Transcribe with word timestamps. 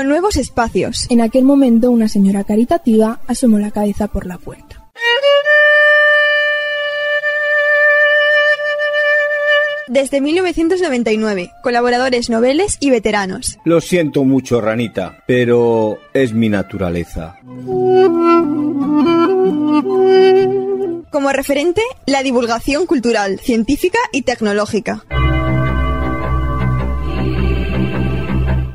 con 0.00 0.08
nuevos 0.08 0.38
espacios. 0.38 1.06
En 1.10 1.20
aquel 1.20 1.44
momento 1.44 1.90
una 1.90 2.08
señora 2.08 2.42
caritativa 2.42 3.20
asomó 3.26 3.58
la 3.58 3.70
cabeza 3.70 4.08
por 4.08 4.24
la 4.24 4.38
puerta. 4.38 4.90
Desde 9.88 10.22
1999, 10.22 11.50
colaboradores 11.62 12.30
noveles 12.30 12.78
y 12.80 12.88
veteranos. 12.88 13.58
Lo 13.66 13.82
siento 13.82 14.24
mucho, 14.24 14.62
ranita, 14.62 15.22
pero 15.26 15.98
es 16.14 16.32
mi 16.32 16.48
naturaleza. 16.48 17.36
Como 21.10 21.30
referente, 21.30 21.82
la 22.06 22.22
divulgación 22.22 22.86
cultural, 22.86 23.38
científica 23.38 23.98
y 24.12 24.22
tecnológica. 24.22 25.04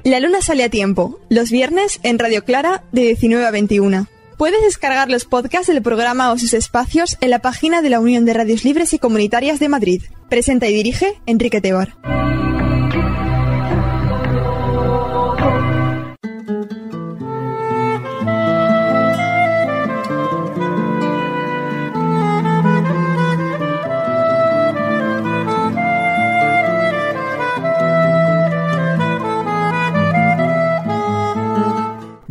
La 0.05 0.19
luna 0.19 0.39
sale 0.39 0.63
a 0.63 0.69
tiempo, 0.69 1.19
los 1.29 1.49
viernes 1.49 1.99
en 2.03 2.19
Radio 2.19 2.43
Clara 2.43 2.83
de 2.91 3.01
19 3.01 3.43
a 3.43 3.49
21. 3.49 4.05
Puedes 4.37 4.61
descargar 4.61 5.09
los 5.09 5.25
podcasts 5.25 5.65
del 5.65 5.81
programa 5.81 6.31
o 6.31 6.37
sus 6.37 6.53
espacios 6.53 7.17
en 7.21 7.31
la 7.31 7.39
página 7.39 7.81
de 7.81 7.89
la 7.89 7.99
Unión 7.99 8.23
de 8.23 8.35
Radios 8.35 8.63
Libres 8.63 8.93
y 8.93 8.99
Comunitarias 8.99 9.59
de 9.59 9.67
Madrid. 9.67 10.03
Presenta 10.29 10.67
y 10.67 10.75
dirige 10.75 11.19
Enrique 11.25 11.59
Tebar. 11.59 11.95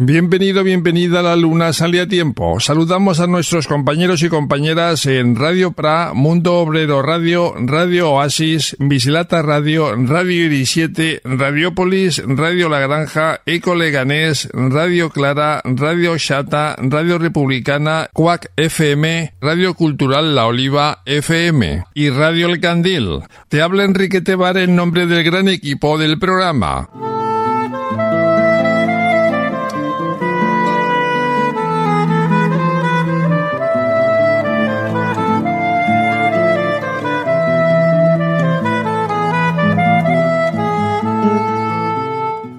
Bienvenido, 0.07 0.63
bienvenida 0.63 1.21
a 1.21 1.23
la 1.23 1.35
Luna 1.35 1.73
Sale 1.73 2.03
a 2.03 2.07
Tiempo. 2.07 2.61
Saludamos 2.61 3.21
a 3.21 3.27
nuestros 3.27 3.67
compañeros 3.67 4.23
y 4.23 4.29
compañeras 4.29 5.07
en 5.07 5.35
Radio 5.35 5.73
Pra, 5.73 6.13
Mundo 6.13 6.59
Obrero 6.59 7.01
Radio, 7.01 7.55
Radio 7.57 8.11
Oasis, 8.11 8.77
Visilata 8.79 9.41
Radio, 9.41 9.97
Radio 9.97 10.45
Iris 10.45 10.73
7, 10.73 11.23
Radiopolis, 11.25 12.23
Radio 12.27 12.69
La 12.69 12.81
Granja, 12.81 13.41
Eco 13.47 13.75
Leganés, 13.75 14.51
Radio 14.53 15.09
Clara, 15.09 15.63
Radio 15.65 16.19
Chata, 16.19 16.77
Radio 16.81 17.17
Republicana, 17.17 18.11
Cuac 18.13 18.53
FM, 18.57 19.33
Radio 19.41 19.73
Cultural 19.73 20.35
La 20.35 20.45
Oliva 20.45 21.01
FM 21.07 21.83
y 21.95 22.11
Radio 22.11 22.49
El 22.49 22.61
Candil. 22.61 23.21
Te 23.49 23.63
habla 23.63 23.85
Enrique 23.85 24.21
Tebar 24.21 24.59
en 24.59 24.77
nombre 24.77 25.07
del 25.07 25.25
gran 25.25 25.49
equipo 25.49 25.97
del 25.97 26.19
programa. 26.19 26.91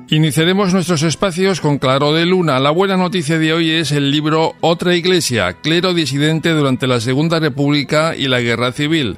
Iniciaremos 0.10 0.72
nuestros 0.72 1.02
espacios 1.02 1.60
con 1.60 1.80
Claro 1.80 2.14
de 2.14 2.28
Luna. 2.28 2.60
La 2.60 2.70
buena 2.70 2.96
noticia 2.96 3.40
de 3.40 3.54
hoy 3.54 3.72
es 3.72 3.92
el 3.92 4.12
libro 4.12 4.54
Otra 4.62 4.96
Iglesia, 4.96 5.54
clero 5.54 5.96
disidente 5.96 6.52
durante 6.52 6.86
la 6.86 7.00
Segunda 7.02 7.40
República 7.40 8.16
y 8.16 8.28
la 8.28 8.40
Guerra 8.40 8.72
Civil. 8.72 9.18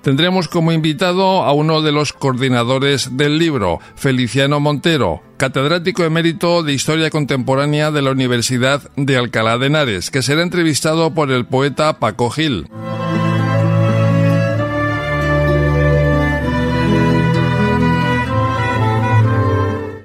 Tendremos 0.00 0.46
como 0.46 0.70
invitado 0.70 1.42
a 1.42 1.52
uno 1.52 1.82
de 1.82 1.90
los 1.90 2.12
coordinadores 2.12 3.16
del 3.16 3.36
libro, 3.36 3.80
Feliciano 3.96 4.60
Montero, 4.60 5.22
catedrático 5.38 6.04
emérito 6.04 6.62
de 6.62 6.72
Historia 6.72 7.10
Contemporánea 7.10 7.90
de 7.90 8.02
la 8.02 8.12
Universidad 8.12 8.88
de 8.94 9.16
Alcalá 9.16 9.58
de 9.58 9.66
Henares, 9.66 10.12
que 10.12 10.22
será 10.22 10.42
entrevistado 10.42 11.12
por 11.14 11.32
el 11.32 11.46
poeta 11.46 11.98
Paco 11.98 12.30
Gil. 12.30 12.68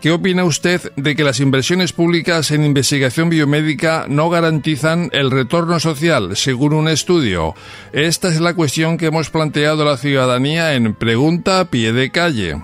¿Qué 0.04 0.12
opina 0.12 0.44
usted 0.44 0.92
de 0.98 1.16
que 1.16 1.24
las 1.24 1.40
inversiones 1.40 1.94
públicas 1.94 2.52
en 2.52 2.66
investigación 2.66 3.30
biomédica 3.30 4.06
no 4.10 4.30
garantizan 4.30 5.10
el 5.14 5.32
retorno 5.32 5.80
social, 5.80 6.36
según 6.36 6.74
un 6.74 6.90
estudio? 6.90 7.56
Esta 7.94 8.28
es 8.28 8.42
la 8.42 8.54
cuestión 8.54 8.98
que 8.98 9.06
hemos 9.06 9.30
planteado 9.30 9.84
a 9.84 9.92
la 9.92 9.98
ciudadanía 9.98 10.74
en 10.74 10.94
Pregunta 10.94 11.62
a 11.62 11.70
pie 11.70 11.94
de 11.94 12.12
calle. 12.12 12.58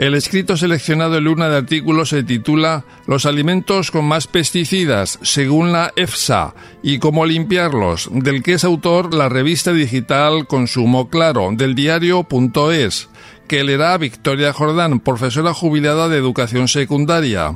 El 0.00 0.14
escrito 0.14 0.56
seleccionado 0.56 1.18
en 1.18 1.28
una 1.28 1.50
de 1.50 1.58
artículos 1.58 2.08
se 2.08 2.22
titula 2.22 2.86
Los 3.06 3.26
alimentos 3.26 3.90
con 3.90 4.06
más 4.06 4.26
pesticidas, 4.26 5.18
según 5.20 5.72
la 5.72 5.92
EFSA, 5.94 6.54
y 6.82 6.98
cómo 6.98 7.26
limpiarlos, 7.26 8.08
del 8.10 8.42
que 8.42 8.54
es 8.54 8.64
autor 8.64 9.12
la 9.12 9.28
revista 9.28 9.74
digital 9.74 10.46
Consumo 10.46 11.10
Claro, 11.10 11.50
del 11.52 11.74
diario.es, 11.74 13.10
que 13.46 13.62
leerá 13.62 13.98
Victoria 13.98 14.54
Jordán, 14.54 15.00
profesora 15.00 15.52
jubilada 15.52 16.08
de 16.08 16.16
educación 16.16 16.66
secundaria. 16.68 17.54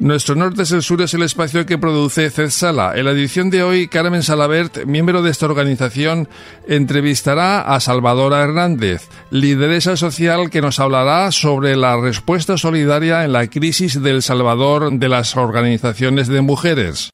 Nuestro 0.00 0.34
norte 0.34 0.62
es 0.62 0.72
el 0.72 0.82
sur 0.82 1.02
es 1.02 1.12
el 1.12 1.22
espacio 1.22 1.66
que 1.66 1.76
produce 1.76 2.30
Sala. 2.50 2.94
En 2.96 3.04
la 3.04 3.10
edición 3.10 3.50
de 3.50 3.62
hoy, 3.62 3.86
Carmen 3.86 4.22
Salabert, 4.22 4.86
miembro 4.86 5.20
de 5.20 5.30
esta 5.30 5.44
organización, 5.44 6.26
entrevistará 6.66 7.60
a 7.60 7.78
Salvadora 7.80 8.42
Hernández, 8.42 9.08
lideresa 9.30 9.98
social 9.98 10.48
que 10.48 10.62
nos 10.62 10.80
hablará 10.80 11.30
sobre 11.32 11.76
la 11.76 12.00
respuesta 12.00 12.56
solidaria 12.56 13.26
en 13.26 13.34
la 13.34 13.46
crisis 13.48 14.02
del 14.02 14.22
Salvador 14.22 14.90
de 14.90 15.08
las 15.10 15.36
organizaciones 15.36 16.28
de 16.28 16.40
mujeres. 16.40 17.10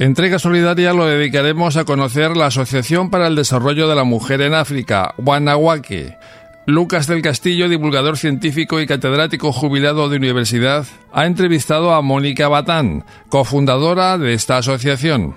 Entrega 0.00 0.38
solidaria 0.38 0.94
lo 0.94 1.04
dedicaremos 1.04 1.76
a 1.76 1.84
conocer 1.84 2.34
la 2.34 2.46
Asociación 2.46 3.10
para 3.10 3.26
el 3.26 3.36
Desarrollo 3.36 3.86
de 3.86 3.94
la 3.94 4.04
Mujer 4.04 4.40
en 4.40 4.54
África, 4.54 5.14
Wanawake. 5.18 6.16
Lucas 6.64 7.06
del 7.06 7.20
Castillo, 7.20 7.68
divulgador 7.68 8.16
científico 8.16 8.80
y 8.80 8.86
catedrático 8.86 9.52
jubilado 9.52 10.08
de 10.08 10.16
universidad, 10.16 10.86
ha 11.12 11.26
entrevistado 11.26 11.92
a 11.92 12.00
Mónica 12.00 12.48
Batán, 12.48 13.04
cofundadora 13.28 14.16
de 14.16 14.32
esta 14.32 14.56
asociación. 14.56 15.36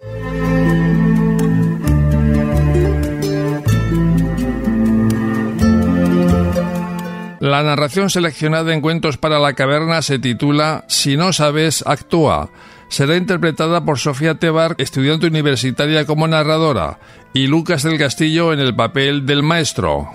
La 7.41 7.63
narración 7.63 8.09
seleccionada 8.09 8.73
en 8.73 8.79
Cuentos 8.79 9.17
para 9.17 9.39
la 9.39 9.55
Caverna 9.55 10.01
se 10.01 10.19
titula 10.19 10.85
Si 10.87 11.17
no 11.17 11.33
sabes, 11.33 11.83
actúa 11.85 12.49
será 12.93 13.17
interpretada 13.17 13.83
por 13.83 13.97
Sofía 13.97 14.35
Tebar, 14.35 14.75
estudiante 14.77 15.25
universitaria 15.25 16.05
como 16.05 16.27
narradora, 16.27 16.99
y 17.33 17.47
Lucas 17.47 17.81
del 17.81 17.97
Castillo 17.97 18.53
en 18.53 18.59
el 18.59 18.75
papel 18.75 19.25
del 19.25 19.41
maestro. 19.41 20.09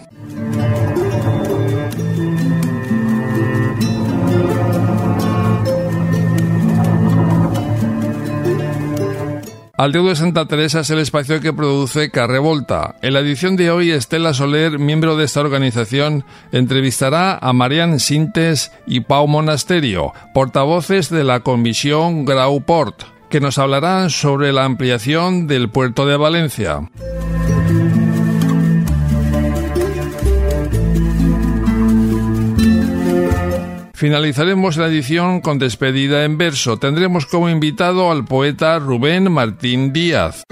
Aldeo 9.79 10.09
de 10.09 10.17
Santa 10.17 10.47
Teresa 10.47 10.81
es 10.81 10.91
el 10.91 10.99
espacio 10.99 11.41
que 11.41 11.53
produce 11.53 12.11
Carrevolta. 12.11 12.97
En 13.01 13.13
la 13.13 13.21
edición 13.21 13.55
de 13.55 13.71
hoy, 13.71 13.93
Estela 13.93 14.35
Soler, 14.35 14.81
miembro 14.81 15.17
de 15.17 15.25
esta 15.25 15.39
organización, 15.39 16.25
entrevistará 16.51 17.39
a 17.39 17.53
Marian 17.53 18.01
Sintes 18.01 18.73
y 18.89 19.03
Pau 19.03 19.29
Monasterio, 19.29 20.15
portavoces 20.35 21.11
de 21.11 21.23
la 21.23 21.41
Comisión 21.41 22.25
Grauport, 22.25 23.05
que 23.31 23.39
nos 23.39 23.59
hablarán 23.59 24.11
sobre 24.11 24.53
la 24.53 24.65
ampliación 24.65 25.47
del 25.47 25.71
puerto 25.71 26.07
de 26.07 26.17
Valencia. 26.17 26.81
Finalizaremos 33.99 34.77
la 34.77 34.87
edición 34.87 35.41
con 35.41 35.59
despedida 35.59 36.25
en 36.25 36.39
verso. 36.39 36.79
Tendremos 36.79 37.27
como 37.27 37.49
invitado 37.49 38.13
al 38.13 38.25
poeta 38.25 38.79
Rubén 38.79 39.33
Martín 39.33 39.93
Díaz. 39.93 40.45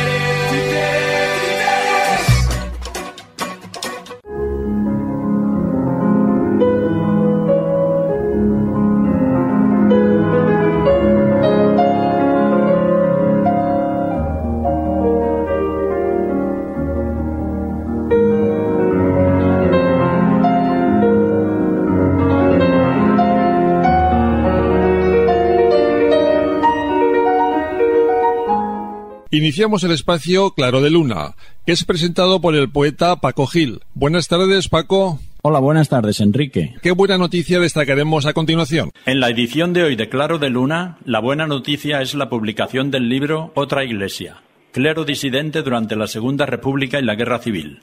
Iniciamos 29.32 29.85
el 29.85 29.93
espacio 29.93 30.50
Claro 30.50 30.81
de 30.81 30.91
Luna, 30.91 31.37
que 31.65 31.71
es 31.71 31.85
presentado 31.85 32.41
por 32.41 32.56
el 32.56 32.69
poeta 32.69 33.15
Paco 33.21 33.47
Gil. 33.47 33.79
Buenas 33.94 34.27
tardes, 34.27 34.69
Paco. 34.69 35.21
Hola, 35.43 35.61
buenas 35.61 35.88
tardes, 35.88 36.19
Enrique. 36.19 36.75
¿Qué 36.82 36.91
buena 36.91 37.17
noticia 37.17 37.61
destacaremos 37.61 38.27
a 38.27 38.32
continuación? 38.32 38.91
En 39.06 39.21
la 39.21 39.29
edición 39.29 39.73
de 39.73 39.85
hoy 39.85 39.94
de 39.94 40.09
Claro 40.09 40.41
de 40.41 40.50
Luna, 40.50 40.99
la 41.05 41.21
buena 41.21 41.47
noticia 41.47 42.03
es 42.03 42.15
la 42.15 42.29
publicación 42.29 42.91
del 42.91 43.09
libro 43.09 43.53
Otra 43.55 43.85
Iglesia, 43.85 44.43
clero 44.73 45.05
disidente 45.05 45.62
durante 45.62 45.94
la 45.94 46.09
Segunda 46.09 46.44
República 46.44 46.99
y 46.99 47.05
la 47.05 47.15
Guerra 47.15 47.38
Civil. 47.38 47.82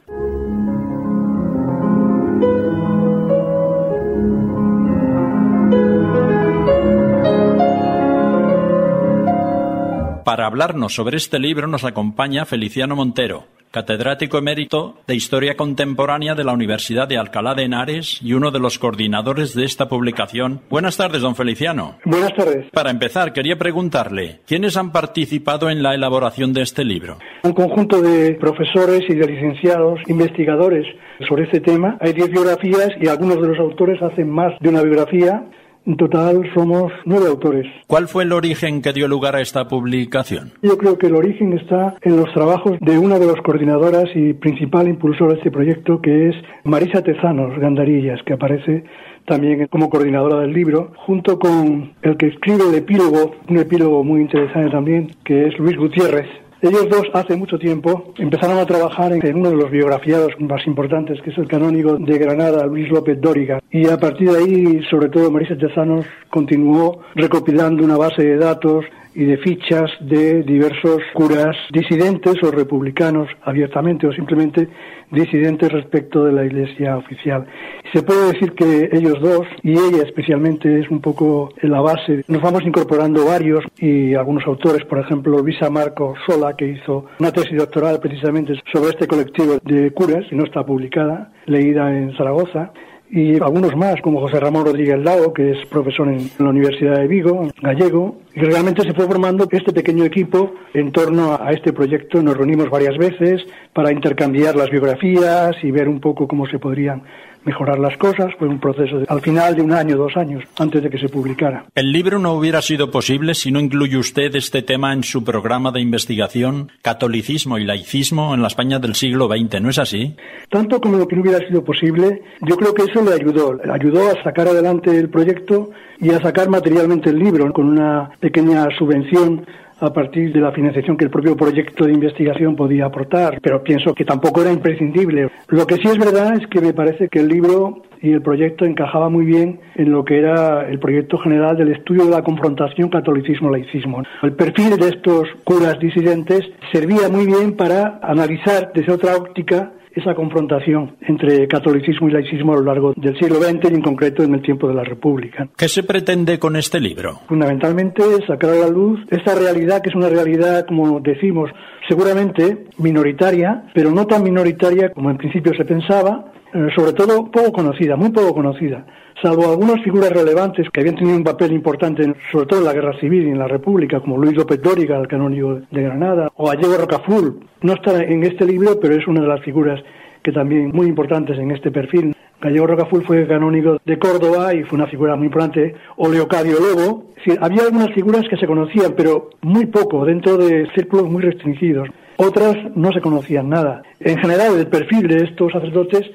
Para 10.28 10.46
hablarnos 10.46 10.94
sobre 10.94 11.16
este 11.16 11.40
libro 11.40 11.68
nos 11.68 11.86
acompaña 11.86 12.44
Feliciano 12.44 12.98
Montero, 12.98 13.46
catedrático 13.72 14.38
emérito 14.38 14.98
de 15.08 15.16
Historia 15.16 15.56
Contemporánea 15.56 16.36
de 16.36 16.44
la 16.44 16.52
Universidad 16.52 17.08
de 17.08 17.18
Alcalá 17.18 17.56
de 17.56 17.64
Henares 17.64 18.20
y 18.22 18.34
uno 18.34 18.52
de 18.52 18.60
los 18.60 18.78
coordinadores 18.78 19.56
de 19.56 19.64
esta 19.64 19.88
publicación. 19.88 20.60
Buenas 20.70 20.98
tardes, 20.98 21.22
don 21.22 21.38
Feliciano. 21.38 21.96
Buenas 22.04 22.36
tardes. 22.36 22.70
Para 22.74 22.90
empezar, 22.90 23.32
quería 23.32 23.58
preguntarle, 23.58 24.42
¿quiénes 24.46 24.76
han 24.76 24.92
participado 24.92 25.70
en 25.70 25.82
la 25.82 25.96
elaboración 25.96 26.52
de 26.52 26.64
este 26.64 26.84
libro? 26.84 27.20
Un 27.44 27.54
conjunto 27.54 28.02
de 28.02 28.34
profesores 28.34 29.04
y 29.08 29.16
de 29.16 29.28
licenciados, 29.28 30.02
investigadores 30.08 30.86
sobre 31.26 31.46
este 31.46 31.62
tema. 31.62 31.98
Hay 32.02 32.12
diez 32.12 32.30
biografías 32.30 32.90
y 33.00 33.08
algunos 33.08 33.42
de 33.42 33.48
los 33.48 33.60
autores 33.60 34.02
hacen 34.02 34.30
más 34.30 34.52
de 34.60 34.68
una 34.68 34.82
biografía. 34.82 35.46
En 35.88 35.96
total 35.96 36.44
somos 36.54 36.92
nueve 37.06 37.28
autores. 37.28 37.66
¿Cuál 37.88 38.10
fue 38.10 38.24
el 38.26 38.34
origen 38.34 38.82
que 38.82 38.92
dio 38.92 39.08
lugar 39.08 39.38
a 39.38 39.42
esta 39.42 39.70
publicación? 39.70 40.52
Yo 40.62 40.78
creo 40.78 40.98
que 40.98 41.08
el 41.08 41.16
origen 41.16 41.54
está 41.54 41.96
en 42.02 42.18
los 42.18 42.34
trabajos 42.34 42.78
de 42.82 43.00
una 43.00 43.18
de 43.18 43.26
las 43.26 43.42
coordinadoras 43.42 44.10
y 44.14 44.34
principal 44.34 44.90
impulsora 44.90 45.32
de 45.32 45.38
este 45.38 45.50
proyecto, 45.50 46.02
que 46.02 46.28
es 46.28 46.36
Marisa 46.66 47.02
Tezanos 47.02 47.58
Gandarillas, 47.58 48.20
que 48.26 48.34
aparece 48.34 48.84
también 49.26 49.66
como 49.68 49.90
coordinadora 49.90 50.42
del 50.42 50.52
libro, 50.52 50.92
junto 51.06 51.40
con 51.40 51.94
el 52.02 52.18
que 52.18 52.28
escribe 52.28 52.68
el 52.70 52.76
epílogo, 52.76 53.36
un 53.48 53.58
epílogo 53.58 54.04
muy 54.04 54.20
interesante 54.20 54.70
también, 54.70 55.12
que 55.24 55.48
es 55.48 55.58
Luis 55.58 55.78
Gutiérrez, 55.78 56.28
ellos 56.62 56.90
dos 56.90 57.04
hace 57.14 57.36
mucho 57.36 57.60
tiempo 57.60 58.14
empezaron 58.18 58.58
a 58.58 58.66
trabajar 58.66 59.12
en 59.14 59.38
uno 59.38 59.52
de 59.52 59.58
los 59.58 59.70
biografiados 59.70 60.32
más 60.40 60.66
importantes, 60.66 61.22
que 61.22 61.30
es 61.30 61.38
el 61.38 61.48
canónigo 61.48 61.98
de 61.98 62.18
Granada, 62.18 62.66
Luis 62.66 62.90
López 62.90 63.20
Dóriga. 63.22 63.60
Y 63.72 63.88
a 63.88 63.98
partir 63.98 64.32
de 64.32 64.38
ahí, 64.38 64.84
sobre 64.90 65.10
todo 65.10 65.32
Marisa 65.32 65.58
Tezanos 65.58 66.06
continuó 66.30 67.02
recopilando 67.16 67.84
una 67.84 67.98
base 67.98 68.24
de 68.24 68.38
datos 68.38 68.86
y 69.18 69.26
de 69.26 69.38
fichas 69.38 69.90
de 70.00 70.44
diversos 70.44 71.02
curas 71.16 71.56
disidentes 71.74 72.36
o 72.44 72.52
republicanos 72.52 73.28
abiertamente 73.42 74.06
o 74.06 74.14
simplemente 74.14 74.68
disidentes 75.10 75.72
respecto 75.72 76.24
de 76.26 76.34
la 76.34 76.46
Iglesia 76.46 76.98
oficial. 76.98 77.48
Se 77.94 78.04
puede 78.04 78.34
decir 78.34 78.54
que 78.54 78.90
ellos 78.92 79.20
dos, 79.20 79.48
y 79.64 79.72
ella 79.72 80.04
especialmente, 80.06 80.82
es 80.82 80.90
un 80.92 81.02
poco 81.02 81.50
la 81.62 81.82
base. 81.82 82.24
Nos 82.28 82.44
vamos 82.44 82.64
incorporando 82.64 83.26
varios 83.26 83.64
y 83.80 84.14
algunos 84.14 84.46
autores, 84.46 84.86
por 84.86 85.00
ejemplo, 85.00 85.40
Luisa 85.40 85.70
Marco 85.72 86.14
Sola, 86.28 86.47
que 86.56 86.68
hizo 86.68 87.06
una 87.20 87.32
tesis 87.32 87.58
doctoral 87.58 88.00
precisamente 88.00 88.54
sobre 88.72 88.92
este 88.92 89.08
colectivo 89.08 89.58
de 89.64 89.92
curas, 89.92 90.26
que 90.30 90.36
no 90.36 90.46
está 90.46 90.66
publicada, 90.66 91.32
leída 91.46 91.90
en 91.96 92.16
Zaragoza 92.16 92.72
y 93.10 93.42
algunos 93.42 93.76
más, 93.76 94.02
como 94.02 94.20
José 94.20 94.40
Ramón 94.40 94.66
Rodríguez 94.66 95.00
Lao, 95.00 95.34
que 95.34 95.52
es 95.52 95.66
profesor 95.68 96.10
en 96.10 96.30
la 96.40 96.50
Universidad 96.50 96.98
de 96.98 97.08
Vigo, 97.08 97.48
gallego, 97.62 98.18
y 98.36 98.42
realmente 98.42 98.84
se 98.84 98.94
fue 98.94 99.06
formando 99.06 99.48
este 99.50 99.72
pequeño 99.72 100.04
equipo 100.04 100.54
en 100.74 100.92
torno 100.92 101.38
a 101.42 101.52
este 101.52 101.72
proyecto. 101.72 102.22
Nos 102.22 102.36
reunimos 102.36 102.70
varias 102.70 102.98
veces 102.98 103.46
para 103.74 103.94
intercambiar 103.94 104.56
las 104.56 104.70
biografías 104.70 105.56
y 105.64 105.72
ver 105.72 105.88
un 105.88 106.02
poco 106.02 106.28
cómo 106.28 106.48
se 106.48 106.60
podrían 106.60 107.04
mejorar 107.48 107.80
las 107.80 107.98
cosas. 107.98 108.32
Fue 108.38 108.48
un 108.48 108.60
proceso 108.60 109.00
de, 109.00 109.06
al 109.08 109.22
final 109.22 109.56
de 109.56 109.62
un 109.62 109.72
año, 109.72 109.98
dos 109.98 110.16
años, 110.16 110.44
antes 110.60 110.84
de 110.84 110.90
que 110.90 111.00
se 111.00 111.10
publicara. 111.10 111.66
El 111.74 111.92
libro 111.92 112.20
no 112.20 112.34
hubiera 112.34 112.62
sido 112.62 112.92
posible 112.92 113.34
si 113.34 113.52
no 113.52 113.60
incluye 113.60 113.98
usted 113.98 114.36
este 114.36 114.62
tema 114.62 114.94
en 114.94 115.04
su 115.04 115.24
programa 115.24 115.72
de 115.72 115.80
investigación 115.80 116.72
Catolicismo 116.82 117.58
y 117.58 117.64
laicismo 117.64 118.34
en 118.34 118.42
la 118.42 118.48
España 118.48 118.80
del 118.80 118.94
siglo 118.94 119.28
XX, 119.28 119.62
¿no 119.62 119.70
es 119.70 119.80
así? 119.80 120.16
Tanto 120.50 120.80
como 120.82 120.98
lo 120.98 121.08
que 121.08 121.16
no 121.16 121.22
hubiera 121.22 121.46
sido 121.48 121.64
posible, 121.64 122.22
yo 122.42 122.58
creo 122.58 122.74
que 122.74 122.84
eso 122.84 123.02
le 123.02 123.14
ayudó. 123.14 123.54
Le 123.54 123.72
ayudó 123.72 124.10
a 124.12 124.24
sacar 124.24 124.48
adelante 124.48 124.96
el 124.98 125.10
proyecto 125.10 125.72
y 126.00 126.12
a 126.12 126.22
sacar 126.22 126.50
materialmente 126.50 127.10
el 127.10 127.20
libro 127.20 127.52
con 127.54 127.68
una 127.68 128.12
pequeña 128.20 128.68
subvención 128.78 129.46
a 129.80 129.94
partir 129.94 130.34
de 130.34 130.40
la 130.40 130.52
financiación 130.52 130.98
que 130.98 131.06
el 131.06 131.12
propio 131.12 131.36
proyecto 131.36 131.86
de 131.86 131.94
investigación 131.94 132.56
podía 132.56 132.86
aportar, 132.86 133.40
pero 133.42 133.64
pienso 133.64 133.94
que 133.94 134.06
tampoco 134.06 134.42
era 134.42 134.52
imprescindible. 134.52 135.30
Lo 135.50 135.68
que 135.68 135.76
sí 135.76 135.88
es 135.88 135.98
verdad 135.98 136.36
es 136.36 136.48
que 136.48 136.62
me 136.62 136.74
parece 136.74 137.10
que 137.10 137.20
el 137.20 137.28
libro 137.28 137.84
y 138.02 138.12
el 138.12 138.22
proyecto 138.22 138.66
encajaba 138.66 139.10
muy 139.10 139.26
bien 139.26 139.60
en 139.76 139.92
lo 139.92 140.06
que 140.06 140.20
era 140.20 140.70
el 140.70 140.80
proyecto 140.80 141.18
general 141.18 141.58
del 141.58 141.72
estudio 141.72 142.06
de 142.06 142.12
la 142.12 142.24
confrontación 142.24 142.90
catolicismo-laicismo. 142.90 144.04
El 144.22 144.34
perfil 144.34 144.78
de 144.78 144.90
estos 144.90 145.28
curas 145.44 145.80
disidentes 145.80 146.42
servía 146.72 147.10
muy 147.10 147.26
bien 147.26 147.56
para 147.56 148.00
analizar 148.02 148.72
desde 148.74 148.94
otra 148.94 149.16
óptica 149.16 149.72
esa 149.98 150.14
confrontación 150.14 150.96
entre 151.02 151.48
catolicismo 151.48 152.08
y 152.08 152.12
laicismo 152.12 152.54
a 152.54 152.58
lo 152.58 152.64
largo 152.64 152.94
del 152.96 153.18
siglo 153.18 153.38
XX 153.38 153.72
y 153.72 153.76
en 153.76 153.82
concreto 153.82 154.24
en 154.24 154.36
el 154.36 154.42
tiempo 154.42 154.68
de 154.68 154.76
la 154.76 154.84
República. 154.84 155.48
¿Qué 155.58 155.68
se 155.68 155.84
pretende 155.84 156.38
con 156.38 156.56
este 156.56 156.80
libro? 156.80 157.20
Fundamentalmente 157.28 158.04
sacar 158.28 158.52
a 158.52 158.56
la 158.56 158.70
luz 158.70 159.00
esa 159.10 159.36
realidad 159.36 159.82
que 159.82 159.90
es 159.90 159.96
una 159.96 160.10
realidad, 160.10 160.66
como 160.68 161.00
decimos, 161.00 161.50
seguramente 161.88 162.66
minoritaria, 162.78 163.64
pero 163.74 163.92
no 163.92 164.06
tan 164.06 164.24
minoritaria 164.24 164.92
como 164.92 165.10
en 165.10 165.18
principio 165.18 165.54
se 165.56 165.66
pensaba, 165.66 166.32
eh, 166.54 166.68
sobre 166.76 166.94
todo 166.94 167.32
poco 167.32 167.52
conocida, 167.52 167.96
muy 167.96 168.12
poco 168.12 168.36
conocida, 168.36 168.86
salvo 169.22 169.50
algunas 169.50 169.82
figuras 169.84 170.12
relevantes 170.12 170.70
que 170.70 170.82
habían 170.82 170.96
tenido 170.96 171.18
un 171.18 171.24
papel 171.24 171.52
importante, 171.52 172.14
sobre 172.32 172.46
todo 172.46 172.60
en 172.60 172.66
la 172.66 172.74
Guerra 172.74 173.00
Civil 173.00 173.28
y 173.28 173.32
en 173.32 173.40
la 173.40 173.48
República, 173.48 174.00
como 174.00 174.18
Luis 174.18 174.36
López 174.36 174.62
Dóriga, 174.62 174.98
el 174.98 175.08
canónigo 175.08 175.60
de 175.72 175.82
Granada, 175.82 176.32
o 176.36 176.48
Gallego 176.48 176.78
Rocaful. 176.78 177.40
No 177.62 177.74
está 177.74 178.04
en 178.04 178.24
este 178.24 178.46
libro, 178.46 178.80
pero 178.80 178.96
es 178.96 179.08
una 179.08 179.22
de 179.22 179.28
las 179.28 179.42
figuras 179.42 179.82
que 180.24 180.32
también 180.32 180.72
muy 180.74 180.88
importantes 180.88 181.38
en 181.38 181.52
este 181.52 181.72
perfil. 181.72 182.16
Gallego 182.40 182.68
Rocaful 182.68 183.04
fue 183.04 183.28
canónigo 183.28 183.78
de 183.84 183.98
Córdoba 183.98 184.54
y 184.54 184.64
fue 184.64 184.78
una 184.78 184.88
figura 184.88 185.16
muy 185.16 185.28
importante, 185.28 185.74
o 185.96 186.10
Leocadio 186.10 186.58
Lobo. 186.60 187.06
había 187.42 187.64
algunas 187.64 187.94
figuras 187.94 188.28
que 188.30 188.38
se 188.38 188.46
conocían, 188.46 188.94
pero 188.96 189.32
muy 189.42 189.66
poco, 189.66 190.06
dentro 190.06 190.38
de 190.38 190.68
círculos 190.76 191.10
muy 191.10 191.24
restringidos. 191.24 191.90
Otras 192.18 192.56
no 192.76 192.92
se 192.92 193.02
conocían 193.02 193.50
nada. 193.50 193.84
En 194.00 194.18
general, 194.18 194.58
el 194.58 194.68
perfil 194.68 195.08
de 195.08 195.24
estos 195.26 195.52
sacerdotes 195.52 196.10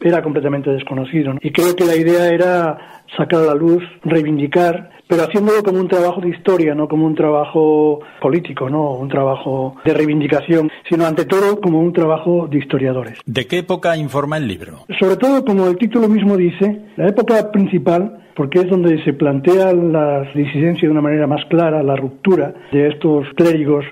era 0.00 0.22
completamente 0.22 0.70
desconocido. 0.70 1.34
Y 1.40 1.50
creo 1.50 1.74
que 1.74 1.84
la 1.84 1.96
idea 1.96 2.28
era 2.28 3.02
sacar 3.16 3.40
a 3.40 3.46
la 3.46 3.54
luz, 3.54 3.82
reivindicar, 4.04 4.90
pero 5.06 5.22
haciéndolo 5.22 5.62
como 5.62 5.80
un 5.80 5.88
trabajo 5.88 6.20
de 6.20 6.28
historia, 6.28 6.74
no 6.74 6.88
como 6.88 7.06
un 7.06 7.14
trabajo 7.14 8.00
político, 8.20 8.68
no 8.68 8.92
un 8.92 9.08
trabajo 9.08 9.76
de 9.84 9.94
reivindicación, 9.94 10.70
sino 10.88 11.06
ante 11.06 11.24
todo 11.24 11.60
como 11.60 11.80
un 11.80 11.92
trabajo 11.92 12.46
de 12.48 12.58
historiadores. 12.58 13.18
¿De 13.24 13.46
qué 13.46 13.58
época 13.58 13.96
informa 13.96 14.36
el 14.36 14.46
libro? 14.46 14.84
Sobre 14.98 15.16
todo, 15.16 15.44
como 15.44 15.66
el 15.66 15.78
título 15.78 16.08
mismo 16.08 16.36
dice, 16.36 16.82
la 16.96 17.08
época 17.08 17.50
principal 17.50 18.24
porque 18.38 18.60
es 18.60 18.70
donde 18.70 19.02
se 19.02 19.14
plantea 19.14 19.72
la 19.72 20.22
disidencia 20.32 20.86
de 20.86 20.92
una 20.92 21.00
manera 21.00 21.26
más 21.26 21.44
clara, 21.46 21.82
la 21.82 21.96
ruptura 21.96 22.54
de 22.70 22.86
estos 22.86 23.26
clérigos 23.34 23.84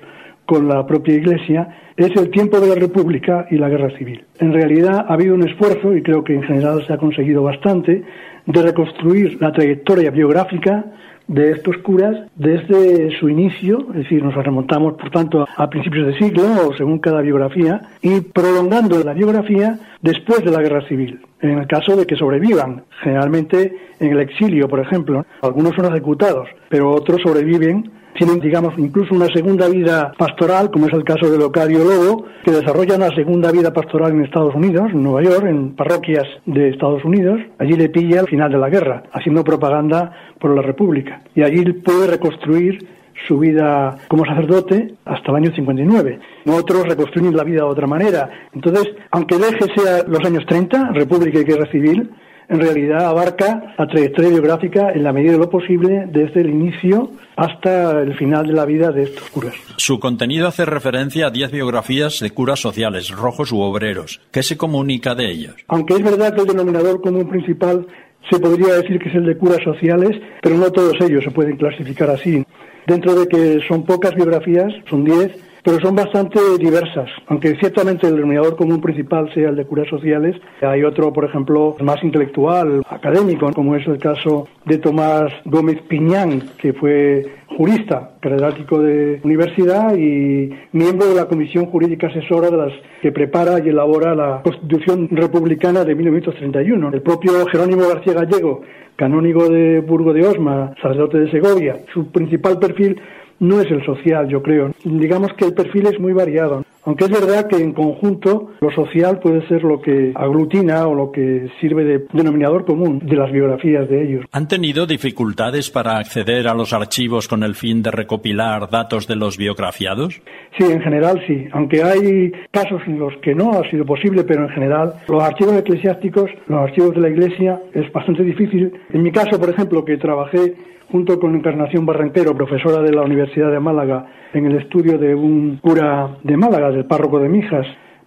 con 0.47 0.69
la 0.69 0.87
propia 0.87 1.15
Iglesia, 1.15 1.69
es 1.97 2.15
el 2.17 2.31
tiempo 2.31 2.61
de 2.61 2.69
la 2.69 2.75
República 2.75 3.47
y 3.50 3.57
la 3.57 3.69
Guerra 3.69 3.97
Civil. 3.99 4.25
En 4.38 4.53
realidad 4.53 5.07
ha 5.09 5.12
habido 5.12 5.35
un 5.35 5.47
esfuerzo, 5.49 5.97
y 5.97 6.03
creo 6.03 6.25
que 6.25 6.35
en 6.35 6.43
general 6.43 6.85
se 6.87 6.93
ha 6.93 6.99
conseguido 6.99 7.43
bastante, 7.43 8.03
de 8.47 8.62
reconstruir 8.62 9.38
la 9.41 9.53
trayectoria 9.53 10.11
biográfica 10.11 10.85
de 11.26 11.50
estos 11.50 11.76
curas 11.79 12.17
desde 12.37 13.11
su 13.19 13.29
inicio, 13.29 13.87
es 13.91 13.97
decir, 13.97 14.23
nos 14.23 14.35
remontamos 14.35 14.95
por 14.95 15.11
tanto 15.11 15.45
a 15.57 15.69
principios 15.69 16.07
de 16.07 16.19
siglo 16.19 16.45
o 16.69 16.75
según 16.76 17.00
cada 17.00 17.21
biografía, 17.21 17.81
y 18.00 18.21
prolongando 18.21 19.03
la 19.03 19.12
biografía 19.12 19.79
después 20.00 20.45
de 20.45 20.53
la 20.53 20.62
guerra 20.62 20.87
civil, 20.87 21.21
en 21.41 21.59
el 21.59 21.67
caso 21.67 21.97
de 21.97 22.07
que 22.07 22.15
sobrevivan, 22.15 22.85
generalmente 23.03 23.76
en 23.99 24.12
el 24.12 24.21
exilio, 24.21 24.69
por 24.69 24.79
ejemplo. 24.79 25.26
Algunos 25.43 25.75
son 25.75 25.87
ejecutados, 25.87 26.49
pero 26.69 26.93
otros 26.93 27.21
sobreviven 27.23 27.91
tienen, 28.16 28.40
digamos, 28.40 28.75
incluso 28.78 29.14
una 29.14 29.26
segunda 29.26 29.68
vida 29.68 30.12
pastoral, 30.16 30.70
como 30.70 30.87
es 30.87 30.92
el 30.92 31.04
caso 31.04 31.30
de 31.30 31.38
Locadio 31.38 31.85
Lobo, 31.85 32.25
que 32.44 32.50
desarrolla 32.50 32.96
una 32.96 33.14
segunda 33.14 33.52
vida 33.52 33.73
pastoral 33.73 34.12
en 34.12 34.25
Estados 34.25 34.54
Unidos, 34.54 34.90
en 34.92 35.02
Nueva 35.02 35.23
York, 35.23 35.46
en 35.46 35.75
parroquias 35.75 36.26
de 36.46 36.70
Estados 36.70 37.04
Unidos. 37.04 37.40
Allí 37.58 37.75
le 37.75 37.88
pilla 37.88 38.20
al 38.20 38.28
final 38.28 38.50
de 38.50 38.58
la 38.58 38.68
guerra, 38.68 39.04
haciendo 39.12 39.44
propaganda 39.44 40.12
por 40.40 40.54
la 40.54 40.62
República. 40.62 41.23
Y 41.35 41.42
allí 41.42 41.64
puede 41.73 42.06
reconstruir 42.06 42.87
su 43.26 43.38
vida 43.38 43.96
como 44.08 44.25
sacerdote 44.25 44.94
hasta 45.04 45.30
el 45.30 45.37
año 45.37 45.52
59. 45.54 46.18
Otros 46.46 46.87
reconstruyen 46.87 47.37
la 47.37 47.44
vida 47.44 47.62
de 47.62 47.68
otra 47.68 47.87
manera. 47.87 48.28
Entonces, 48.52 48.88
aunque 49.11 49.37
el 49.37 49.44
eje 49.44 49.66
sea 49.75 50.02
los 50.06 50.25
años 50.25 50.44
30, 50.46 50.92
República 50.92 51.38
y 51.38 51.44
Guerra 51.44 51.70
Civil, 51.70 52.11
en 52.49 52.61
realidad 52.61 53.07
abarca 53.07 53.75
la 53.79 53.87
trayectoria 53.87 54.31
biográfica 54.31 54.93
en 54.93 55.03
la 55.03 55.12
medida 55.12 55.33
de 55.33 55.38
lo 55.38 55.50
posible 55.50 56.07
desde 56.09 56.41
el 56.41 56.50
inicio 56.50 57.11
hasta 57.37 58.00
el 58.03 58.17
final 58.17 58.47
de 58.47 58.53
la 58.53 58.65
vida 58.65 58.93
de 58.93 59.05
estos 59.05 59.29
curas. 59.31 59.55
Su 59.76 59.99
contenido 59.99 60.49
hace 60.49 60.65
referencia 60.65 61.26
a 61.26 61.31
diez 61.31 61.50
biografías 61.50 62.21
de 62.21 62.31
curas 62.31 62.61
sociales, 62.61 63.11
rojos 63.11 63.53
u 63.53 63.61
obreros. 63.61 64.21
¿Qué 64.31 64.43
se 64.43 64.57
comunica 64.57 65.15
de 65.15 65.31
ellos? 65.31 65.55
Aunque 65.69 65.95
es 65.95 66.03
verdad 66.03 66.35
que 66.35 66.43
el 66.43 66.47
denominador 66.47 67.00
común 67.00 67.29
principal 67.29 67.87
se 68.31 68.41
podría 68.41 68.75
decir 68.75 68.99
que 68.99 69.09
es 69.09 69.15
el 69.15 69.26
de 69.26 69.37
curas 69.37 69.62
sociales, 69.62 70.21
pero 70.43 70.57
no 70.57 70.71
todos 70.73 70.95
ellos 71.00 71.23
se 71.25 71.31
pueden 71.31 71.57
clasificar 71.57 72.11
así. 72.11 72.45
Dentro 72.87 73.15
de 73.15 73.26
que 73.26 73.61
son 73.67 73.85
pocas 73.85 74.15
biografías, 74.15 74.73
son 74.88 75.05
diez, 75.05 75.33
pero 75.66 75.80
son 75.80 75.96
bastante 75.96 76.38
diversas. 76.61 77.11
Aunque 77.26 77.56
ciertamente 77.56 78.06
el 78.06 78.14
denominador 78.14 78.54
común 78.56 78.80
principal 78.80 79.28
sea 79.35 79.49
el 79.49 79.56
de 79.56 79.66
curas 79.66 79.88
sociales, 79.88 80.37
hay 80.62 80.85
otro, 80.85 81.12
por 81.12 81.25
ejemplo, 81.25 81.75
más 81.80 82.00
intelectual, 82.04 82.85
académico, 82.88 83.50
como 83.52 83.75
es 83.75 83.85
el 83.88 83.99
caso 83.99 84.46
de 84.64 84.78
Tomás 84.78 85.32
Gómez 85.44 85.82
Piñán, 85.88 86.40
que 86.56 86.73
fue 86.73 87.26
jurista, 87.56 88.12
catedrático 88.20 88.80
de 88.80 89.20
universidad 89.25 89.96
y 89.96 90.50
miembro 90.70 91.08
de 91.08 91.16
la 91.16 91.26
Comisión 91.26 91.66
Jurídica 91.66 92.06
Asesora 92.06 92.49
de 92.49 92.56
las 92.58 92.73
que 93.02 93.11
prepara 93.11 93.58
y 93.58 93.68
elabora 93.68 94.14
la 94.14 94.42
Constitución 94.44 95.08
Republicana 95.11 95.85
de 95.85 95.96
1931. 95.96 96.90
El 96.92 97.02
propio 97.02 97.44
Jerónimo 97.46 97.88
García 97.88 98.12
Gallego, 98.12 98.62
canónigo 98.94 99.49
de 99.49 99.80
Burgo 99.80 100.12
de 100.12 100.28
Osma, 100.28 100.75
sacerdote 100.80 101.18
de 101.18 101.30
Segovia, 101.32 101.80
su 101.92 102.06
principal 102.12 102.61
perfil 102.61 103.00
no 103.40 103.61
es 103.61 103.71
el 103.71 103.85
social, 103.85 104.28
yo 104.28 104.43
creo. 104.43 104.73
Digamos 104.85 105.33
que 105.35 105.47
el 105.47 105.55
perfil 105.55 105.87
es 105.87 105.99
muy 105.99 106.12
variado. 106.12 106.64
Aunque 106.87 107.07
es 107.07 107.11
verdad 107.11 107.49
que 107.49 107.57
en 107.57 107.73
conjunto 107.73 108.52
lo 108.61 108.71
social 108.71 109.19
puede 109.19 109.47
ser 109.49 109.64
lo 109.64 109.81
que 109.81 110.12
aglutina 110.14 110.87
o 110.87 110.95
lo 110.95 111.11
que 111.11 111.49
sirve 111.61 111.83
de 111.85 112.07
denominador 112.12 112.64
común 112.64 113.00
de 113.00 113.16
las 113.16 113.33
biografías 113.33 113.88
de 113.88 114.05
ellos. 114.05 114.25
¿Han 114.31 114.47
tenido 114.47 114.87
dificultades 114.87 115.69
para 115.69 115.99
acceder 115.99 116.47
a 116.47 116.55
los 116.55 116.73
archivos 116.73 117.26
con 117.26 117.43
el 117.43 117.57
fin 117.57 117.83
de 117.83 117.90
recopilar 117.90 118.71
datos 118.71 119.09
de 119.09 119.16
los 119.16 119.37
biografiados? 119.37 120.23
Sí, 120.57 120.64
en 120.64 120.81
general 120.81 121.21
sí. 121.26 121.49
Aunque 121.50 121.83
hay 121.83 122.31
casos 122.52 122.81
en 122.87 123.00
los 123.00 123.16
que 123.16 123.35
no 123.35 123.50
ha 123.50 123.69
sido 123.69 123.85
posible, 123.85 124.23
pero 124.23 124.45
en 124.45 124.50
general 124.50 124.95
los 125.09 125.21
archivos 125.21 125.57
eclesiásticos, 125.57 126.31
los 126.47 126.61
archivos 126.61 126.95
de 126.95 127.00
la 127.00 127.09
Iglesia, 127.09 127.61
es 127.75 127.93
bastante 127.93 128.23
difícil. 128.23 128.73
En 128.93 129.02
mi 129.02 129.11
caso, 129.11 129.40
por 129.40 129.50
ejemplo, 129.50 129.85
que 129.85 129.97
trabajé 129.97 130.55
junto 130.90 131.19
con 131.19 131.35
Encarnación 131.35 131.85
Barranquero, 131.87 132.35
profesora 132.35 132.83
de 132.83 132.93
la 132.93 133.02
Universidad 133.02 133.50
de 133.50 133.61
Málaga, 133.61 134.07
en 134.33 134.47
el 134.47 134.57
estudio 134.57 134.99
de 134.99 135.14
un 135.14 135.59
cura 135.62 136.16
de 136.23 136.37
Málaga, 136.37 136.71
del 136.71 136.85
párroco 136.85 137.19
de 137.19 137.28
Mijas, 137.28 137.66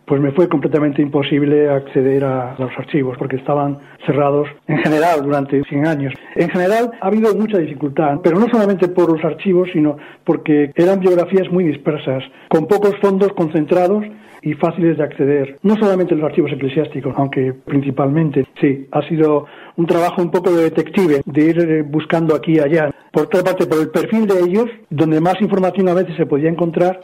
pues 0.09 0.19
me 0.19 0.31
fue 0.31 0.49
completamente 0.49 1.03
imposible 1.03 1.69
acceder 1.69 2.23
a 2.23 2.55
los 2.57 2.71
archivos 2.79 3.15
porque 3.19 3.35
estaban 3.35 3.77
cerrados 4.07 4.47
en 4.67 4.79
general 4.79 5.21
durante 5.23 5.63
100 5.63 5.85
años. 5.85 6.13
En 6.35 6.49
general 6.49 6.91
ha 6.99 7.07
habido 7.07 7.35
mucha 7.35 7.59
dificultad, 7.59 8.19
pero 8.23 8.39
no 8.39 8.47
solamente 8.49 8.87
por 8.87 9.11
los 9.11 9.23
archivos, 9.23 9.69
sino 9.71 9.97
porque 10.23 10.71
eran 10.75 10.99
biografías 10.99 11.51
muy 11.51 11.63
dispersas, 11.63 12.23
con 12.49 12.65
pocos 12.65 12.95
fondos 12.99 13.33
concentrados 13.33 14.03
y 14.41 14.53
fáciles 14.53 14.97
de 14.97 15.03
acceder. 15.03 15.59
No 15.63 15.75
solamente 15.75 16.15
los 16.15 16.25
archivos 16.25 16.51
eclesiásticos, 16.51 17.13
aunque 17.17 17.53
principalmente, 17.65 18.45
sí, 18.59 18.87
ha 18.91 19.01
sido 19.07 19.45
un 19.75 19.85
trabajo 19.85 20.21
un 20.21 20.31
poco 20.31 20.51
de 20.51 20.63
detective, 20.63 21.21
de 21.25 21.43
ir 21.43 21.59
eh, 21.59 21.81
buscando 21.81 22.35
aquí 22.35 22.53
y 22.53 22.59
allá. 22.59 22.91
Por 23.11 23.23
otra 23.23 23.43
parte, 23.43 23.65
por 23.65 23.79
el 23.79 23.89
perfil 23.89 24.27
de 24.27 24.39
ellos, 24.39 24.65
donde 24.89 25.19
más 25.19 25.41
información 25.41 25.89
a 25.89 25.93
veces 25.93 26.15
se 26.15 26.25
podía 26.25 26.49
encontrar, 26.49 27.01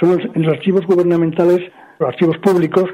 son 0.00 0.20
en 0.20 0.42
los 0.42 0.52
archivos 0.52 0.86
gubernamentales, 0.86 1.60
los 1.98 2.08
archivos 2.08 2.38
públicos 2.38 2.90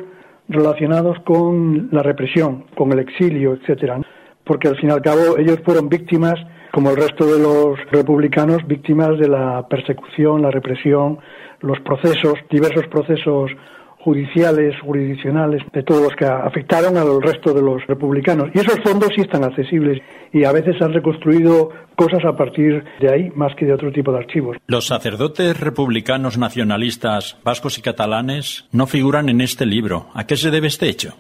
relacionados 0.48 1.18
con 1.20 1.88
la 1.92 2.02
represión, 2.02 2.64
con 2.76 2.92
el 2.92 2.98
exilio, 2.98 3.54
etcétera. 3.54 4.00
Porque 4.44 4.68
al 4.68 4.76
fin 4.76 4.90
y 4.90 4.92
al 4.92 5.02
cabo 5.02 5.38
ellos 5.38 5.60
fueron 5.64 5.88
víctimas, 5.88 6.34
como 6.72 6.90
el 6.90 6.96
resto 6.96 7.24
de 7.26 7.40
los 7.40 7.78
republicanos, 7.90 8.66
víctimas 8.66 9.18
de 9.18 9.28
la 9.28 9.66
persecución, 9.68 10.42
la 10.42 10.50
represión, 10.50 11.18
los 11.60 11.80
procesos, 11.80 12.34
diversos 12.50 12.86
procesos 12.88 13.52
judiciales, 14.00 14.74
jurisdiccionales, 14.80 15.62
de 15.72 15.82
todos 15.82 16.02
los 16.02 16.12
que 16.16 16.24
afectaron 16.24 16.96
al 16.96 17.22
resto 17.22 17.52
de 17.52 17.62
los 17.62 17.86
republicanos. 17.86 18.50
Y 18.54 18.58
esos 18.58 18.80
fondos 18.82 19.10
sí 19.14 19.20
están 19.20 19.44
accesibles 19.44 20.00
y 20.32 20.44
a 20.44 20.52
veces 20.52 20.80
han 20.80 20.92
reconstruido 20.92 21.70
cosas 21.96 22.24
a 22.24 22.36
partir 22.36 22.82
de 22.98 23.12
ahí 23.12 23.30
más 23.34 23.54
que 23.56 23.66
de 23.66 23.74
otro 23.74 23.92
tipo 23.92 24.10
de 24.10 24.18
archivos. 24.18 24.56
Los 24.66 24.86
sacerdotes 24.86 25.58
republicanos 25.60 26.38
nacionalistas 26.38 27.36
vascos 27.44 27.78
y 27.78 27.82
catalanes 27.82 28.66
no 28.72 28.86
figuran 28.86 29.28
en 29.28 29.42
este 29.42 29.66
libro. 29.66 30.06
¿A 30.14 30.26
qué 30.26 30.36
se 30.36 30.50
debe 30.50 30.68
este 30.68 30.88
hecho? 30.88 31.14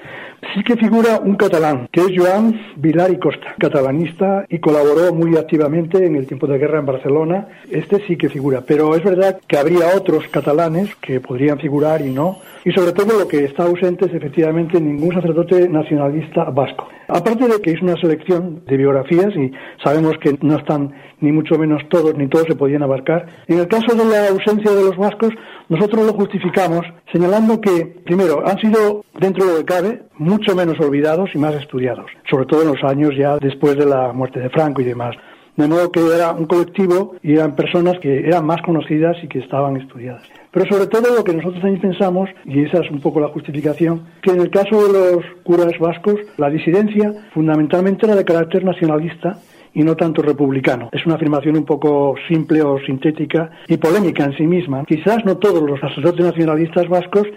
Sí 0.54 0.64
que 0.64 0.76
figura 0.76 1.20
un 1.22 1.36
catalán, 1.36 1.86
que 1.92 2.00
es 2.00 2.12
Joan 2.16 2.58
Vilar 2.76 3.12
y 3.12 3.18
Costa, 3.18 3.54
catalanista 3.58 4.46
y 4.48 4.58
colaboró 4.58 5.14
muy 5.14 5.36
activamente 5.36 6.04
en 6.04 6.16
el 6.16 6.26
tiempo 6.26 6.46
de 6.46 6.58
guerra 6.58 6.80
en 6.80 6.86
Barcelona. 6.86 7.46
Este 7.70 8.04
sí 8.06 8.16
que 8.16 8.30
figura, 8.30 8.62
pero 8.66 8.96
es 8.96 9.04
verdad 9.04 9.38
que 9.46 9.58
habría 9.58 9.94
otros 9.94 10.26
catalanes 10.28 10.96
que 10.96 11.20
podrían 11.20 11.58
figurar 11.58 12.00
y 12.00 12.10
no. 12.10 12.38
Y 12.64 12.72
sobre 12.72 12.92
todo 12.92 13.18
lo 13.18 13.28
que 13.28 13.44
está 13.44 13.64
ausente 13.64 14.06
es 14.06 14.14
efectivamente 14.14 14.80
ningún 14.80 15.14
sacerdote 15.14 15.68
nacionalista 15.68 16.44
vasco. 16.44 16.88
Aparte 17.06 17.46
de 17.46 17.60
que 17.60 17.72
es 17.72 17.82
una 17.82 17.96
selección 17.96 18.62
de 18.66 18.76
biografías 18.76 18.99
y 19.10 19.52
sabemos 19.82 20.16
que 20.18 20.36
no 20.40 20.56
están 20.56 20.92
ni 21.20 21.32
mucho 21.32 21.58
menos 21.58 21.82
todos, 21.88 22.14
ni 22.16 22.28
todos 22.28 22.46
se 22.46 22.54
podían 22.54 22.82
abarcar. 22.82 23.26
En 23.46 23.58
el 23.58 23.68
caso 23.68 23.94
de 23.94 24.04
la 24.04 24.28
ausencia 24.28 24.70
de 24.70 24.84
los 24.84 24.96
vascos, 24.96 25.30
nosotros 25.68 26.06
lo 26.06 26.12
justificamos 26.14 26.86
señalando 27.12 27.60
que, 27.60 27.86
primero, 28.04 28.46
han 28.46 28.58
sido, 28.58 29.04
dentro 29.18 29.44
de 29.44 29.52
lo 29.52 29.58
que 29.58 29.64
cabe, 29.64 30.02
mucho 30.16 30.54
menos 30.56 30.78
olvidados 30.80 31.30
y 31.34 31.38
más 31.38 31.54
estudiados, 31.54 32.10
sobre 32.28 32.46
todo 32.46 32.62
en 32.62 32.68
los 32.68 32.82
años 32.84 33.10
ya 33.16 33.36
después 33.38 33.76
de 33.76 33.86
la 33.86 34.12
muerte 34.12 34.40
de 34.40 34.50
Franco 34.50 34.80
y 34.80 34.84
demás. 34.84 35.14
De 35.56 35.68
modo 35.68 35.92
que 35.92 36.00
era 36.14 36.32
un 36.32 36.46
colectivo 36.46 37.16
y 37.22 37.34
eran 37.34 37.54
personas 37.54 37.98
que 38.00 38.20
eran 38.20 38.46
más 38.46 38.62
conocidas 38.62 39.16
y 39.22 39.28
que 39.28 39.40
estaban 39.40 39.76
estudiadas. 39.76 40.39
Pero 40.52 40.66
sobre 40.66 40.86
todo 40.86 41.14
lo 41.14 41.22
que 41.22 41.32
nosotros 41.32 41.62
también 41.62 41.80
pensamos, 41.80 42.28
y 42.44 42.64
esa 42.64 42.78
es 42.78 42.90
un 42.90 43.00
poco 43.00 43.20
la 43.20 43.28
justificación, 43.28 44.02
que 44.22 44.32
en 44.32 44.40
el 44.40 44.50
caso 44.50 44.86
de 44.86 44.92
los 44.92 45.24
curas 45.44 45.78
vascos, 45.78 46.16
la 46.36 46.50
disidencia 46.50 47.12
fundamentalmente 47.32 48.06
era 48.06 48.16
de 48.16 48.24
carácter 48.24 48.64
nacionalista 48.64 49.38
y 49.72 49.82
no 49.84 49.96
tanto 49.96 50.22
republicano. 50.22 50.88
Es 50.92 51.06
una 51.06 51.14
afirmación 51.14 51.56
un 51.56 51.64
poco 51.64 52.16
simple 52.28 52.62
o 52.62 52.78
sintética 52.80 53.50
y 53.68 53.76
polémica 53.76 54.24
en 54.24 54.36
sí 54.36 54.46
misma. 54.46 54.84
Quizás 54.84 55.24
no 55.24 55.36
todos 55.36 55.62
los 55.62 55.78
sacerdotes 55.78 56.26
nacionalistas 56.26 56.88
vascos 56.88 57.28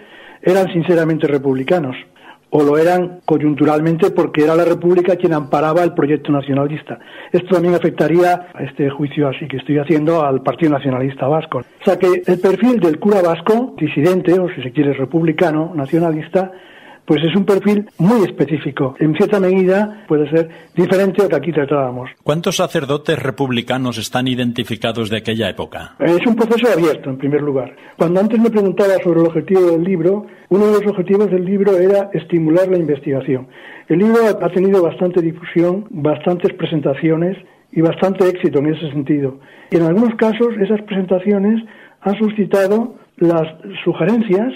eran 0.42 0.72
sinceramente 0.72 1.28
republicanos 1.28 1.96
o 2.56 2.62
lo 2.62 2.78
eran 2.78 3.18
coyunturalmente 3.24 4.12
porque 4.12 4.44
era 4.44 4.54
la 4.54 4.64
República 4.64 5.16
quien 5.16 5.32
amparaba 5.32 5.82
el 5.82 5.92
proyecto 5.92 6.30
nacionalista. 6.30 7.00
Esto 7.32 7.56
también 7.56 7.74
afectaría 7.74 8.46
a 8.54 8.62
este 8.62 8.88
juicio 8.90 9.28
así 9.28 9.48
que 9.48 9.56
estoy 9.56 9.78
haciendo 9.78 10.24
al 10.24 10.40
Partido 10.40 10.70
Nacionalista 10.70 11.26
Vasco. 11.26 11.58
O 11.58 11.84
sea 11.84 11.98
que 11.98 12.22
el 12.24 12.38
perfil 12.38 12.78
del 12.78 13.00
cura 13.00 13.22
vasco, 13.22 13.74
disidente 13.76 14.38
o 14.38 14.48
si 14.50 14.62
se 14.62 14.70
quiere 14.70 14.92
republicano, 14.92 15.72
nacionalista, 15.74 16.52
pues 17.06 17.22
es 17.22 17.34
un 17.36 17.44
perfil 17.44 17.86
muy 17.98 18.24
específico. 18.24 18.94
En 18.98 19.14
cierta 19.14 19.38
medida 19.38 20.04
puede 20.08 20.28
ser 20.30 20.48
diferente 20.74 21.20
a 21.20 21.24
lo 21.24 21.30
que 21.30 21.36
aquí 21.36 21.52
tratábamos. 21.52 22.10
¿Cuántos 22.22 22.56
sacerdotes 22.56 23.18
republicanos 23.18 23.98
están 23.98 24.26
identificados 24.28 25.10
de 25.10 25.18
aquella 25.18 25.50
época? 25.50 25.94
Es 25.98 26.26
un 26.26 26.34
proceso 26.34 26.72
abierto, 26.72 27.10
en 27.10 27.18
primer 27.18 27.42
lugar. 27.42 27.76
Cuando 27.96 28.20
antes 28.20 28.40
me 28.40 28.50
preguntaba 28.50 28.94
sobre 29.02 29.20
el 29.20 29.26
objetivo 29.26 29.70
del 29.70 29.84
libro, 29.84 30.26
uno 30.48 30.66
de 30.66 30.72
los 30.72 30.86
objetivos 30.86 31.30
del 31.30 31.44
libro 31.44 31.76
era 31.76 32.10
estimular 32.12 32.68
la 32.68 32.78
investigación. 32.78 33.48
El 33.88 33.98
libro 33.98 34.20
ha 34.40 34.48
tenido 34.48 34.82
bastante 34.82 35.20
difusión, 35.20 35.86
bastantes 35.90 36.54
presentaciones 36.54 37.36
y 37.72 37.82
bastante 37.82 38.26
éxito 38.28 38.60
en 38.60 38.74
ese 38.74 38.90
sentido. 38.90 39.38
Y 39.70 39.76
en 39.76 39.82
algunos 39.82 40.14
casos 40.14 40.54
esas 40.60 40.80
presentaciones 40.82 41.62
han 42.00 42.16
suscitado 42.18 42.94
las 43.16 43.42
sugerencias 43.84 44.52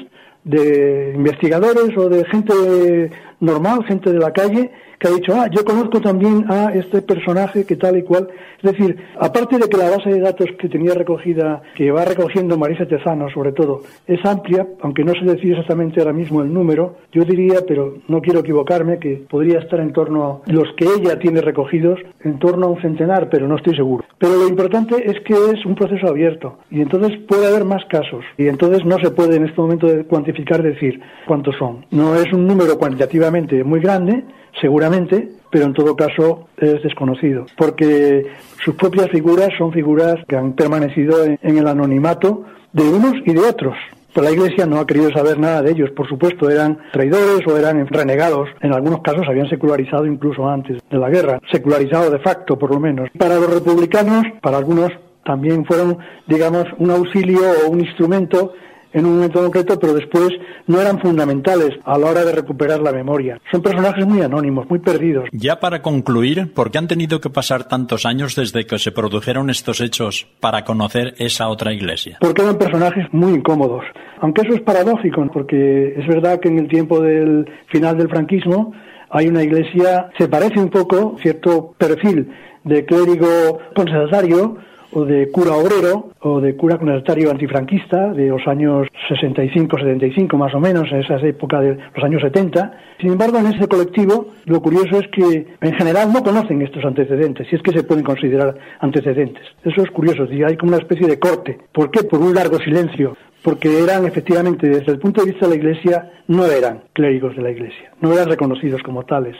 de 0.48 1.12
investigadores 1.14 1.94
o 1.96 2.08
de 2.08 2.24
gente 2.30 3.10
normal, 3.40 3.84
gente 3.84 4.12
de 4.12 4.18
la 4.18 4.32
calle, 4.32 4.70
que 4.98 5.08
ha 5.08 5.10
dicho, 5.12 5.32
ah, 5.34 5.48
yo 5.50 5.64
conozco 5.64 6.00
también 6.00 6.44
a 6.48 6.72
este 6.74 7.02
personaje 7.02 7.64
que 7.64 7.76
tal 7.76 7.96
y 7.98 8.02
cual. 8.02 8.28
Es 8.62 8.72
decir, 8.72 8.96
aparte 9.18 9.58
de 9.58 9.68
que 9.68 9.76
la 9.76 9.90
base 9.90 10.10
de 10.10 10.20
datos 10.20 10.48
que 10.58 10.68
tenía 10.68 10.94
recogida, 10.94 11.62
que 11.76 11.90
va 11.90 12.04
recogiendo 12.04 12.58
Marisa 12.58 12.86
Tezano 12.86 13.30
sobre 13.30 13.52
todo, 13.52 13.82
es 14.06 14.24
amplia, 14.24 14.66
aunque 14.80 15.04
no 15.04 15.12
sé 15.12 15.20
decir 15.24 15.52
exactamente 15.52 16.00
ahora 16.00 16.12
mismo 16.12 16.42
el 16.42 16.52
número, 16.52 16.96
yo 17.12 17.24
diría, 17.24 17.60
pero 17.66 17.98
no 18.08 18.20
quiero 18.20 18.40
equivocarme, 18.40 18.98
que 18.98 19.22
podría 19.30 19.60
estar 19.60 19.78
en 19.80 19.92
torno 19.92 20.42
a 20.46 20.50
los 20.50 20.68
que 20.76 20.86
ella 20.86 21.18
tiene 21.18 21.40
recogidos, 21.40 22.00
en 22.24 22.38
torno 22.38 22.66
a 22.66 22.70
un 22.70 22.80
centenar, 22.80 23.28
pero 23.30 23.46
no 23.46 23.56
estoy 23.56 23.76
seguro. 23.76 24.04
Pero 24.18 24.34
lo 24.34 24.48
importante 24.48 24.96
es 25.08 25.20
que 25.20 25.34
es 25.34 25.64
un 25.64 25.74
proceso 25.74 26.08
abierto 26.08 26.58
y 26.70 26.80
entonces 26.80 27.18
puede 27.28 27.46
haber 27.46 27.64
más 27.64 27.84
casos 27.86 28.24
y 28.36 28.48
entonces 28.48 28.84
no 28.84 28.98
se 28.98 29.10
puede 29.10 29.36
en 29.36 29.44
este 29.44 29.60
momento 29.60 29.88
cuantificar, 30.08 30.62
decir 30.62 31.00
cuántos 31.26 31.56
son. 31.56 31.86
No 31.90 32.16
es 32.16 32.32
un 32.32 32.46
número 32.46 32.78
cuantitativamente 33.28 33.64
muy 33.64 33.80
grande, 33.80 34.24
seguramente, 34.60 35.28
pero 35.50 35.66
en 35.66 35.72
todo 35.72 35.96
caso 35.96 36.48
es 36.56 36.82
desconocido, 36.82 37.46
porque 37.56 38.26
sus 38.64 38.74
propias 38.74 39.08
figuras 39.10 39.50
son 39.56 39.72
figuras 39.72 40.16
que 40.28 40.36
han 40.36 40.52
permanecido 40.54 41.24
en, 41.24 41.58
el 41.58 41.66
anonimato 41.66 42.44
de 42.72 42.82
unos 42.82 43.14
y 43.24 43.32
de 43.32 43.40
otros. 43.40 43.76
Pero 44.14 44.24
la 44.24 44.32
Iglesia 44.32 44.66
no 44.66 44.80
ha 44.80 44.86
querido 44.86 45.10
saber 45.10 45.38
nada 45.38 45.62
de 45.62 45.70
ellos. 45.70 45.90
Por 45.90 46.08
supuesto, 46.08 46.50
eran 46.50 46.78
traidores 46.92 47.46
o 47.46 47.56
eran 47.56 47.86
renegados. 47.86 48.48
En 48.62 48.72
algunos 48.72 49.02
casos 49.02 49.28
habían 49.28 49.48
secularizado 49.48 50.06
incluso 50.06 50.48
antes 50.48 50.80
de 50.90 50.98
la 50.98 51.10
guerra, 51.10 51.38
secularizado 51.52 52.10
de 52.10 52.18
facto 52.18 52.58
por 52.58 52.70
lo 52.70 52.80
menos. 52.80 53.10
Para 53.16 53.36
los 53.36 53.52
republicanos, 53.52 54.24
para 54.40 54.56
algunos 54.56 54.90
también 55.24 55.66
fueron, 55.66 55.98
digamos, 56.26 56.64
un 56.78 56.90
auxilio 56.90 57.40
o 57.64 57.70
un 57.70 57.80
instrumento 57.80 58.54
en 58.92 59.06
un 59.06 59.16
momento 59.16 59.42
concreto, 59.42 59.78
pero 59.78 59.94
después 59.94 60.30
no 60.66 60.80
eran 60.80 61.00
fundamentales 61.00 61.78
a 61.84 61.98
la 61.98 62.06
hora 62.06 62.24
de 62.24 62.32
recuperar 62.32 62.80
la 62.80 62.92
memoria. 62.92 63.40
Son 63.50 63.62
personajes 63.62 64.06
muy 64.06 64.22
anónimos, 64.22 64.68
muy 64.68 64.78
perdidos. 64.78 65.28
Ya 65.32 65.60
para 65.60 65.82
concluir, 65.82 66.52
¿por 66.54 66.70
qué 66.70 66.78
han 66.78 66.88
tenido 66.88 67.20
que 67.20 67.30
pasar 67.30 67.64
tantos 67.64 68.06
años 68.06 68.34
desde 68.34 68.66
que 68.66 68.78
se 68.78 68.92
produjeron 68.92 69.50
estos 69.50 69.80
hechos 69.80 70.26
para 70.40 70.64
conocer 70.64 71.14
esa 71.18 71.48
otra 71.48 71.72
iglesia? 71.72 72.18
Porque 72.20 72.42
eran 72.42 72.56
personajes 72.56 73.06
muy 73.12 73.34
incómodos. 73.34 73.84
Aunque 74.20 74.42
eso 74.42 74.54
es 74.54 74.62
paradójico, 74.62 75.28
porque 75.32 75.94
es 75.96 76.06
verdad 76.06 76.40
que 76.40 76.48
en 76.48 76.58
el 76.58 76.68
tiempo 76.68 77.00
del 77.00 77.48
final 77.68 77.96
del 77.96 78.08
franquismo 78.08 78.72
hay 79.10 79.28
una 79.28 79.42
iglesia, 79.42 80.10
se 80.18 80.28
parece 80.28 80.60
un 80.60 80.70
poco, 80.70 81.16
cierto 81.22 81.74
perfil 81.78 82.30
de 82.64 82.84
clérigo 82.84 83.58
conservatario, 83.74 84.58
o 84.92 85.04
de 85.04 85.30
cura 85.30 85.54
obrero 85.54 86.10
o 86.20 86.40
de 86.40 86.56
cura 86.56 86.78
conectario 86.78 87.30
antifranquista 87.30 88.12
de 88.12 88.28
los 88.28 88.46
años 88.46 88.88
65-75 89.08 90.36
más 90.36 90.54
o 90.54 90.60
menos, 90.60 90.90
en 90.90 91.00
esa 91.00 91.16
época 91.18 91.60
de 91.60 91.78
los 91.94 92.04
años 92.04 92.22
70. 92.22 92.72
Sin 93.00 93.12
embargo, 93.12 93.38
en 93.38 93.46
ese 93.46 93.68
colectivo 93.68 94.28
lo 94.46 94.60
curioso 94.60 94.98
es 94.98 95.08
que 95.08 95.46
en 95.60 95.74
general 95.74 96.12
no 96.12 96.22
conocen 96.22 96.62
estos 96.62 96.84
antecedentes, 96.84 97.46
si 97.48 97.56
es 97.56 97.62
que 97.62 97.72
se 97.72 97.84
pueden 97.84 98.04
considerar 98.04 98.54
antecedentes. 98.80 99.44
Eso 99.64 99.82
es 99.82 99.90
curioso, 99.90 100.26
hay 100.46 100.56
como 100.56 100.72
una 100.72 100.82
especie 100.82 101.06
de 101.06 101.18
corte. 101.18 101.58
¿Por 101.72 101.90
qué? 101.90 102.04
Por 102.04 102.20
un 102.20 102.34
largo 102.34 102.58
silencio. 102.58 103.16
Porque 103.42 103.82
eran 103.82 104.04
efectivamente, 104.04 104.68
desde 104.68 104.92
el 104.92 104.98
punto 104.98 105.22
de 105.22 105.30
vista 105.30 105.46
de 105.46 105.56
la 105.56 105.56
Iglesia, 105.56 106.10
no 106.26 106.44
eran 106.46 106.82
clérigos 106.92 107.36
de 107.36 107.42
la 107.42 107.50
Iglesia, 107.50 107.92
no 108.00 108.12
eran 108.12 108.28
reconocidos 108.28 108.82
como 108.82 109.04
tales. 109.04 109.36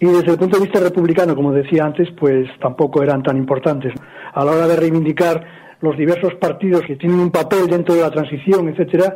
Y 0.00 0.06
desde 0.06 0.32
el 0.32 0.38
punto 0.38 0.58
de 0.58 0.64
vista 0.64 0.80
republicano, 0.80 1.36
como 1.36 1.52
decía 1.52 1.84
antes, 1.84 2.08
pues 2.18 2.48
tampoco 2.58 3.02
eran 3.02 3.22
tan 3.22 3.36
importantes. 3.36 3.92
A 4.32 4.44
la 4.44 4.52
hora 4.52 4.66
de 4.66 4.76
reivindicar 4.76 5.44
los 5.82 5.96
diversos 5.96 6.34
partidos 6.36 6.82
que 6.86 6.96
tienen 6.96 7.20
un 7.20 7.30
papel 7.30 7.66
dentro 7.66 7.94
de 7.94 8.00
la 8.00 8.10
transición, 8.10 8.68
etcétera, 8.70 9.14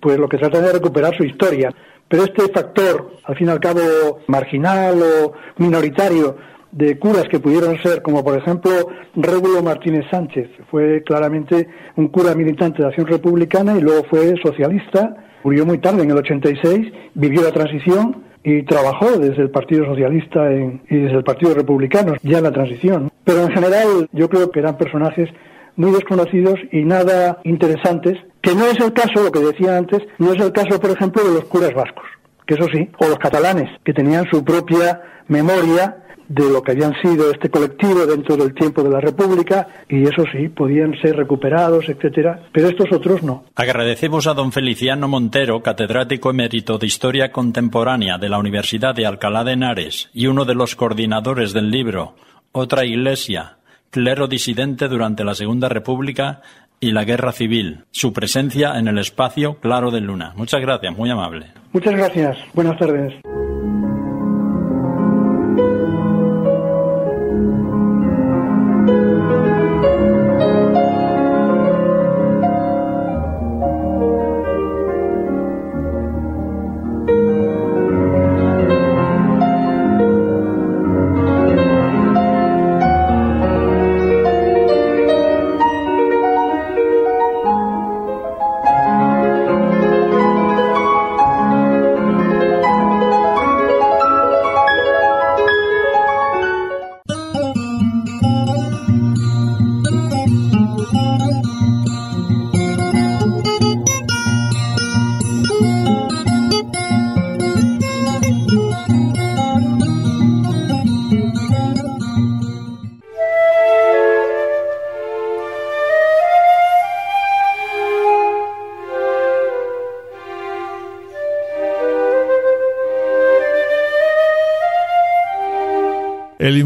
pues 0.00 0.18
lo 0.18 0.28
que 0.28 0.38
tratan 0.38 0.64
de 0.64 0.72
recuperar 0.72 1.14
su 1.14 1.24
historia. 1.24 1.70
Pero 2.08 2.24
este 2.24 2.48
factor, 2.48 3.12
al 3.24 3.36
fin 3.36 3.48
y 3.48 3.50
al 3.50 3.60
cabo, 3.60 3.80
marginal 4.26 5.00
o 5.02 5.32
minoritario, 5.58 6.36
de 6.72 6.98
curas 6.98 7.28
que 7.30 7.38
pudieron 7.38 7.76
ser, 7.82 8.00
como 8.00 8.24
por 8.24 8.38
ejemplo 8.38 8.70
Régulo 9.14 9.62
Martínez 9.62 10.06
Sánchez, 10.10 10.48
fue 10.70 11.02
claramente 11.04 11.68
un 11.96 12.08
cura 12.08 12.34
militante 12.34 12.80
de 12.80 12.88
Acción 12.88 13.06
Republicana 13.06 13.76
y 13.76 13.82
luego 13.82 14.04
fue 14.08 14.34
socialista, 14.42 15.14
murió 15.44 15.66
muy 15.66 15.78
tarde, 15.78 16.02
en 16.02 16.10
el 16.10 16.16
86, 16.16 16.90
vivió 17.14 17.42
la 17.42 17.52
transición 17.52 18.31
y 18.44 18.62
trabajó 18.64 19.18
desde 19.18 19.42
el 19.42 19.50
Partido 19.50 19.84
Socialista 19.86 20.52
y 20.52 20.96
desde 20.96 21.16
el 21.16 21.24
Partido 21.24 21.54
Republicano 21.54 22.14
ya 22.22 22.38
en 22.38 22.44
la 22.44 22.52
transición. 22.52 23.10
Pero 23.24 23.42
en 23.42 23.50
general 23.52 24.08
yo 24.12 24.28
creo 24.28 24.50
que 24.50 24.60
eran 24.60 24.76
personajes 24.76 25.28
muy 25.76 25.92
desconocidos 25.92 26.58
y 26.70 26.84
nada 26.84 27.40
interesantes, 27.44 28.18
que 28.42 28.54
no 28.54 28.66
es 28.66 28.78
el 28.80 28.92
caso, 28.92 29.22
lo 29.22 29.32
que 29.32 29.40
decía 29.40 29.76
antes, 29.76 30.02
no 30.18 30.32
es 30.32 30.40
el 30.40 30.52
caso, 30.52 30.80
por 30.80 30.90
ejemplo, 30.90 31.24
de 31.24 31.34
los 31.34 31.44
curas 31.44 31.72
vascos, 31.74 32.04
que 32.46 32.54
eso 32.54 32.66
sí, 32.72 32.90
o 32.98 33.08
los 33.08 33.18
catalanes, 33.18 33.70
que 33.84 33.94
tenían 33.94 34.26
su 34.30 34.44
propia 34.44 35.00
memoria 35.28 35.96
de 36.28 36.50
lo 36.50 36.62
que 36.62 36.72
habían 36.72 36.94
sido 37.02 37.30
este 37.30 37.50
colectivo 37.50 38.06
dentro 38.06 38.36
del 38.36 38.54
tiempo 38.54 38.82
de 38.82 38.90
la 38.90 39.00
República 39.00 39.66
y 39.88 40.02
eso 40.02 40.24
sí, 40.32 40.48
podían 40.48 40.94
ser 41.00 41.16
recuperados, 41.16 41.88
etcétera, 41.88 42.48
pero 42.52 42.68
estos 42.68 42.92
otros 42.92 43.22
no. 43.22 43.44
Agradecemos 43.54 44.26
a 44.26 44.34
don 44.34 44.52
Feliciano 44.52 45.08
Montero, 45.08 45.62
catedrático 45.62 46.30
emérito 46.30 46.78
de 46.78 46.86
Historia 46.86 47.32
Contemporánea 47.32 48.18
de 48.18 48.28
la 48.28 48.38
Universidad 48.38 48.94
de 48.94 49.06
Alcalá 49.06 49.44
de 49.44 49.52
Henares 49.52 50.10
y 50.12 50.26
uno 50.26 50.44
de 50.44 50.54
los 50.54 50.76
coordinadores 50.76 51.52
del 51.52 51.70
libro 51.70 52.14
Otra 52.52 52.84
Iglesia, 52.84 53.58
clero 53.90 54.26
disidente 54.26 54.88
durante 54.88 55.24
la 55.24 55.34
Segunda 55.34 55.68
República 55.68 56.42
y 56.80 56.90
la 56.90 57.04
Guerra 57.04 57.32
Civil, 57.32 57.84
su 57.92 58.12
presencia 58.12 58.76
en 58.76 58.88
el 58.88 58.98
espacio 58.98 59.60
Claro 59.60 59.90
de 59.90 60.00
Luna. 60.00 60.32
Muchas 60.36 60.60
gracias, 60.60 60.96
muy 60.96 61.10
amable. 61.10 61.46
Muchas 61.72 61.94
gracias. 61.94 62.36
Buenas 62.54 62.76
tardes. 62.78 63.14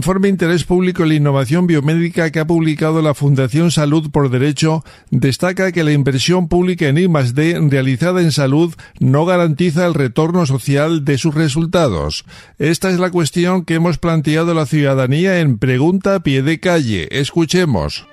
Informe 0.06 0.28
Interés 0.28 0.62
Público 0.62 1.02
en 1.02 1.08
la 1.08 1.14
Innovación 1.16 1.66
Biomédica 1.66 2.30
que 2.30 2.38
ha 2.38 2.46
publicado 2.46 3.02
la 3.02 3.12
Fundación 3.12 3.72
Salud 3.72 4.08
por 4.12 4.30
Derecho 4.30 4.84
destaca 5.10 5.72
que 5.72 5.82
la 5.82 5.90
inversión 5.90 6.46
pública 6.46 6.86
en 6.86 6.96
I+D 6.96 7.58
realizada 7.68 8.22
en 8.22 8.30
salud 8.30 8.72
no 9.00 9.24
garantiza 9.24 9.84
el 9.84 9.94
retorno 9.94 10.46
social 10.46 11.04
de 11.04 11.18
sus 11.18 11.34
resultados. 11.34 12.24
Esta 12.60 12.90
es 12.90 13.00
la 13.00 13.10
cuestión 13.10 13.64
que 13.64 13.74
hemos 13.74 13.98
planteado 13.98 14.52
a 14.52 14.54
la 14.54 14.66
ciudadanía 14.66 15.40
en 15.40 15.58
Pregunta 15.58 16.14
a 16.14 16.20
pie 16.20 16.40
de 16.44 16.60
calle. 16.60 17.08
Escuchemos. 17.10 18.06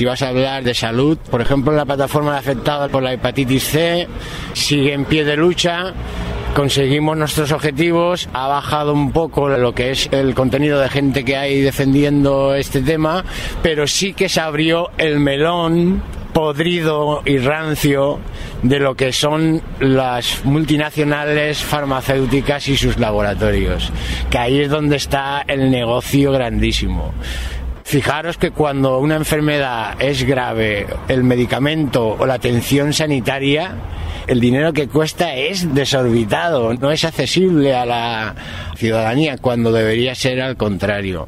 Si 0.00 0.06
vas 0.06 0.22
a 0.22 0.28
hablar 0.28 0.64
de 0.64 0.72
salud, 0.72 1.18
por 1.30 1.42
ejemplo, 1.42 1.74
la 1.74 1.84
plataforma 1.84 2.32
de 2.32 2.38
afectados 2.38 2.90
por 2.90 3.02
la 3.02 3.12
hepatitis 3.12 3.64
C 3.64 4.08
sigue 4.54 4.94
en 4.94 5.04
pie 5.04 5.26
de 5.26 5.36
lucha 5.36 5.92
conseguimos 6.54 7.18
nuestros 7.18 7.52
objetivos, 7.52 8.26
ha 8.32 8.48
bajado 8.48 8.94
un 8.94 9.12
poco 9.12 9.50
lo 9.50 9.74
que 9.74 9.90
es 9.90 10.08
el 10.10 10.34
contenido 10.34 10.80
de 10.80 10.88
gente 10.88 11.22
que 11.22 11.36
hay 11.36 11.60
defendiendo 11.60 12.54
este 12.54 12.80
tema, 12.80 13.26
pero 13.62 13.86
sí 13.86 14.14
que 14.14 14.30
se 14.30 14.40
abrió 14.40 14.88
el 14.96 15.20
melón 15.20 16.02
podrido 16.32 17.20
y 17.26 17.36
rancio 17.36 18.20
de 18.62 18.78
lo 18.78 18.94
que 18.94 19.12
son 19.12 19.60
las 19.80 20.44
multinacionales 20.46 21.62
farmacéuticas 21.62 22.68
y 22.68 22.76
sus 22.78 22.98
laboratorios, 22.98 23.92
que 24.30 24.38
ahí 24.38 24.60
es 24.60 24.70
donde 24.70 24.96
está 24.96 25.44
el 25.46 25.70
negocio 25.70 26.32
grandísimo. 26.32 27.12
Fijaros 27.90 28.38
que 28.38 28.52
cuando 28.52 29.00
una 29.00 29.16
enfermedad 29.16 30.00
es 30.00 30.22
grave, 30.22 30.86
el 31.08 31.24
medicamento 31.24 32.16
o 32.16 32.24
la 32.24 32.34
atención 32.34 32.92
sanitaria, 32.92 33.72
el 34.28 34.38
dinero 34.38 34.72
que 34.72 34.86
cuesta 34.86 35.34
es 35.34 35.74
desorbitado, 35.74 36.72
no 36.74 36.92
es 36.92 37.04
accesible 37.04 37.74
a 37.74 37.84
la 37.84 38.36
ciudadanía 38.76 39.38
cuando 39.38 39.72
debería 39.72 40.14
ser 40.14 40.40
al 40.40 40.56
contrario 40.56 41.26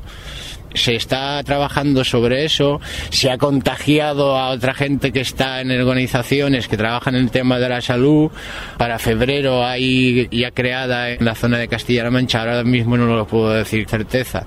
se 0.75 0.94
está 0.94 1.42
trabajando 1.44 2.05
sobre 2.05 2.44
eso, 2.44 2.81
se 3.11 3.31
ha 3.31 3.38
contagiado 3.38 4.38
a 4.38 4.51
otra 4.51 4.75
gente 4.75 5.12
que 5.12 5.20
está 5.20 5.61
en 5.61 5.70
organizaciones 5.70 6.68
que 6.68 6.77
trabajan 6.77 7.14
en 7.14 7.22
el 7.22 7.31
tema 7.31 7.59
de 7.59 7.68
la 7.68 7.81
salud. 7.81 8.31
Para 8.79 8.98
febrero 8.98 9.64
hay 9.64 10.29
ya 10.31 10.51
creada 10.51 11.11
en 11.11 11.25
la 11.25 11.35
zona 11.35 11.59
de 11.59 11.68
Castilla-La 11.68 12.11
Mancha, 12.11 12.40
ahora 12.40 12.64
mismo 12.64 12.96
no 12.96 13.07
lo 13.07 13.27
puedo 13.27 13.51
decir 13.51 13.88
certeza, 13.88 14.46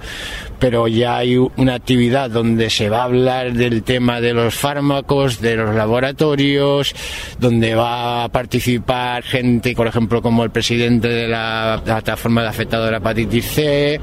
pero 0.60 0.88
ya 0.88 1.18
hay 1.18 1.38
una 1.38 1.76
actividad 1.76 2.30
donde 2.30 2.70
se 2.70 2.90
va 2.90 3.02
a 3.02 3.04
hablar 3.06 3.54
del 3.54 3.84
tema 3.84 4.22
de 4.22 4.34
los 4.34 4.56
fármacos, 4.56 5.42
de 5.42 5.56
los 5.56 5.76
laboratorios, 5.76 6.96
donde 7.40 7.76
va 7.76 8.24
a 8.24 8.30
participar 8.30 9.24
gente, 9.24 9.74
por 9.74 9.88
ejemplo, 9.88 10.22
como 10.22 10.44
el 10.44 10.52
presidente 10.52 11.08
de 11.08 11.28
la 11.28 11.82
plataforma 11.84 12.42
de 12.42 12.48
afectado 12.48 12.86
de 12.86 12.92
la 12.92 12.98
hepatitis 12.98 13.46
C, 13.46 14.00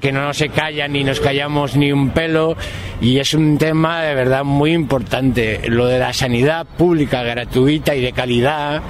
que 0.00 0.12
no 0.12 0.32
se 0.34 0.48
callan 0.48 0.92
ni 0.92 1.04
nos 1.04 1.20
callamos 1.20 1.76
ni 1.76 1.92
un 1.92 2.10
pelo 2.10 2.56
y 3.00 3.18
es 3.18 3.34
un 3.34 3.58
tema 3.58 4.02
de 4.02 4.14
verdad 4.14 4.44
muy 4.44 4.72
importante. 4.72 5.60
Lo 5.68 5.86
de 5.86 5.98
la 5.98 6.12
sanidad 6.12 6.66
pública, 6.66 7.22
gratuita 7.22 7.94
y 7.94 8.00
de 8.00 8.12
calidad 8.12 8.82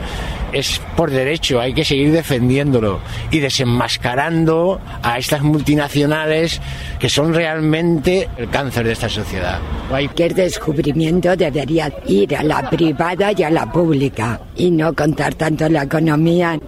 es 0.59 0.81
por 0.97 1.11
derecho, 1.11 1.61
hay 1.61 1.75
que 1.75 1.85
seguir 1.85 2.13
defendiéndolo 2.13 3.01
y 3.31 3.41
desenmascarando 3.41 4.81
a 5.03 5.19
estas 5.19 5.43
multinacionales 5.43 6.61
que 6.99 7.09
son 7.09 7.35
realmente 7.35 8.29
el 8.37 8.49
cáncer 8.49 8.87
de 8.87 8.93
esta 8.93 9.09
sociedad. 9.09 9.59
Cualquier 9.89 10.35
descubrimiento 10.35 11.37
debería 11.37 11.93
ir 12.07 12.35
a 12.37 12.43
la 12.43 12.69
privada 12.71 13.33
y 13.37 13.43
a 13.43 13.51
la 13.51 13.71
pública 13.71 14.41
y 14.57 14.71
no 14.71 14.95
contar 14.95 15.35
tanto 15.35 15.69
la 15.69 15.83
economía 15.83 16.59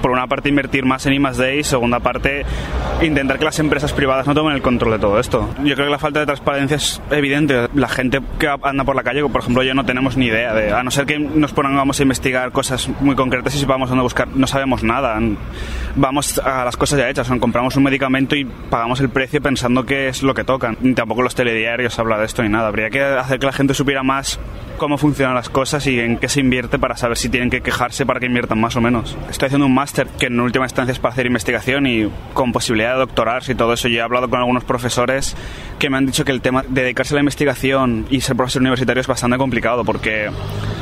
por 0.00 0.10
una 0.10 0.26
parte 0.26 0.48
invertir 0.48 0.84
más 0.84 1.06
en 1.06 1.14
I 1.14 1.18
D 1.18 1.58
y 1.58 1.64
segunda 1.64 2.00
parte 2.00 2.44
intentar 3.02 3.38
que 3.38 3.44
las 3.44 3.58
empresas 3.58 3.92
privadas 3.92 4.26
no 4.26 4.34
tomen 4.34 4.54
el 4.54 4.62
control 4.62 4.92
de 4.92 4.98
todo 4.98 5.18
esto. 5.20 5.48
Yo 5.64 5.74
creo 5.74 5.86
que 5.86 5.92
la 5.92 5.98
falta 5.98 6.20
de 6.20 6.26
transparencia 6.26 6.76
es 6.76 7.00
evidente. 7.10 7.68
La 7.74 7.88
gente 7.88 8.20
que 8.38 8.48
anda 8.62 8.84
por 8.84 8.96
la 8.96 9.02
calle, 9.02 9.22
por 9.24 9.40
ejemplo 9.40 9.62
yo, 9.62 9.74
no 9.74 9.84
tenemos 9.84 10.16
ni 10.16 10.26
idea 10.26 10.54
de, 10.54 10.72
a 10.72 10.82
no 10.82 10.90
ser 10.90 11.06
que 11.06 11.18
nos 11.18 11.52
pongamos 11.52 12.00
a 12.00 12.02
investigar 12.02 12.52
cosas 12.52 12.88
muy 13.00 13.14
concretas 13.14 13.60
y 13.60 13.64
vamos 13.64 13.90
a 13.90 13.94
buscar, 14.00 14.28
no 14.28 14.46
sabemos 14.46 14.82
nada. 14.82 15.18
Vamos 15.96 16.38
a 16.38 16.64
las 16.64 16.76
cosas 16.76 16.98
ya 16.98 17.08
hechas, 17.08 17.28
compramos 17.40 17.76
un 17.76 17.82
medicamento 17.82 18.36
y 18.36 18.44
pagamos 18.44 19.00
el 19.00 19.08
precio 19.08 19.40
pensando 19.40 19.84
que 19.84 20.08
es 20.08 20.22
lo 20.22 20.34
que 20.34 20.44
tocan. 20.44 20.76
Tampoco 20.94 21.22
los 21.22 21.34
telediarios 21.34 21.98
habla 21.98 22.18
de 22.18 22.26
esto 22.26 22.42
ni 22.42 22.48
nada. 22.48 22.68
Habría 22.68 22.90
que 22.90 23.02
hacer 23.02 23.38
que 23.38 23.46
la 23.46 23.52
gente 23.52 23.74
supiera 23.74 24.02
más 24.02 24.38
cómo 24.76 24.96
funcionan 24.96 25.34
las 25.34 25.48
cosas 25.48 25.86
y 25.88 25.98
en 25.98 26.18
qué 26.18 26.28
se 26.28 26.38
invierte 26.38 26.78
para 26.78 26.96
saber 26.96 27.16
si 27.16 27.28
tienen 27.28 27.50
que 27.50 27.62
quejarse 27.62 28.06
para 28.06 28.20
que 28.20 28.26
inviertan 28.26 28.60
más 28.60 28.76
o 28.76 28.80
menos. 28.80 29.16
Estoy 29.28 29.46
haciendo 29.46 29.66
un 29.66 29.74
máster 29.74 29.87
que 30.18 30.26
en 30.26 30.40
última 30.40 30.64
instancia 30.64 30.92
es 30.92 30.98
para 30.98 31.12
hacer 31.12 31.26
investigación 31.26 31.86
y 31.86 32.10
con 32.34 32.52
posibilidad 32.52 32.94
de 32.94 33.00
doctorarse 33.00 33.52
y 33.52 33.54
todo 33.54 33.72
eso. 33.72 33.88
Yo 33.88 33.98
he 33.98 34.02
hablado 34.02 34.28
con 34.28 34.38
algunos 34.38 34.64
profesores 34.64 35.36
que 35.78 35.90
me 35.90 35.96
han 35.96 36.06
dicho 36.06 36.24
que 36.24 36.32
el 36.32 36.40
tema 36.40 36.64
de 36.66 36.82
dedicarse 36.82 37.14
a 37.14 37.16
la 37.16 37.20
investigación 37.20 38.06
y 38.10 38.20
ser 38.20 38.36
profesor 38.36 38.62
universitario 38.62 39.00
es 39.00 39.06
bastante 39.06 39.38
complicado 39.38 39.84
porque 39.84 40.30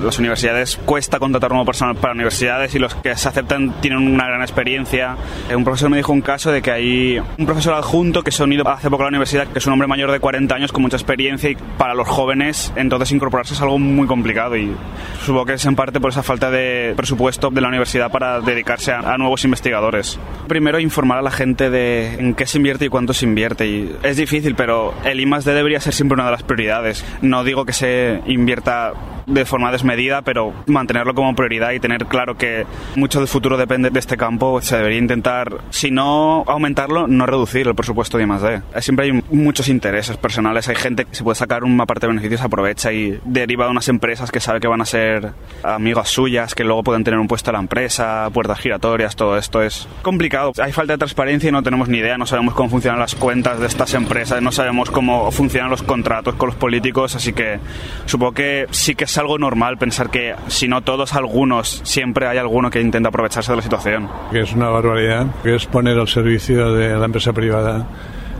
las 0.03 0.19
universidades 0.19 0.77
cuesta 0.85 1.19
contratar 1.19 1.51
nuevo 1.51 1.67
personal 1.67 1.97
para 1.97 2.15
universidades 2.15 2.75
y 2.75 2.79
los 2.79 2.95
que 2.95 3.15
se 3.17 3.29
aceptan 3.29 3.81
tienen 3.81 4.07
una 4.07 4.27
gran 4.27 4.43
experiencia. 4.43 5.17
Un 5.55 5.65
profesor 5.65 5.91
me 5.91 5.97
dijo 5.97 6.13
un 6.13 6.23
caso 6.23 6.51
de 6.51 6.63
que 6.63 6.71
hay 6.71 7.19
un 7.19 7.47
profesor 7.47 7.75
adjunto 7.75 8.23
que 8.23 8.31
se 8.31 8.43
ha 8.43 8.45
unido 8.45 8.69
hace 8.69 8.91
poco 8.91 9.03
a 9.03 9.07
la 9.07 9.11
universidad, 9.11 9.47
que 9.49 9.59
es 9.59 9.67
un 9.67 9.73
hombre 9.73 9.89
mayor 9.89 10.11
de 10.11 10.21
40 10.21 10.55
años 10.55 10.73
con 10.73 10.83
mucha 10.83 10.97
experiencia 10.97 11.51
y 11.51 11.57
para 11.79 11.95
los 11.95 12.09
jóvenes 12.09 12.73
entonces 12.77 13.13
incorporarse 13.13 13.55
es 13.55 13.61
algo 13.61 13.79
muy 13.79 14.07
complicado 14.07 14.57
y 14.57 14.75
supongo 15.21 15.47
que 15.47 15.53
es 15.55 15.65
en 15.67 15.77
parte 15.77 16.01
por 16.01 16.11
esa 16.11 16.23
falta 16.23 16.51
de 16.51 16.95
presupuesto 16.97 17.51
de 17.51 17.61
la 17.61 17.69
universidad 17.69 18.11
para 18.11 18.41
dedicarse 18.41 18.93
a, 18.93 18.96
nuevos 19.19 19.45
investigadores. 19.45 20.19
Primero 20.49 20.81
informar 20.81 21.19
a 21.19 21.23
la 21.23 21.31
gente 21.31 21.71
de 21.71 22.15
en 22.15 22.35
qué 22.35 22.47
se 22.47 22.59
invierte 22.59 22.87
y 22.87 22.89
cuánto 22.89 23.13
se 23.13 23.25
invierte 23.25 23.67
y 23.67 23.97
es 24.03 24.17
difícil 24.17 24.55
pero 24.55 24.95
el 25.05 25.21
I+D 25.21 25.53
debería 25.53 25.81
ser 25.81 25.95
siempre 25.95 26.15
una 26.15 26.27
de 26.27 26.33
las 26.33 26.43
prioridades. 26.43 27.05
No 27.23 27.45
digo 27.45 27.65
que 27.65 27.73
se 27.73 28.21
invierta 28.27 28.93
de 29.27 29.45
forma 29.45 29.73
desmedida, 29.73 30.23
pero 30.23 30.53
mantenerlo 30.67 31.15
como 31.15 31.35
prioridad 31.35 31.73
y 31.73 31.81
tener 31.81 32.07
claro 32.07 32.37
que 32.37 32.65
mucho 32.95 33.19
del 33.19 33.27
futuro 33.29 33.57
depende 33.57 33.91
de 33.91 33.99
este 33.99 34.17
campo, 34.17 34.61
se 34.61 34.77
debería 34.77 34.99
intentar, 34.99 35.59
si 35.71 35.91
no 35.91 36.45
aumentarlo, 36.47 37.09
no 37.09 37.27
reducir 37.27 37.67
el 37.67 37.75
presupuesto 37.75 38.19
de 38.19 38.25
I+D. 38.25 38.81
Siempre 38.81 39.07
hay 39.07 39.25
muchos 39.31 39.69
intereses 39.69 40.17
personales, 40.17 40.69
hay 40.69 40.77
gente 40.77 41.05
que 41.05 41.15
se 41.15 41.25
puede 41.25 41.35
sacar 41.35 41.65
una 41.65 41.87
parte 41.87 42.07
de 42.07 42.13
beneficios, 42.13 42.41
aprovecha 42.41 42.93
y 42.93 43.19
deriva 43.25 43.65
de 43.65 43.73
unas 43.73 43.89
empresas 43.89 44.31
que 44.31 44.39
sabe 44.39 44.61
que 44.61 44.69
van 44.69 44.81
a 44.81 44.87
ser 44.87 45.33
amigas 45.65 46.09
suyas, 46.09 46.55
que 46.55 46.63
luego 46.63 46.85
pueden 46.85 47.03
tener 47.03 47.19
un 47.19 47.27
puesto 47.27 47.51
a 47.51 47.55
la 47.55 47.59
empresa, 47.59 48.31
puertas 48.33 48.61
giratorias, 48.61 48.86
todo 49.17 49.37
esto 49.37 49.63
es 49.63 49.89
complicado. 50.03 50.53
Hay 50.63 50.73
falta 50.73 50.95
de 50.95 50.99
transparencia 50.99 51.49
y 51.49 51.53
no 51.53 51.63
tenemos 51.63 51.89
ni 51.89 51.99
idea, 51.99 52.19
no 52.19 52.27
sabemos 52.27 52.55
cómo 52.55 52.69
funcionan 52.69 53.01
las 53.01 53.15
cuentas 53.15 53.59
de 53.61 53.67
estas 53.67 53.95
empresas, 53.95 54.43
no 54.43 54.53
sabemos 54.53 54.91
cómo 54.91 55.31
funcionan 55.31 55.71
los 55.71 55.83
contratos 55.83 56.35
con 56.35 56.49
los 56.49 56.57
políticos, 56.57 57.17
así 57.17 57.33
que 57.33 57.59
supongo 58.07 58.33
que 58.33 58.67
sí 58.71 58.95
que 58.95 59.05
es 59.05 59.19
algo 59.19 59.39
normal 59.39 59.79
pensar 59.79 60.11
que 60.11 60.35
si 60.49 60.69
no 60.69 60.83
todos, 60.83 61.15
algunos, 61.15 61.81
siempre 61.85 62.27
hay 62.27 62.39
alguno 62.39 62.71
que 62.71 62.81
intenta 62.81 63.09
aprovecharse 63.09 63.53
de 63.53 63.57
la 63.57 63.63
situación. 63.63 64.09
Que 64.31 64.41
es 64.41 64.53
una 64.53 64.69
barbaridad, 64.69 65.27
que 65.43 65.55
es 65.55 65.67
poner 65.67 65.99
al 65.99 66.09
servicio 66.09 66.73
de 66.73 66.97
la 66.97 67.05
empresa 67.05 67.33
privada 67.33 67.87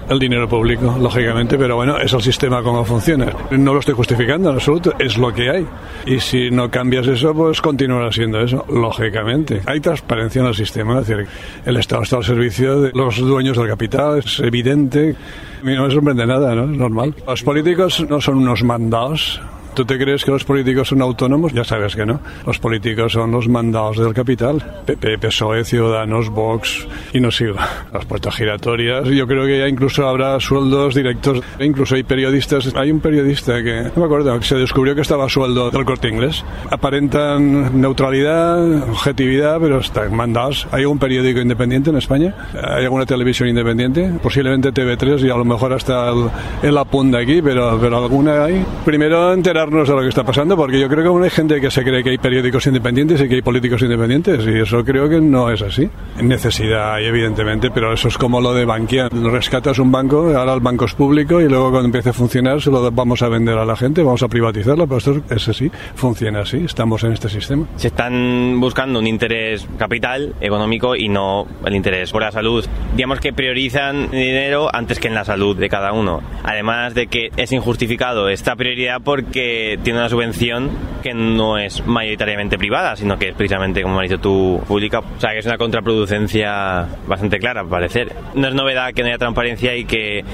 el 0.09 0.19
dinero 0.19 0.49
público, 0.49 0.97
lógicamente, 1.01 1.59
pero 1.59 1.77
bueno, 1.77 1.99
es 1.99 2.13
el 2.13 2.23
sistema 2.23 2.63
como 2.63 2.85
funciona. 2.85 3.33
No 3.51 3.75
lo 3.75 3.81
estoy 3.81 3.95
justificando 3.95 4.51
en 4.51 4.57
absoluto, 4.57 4.95
es 4.99 5.17
lo 5.19 5.33
que 5.33 5.51
hay. 5.51 5.67
Y 6.07 6.21
si 6.21 6.51
no 6.51 6.71
cambias 6.71 7.07
eso, 7.07 7.35
pues 7.35 7.61
continuará 7.61 8.13
siendo 8.13 8.41
eso, 8.41 8.65
lógicamente. 8.69 9.63
Hay 9.67 9.81
transparencia 9.81 10.41
en 10.41 10.49
el 10.49 10.55
sistema, 10.55 11.01
es 11.01 11.07
decir, 11.07 11.27
el 11.65 11.77
Estado 11.77 12.03
está 12.03 12.17
al 12.17 12.25
servicio 12.25 12.81
de 12.81 12.93
los 12.95 13.17
dueños 13.19 13.57
del 13.57 13.69
capital, 13.69 14.19
es 14.19 14.41
evidente. 14.41 15.17
A 15.61 15.65
mí 15.65 15.75
no 15.75 15.87
me 15.87 15.91
sorprende 15.91 16.27
nada, 16.27 16.55
¿no? 16.55 16.65
Es 16.71 16.79
normal. 16.79 17.15
Los 17.27 17.43
políticos 17.43 18.05
no 18.09 18.21
son 18.21 18.39
unos 18.39 18.63
mandados, 18.63 19.41
¿Tú 19.77 19.85
te 19.85 19.99
crees 19.99 20.25
que 20.25 20.31
los 20.31 20.43
políticos 20.43 20.89
son 20.89 21.03
autónomos? 21.03 21.53
Ya 21.53 21.63
sabes 21.63 21.95
que 21.95 22.07
no. 22.07 22.19
Los 22.47 22.59
políticos 22.59 23.13
son 23.13 23.31
los 23.31 23.47
mandados 23.47 23.99
del 23.99 24.15
capital. 24.15 24.65
PP, 24.87 25.19
PSOE, 25.19 25.67
Ciudadanos, 25.67 26.31
Vox 26.31 26.89
y 27.13 27.21
no 27.21 27.31
sigo. 27.31 27.57
Las 27.93 28.07
puertas 28.07 28.35
giratorias. 28.35 29.07
Yo 29.07 29.27
creo 29.27 29.45
que 29.45 29.59
ya 29.59 29.69
incluso 29.69 30.09
habrá 30.09 30.41
sueldos 30.41 30.95
directos. 30.95 31.43
Incluso 31.61 31.95
hay 31.95 32.05
periodistas. 32.05 32.75
Hay 32.75 32.91
un 32.91 33.01
periodista 33.01 33.63
que, 33.63 33.83
no 33.95 34.01
me 34.01 34.05
acuerdo, 34.07 34.39
que 34.39 34.47
se 34.47 34.55
descubrió 34.55 34.95
que 34.95 35.03
estaba 35.03 35.27
a 35.27 35.29
sueldo 35.29 35.71
del 35.71 35.85
corte 35.85 36.09
inglés. 36.09 36.43
Aparentan 36.71 37.79
neutralidad, 37.79 38.83
objetividad, 38.89 39.61
pero 39.61 39.81
están 39.81 40.17
mandados. 40.17 40.67
¿Hay 40.73 40.85
algún 40.85 40.99
periódico 40.99 41.41
independiente 41.41 41.91
en 41.91 41.97
España? 41.97 42.35
¿Hay 42.67 42.85
alguna 42.85 43.05
televisión 43.05 43.51
independiente? 43.51 44.11
Posiblemente 44.23 44.73
TV3 44.73 45.27
y 45.27 45.29
a 45.29 45.37
lo 45.37 45.45
mejor 45.45 45.75
hasta 45.75 46.09
el, 46.09 46.31
el 46.63 46.79
apunte 46.79 47.19
aquí, 47.19 47.43
pero, 47.43 47.79
pero 47.79 47.99
alguna 47.99 48.45
hay. 48.45 48.65
Primero 48.83 49.35
enterar 49.35 49.66
engancharnos 49.67 49.91
a 49.91 49.93
lo 49.95 50.03
que 50.03 50.09
está 50.09 50.25
pasando, 50.25 50.57
porque 50.57 50.81
yo 50.81 50.89
creo 50.89 51.03
que 51.03 51.09
aún 51.09 51.23
hay 51.23 51.31
gente 51.31 51.61
que 51.61 51.71
se 51.71 51.83
cree 51.83 52.03
que 52.03 52.11
hay 52.11 52.19
periódicos 52.19 52.67
independientes 52.67 53.21
y 53.21 53.29
que 53.29 53.35
hay 53.37 53.43
políticos 53.43 53.83
independientes, 53.83 54.47
y 54.47 54.61
eso 54.61 54.85
creo 54.85 55.09
que 55.09 55.21
no 55.21 55.51
es 55.51 55.63
así. 55.63 55.89
Necesidad 56.23 56.95
hay, 56.95 57.07
evidentemente, 57.07 57.71
pero 57.71 57.93
eso 57.93 58.09
es 58.09 58.19
como 58.19 58.41
lo 58.41 58.55
de 58.55 58.65
Bankia. 58.65 59.09
Rescatas 59.09 59.79
un 59.79 59.91
banco, 59.91 60.33
ahora 60.37 60.55
el 60.55 60.61
banco 60.61 60.85
es 60.85 60.95
público, 60.95 61.41
y 61.41 61.49
luego 61.49 61.71
cuando 61.71 61.87
empiece 61.87 62.11
a 62.11 62.13
funcionar 62.13 62.61
se 62.61 62.71
lo 62.71 62.91
vamos 62.91 63.23
a 63.23 63.29
vender 63.29 63.59
a 63.59 63.65
la 63.65 63.77
gente, 63.77 64.03
vamos 64.03 64.23
a 64.23 64.29
privatizarlo, 64.29 64.87
pero 64.87 64.99
esto 64.99 65.23
es 65.31 65.49
así, 65.49 65.71
funciona 65.95 66.41
así, 66.41 66.59
estamos 66.65 67.03
en 67.05 67.13
este 67.13 67.29
sistema. 67.29 67.67
Se 67.77 67.89
están 67.89 68.61
buscando 68.61 68.99
un 68.99 69.07
interés 69.07 69.67
capital, 69.79 70.35
económico, 70.41 70.95
y 70.97 71.09
no 71.09 71.47
el 71.65 71.75
interés 71.75 72.13
por 72.13 72.23
la 72.23 72.33
salud. 72.33 72.65
Digamos 72.95 73.21
que 73.21 73.33
priorizan 73.33 74.11
dinero 74.11 74.69
antes 74.73 74.99
que 74.99 75.09
en 75.09 75.15
la 75.15 75.25
salud 75.25 75.57
de 75.57 75.69
cada 75.69 75.93
uno. 75.93 76.23
Además 76.45 76.95
de 76.95 77.07
que 77.09 77.31
es 77.37 77.53
injustificado 77.53 78.29
esta 78.29 78.57
prioridad 78.57 79.01
porque 79.03 79.56
tiene 79.83 79.99
una 79.99 80.09
subvención 80.09 80.71
que 81.03 81.15
no 81.15 81.59
es 81.59 81.87
mayoritariamente 81.87 82.59
privada, 82.59 82.97
sino 82.97 83.19
que 83.19 83.29
es 83.29 83.35
precisamente, 83.35 83.83
como 83.83 84.01
has 84.01 84.09
dicho 84.09 84.21
tú, 84.21 84.63
pública. 84.67 85.01
O 85.01 85.21
sea, 85.21 85.33
que 85.33 85.39
es 85.39 85.47
una 85.47 85.59
contraproducencia 85.59 86.87
bastante 87.07 87.39
clara, 87.39 87.61
al 87.61 87.69
parecer. 87.69 88.13
No 88.35 88.49
es 88.49 88.55
novedad 88.55 88.93
que 88.93 89.03
no 89.03 89.09
haya 89.09 89.19
transparencia 89.19 89.77
y 89.77 89.85
que 89.85 90.25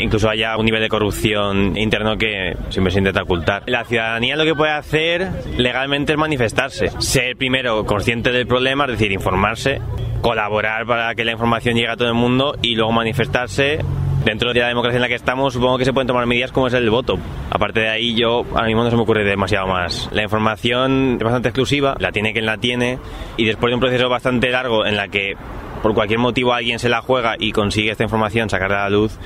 incluso 0.00 0.28
haya 0.28 0.56
un 0.56 0.64
nivel 0.64 0.80
de 0.80 0.88
corrupción 0.88 1.76
interno 1.76 2.16
que 2.16 2.56
siempre 2.68 2.92
se 2.92 2.98
intenta 2.98 3.22
ocultar. 3.22 3.62
La 3.66 3.84
ciudadanía 3.84 4.36
lo 4.36 4.44
que 4.44 4.54
puede 4.54 4.72
hacer 4.72 5.28
legalmente 5.56 6.12
es 6.12 6.18
manifestarse. 6.18 6.90
Ser 6.98 7.36
primero 7.36 7.84
consciente 7.84 8.30
del 8.30 8.46
problema, 8.46 8.84
es 8.84 8.92
decir, 8.92 9.12
informarse, 9.12 9.80
colaborar 10.20 10.86
para 10.86 11.14
que 11.14 11.24
la 11.24 11.32
información 11.32 11.74
llegue 11.74 11.88
a 11.88 11.96
todo 11.96 12.08
el 12.08 12.14
mundo 12.14 12.56
y 12.62 12.74
luego 12.74 12.92
manifestarse 12.92 13.80
dentro 14.24 14.52
de 14.52 14.60
la 14.60 14.68
democracia 14.68 14.96
en 14.96 15.02
la 15.02 15.08
que 15.08 15.14
estamos, 15.14 15.54
supongo 15.54 15.78
que 15.78 15.84
se 15.84 15.92
pueden 15.92 16.06
tomar 16.06 16.26
medidas 16.26 16.52
como 16.52 16.66
es 16.66 16.74
el 16.74 16.88
voto. 16.90 17.18
Aparte 17.50 17.80
de 17.80 17.88
ahí, 17.88 18.14
yo 18.14 18.44
a 18.54 18.64
mismo 18.64 18.84
no 18.84 18.90
se 18.90 18.96
me 18.96 19.02
ocurre 19.02 19.24
demasiado 19.24 19.66
más. 19.66 20.08
La 20.12 20.22
información 20.22 21.16
es 21.18 21.24
bastante 21.24 21.48
exclusiva, 21.48 21.96
la 21.98 22.12
tiene 22.12 22.32
quien 22.32 22.46
la 22.46 22.58
tiene, 22.58 22.98
y 23.36 23.44
después 23.44 23.70
de 23.70 23.74
un 23.74 23.80
proceso 23.80 24.08
bastante 24.08 24.50
largo 24.50 24.86
en 24.86 24.96
la 24.96 25.08
que 25.08 25.36
por 25.82 25.94
cualquier 25.94 26.18
motivo 26.18 26.52
alguien 26.52 26.78
se 26.78 26.88
la 26.88 27.00
juega 27.00 27.36
y 27.38 27.52
consigue 27.52 27.90
esta 27.90 28.04
información 28.04 28.50
sacarla 28.50 28.80
a 28.80 28.90
la 28.90 28.96
luz, 28.96 29.18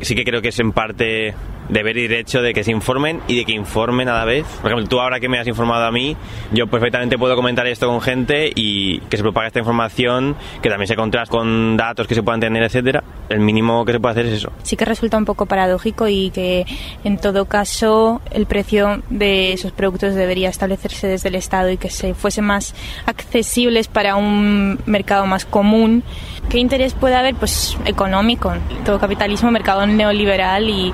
sí 0.00 0.14
que 0.14 0.24
creo 0.24 0.42
que 0.42 0.48
es 0.48 0.58
en 0.58 0.72
parte 0.72 1.34
deber 1.70 1.96
y 1.96 2.08
derecho 2.08 2.42
de 2.42 2.52
que 2.52 2.64
se 2.64 2.72
informen 2.72 3.20
y 3.28 3.36
de 3.36 3.44
que 3.44 3.52
informen 3.52 4.08
a 4.08 4.14
la 4.14 4.24
vez. 4.24 4.44
Por 4.60 4.70
ejemplo, 4.70 4.88
tú 4.88 5.00
ahora 5.00 5.20
que 5.20 5.28
me 5.28 5.38
has 5.38 5.46
informado 5.46 5.84
a 5.84 5.92
mí, 5.92 6.16
yo 6.52 6.66
perfectamente 6.66 7.16
puedo 7.16 7.36
comentar 7.36 7.66
esto 7.66 7.86
con 7.86 8.00
gente 8.00 8.50
y 8.54 8.98
que 9.02 9.16
se 9.16 9.22
propague 9.22 9.46
esta 9.46 9.60
información, 9.60 10.36
que 10.62 10.68
también 10.68 10.88
se 10.88 10.96
contraste 10.96 11.30
con 11.30 11.76
datos 11.76 12.06
que 12.06 12.14
se 12.14 12.22
puedan 12.22 12.40
tener, 12.40 12.62
etcétera. 12.62 13.02
El 13.28 13.40
mínimo 13.40 13.84
que 13.84 13.92
se 13.92 14.00
puede 14.00 14.12
hacer 14.12 14.26
es 14.26 14.32
eso. 14.34 14.52
Sí 14.64 14.76
que 14.76 14.84
resulta 14.84 15.16
un 15.16 15.24
poco 15.24 15.46
paradójico 15.46 16.08
y 16.08 16.30
que 16.30 16.66
en 17.04 17.18
todo 17.18 17.44
caso 17.44 18.20
el 18.32 18.46
precio 18.46 19.02
de 19.08 19.52
esos 19.52 19.70
productos 19.70 20.14
debería 20.14 20.48
establecerse 20.48 21.06
desde 21.06 21.28
el 21.28 21.36
Estado 21.36 21.70
y 21.70 21.76
que 21.76 21.90
se 21.90 22.14
fuesen 22.14 22.44
más 22.44 22.74
accesibles 23.06 23.86
para 23.86 24.16
un 24.16 24.80
mercado 24.86 25.26
más 25.26 25.44
común. 25.44 26.02
¿Qué 26.48 26.58
interés 26.58 26.94
puede 26.94 27.14
haber? 27.14 27.36
Pues 27.36 27.76
económico. 27.84 28.52
Todo 28.84 28.98
capitalismo, 28.98 29.52
mercado 29.52 29.86
neoliberal 29.96 30.68
y 30.68 30.92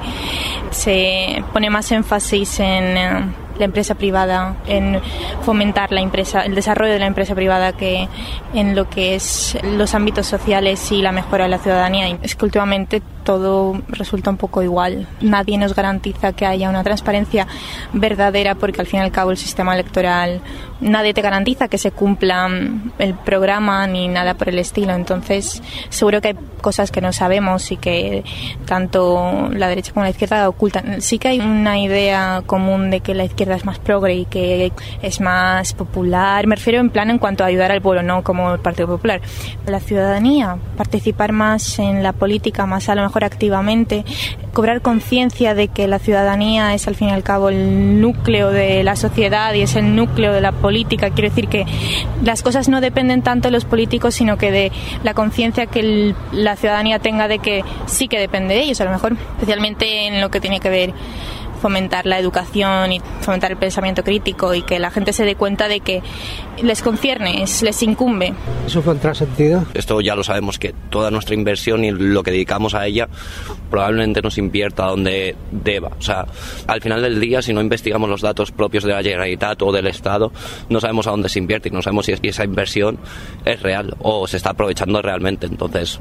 se 0.71 1.43
pone 1.53 1.71
más 1.71 1.91
énfasis 1.93 2.61
en 2.61 2.97
eh, 2.97 3.35
la 3.59 3.65
empresa 3.65 3.95
privada, 3.95 4.57
en 4.67 5.01
fomentar 5.43 5.93
la 5.93 6.01
empresa, 6.01 6.43
el 6.43 6.55
desarrollo 6.55 6.93
de 6.93 6.99
la 6.99 7.07
empresa 7.07 7.35
privada 7.35 7.73
que 7.73 8.09
en 8.55 8.75
lo 8.75 8.89
que 8.89 9.15
es 9.15 9.57
los 9.63 9.95
ámbitos 9.95 10.27
sociales 10.27 10.93
y 10.93 11.03
la 11.03 11.13
mejora 11.13 11.45
de 11.45 11.51
la 11.51 11.59
ciudadanía. 11.59 12.19
Es 12.23 12.35
que 12.37 12.45
últimamente 12.45 13.03
todo 13.27 13.83
resulta 13.89 14.31
un 14.31 14.37
poco 14.37 14.63
igual. 14.63 15.09
Nadie 15.21 15.59
nos 15.59 15.75
garantiza 15.75 16.33
que 16.33 16.47
haya 16.47 16.71
una 16.71 16.85
transparencia 16.85 17.49
verdadera 17.93 18.55
porque 18.55 18.81
al 18.81 18.87
fin 18.87 19.01
y 19.01 19.03
al 19.03 19.11
cabo 19.11 19.33
el 19.33 19.37
sistema 19.37 19.75
electoral 19.75 20.41
nadie 20.81 21.15
te 21.15 21.23
garantiza 21.23 21.69
que 21.69 21.79
se 21.79 21.91
cumpla 21.91 22.49
el 22.99 23.15
programa 23.15 23.87
ni 23.87 24.09
nada 24.09 24.35
por 24.35 24.49
el 24.49 24.59
estilo. 24.59 24.95
Entonces, 24.95 25.63
seguro 25.89 26.21
que 26.21 26.29
hay 26.29 26.37
cosas 26.61 26.91
que 26.91 27.01
no 27.01 27.13
sabemos 27.13 27.73
y 27.73 27.77
que 27.77 28.25
tanto 28.67 29.49
la 29.53 29.69
derecha 29.69 29.93
como 29.93 30.05
la 30.05 30.11
izquierda 30.11 30.49
ocultan. 30.49 31.01
Sí 31.01 31.19
que 31.19 31.29
hay 31.29 31.41
una 31.41 31.79
idea 31.79 32.43
común 32.47 32.91
de 32.91 33.01
que 33.01 33.15
la 33.15 33.25
izquierda 33.25 33.57
es 33.57 33.65
más 33.65 33.79
progre 33.79 34.15
y 34.15 34.25
que 34.27 34.73
es 35.03 35.21
más 35.21 35.73
popular. 35.73 36.47
Me 36.47 36.57
refiero 36.57 36.81
en 36.81 36.91
plan 36.91 37.11
en 37.11 37.19
cuanto 37.19 37.45
a 37.45 37.49
ayudar 37.49 37.73
al 37.73 37.83
pueblo, 37.83 38.03
no 38.03 38.23
como 38.23 38.55
el 38.55 38.61
Partido 38.61 38.89
Popular. 38.89 39.21
La 39.67 39.81
ciudadanía, 39.81 40.59
participar 40.77 41.33
más 41.33 41.79
en 41.79 42.03
la 42.03 42.13
política, 42.13 42.67
más 42.67 42.89
a 42.89 42.95
lo 42.95 43.03
mejor 43.03 43.16
activamente, 43.25 44.05
cobrar 44.53 44.81
conciencia 44.81 45.55
de 45.55 45.69
que 45.69 45.87
la 45.87 45.99
ciudadanía 45.99 46.75
es 46.75 46.89
al 46.89 46.95
fin 46.95 47.09
y 47.09 47.13
al 47.13 47.23
cabo 47.23 47.49
el 47.51 48.01
núcleo 48.01 48.51
de 48.51 48.83
la 48.83 48.97
sociedad 48.97 49.53
y 49.55 49.63
es 49.63 49.77
el 49.77 49.95
núcleo 49.95 50.33
de 50.33 50.41
la 50.41 50.53
política. 50.53 51.11
Quiero 51.11 51.29
decir 51.29 51.49
que 51.49 51.67
las 52.23 52.43
cosas 52.43 52.69
no 52.69 52.81
dependen 52.81 53.23
tanto 53.23 53.49
de 53.49 53.53
los 53.53 53.65
políticos, 53.65 54.15
sino 54.15 54.39
que 54.39 54.51
de 54.51 54.73
la 55.05 55.15
conciencia 55.15 55.67
que 55.67 56.15
la 56.33 56.57
ciudadanía 56.57 56.99
tenga 56.99 57.29
de 57.29 57.39
que 57.39 57.65
sí 57.87 58.09
que 58.09 58.19
depende 58.19 58.55
de 58.55 58.63
ellos, 58.63 58.81
a 58.81 58.85
lo 58.85 58.91
mejor 58.91 59.13
especialmente 59.13 60.07
en 60.07 60.21
lo 60.21 60.31
que 60.31 60.41
tiene 60.41 60.61
que 60.61 60.71
ver 60.71 60.95
fomentar 61.57 62.07
la 62.07 62.19
educación 62.19 62.93
y 62.93 63.01
fomentar 63.21 63.51
el 63.53 63.57
pensamiento 63.57 64.05
crítico 64.05 64.55
y 64.55 64.63
que 64.63 64.79
la 64.79 64.91
gente 64.91 65.13
se 65.13 65.25
dé 65.25 65.35
cuenta 65.35 65.69
de 65.69 65.81
que 65.81 66.03
les 66.63 66.83
concierne, 66.83 67.45
les 67.63 67.83
incumbe. 67.83 68.33
¿Eso 68.67 68.83
fue 68.83 68.97
sentido? 69.15 69.65
Esto 69.75 70.01
ya 70.01 70.15
lo 70.15 70.25
sabemos 70.25 70.59
que 70.59 70.75
toda 70.91 71.11
nuestra 71.11 71.35
inversión 71.35 71.85
y 71.85 71.91
lo 71.91 72.23
que 72.23 72.31
dedicamos 72.31 72.75
a 72.75 72.87
ella 72.87 73.09
probablemente 73.71 74.23
nos 74.23 74.39
invierta 74.39 74.87
donde 74.87 75.37
deba. 75.51 75.91
O 75.99 76.03
sea, 76.03 76.27
al 76.67 76.81
final 76.81 77.03
del 77.03 77.21
día, 77.21 77.43
si 77.43 77.53
no 77.53 77.61
investigamos 77.61 78.09
los 78.09 78.21
datos 78.21 78.53
propios 78.53 78.85
de 78.85 78.93
la 78.93 79.03
Generalitat 79.03 79.61
o 79.63 79.73
del 79.73 79.87
Estado, 79.87 80.33
no 80.69 80.81
sabemos 80.81 81.07
a 81.07 81.11
dónde 81.11 81.29
se 81.29 81.39
invierte 81.39 81.69
y 81.69 81.73
no 81.73 81.83
sabemos 81.83 82.07
si 82.07 82.15
esa 82.23 82.45
inversión 82.45 82.99
es 83.45 83.63
real 83.63 83.95
o 84.01 84.27
se 84.27 84.37
está 84.37 84.51
aprovechando 84.51 85.03
realmente. 85.03 85.47
Entonces, 85.47 86.01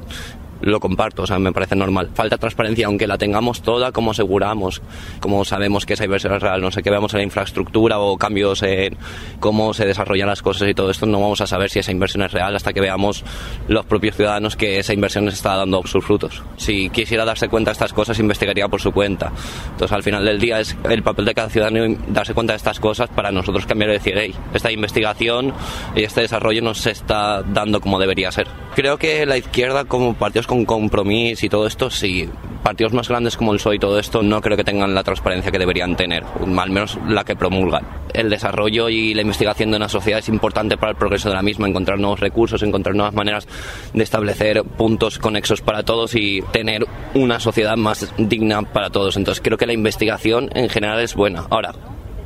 lo 0.66 0.80
comparto, 0.80 1.24
o 1.24 1.28
sea, 1.28 1.40
me 1.40 1.54
parece 1.54 1.76
normal. 1.76 2.10
Falta 2.14 2.38
transparencia, 2.38 2.88
aunque 2.88 3.08
la 3.08 3.18
tengamos 3.18 3.62
toda, 3.62 3.92
¿cómo 3.92 4.12
aseguramos? 4.12 4.82
¿Cómo 5.20 5.46
sabemos 5.46 5.86
que 5.86 5.94
esa 5.94 6.06
inversión 6.06 6.34
es 6.34 6.42
real? 6.42 6.60
No 6.62 6.72
sé, 6.72 6.82
que 6.82 6.90
veamos 6.90 7.14
en 7.14 7.20
la 7.20 7.24
infraestructura 7.24 8.00
o 8.00 8.18
cambios 8.18 8.64
en 8.64 8.98
cómo 9.40 9.74
se 9.74 9.86
desarrollan 9.86 10.28
las 10.28 10.42
cosas 10.42 10.68
y 10.68 10.74
todo 10.74 10.90
esto, 10.90 11.06
no 11.06 11.22
vamos 11.22 11.40
a 11.42 11.48
saber 11.48 11.70
si 11.70 11.80
esa 11.80 11.92
inversión 11.92 12.24
es 12.24 12.32
real 12.32 12.56
hasta 12.56 12.74
que 12.74 12.82
veamos 12.82 13.24
los 13.68 13.86
propios 13.86 14.16
ciudadanos 14.16 14.56
que 14.56 14.80
esa 14.80 14.94
inversión 14.94 15.28
está 15.28 15.56
dando 15.56 15.84
sus 15.86 16.04
frutos. 16.04 16.42
Si 16.58 16.90
quisiera 16.90 17.26
darse 17.26 17.48
cuenta 17.48 17.70
de 17.70 17.74
estas 17.74 17.94
cosas, 17.94 18.20
investigaría 18.20 18.68
por 18.68 18.82
su 18.82 18.92
cuenta. 18.92 19.32
Entonces, 19.72 19.92
al 19.92 20.04
final 20.04 20.26
del 20.26 20.40
día 20.40 20.60
es 20.60 20.76
el 20.90 21.04
papel 21.04 21.26
de 21.26 21.36
cada 21.36 21.50
ciudadano 21.50 21.96
darse 22.08 22.34
cuenta 22.34 22.54
de 22.54 22.58
estas 22.58 22.80
cosas 22.80 23.08
para 23.10 23.32
nosotros 23.32 23.68
cambiar 23.68 23.92
y 23.92 23.94
decir, 23.94 24.16
hey, 24.18 24.34
esta 24.54 24.72
investigación 24.72 25.54
y 25.96 26.04
este 26.04 26.22
desarrollo 26.22 26.64
no 26.64 26.74
se 26.74 26.90
está 26.92 27.44
dando 27.44 27.80
como 27.80 28.00
debería 28.00 28.32
ser. 28.32 28.48
Creo 28.76 28.98
que 28.98 29.26
la 29.26 29.38
izquierda, 29.38 29.86
como 29.86 30.16
partidos 30.16 30.48
con 30.64 30.86
compromiso 30.86 31.46
y 31.46 31.50
todo 31.50 31.68
esto, 31.68 31.90
sí. 31.90 32.30
Partidos 32.64 32.94
más 32.94 33.10
grandes 33.10 33.36
como 33.36 33.52
el 33.52 33.58
PSOE 33.58 33.76
y 33.76 33.80
todo 33.80 34.00
esto 34.00 34.24
no 34.24 34.42
creo 34.42 34.56
que 34.56 34.64
tengan 34.64 34.96
la 34.96 35.04
transparencia 35.04 35.52
que 35.52 35.60
deberían 35.60 35.96
tener, 35.96 36.24
al 36.24 36.70
menos 36.70 36.98
la 37.08 37.24
que 37.24 37.36
promulgan. 37.36 37.86
El 38.14 38.30
desarrollo 38.30 38.88
y 38.90 39.14
la 39.14 39.22
investigación 39.22 39.72
de 39.72 39.78
una 39.78 39.90
sociedad 39.90 40.20
es 40.20 40.30
importante 40.30 40.78
para 40.78 40.92
el 40.92 40.98
progreso 40.98 41.30
de 41.30 41.36
la 41.36 41.42
misma, 41.42 41.68
encontrar 41.68 42.00
nuevos 42.00 42.20
recursos, 42.22 42.64
encontrar 42.64 42.96
nuevas 42.96 43.14
maneras 43.14 43.48
de 43.94 44.04
establecer 44.04 44.64
puntos 44.64 45.20
conexos 45.20 45.62
para 45.62 45.84
todos 45.84 46.16
y 46.16 46.42
tener 46.54 46.86
una 47.14 47.40
sociedad 47.40 47.76
más 47.76 48.14
digna 48.18 48.62
para 48.62 48.90
todos. 48.90 49.18
Entonces 49.18 49.44
creo 49.44 49.58
que 49.58 49.68
la 49.68 49.74
investigación 49.74 50.50
en 50.54 50.70
general 50.70 51.02
es 51.02 51.16
buena. 51.16 51.46
Ahora, 51.50 51.74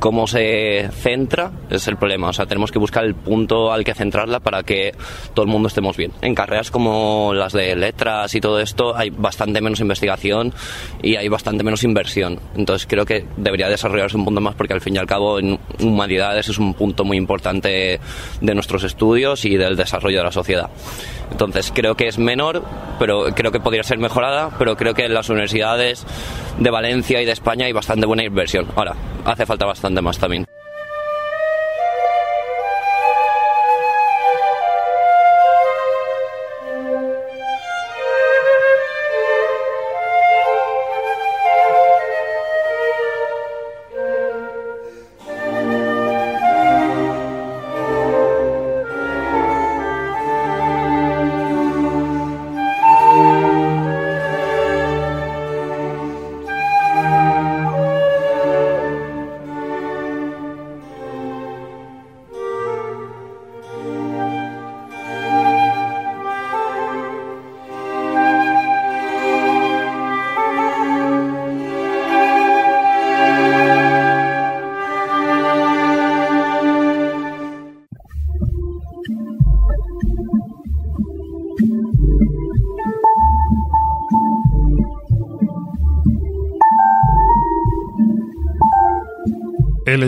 cómo 0.00 0.26
se 0.26 0.88
centra 0.92 1.52
es 1.70 1.86
el 1.86 1.96
problema. 1.96 2.30
O 2.30 2.32
sea, 2.32 2.46
tenemos 2.46 2.72
que 2.72 2.78
buscar 2.78 3.04
el 3.04 3.14
punto 3.14 3.70
al 3.70 3.84
que 3.84 3.94
centrarla 3.94 4.40
para 4.40 4.62
que 4.62 4.92
todo 5.34 5.44
el 5.44 5.52
mundo 5.52 5.68
estemos 5.68 5.96
bien. 5.96 6.12
En 6.22 6.34
carreras 6.34 6.70
como 6.70 7.32
las 7.34 7.52
de 7.52 7.76
letras 7.76 8.34
y 8.34 8.40
todo 8.40 8.58
esto 8.60 8.96
hay 8.96 9.10
bastante 9.10 9.60
menos 9.60 9.78
investigación 9.80 10.52
y 11.02 11.16
hay 11.16 11.28
bastante 11.28 11.62
menos 11.62 11.84
inversión. 11.84 12.40
Entonces 12.56 12.88
creo 12.88 13.04
que 13.04 13.26
debería 13.36 13.68
desarrollarse 13.68 14.16
un 14.16 14.24
punto 14.24 14.40
más 14.40 14.54
porque 14.54 14.72
al 14.72 14.80
fin 14.80 14.96
y 14.96 14.98
al 14.98 15.06
cabo 15.06 15.38
en 15.38 15.58
humanidades 15.78 16.48
es 16.48 16.58
un 16.58 16.74
punto 16.74 17.04
muy 17.04 17.18
importante 17.18 18.00
de 18.40 18.54
nuestros 18.54 18.82
estudios 18.84 19.44
y 19.44 19.56
del 19.56 19.76
desarrollo 19.76 20.18
de 20.18 20.24
la 20.24 20.32
sociedad. 20.32 20.70
Entonces 21.30 21.72
creo 21.74 21.94
que 21.94 22.08
es 22.08 22.18
menor, 22.18 22.64
pero 22.98 23.26
creo 23.34 23.52
que 23.52 23.60
podría 23.60 23.82
ser 23.82 23.98
mejorada, 23.98 24.50
pero 24.58 24.76
creo 24.76 24.94
que 24.94 25.04
en 25.04 25.14
las 25.14 25.28
universidades 25.28 26.06
de 26.58 26.70
Valencia 26.70 27.20
y 27.20 27.26
de 27.26 27.32
España 27.32 27.66
hay 27.66 27.72
bastante 27.72 28.06
buena 28.06 28.24
inversión. 28.24 28.66
Ahora, 28.74 28.94
hace 29.24 29.46
falta 29.46 29.66
bastante 29.66 30.00
más 30.00 30.18
también. 30.18 30.46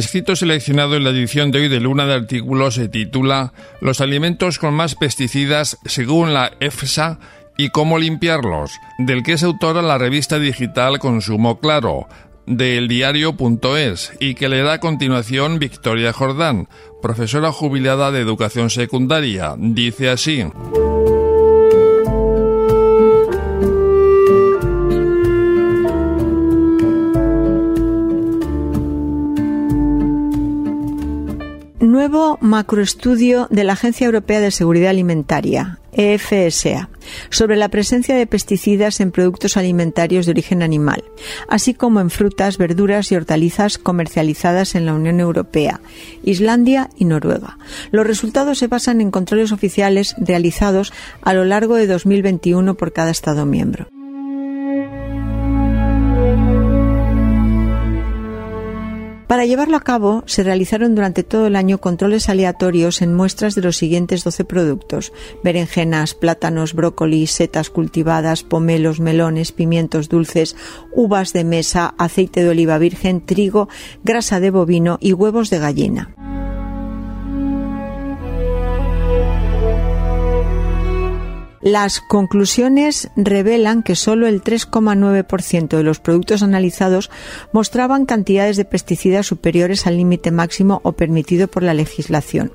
Escrito 0.02 0.34
seleccionado 0.34 0.96
en 0.96 1.04
la 1.04 1.10
edición 1.10 1.52
de 1.52 1.60
hoy 1.60 1.68
de 1.68 1.78
Luna 1.78 2.06
de 2.06 2.14
Artículos 2.14 2.74
se 2.74 2.88
titula 2.88 3.52
Los 3.80 4.00
alimentos 4.00 4.58
con 4.58 4.74
más 4.74 4.96
pesticidas 4.96 5.78
según 5.84 6.34
la 6.34 6.50
EFSA 6.58 7.20
y 7.56 7.68
cómo 7.68 7.98
limpiarlos, 7.98 8.72
del 8.98 9.22
que 9.22 9.34
es 9.34 9.44
autora 9.44 9.80
la 9.80 9.98
revista 9.98 10.40
digital 10.40 10.98
Consumo 10.98 11.60
Claro, 11.60 12.08
del 12.46 12.88
diario.es, 12.88 14.12
y 14.18 14.34
que 14.34 14.48
le 14.48 14.62
da 14.62 14.72
a 14.72 14.80
continuación 14.80 15.60
Victoria 15.60 16.12
Jordán, 16.12 16.68
profesora 17.00 17.52
jubilada 17.52 18.10
de 18.10 18.22
educación 18.22 18.70
secundaria. 18.70 19.54
Dice 19.56 20.10
así. 20.10 20.44
Nuevo 32.12 32.36
macroestudio 32.42 33.48
de 33.48 33.64
la 33.64 33.72
Agencia 33.72 34.04
Europea 34.04 34.38
de 34.40 34.50
Seguridad 34.50 34.90
Alimentaria, 34.90 35.78
EFSA, 35.92 36.90
sobre 37.30 37.56
la 37.56 37.70
presencia 37.70 38.14
de 38.14 38.26
pesticidas 38.26 39.00
en 39.00 39.12
productos 39.12 39.56
alimentarios 39.56 40.26
de 40.26 40.32
origen 40.32 40.62
animal, 40.62 41.04
así 41.48 41.72
como 41.72 42.00
en 42.00 42.10
frutas, 42.10 42.58
verduras 42.58 43.10
y 43.10 43.16
hortalizas 43.16 43.78
comercializadas 43.78 44.74
en 44.74 44.84
la 44.84 44.92
Unión 44.92 45.20
Europea, 45.20 45.80
Islandia 46.22 46.90
y 46.98 47.06
Noruega. 47.06 47.56
Los 47.92 48.06
resultados 48.06 48.58
se 48.58 48.66
basan 48.66 49.00
en 49.00 49.10
controles 49.10 49.50
oficiales 49.50 50.14
realizados 50.18 50.92
a 51.22 51.32
lo 51.32 51.46
largo 51.46 51.76
de 51.76 51.86
2021 51.86 52.74
por 52.74 52.92
cada 52.92 53.10
Estado 53.10 53.46
miembro. 53.46 53.86
Para 59.32 59.46
llevarlo 59.46 59.78
a 59.78 59.80
cabo, 59.80 60.24
se 60.26 60.42
realizaron 60.42 60.94
durante 60.94 61.22
todo 61.22 61.46
el 61.46 61.56
año 61.56 61.78
controles 61.78 62.28
aleatorios 62.28 63.00
en 63.00 63.14
muestras 63.14 63.54
de 63.54 63.62
los 63.62 63.78
siguientes 63.78 64.24
12 64.24 64.44
productos: 64.44 65.10
berenjenas, 65.42 66.12
plátanos, 66.12 66.74
brócoli, 66.74 67.26
setas 67.26 67.70
cultivadas, 67.70 68.42
pomelos, 68.42 69.00
melones, 69.00 69.50
pimientos 69.50 70.10
dulces, 70.10 70.54
uvas 70.94 71.32
de 71.32 71.44
mesa, 71.44 71.94
aceite 71.96 72.44
de 72.44 72.50
oliva 72.50 72.76
virgen, 72.76 73.24
trigo, 73.24 73.70
grasa 74.04 74.38
de 74.38 74.50
bovino 74.50 74.98
y 75.00 75.14
huevos 75.14 75.48
de 75.48 75.60
gallina. 75.60 76.14
Las 81.62 82.00
conclusiones 82.00 83.08
revelan 83.14 83.84
que 83.84 83.94
solo 83.94 84.26
el 84.26 84.42
3,9% 84.42 85.76
de 85.76 85.82
los 85.84 86.00
productos 86.00 86.42
analizados 86.42 87.08
mostraban 87.52 88.04
cantidades 88.04 88.56
de 88.56 88.64
pesticidas 88.64 89.26
superiores 89.26 89.86
al 89.86 89.96
límite 89.96 90.32
máximo 90.32 90.80
o 90.82 90.92
permitido 90.92 91.46
por 91.46 91.62
la 91.62 91.72
legislación. 91.72 92.52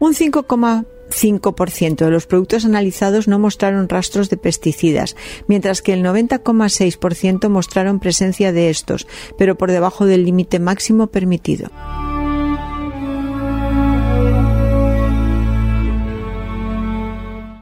Un 0.00 0.14
5,5% 0.14 1.96
de 1.96 2.10
los 2.10 2.26
productos 2.26 2.64
analizados 2.64 3.28
no 3.28 3.38
mostraron 3.38 3.88
rastros 3.88 4.30
de 4.30 4.36
pesticidas, 4.36 5.14
mientras 5.46 5.80
que 5.80 5.92
el 5.92 6.04
90,6% 6.04 7.48
mostraron 7.48 8.00
presencia 8.00 8.50
de 8.52 8.70
estos, 8.70 9.06
pero 9.36 9.56
por 9.56 9.70
debajo 9.70 10.06
del 10.06 10.24
límite 10.24 10.58
máximo 10.58 11.06
permitido. 11.06 11.70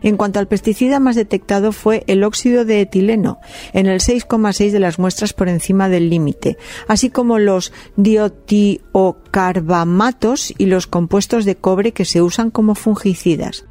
En 0.07 0.17
cuanto 0.17 0.39
al 0.39 0.47
pesticida 0.47 1.01
más 1.01 1.17
detectado 1.17 1.73
fue 1.73 2.05
el 2.07 2.23
óxido 2.23 2.65
de 2.65 2.81
etileno, 2.81 3.41
en 3.73 3.87
el 3.87 3.99
6,6 3.99 4.71
de 4.71 4.79
las 4.79 5.01
muestras 5.01 5.33
por 5.33 5.49
encima 5.49 5.89
del 5.89 6.11
límite, 6.11 6.59
así 6.87 7.11
como 7.11 7.41
los 7.41 7.73
diothiocarbamatos 7.97 10.55
y 10.57 10.67
los 10.67 10.87
compuestos 10.87 11.45
de 11.45 11.57
cobre 11.57 11.91
que 11.91 12.05
se 12.05 12.23
usan 12.23 12.53
como 12.53 12.77
fungicidas. 12.77 13.65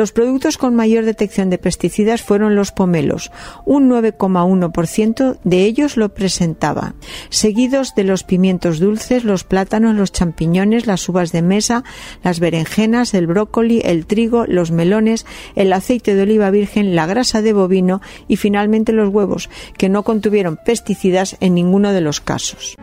Los 0.00 0.12
productos 0.12 0.56
con 0.56 0.74
mayor 0.74 1.04
detección 1.04 1.50
de 1.50 1.58
pesticidas 1.58 2.22
fueron 2.22 2.56
los 2.56 2.72
pomelos, 2.72 3.30
un 3.66 3.90
9,1% 3.90 5.36
de 5.44 5.64
ellos 5.64 5.98
lo 5.98 6.14
presentaba, 6.14 6.94
seguidos 7.28 7.94
de 7.94 8.04
los 8.04 8.24
pimientos 8.24 8.78
dulces, 8.78 9.24
los 9.24 9.44
plátanos, 9.44 9.94
los 9.94 10.10
champiñones, 10.10 10.86
las 10.86 11.06
uvas 11.06 11.32
de 11.32 11.42
mesa, 11.42 11.84
las 12.24 12.40
berenjenas, 12.40 13.12
el 13.12 13.26
brócoli, 13.26 13.82
el 13.84 14.06
trigo, 14.06 14.46
los 14.48 14.70
melones, 14.70 15.26
el 15.54 15.70
aceite 15.70 16.14
de 16.14 16.22
oliva 16.22 16.48
virgen, 16.48 16.96
la 16.96 17.04
grasa 17.04 17.42
de 17.42 17.52
bovino 17.52 18.00
y 18.26 18.36
finalmente 18.36 18.94
los 18.94 19.10
huevos, 19.10 19.50
que 19.76 19.90
no 19.90 20.02
contuvieron 20.02 20.58
pesticidas 20.64 21.36
en 21.40 21.52
ninguno 21.52 21.92
de 21.92 22.00
los 22.00 22.22
casos. 22.22 22.74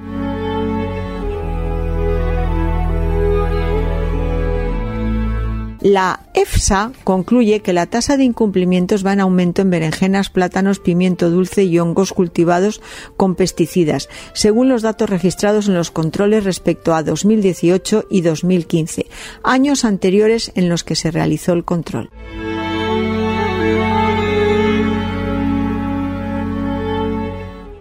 La 5.89 6.19
EFSA 6.33 6.91
concluye 7.05 7.61
que 7.61 7.71
la 7.71 7.85
tasa 7.85 8.17
de 8.17 8.25
incumplimientos 8.25 9.05
va 9.05 9.13
en 9.13 9.21
aumento 9.21 9.61
en 9.61 9.69
berenjenas, 9.69 10.29
plátanos, 10.29 10.81
pimiento 10.81 11.29
dulce 11.29 11.63
y 11.63 11.79
hongos 11.79 12.11
cultivados 12.11 12.81
con 13.15 13.35
pesticidas, 13.35 14.09
según 14.33 14.67
los 14.67 14.81
datos 14.81 15.09
registrados 15.09 15.69
en 15.69 15.75
los 15.75 15.89
controles 15.89 16.43
respecto 16.43 16.93
a 16.93 17.03
2018 17.03 18.03
y 18.09 18.19
2015, 18.19 19.05
años 19.43 19.85
anteriores 19.85 20.51
en 20.55 20.67
los 20.67 20.83
que 20.83 20.97
se 20.97 21.09
realizó 21.09 21.53
el 21.53 21.63
control. 21.63 22.09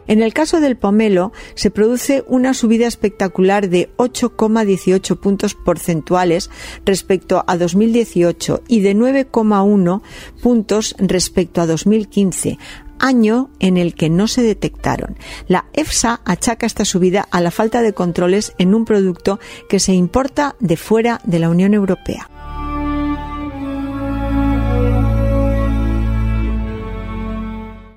En 0.06 0.22
el 0.22 0.32
caso 0.32 0.60
del 0.60 0.76
pomelo, 0.76 1.32
se 1.54 1.70
produce 1.70 2.24
una 2.26 2.54
subida 2.54 2.86
espectacular 2.86 3.68
de 3.68 3.90
8,18 3.96 5.18
puntos 5.18 5.54
porcentuales 5.54 6.50
respecto 6.84 7.44
a 7.46 7.56
2018 7.56 8.62
y 8.68 8.80
de 8.80 8.94
9,1 8.94 10.02
puntos 10.42 10.94
respecto 10.98 11.60
a 11.60 11.66
2015, 11.66 12.58
año 12.98 13.50
en 13.58 13.76
el 13.76 13.94
que 13.94 14.10
no 14.10 14.28
se 14.28 14.42
detectaron. 14.42 15.16
La 15.48 15.66
EFSA 15.72 16.20
achaca 16.24 16.66
esta 16.66 16.84
subida 16.84 17.26
a 17.30 17.40
la 17.40 17.50
falta 17.50 17.82
de 17.82 17.92
controles 17.92 18.54
en 18.58 18.74
un 18.74 18.84
producto 18.84 19.40
que 19.68 19.80
se 19.80 19.92
importa 19.92 20.56
de 20.60 20.76
fuera 20.76 21.20
de 21.24 21.38
la 21.38 21.48
Unión 21.48 21.74
Europea. 21.74 22.28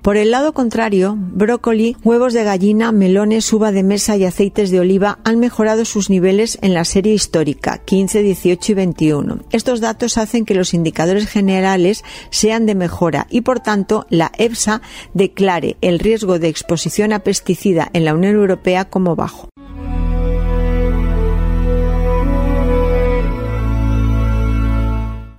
Por 0.02 0.16
el 0.16 0.30
lado 0.30 0.54
contrario, 0.54 1.14
brócoli, 1.18 1.94
huevos 2.02 2.32
de 2.32 2.42
gallina, 2.42 2.90
melones, 2.90 3.52
uva 3.52 3.70
de 3.70 3.82
mesa 3.82 4.16
y 4.16 4.24
aceites 4.24 4.70
de 4.70 4.80
oliva 4.80 5.18
han 5.24 5.38
mejorado 5.38 5.84
sus 5.84 6.08
niveles 6.08 6.58
en 6.62 6.72
la 6.72 6.86
serie 6.86 7.12
histórica 7.12 7.76
15, 7.84 8.22
18 8.22 8.72
y 8.72 8.74
21. 8.74 9.38
Estos 9.52 9.80
datos 9.80 10.16
hacen 10.16 10.46
que 10.46 10.54
los 10.54 10.72
indicadores 10.72 11.28
generales 11.28 12.02
sean 12.30 12.64
de 12.64 12.74
mejora 12.74 13.26
y 13.28 13.42
por 13.42 13.60
tanto 13.60 14.06
la 14.08 14.32
EFSA 14.38 14.80
declare 15.12 15.76
el 15.82 15.98
riesgo 15.98 16.38
de 16.38 16.48
exposición 16.48 17.12
a 17.12 17.18
pesticida 17.18 17.90
en 17.92 18.06
la 18.06 18.14
Unión 18.14 18.36
Europea 18.36 18.86
como 18.86 19.16
bajo. 19.16 19.49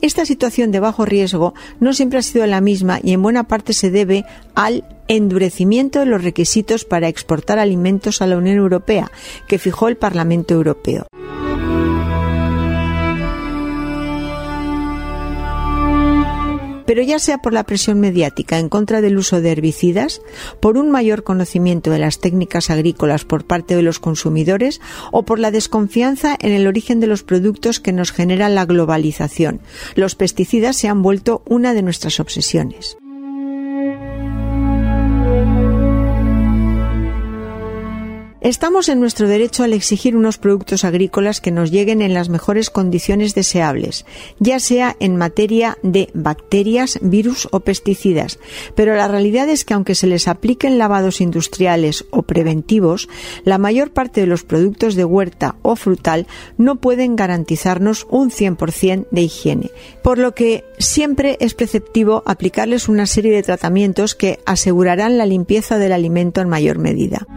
Esta 0.02 0.26
situación 0.26 0.72
de 0.72 0.80
bajo 0.80 1.06
riesgo 1.06 1.54
no 1.80 1.94
siempre 1.94 2.18
ha 2.18 2.24
sido 2.24 2.46
la 2.48 2.60
misma 2.60 3.00
y 3.04 3.14
en 3.14 3.22
buena 3.22 3.44
parte 3.44 3.74
se 3.74 3.92
debe 3.92 4.26
al 4.56 4.84
endurecimiento 5.08 6.00
de 6.00 6.08
los 6.08 6.24
requisitos 6.24 6.86
para 6.86 7.08
exportar 7.08 7.60
alimentos 7.60 8.22
a 8.22 8.28
la 8.28 8.38
Unión 8.38 8.58
Europea 8.58 9.12
que 9.48 9.60
fijó 9.60 9.88
el 9.88 9.98
Parlamento 9.98 10.54
Europeo. 10.56 11.06
Pero 16.92 17.04
ya 17.04 17.20
sea 17.20 17.38
por 17.38 17.54
la 17.54 17.64
presión 17.64 18.02
mediática 18.02 18.60
en 18.60 18.68
contra 18.68 19.00
del 19.00 19.18
uso 19.18 19.40
de 19.40 19.50
herbicidas, 19.54 20.22
por 20.60 20.78
un 20.78 20.92
mayor 20.92 21.24
conocimiento 21.24 21.90
de 21.90 22.00
las 22.00 22.20
técnicas 22.20 22.70
agrícolas 22.70 23.24
por 23.24 23.46
parte 23.46 23.78
de 23.78 23.82
los 23.82 24.00
consumidores 24.00 24.82
o 25.14 25.24
por 25.24 25.40
la 25.40 25.52
desconfianza 25.52 26.36
en 26.42 26.52
el 26.52 26.68
origen 26.68 27.00
de 27.00 27.08
los 27.08 27.24
productos 27.24 27.80
que 27.80 27.94
nos 27.94 28.12
genera 28.12 28.50
la 28.50 28.66
globalización, 28.66 29.62
los 29.96 30.16
pesticidas 30.16 30.76
se 30.76 30.90
han 30.90 31.02
vuelto 31.02 31.44
una 31.46 31.74
de 31.74 31.82
nuestras 31.82 32.20
obsesiones. 32.20 32.98
Estamos 38.42 38.90
en 38.90 39.00
nuestro 39.00 39.28
derecho 39.28 39.64
al 39.64 39.72
exigir 39.72 40.16
unos 40.16 40.40
productos 40.40 40.84
agrícolas 40.84 41.42
que 41.42 41.52
nos 41.52 41.70
lleguen 41.70 42.02
en 42.02 42.16
las 42.16 42.30
mejores 42.30 42.72
condiciones 42.72 43.36
deseables, 43.36 44.04
ya 44.40 44.60
sea 44.60 44.96
en 45.00 45.16
materia 45.16 45.78
de 45.84 46.10
bacterias, 46.16 46.98
virus 47.04 47.48
o 47.52 47.60
pesticidas, 47.60 48.40
pero 48.74 48.96
la 48.96 49.08
realidad 49.08 49.48
es 49.48 49.64
que 49.64 49.76
aunque 49.76 49.94
se 49.94 50.08
les 50.08 50.28
apliquen 50.28 50.80
lavados 50.80 51.22
industriales 51.22 52.06
o 52.10 52.24
preventivos, 52.24 53.10
la 53.44 53.60
mayor 53.60 53.92
parte 53.92 54.22
de 54.22 54.28
los 54.28 54.44
productos 54.44 54.96
de 54.96 55.06
huerta 55.06 55.58
o 55.62 55.76
frutal 55.76 56.26
no 56.58 56.78
pueden 56.78 57.16
garantizarnos 57.16 58.08
un 58.10 58.32
100% 58.32 59.06
de 59.12 59.22
higiene, 59.22 59.70
por 60.02 60.18
lo 60.18 60.34
que 60.34 60.64
siempre 60.80 61.38
es 61.42 61.54
preceptivo 61.54 62.24
aplicarles 62.26 62.90
una 62.90 63.06
serie 63.06 63.36
de 63.36 63.44
tratamientos 63.44 64.16
que 64.16 64.40
asegurarán 64.48 65.20
la 65.20 65.28
limpieza 65.28 65.78
del 65.78 65.92
alimento 65.92 66.42
en 66.42 66.50
mayor 66.50 66.80
medida. 66.80 67.28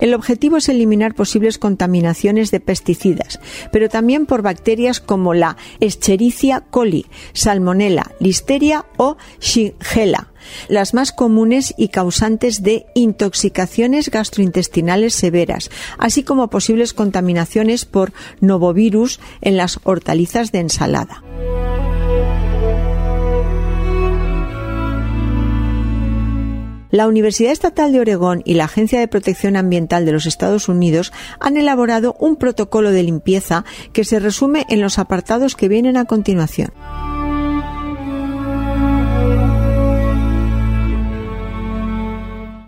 El 0.00 0.14
objetivo 0.14 0.56
es 0.56 0.68
eliminar 0.68 1.14
posibles 1.14 1.58
contaminaciones 1.58 2.50
de 2.50 2.60
pesticidas, 2.60 3.40
pero 3.72 3.88
también 3.88 4.26
por 4.26 4.42
bacterias 4.42 5.00
como 5.00 5.34
la 5.34 5.56
Escherichia 5.80 6.62
coli, 6.70 7.06
Salmonella, 7.32 8.10
Listeria 8.18 8.86
o 8.96 9.16
Shigella 9.40 10.28
las 10.68 10.94
más 10.94 11.12
comunes 11.12 11.74
y 11.76 11.88
causantes 11.88 12.62
de 12.62 12.86
intoxicaciones 12.94 14.10
gastrointestinales 14.10 15.14
severas, 15.14 15.70
así 15.98 16.22
como 16.22 16.48
posibles 16.48 16.94
contaminaciones 16.94 17.84
por 17.84 18.12
novovirus 18.40 19.20
en 19.42 19.56
las 19.56 19.80
hortalizas 19.84 20.52
de 20.52 20.60
ensalada. 20.60 21.22
La 26.90 27.06
Universidad 27.06 27.52
Estatal 27.52 27.92
de 27.92 28.00
Oregón 28.00 28.42
y 28.44 28.54
la 28.54 28.64
Agencia 28.64 28.98
de 28.98 29.08
Protección 29.08 29.56
Ambiental 29.56 30.04
de 30.04 30.12
los 30.12 30.26
Estados 30.26 30.68
Unidos 30.68 31.12
han 31.38 31.56
elaborado 31.56 32.16
un 32.18 32.36
protocolo 32.36 32.90
de 32.90 33.02
limpieza 33.02 33.64
que 33.92 34.04
se 34.04 34.18
resume 34.18 34.66
en 34.68 34.80
los 34.80 34.98
apartados 34.98 35.54
que 35.54 35.68
vienen 35.68 35.96
a 35.96 36.04
continuación. 36.04 36.72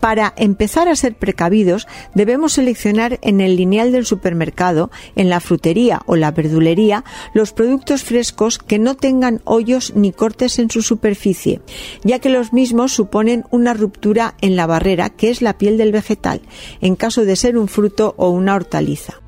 Para 0.02 0.34
empezar 0.36 0.88
a 0.88 0.96
ser 0.96 1.14
precavidos, 1.14 1.86
debemos 2.12 2.54
seleccionar 2.54 3.20
en 3.22 3.40
el 3.40 3.54
lineal 3.54 3.92
del 3.92 4.04
supermercado, 4.04 4.90
en 5.14 5.28
la 5.28 5.38
frutería 5.38 6.02
o 6.06 6.16
la 6.16 6.32
verdulería, 6.32 7.04
los 7.34 7.52
productos 7.52 8.02
frescos 8.02 8.58
que 8.58 8.80
no 8.80 8.96
tengan 8.96 9.40
hoyos 9.44 9.92
ni 9.94 10.10
cortes 10.10 10.58
en 10.58 10.70
su 10.70 10.82
superficie, 10.82 11.60
ya 12.02 12.18
que 12.18 12.30
los 12.30 12.52
mismos 12.52 12.92
suponen 12.92 13.44
una 13.50 13.74
ruptura 13.74 14.34
en 14.40 14.56
la 14.56 14.66
barrera 14.66 15.08
que 15.08 15.30
es 15.30 15.40
la 15.40 15.56
piel 15.56 15.78
del 15.78 15.92
vegetal, 15.92 16.42
en 16.80 16.96
caso 16.96 17.24
de 17.24 17.36
ser 17.36 17.56
un 17.56 17.68
fruto 17.68 18.16
o 18.16 18.30
una 18.30 18.56
hortaliza. 18.56 19.21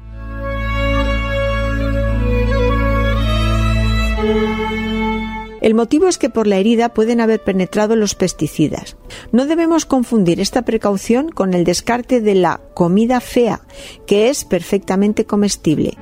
El 5.65 5.73
motivo 5.73 6.09
es 6.09 6.19
que 6.19 6.29
por 6.29 6.47
la 6.47 6.59
herida 6.59 6.91
pueden 6.91 7.23
haber 7.23 7.43
penetrado 7.43 7.97
los 7.97 8.15
pesticidas. 8.15 8.99
No 9.33 9.47
debemos 9.47 9.87
confundir 9.87 10.39
esta 10.39 10.61
precaución 10.61 11.31
con 11.31 11.55
el 11.55 11.65
descarte 11.65 12.21
de 12.21 12.35
la 12.35 12.61
comida 12.75 13.19
fea, 13.23 13.63
que 14.07 14.29
es 14.29 14.45
perfectamente 14.45 15.25
comestible. 15.25 15.97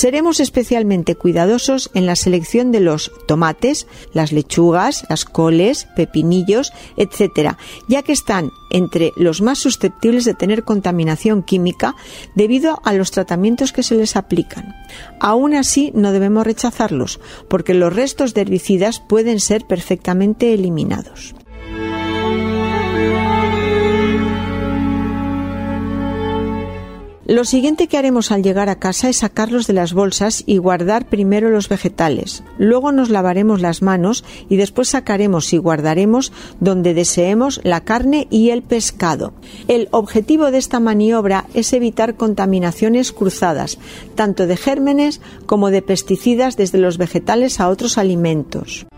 Seremos 0.00 0.40
especialmente 0.40 1.14
cuidadosos 1.14 1.90
en 1.92 2.06
la 2.06 2.16
selección 2.16 2.72
de 2.72 2.80
los 2.80 3.12
tomates, 3.28 3.86
las 4.14 4.32
lechugas, 4.32 5.04
las 5.10 5.26
coles, 5.26 5.88
pepinillos, 5.94 6.72
etc., 6.96 7.58
ya 7.86 8.02
que 8.02 8.12
están 8.12 8.50
entre 8.70 9.12
los 9.16 9.42
más 9.42 9.58
susceptibles 9.58 10.24
de 10.24 10.32
tener 10.32 10.64
contaminación 10.64 11.42
química 11.42 11.96
debido 12.34 12.80
a 12.82 12.94
los 12.94 13.10
tratamientos 13.10 13.74
que 13.74 13.82
se 13.82 13.94
les 13.94 14.16
aplican. 14.16 14.74
Aún 15.20 15.52
así, 15.54 15.92
no 15.94 16.12
debemos 16.12 16.46
rechazarlos, 16.46 17.20
porque 17.50 17.74
los 17.74 17.94
restos 17.94 18.32
de 18.32 18.40
herbicidas 18.40 19.00
pueden 19.00 19.38
ser 19.38 19.66
perfectamente 19.66 20.54
eliminados. 20.54 21.34
Lo 27.30 27.44
siguiente 27.44 27.86
que 27.86 27.96
haremos 27.96 28.32
al 28.32 28.42
llegar 28.42 28.68
a 28.68 28.80
casa 28.80 29.08
es 29.08 29.18
sacarlos 29.18 29.68
de 29.68 29.72
las 29.72 29.92
bolsas 29.92 30.42
y 30.46 30.56
guardar 30.56 31.06
primero 31.06 31.48
los 31.48 31.68
vegetales. 31.68 32.42
Luego 32.58 32.90
nos 32.90 33.08
lavaremos 33.08 33.60
las 33.60 33.82
manos 33.82 34.24
y 34.48 34.56
después 34.56 34.88
sacaremos 34.88 35.52
y 35.52 35.58
guardaremos 35.58 36.32
donde 36.58 36.92
deseemos 36.92 37.60
la 37.62 37.82
carne 37.82 38.26
y 38.30 38.50
el 38.50 38.62
pescado. 38.62 39.32
El 39.68 39.86
objetivo 39.92 40.50
de 40.50 40.58
esta 40.58 40.80
maniobra 40.80 41.44
es 41.54 41.72
evitar 41.72 42.16
contaminaciones 42.16 43.12
cruzadas, 43.12 43.78
tanto 44.16 44.48
de 44.48 44.56
gérmenes 44.56 45.20
como 45.46 45.70
de 45.70 45.82
pesticidas 45.82 46.56
desde 46.56 46.78
los 46.78 46.98
vegetales 46.98 47.60
a 47.60 47.68
otros 47.68 47.96
alimentos. 47.96 48.88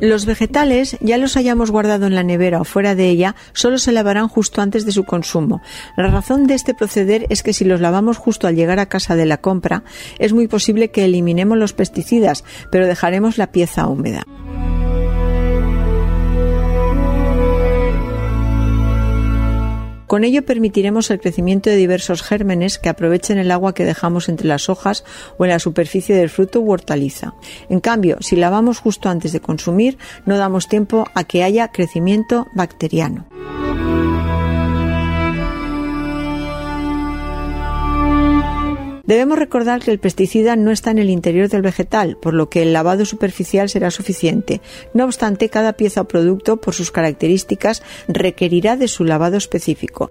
Los 0.00 0.26
vegetales, 0.26 0.98
ya 1.00 1.16
los 1.16 1.36
hayamos 1.36 1.70
guardado 1.70 2.06
en 2.06 2.14
la 2.14 2.22
nevera 2.22 2.60
o 2.60 2.64
fuera 2.64 2.94
de 2.94 3.08
ella, 3.08 3.34
solo 3.54 3.78
se 3.78 3.92
lavarán 3.92 4.28
justo 4.28 4.60
antes 4.60 4.84
de 4.84 4.92
su 4.92 5.04
consumo. 5.04 5.62
La 5.96 6.08
razón 6.08 6.46
de 6.46 6.54
este 6.54 6.74
proceder 6.74 7.26
es 7.30 7.42
que 7.42 7.54
si 7.54 7.64
los 7.64 7.80
lavamos 7.80 8.18
justo 8.18 8.46
al 8.46 8.56
llegar 8.56 8.78
a 8.78 8.90
casa 8.90 9.16
de 9.16 9.24
la 9.24 9.38
compra, 9.38 9.84
es 10.18 10.34
muy 10.34 10.48
posible 10.48 10.90
que 10.90 11.04
eliminemos 11.04 11.56
los 11.56 11.72
pesticidas, 11.72 12.44
pero 12.70 12.86
dejaremos 12.86 13.38
la 13.38 13.52
pieza 13.52 13.86
húmeda. 13.86 14.24
Con 20.06 20.24
ello 20.24 20.44
permitiremos 20.44 21.10
el 21.10 21.20
crecimiento 21.20 21.70
de 21.70 21.76
diversos 21.76 22.22
gérmenes 22.22 22.78
que 22.78 22.88
aprovechen 22.88 23.38
el 23.38 23.50
agua 23.50 23.74
que 23.74 23.84
dejamos 23.84 24.28
entre 24.28 24.46
las 24.46 24.68
hojas 24.68 25.04
o 25.38 25.44
en 25.44 25.50
la 25.50 25.58
superficie 25.58 26.14
del 26.14 26.30
fruto 26.30 26.60
u 26.60 26.70
hortaliza. 26.70 27.34
En 27.68 27.80
cambio, 27.80 28.18
si 28.20 28.36
lavamos 28.36 28.78
justo 28.78 29.08
antes 29.08 29.32
de 29.32 29.40
consumir, 29.40 29.98
no 30.24 30.36
damos 30.36 30.68
tiempo 30.68 31.06
a 31.14 31.24
que 31.24 31.42
haya 31.42 31.68
crecimiento 31.68 32.46
bacteriano. 32.54 33.26
Debemos 39.06 39.38
recordar 39.38 39.82
que 39.82 39.92
el 39.92 40.00
pesticida 40.00 40.56
no 40.56 40.72
está 40.72 40.90
en 40.90 40.98
el 40.98 41.10
interior 41.10 41.48
del 41.48 41.62
vegetal, 41.62 42.16
por 42.16 42.34
lo 42.34 42.50
que 42.50 42.62
el 42.62 42.72
lavado 42.72 43.04
superficial 43.04 43.68
será 43.68 43.90
suficiente. 43.90 44.60
No 44.94 45.04
obstante, 45.04 45.48
cada 45.48 45.74
pieza 45.74 46.00
o 46.00 46.08
producto, 46.08 46.56
por 46.60 46.74
sus 46.74 46.90
características, 46.90 47.82
requerirá 48.08 48.76
de 48.76 48.88
su 48.88 49.04
lavado 49.04 49.36
específico. 49.36 50.10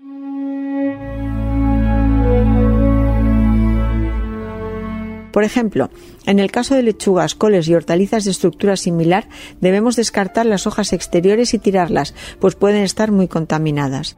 Por 5.34 5.44
ejemplo, 5.44 5.90
en 6.26 6.40
el 6.40 6.50
caso 6.50 6.76
de 6.76 6.84
lechugas, 6.84 7.36
coles 7.36 7.68
y 7.68 7.76
hortalizas 7.76 8.24
de 8.24 8.32
estructura 8.32 8.78
similar, 8.78 9.28
debemos 9.60 9.98
descartar 9.98 10.46
las 10.46 10.66
hojas 10.66 10.94
exteriores 10.94 11.54
y 11.54 11.60
tirarlas, 11.60 12.14
pues 12.40 12.56
pueden 12.56 12.84
estar 12.84 13.12
muy 13.12 13.28
contaminadas. 13.28 14.16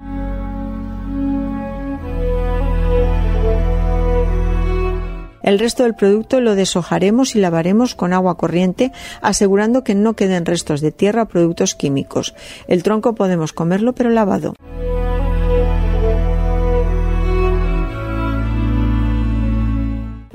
El 5.48 5.60
resto 5.60 5.84
del 5.84 5.96
producto 5.96 6.42
lo 6.42 6.56
deshojaremos 6.56 7.34
y 7.34 7.40
lavaremos 7.40 7.96
con 7.96 8.12
agua 8.12 8.36
corriente, 8.36 8.92
asegurando 9.22 9.82
que 9.86 9.96
no 9.96 10.14
queden 10.14 10.46
restos 10.46 10.82
de 10.82 10.92
tierra 10.92 11.24
o 11.24 11.28
productos 11.30 11.74
químicos. 11.74 12.36
El 12.68 12.84
tronco 12.84 13.16
podemos 13.16 13.54
comerlo 13.54 13.94
pero 13.94 14.10
lavado. 14.10 14.56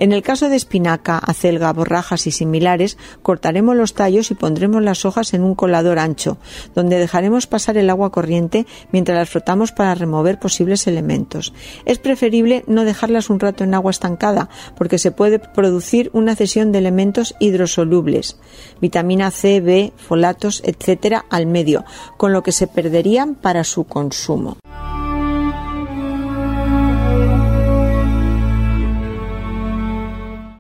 En 0.03 0.11
el 0.11 0.24
caso 0.24 0.48
de 0.48 0.57
espinaca, 0.57 1.16
acelga, 1.16 1.72
borrajas 1.72 2.26
y 2.26 2.32
similares, 2.32 2.98
cortaremos 3.22 3.76
los 3.76 3.94
tallos 3.94 4.32
y 4.32 4.34
pondremos 4.34 4.82
las 4.82 5.05
hojas 5.05 5.32
en 5.32 5.44
un 5.44 5.55
colador 5.55 6.00
ancho, 6.00 6.38
donde 6.74 6.98
dejaremos 6.98 7.46
pasar 7.46 7.76
el 7.76 7.88
agua 7.88 8.11
corriente 8.11 8.66
mientras 8.90 9.16
las 9.16 9.30
frotamos 9.30 9.70
para 9.70 9.94
remover 9.94 10.40
posibles 10.40 10.88
elementos. 10.88 11.55
Es 11.84 12.00
preferible 12.00 12.64
no 12.66 12.84
dejarlas 12.84 13.30
un 13.30 13.38
rato 13.38 13.62
en 13.62 13.74
agua 13.74 13.92
estancada, 13.92 14.48
porque 14.76 14.98
se 14.98 15.12
puede 15.12 15.38
producir 15.38 16.11
una 16.12 16.34
cesión 16.34 16.72
de 16.72 16.80
elementos 16.80 17.36
hidrosolubles, 17.38 18.40
vitamina 18.80 19.30
C, 19.30 19.61
B, 19.61 19.92
folatos, 19.96 20.64
etc., 20.64 21.18
al 21.30 21.46
medio, 21.46 21.84
con 22.16 22.32
lo 22.32 22.42
que 22.42 22.50
se 22.50 22.66
perderían 22.66 23.36
para 23.36 23.62
su 23.62 23.84
consumo. 23.84 24.57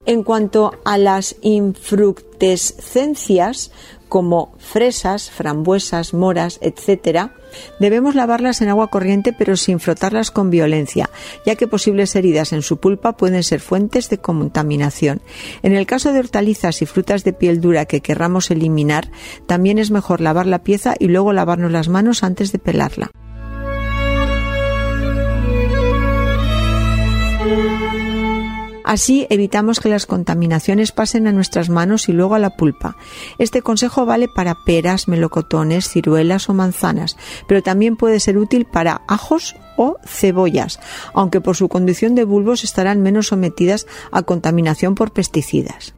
En 0.04 0.24
cuanto 0.24 0.72
a 0.84 0.98
las 0.98 1.36
infructescencias, 1.42 3.70
como 4.08 4.52
fresas, 4.58 5.30
frambuesas, 5.30 6.12
moras, 6.12 6.58
etc., 6.60 7.30
Debemos 7.78 8.14
lavarlas 8.14 8.62
en 8.62 8.68
agua 8.68 8.88
corriente 8.88 9.32
pero 9.32 9.56
sin 9.56 9.80
frotarlas 9.80 10.30
con 10.30 10.50
violencia, 10.50 11.10
ya 11.44 11.56
que 11.56 11.66
posibles 11.66 12.14
heridas 12.16 12.52
en 12.52 12.62
su 12.62 12.78
pulpa 12.78 13.16
pueden 13.16 13.42
ser 13.42 13.60
fuentes 13.60 14.08
de 14.08 14.18
contaminación. 14.18 15.20
En 15.62 15.74
el 15.74 15.86
caso 15.86 16.12
de 16.12 16.20
hortalizas 16.20 16.82
y 16.82 16.86
frutas 16.86 17.24
de 17.24 17.32
piel 17.32 17.60
dura 17.60 17.86
que 17.86 18.00
querramos 18.00 18.50
eliminar, 18.50 19.10
también 19.46 19.78
es 19.78 19.90
mejor 19.90 20.20
lavar 20.20 20.46
la 20.46 20.62
pieza 20.62 20.94
y 20.98 21.08
luego 21.08 21.32
lavarnos 21.32 21.72
las 21.72 21.88
manos 21.88 22.22
antes 22.22 22.52
de 22.52 22.58
pelarla. 22.58 23.10
Así 28.84 29.26
evitamos 29.30 29.80
que 29.80 29.88
las 29.88 30.06
contaminaciones 30.06 30.92
pasen 30.92 31.26
a 31.26 31.32
nuestras 31.32 31.68
manos 31.68 32.08
y 32.08 32.12
luego 32.12 32.34
a 32.34 32.38
la 32.38 32.56
pulpa. 32.56 32.96
Este 33.38 33.62
consejo 33.62 34.06
vale 34.06 34.28
para 34.28 34.56
peras, 34.64 35.08
melocotones, 35.08 35.88
ciruelas 35.88 36.48
o 36.48 36.54
manzanas, 36.54 37.16
pero 37.46 37.62
también 37.62 37.96
puede 37.96 38.20
ser 38.20 38.38
útil 38.38 38.64
para 38.64 39.02
ajos 39.08 39.56
o 39.76 39.96
cebollas, 40.04 40.80
aunque 41.14 41.40
por 41.40 41.56
su 41.56 41.68
condición 41.68 42.14
de 42.14 42.24
bulbos 42.24 42.64
estarán 42.64 43.02
menos 43.02 43.28
sometidas 43.28 43.86
a 44.10 44.22
contaminación 44.22 44.94
por 44.94 45.12
pesticidas. 45.12 45.94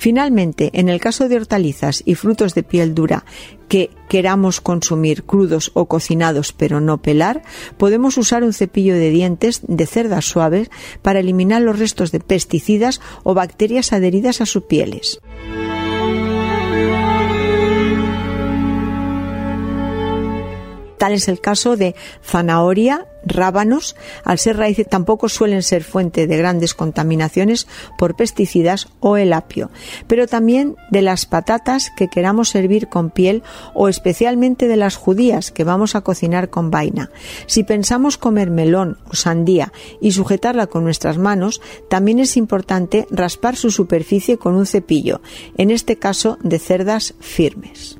Finalmente, 0.00 0.70
en 0.72 0.88
el 0.88 0.98
caso 0.98 1.28
de 1.28 1.36
hortalizas 1.36 2.02
y 2.06 2.14
frutos 2.14 2.54
de 2.54 2.62
piel 2.62 2.94
dura 2.94 3.26
que 3.68 3.90
queramos 4.08 4.62
consumir 4.62 5.24
crudos 5.24 5.72
o 5.74 5.88
cocinados 5.88 6.54
pero 6.54 6.80
no 6.80 7.02
pelar, 7.02 7.42
podemos 7.76 8.16
usar 8.16 8.42
un 8.42 8.54
cepillo 8.54 8.94
de 8.94 9.10
dientes 9.10 9.60
de 9.68 9.84
cerdas 9.84 10.24
suaves 10.24 10.70
para 11.02 11.20
eliminar 11.20 11.60
los 11.60 11.78
restos 11.78 12.12
de 12.12 12.20
pesticidas 12.20 13.02
o 13.24 13.34
bacterias 13.34 13.92
adheridas 13.92 14.40
a 14.40 14.46
sus 14.46 14.62
pieles. 14.62 15.20
Tal 21.00 21.14
es 21.14 21.28
el 21.28 21.40
caso 21.40 21.78
de 21.78 21.94
zanahoria, 22.22 23.06
rábanos, 23.24 23.96
al 24.22 24.38
ser 24.38 24.58
raíces 24.58 24.86
tampoco 24.86 25.30
suelen 25.30 25.62
ser 25.62 25.82
fuente 25.82 26.26
de 26.26 26.36
grandes 26.36 26.74
contaminaciones 26.74 27.66
por 27.96 28.16
pesticidas 28.16 28.86
o 29.00 29.16
el 29.16 29.32
apio, 29.32 29.70
pero 30.08 30.26
también 30.26 30.76
de 30.90 31.00
las 31.00 31.24
patatas 31.24 31.90
que 31.96 32.08
queramos 32.08 32.50
servir 32.50 32.88
con 32.88 33.08
piel 33.08 33.42
o 33.72 33.88
especialmente 33.88 34.68
de 34.68 34.76
las 34.76 34.96
judías 34.96 35.50
que 35.50 35.64
vamos 35.64 35.94
a 35.94 36.02
cocinar 36.02 36.50
con 36.50 36.70
vaina. 36.70 37.10
Si 37.46 37.64
pensamos 37.64 38.18
comer 38.18 38.50
melón 38.50 38.98
o 39.10 39.14
sandía 39.14 39.72
y 40.02 40.12
sujetarla 40.12 40.66
con 40.66 40.84
nuestras 40.84 41.16
manos, 41.16 41.62
también 41.88 42.18
es 42.18 42.36
importante 42.36 43.06
raspar 43.10 43.56
su 43.56 43.70
superficie 43.70 44.36
con 44.36 44.54
un 44.54 44.66
cepillo, 44.66 45.22
en 45.56 45.70
este 45.70 45.96
caso 45.96 46.36
de 46.42 46.58
cerdas 46.58 47.14
firmes. 47.20 47.98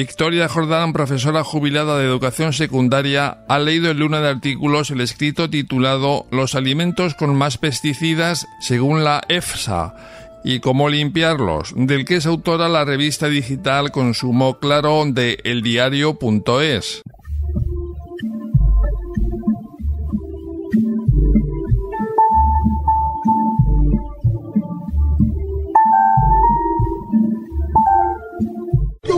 Victoria 0.00 0.48
Jordán, 0.48 0.94
profesora 0.94 1.44
jubilada 1.44 1.98
de 1.98 2.06
educación 2.06 2.54
secundaria, 2.54 3.44
ha 3.48 3.58
leído 3.58 3.90
en 3.90 3.98
Luna 3.98 4.22
de 4.22 4.30
Artículos 4.30 4.90
el 4.90 5.02
escrito 5.02 5.50
titulado 5.50 6.24
Los 6.30 6.54
alimentos 6.54 7.14
con 7.14 7.36
más 7.36 7.58
pesticidas 7.58 8.46
según 8.62 9.04
la 9.04 9.20
EFSA 9.28 9.94
y 10.42 10.60
cómo 10.60 10.88
limpiarlos, 10.88 11.74
del 11.76 12.06
que 12.06 12.16
es 12.16 12.24
autora 12.24 12.70
la 12.70 12.86
revista 12.86 13.28
digital 13.28 13.90
Consumo 13.90 14.58
Claro 14.58 15.04
de 15.04 15.38
eldiario.es. 15.44 17.02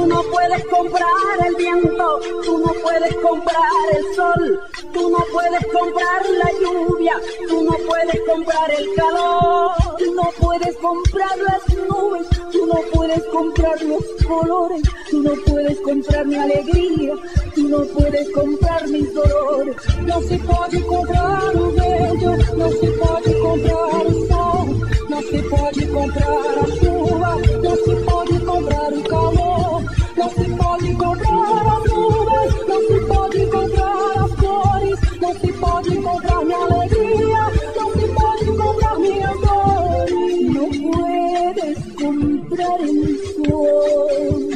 Tú 0.02 0.08
no 0.08 0.20
puedes 0.24 0.64
comprar 0.64 1.46
el 1.46 1.54
viento, 1.54 2.20
tú 2.42 2.58
no 2.58 2.72
puedes 2.82 3.14
comprar 3.18 3.70
el 3.92 4.14
sol, 4.16 4.60
tú 4.92 5.10
no 5.10 5.18
puedes 5.32 5.64
comprar 5.72 6.28
la 6.28 6.50
lluvia, 6.60 7.12
tú 7.48 7.62
no 7.62 7.70
puedes 7.86 8.20
comprar 8.28 8.70
el 8.72 8.94
calor, 8.96 9.70
tú 9.98 10.14
no 10.16 10.28
puedes 10.40 10.76
comprar 10.78 11.38
las 11.38 11.78
nubes, 11.88 12.26
tú 12.50 12.66
no 12.66 12.80
puedes 12.92 13.22
comprar 13.26 13.80
los 13.82 14.02
colores, 14.26 14.82
tú 15.08 15.22
no 15.22 15.34
puedes 15.46 15.80
comprar 15.82 16.26
mi 16.26 16.34
alegría, 16.34 17.14
tú 17.54 17.68
no 17.68 17.84
puedes 17.84 18.28
comprar 18.30 18.88
mis 18.88 19.14
dolores. 19.14 19.76
No 20.04 20.20
se 20.22 20.38
puede 20.38 20.84
comprar 20.84 21.56
un 21.56 21.76
bello, 21.76 22.36
no 22.56 22.70
se 22.70 22.90
puede 22.90 23.38
comprar 23.38 24.06
el 24.06 24.28
sol, 24.28 24.88
no 25.08 25.22
se 25.22 25.42
puede 25.44 25.88
comprar 25.92 26.40
la 26.56 26.80
chuva, 26.80 27.38
No 30.22 30.30
se 30.30 30.44
pode 30.56 30.94
comprar 30.94 31.66
as 31.66 31.92
nuvens, 31.92 32.54
não 32.68 32.80
se 32.86 33.00
pode 33.08 33.46
comprar 33.46 34.24
as 34.24 34.32
flores, 34.36 35.00
não 35.20 35.34
se 35.34 35.52
pode 35.54 35.96
comprar 35.96 36.44
minha 36.44 36.58
alegria, 36.58 37.50
não 37.74 37.90
se 37.90 38.06
pode 38.14 38.46
comprar 38.56 38.98
minhas 39.00 39.40
dores. 39.40 40.54
Não 40.54 40.70
puedes 40.92 41.92
comprar 41.96 42.80
el 42.82 43.18
sol. 43.34 44.51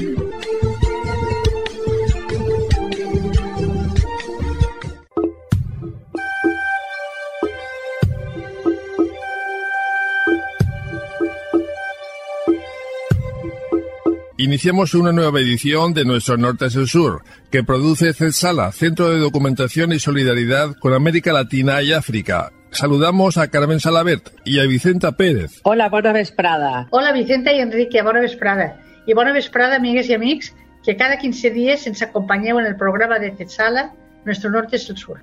Iniciamos 14.38 14.92
una 14.92 15.12
nueva 15.12 15.40
edición 15.40 15.94
de 15.94 16.04
nuestro 16.04 16.36
Norte 16.36 16.66
es 16.66 16.76
el 16.76 16.86
Sur, 16.88 17.22
que 17.50 17.64
produce 17.64 18.12
CESALA, 18.12 18.70
Centro 18.70 19.08
de 19.08 19.18
Documentación 19.18 19.94
y 19.94 19.98
Solidaridad 19.98 20.74
con 20.78 20.92
América 20.92 21.32
Latina 21.32 21.80
y 21.80 21.94
África. 21.94 22.52
Saludamos 22.70 23.38
a 23.38 23.48
Carmen 23.48 23.80
Salabert 23.80 24.28
y 24.44 24.60
a 24.60 24.66
Vicenta 24.66 25.12
Pérez. 25.12 25.60
Hola, 25.62 25.88
bona 25.88 26.12
vesprada. 26.12 26.86
Hola, 26.90 27.12
Vicenta 27.12 27.50
i 27.54 27.60
Enrique, 27.60 28.02
bona 28.02 28.20
vesprada. 28.20 28.78
I 29.06 29.14
bona 29.14 29.32
vesprada, 29.32 29.76
amigues 29.76 30.10
i 30.10 30.14
amics, 30.14 30.54
que 30.84 30.98
cada 30.98 31.16
15 31.16 31.50
dies 31.52 31.86
ens 31.86 32.02
acompanyeu 32.02 32.60
en 32.60 32.66
el 32.66 32.76
programa 32.76 33.18
de 33.18 33.32
CESALA, 33.34 33.94
Nuestro 34.26 34.50
Norte 34.50 34.76
es 34.76 34.90
el 34.90 34.98
Sur. 34.98 35.20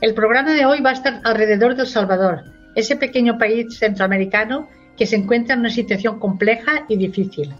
El 0.00 0.14
programa 0.14 0.52
de 0.52 0.64
hoy 0.64 0.80
va 0.80 0.90
a 0.90 0.92
estar 0.92 1.20
alrededor 1.24 1.74
de 1.74 1.82
El 1.82 1.88
Salvador, 1.88 2.44
ese 2.76 2.94
pequeño 2.94 3.36
país 3.36 3.76
centroamericano 3.76 4.68
que 4.96 5.06
se 5.06 5.16
encuentra 5.16 5.54
en 5.54 5.60
una 5.60 5.70
situación 5.70 6.20
compleja 6.20 6.84
y 6.88 6.96
difícil. 6.96 7.52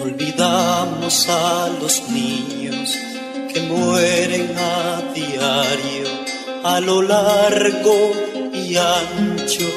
Olvidamos 0.00 1.28
a 1.28 1.70
los 1.80 2.08
niños 2.08 2.96
que 3.52 3.60
mueren 3.62 4.56
a 4.56 5.12
diario 5.12 6.03
a 6.64 6.80
lo 6.80 7.02
largo 7.02 8.12
y 8.54 8.74
ancho 8.76 9.70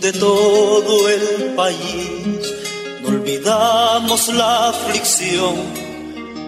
de 0.00 0.12
todo 0.12 1.08
el 1.08 1.54
país. 1.54 2.54
No 3.02 3.08
olvidamos 3.08 4.28
la 4.34 4.70
aflicción 4.70 5.54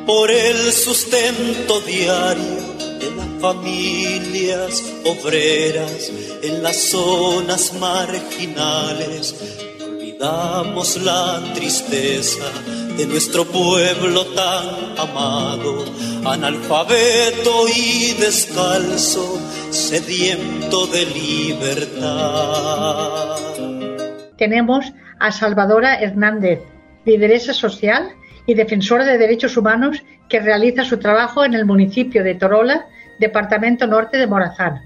por 0.04 0.30
el 0.30 0.72
sustento 0.72 1.80
diario 1.80 2.74
de 3.00 3.10
las 3.16 3.40
familias 3.40 4.82
obreras 5.04 6.10
en 6.42 6.62
las 6.64 6.76
zonas 6.76 7.72
marginales. 7.74 9.34
No 9.78 9.84
olvidamos 9.84 10.96
la 10.96 11.42
tristeza 11.54 12.50
de 12.96 13.06
nuestro 13.06 13.44
pueblo 13.44 14.24
tan 14.26 14.98
amado, 14.98 15.84
analfabeto 16.24 17.68
y 17.68 18.12
descalzo, 18.14 19.38
sediento 19.76 20.86
de 20.86 21.04
libertad. 21.04 21.96
Tenemos 24.38 24.92
a 25.20 25.30
Salvadora 25.30 26.00
Hernández, 26.00 26.60
lideresa 27.04 27.52
social 27.52 28.08
y 28.46 28.54
defensora 28.54 29.04
de 29.04 29.18
derechos 29.18 29.56
humanos 29.56 30.02
que 30.30 30.40
realiza 30.40 30.82
su 30.82 30.98
trabajo 30.98 31.44
en 31.44 31.52
el 31.54 31.66
municipio 31.66 32.24
de 32.24 32.34
Torola, 32.34 32.86
departamento 33.20 33.86
norte 33.86 34.16
de 34.16 34.26
Morazán. 34.26 34.80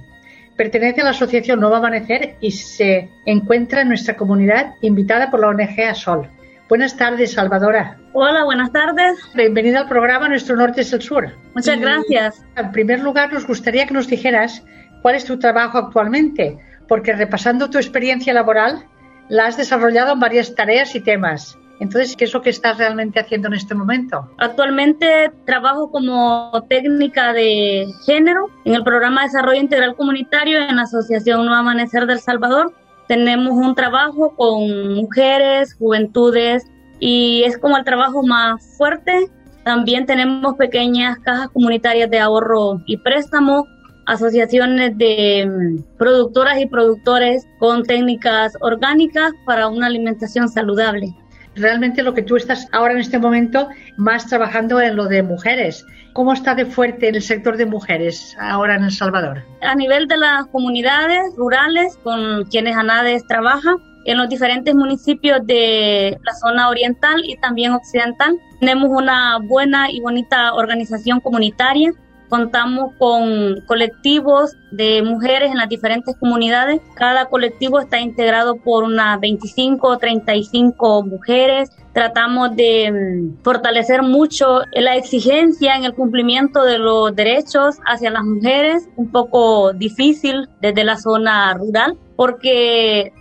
pertenece 0.56 1.00
a 1.00 1.04
la 1.04 1.10
asociación 1.10 1.60
Nuevo 1.60 1.76
Amanecer 1.76 2.36
y 2.40 2.50
se 2.50 3.08
encuentra 3.26 3.82
en 3.82 3.88
nuestra 3.88 4.16
comunidad 4.16 4.74
invitada 4.82 5.30
por 5.30 5.40
la 5.40 5.48
ONG 5.48 5.80
ASOL. 5.88 6.28
Buenas 6.68 6.96
tardes, 6.96 7.32
Salvadora. 7.32 7.96
Hola, 8.12 8.44
buenas 8.44 8.70
tardes. 8.70 9.18
Bienvenida 9.34 9.80
al 9.80 9.88
programa 9.88 10.28
Nuestro 10.28 10.56
Norte 10.56 10.82
es 10.82 10.92
el 10.92 11.00
Sur. 11.00 11.32
Muchas 11.54 11.76
Y, 11.76 11.80
gracias. 11.80 12.44
En 12.56 12.70
primer 12.72 13.00
lugar, 13.00 13.32
nos 13.32 13.46
gustaría 13.46 13.86
que 13.86 13.94
nos 13.94 14.06
dijeras 14.06 14.62
cuál 15.02 15.14
es 15.14 15.24
tu 15.24 15.38
trabajo 15.38 15.78
actualmente, 15.78 16.58
porque 16.88 17.12
repasando 17.12 17.70
tu 17.70 17.78
experiencia 17.78 18.32
laboral, 18.32 18.84
la 19.28 19.46
has 19.46 19.56
desarrollado 19.56 20.12
en 20.12 20.20
varias 20.20 20.54
tareas 20.54 20.94
y 20.94 21.00
temas. 21.00 21.56
Entonces, 21.80 22.14
¿qué 22.14 22.24
es 22.24 22.34
lo 22.34 22.42
que 22.42 22.50
estás 22.50 22.76
realmente 22.76 23.20
haciendo 23.20 23.48
en 23.48 23.54
este 23.54 23.74
momento? 23.74 24.30
Actualmente 24.36 25.32
trabajo 25.46 25.90
como 25.90 26.52
técnica 26.68 27.32
de 27.32 27.86
género 28.04 28.50
en 28.66 28.74
el 28.74 28.84
programa 28.84 29.22
de 29.22 29.28
Desarrollo 29.28 29.60
Integral 29.60 29.96
Comunitario 29.96 30.58
en 30.58 30.76
la 30.76 30.82
Asociación 30.82 31.46
Nuevo 31.46 31.54
Amanecer 31.54 32.06
del 32.06 32.20
Salvador. 32.20 32.74
Tenemos 33.08 33.54
un 33.54 33.74
trabajo 33.74 34.36
con 34.36 34.94
mujeres, 34.94 35.74
juventudes 35.74 36.66
y 36.98 37.44
es 37.44 37.56
como 37.56 37.78
el 37.78 37.84
trabajo 37.84 38.22
más 38.22 38.76
fuerte. 38.76 39.30
También 39.64 40.04
tenemos 40.04 40.54
pequeñas 40.56 41.18
cajas 41.20 41.48
comunitarias 41.48 42.10
de 42.10 42.18
ahorro 42.18 42.82
y 42.84 42.98
préstamo, 42.98 43.66
asociaciones 44.10 44.98
de 44.98 45.46
mm, 45.46 45.96
productoras 45.96 46.60
y 46.60 46.66
productores 46.66 47.46
con 47.60 47.84
técnicas 47.84 48.52
orgánicas 48.60 49.32
para 49.46 49.68
una 49.68 49.86
alimentación 49.86 50.48
saludable. 50.48 51.14
Realmente 51.54 52.02
lo 52.02 52.12
que 52.12 52.22
tú 52.22 52.36
estás 52.36 52.66
ahora 52.72 52.94
en 52.94 53.00
este 53.00 53.18
momento 53.18 53.68
más 53.96 54.26
trabajando 54.26 54.80
en 54.80 54.96
lo 54.96 55.06
de 55.06 55.22
mujeres. 55.22 55.84
¿Cómo 56.12 56.32
está 56.32 56.56
de 56.56 56.66
fuerte 56.66 57.08
el 57.08 57.22
sector 57.22 57.56
de 57.56 57.66
mujeres 57.66 58.36
ahora 58.40 58.74
en 58.74 58.84
El 58.84 58.90
Salvador? 58.90 59.44
A 59.62 59.74
nivel 59.76 60.08
de 60.08 60.16
las 60.16 60.46
comunidades 60.48 61.20
rurales 61.36 61.96
con 62.02 62.44
quienes 62.46 62.76
ANADES 62.76 63.24
trabaja, 63.28 63.76
en 64.06 64.16
los 64.16 64.28
diferentes 64.28 64.74
municipios 64.74 65.46
de 65.46 66.18
la 66.24 66.34
zona 66.34 66.68
oriental 66.68 67.20
y 67.24 67.36
también 67.36 67.72
occidental, 67.72 68.34
tenemos 68.58 68.88
una 68.90 69.38
buena 69.38 69.90
y 69.90 70.00
bonita 70.00 70.54
organización 70.54 71.20
comunitaria 71.20 71.92
Contamos 72.30 72.92
con 72.96 73.60
colectivos 73.66 74.56
de 74.70 75.02
mujeres 75.02 75.50
en 75.50 75.56
las 75.56 75.68
diferentes 75.68 76.16
comunidades. 76.16 76.80
Cada 76.94 77.26
colectivo 77.26 77.80
está 77.80 78.00
integrado 78.00 78.54
por 78.54 78.84
unas 78.84 79.18
25 79.18 79.88
o 79.88 79.98
35 79.98 81.02
mujeres. 81.02 81.72
Tratamos 81.92 82.54
de 82.54 82.92
mm, 82.92 83.42
fortalecer 83.42 84.02
mucho 84.02 84.60
la 84.72 84.94
exigencia 84.94 85.74
en 85.74 85.82
el 85.82 85.92
cumplimiento 85.92 86.62
de 86.62 86.78
los 86.78 87.16
derechos 87.16 87.78
hacia 87.84 88.10
las 88.10 88.22
mujeres, 88.22 88.88
un 88.94 89.10
poco 89.10 89.72
difícil 89.72 90.48
desde 90.60 90.84
la 90.84 90.98
zona 90.98 91.52
rural, 91.54 91.98
porque 92.14 93.12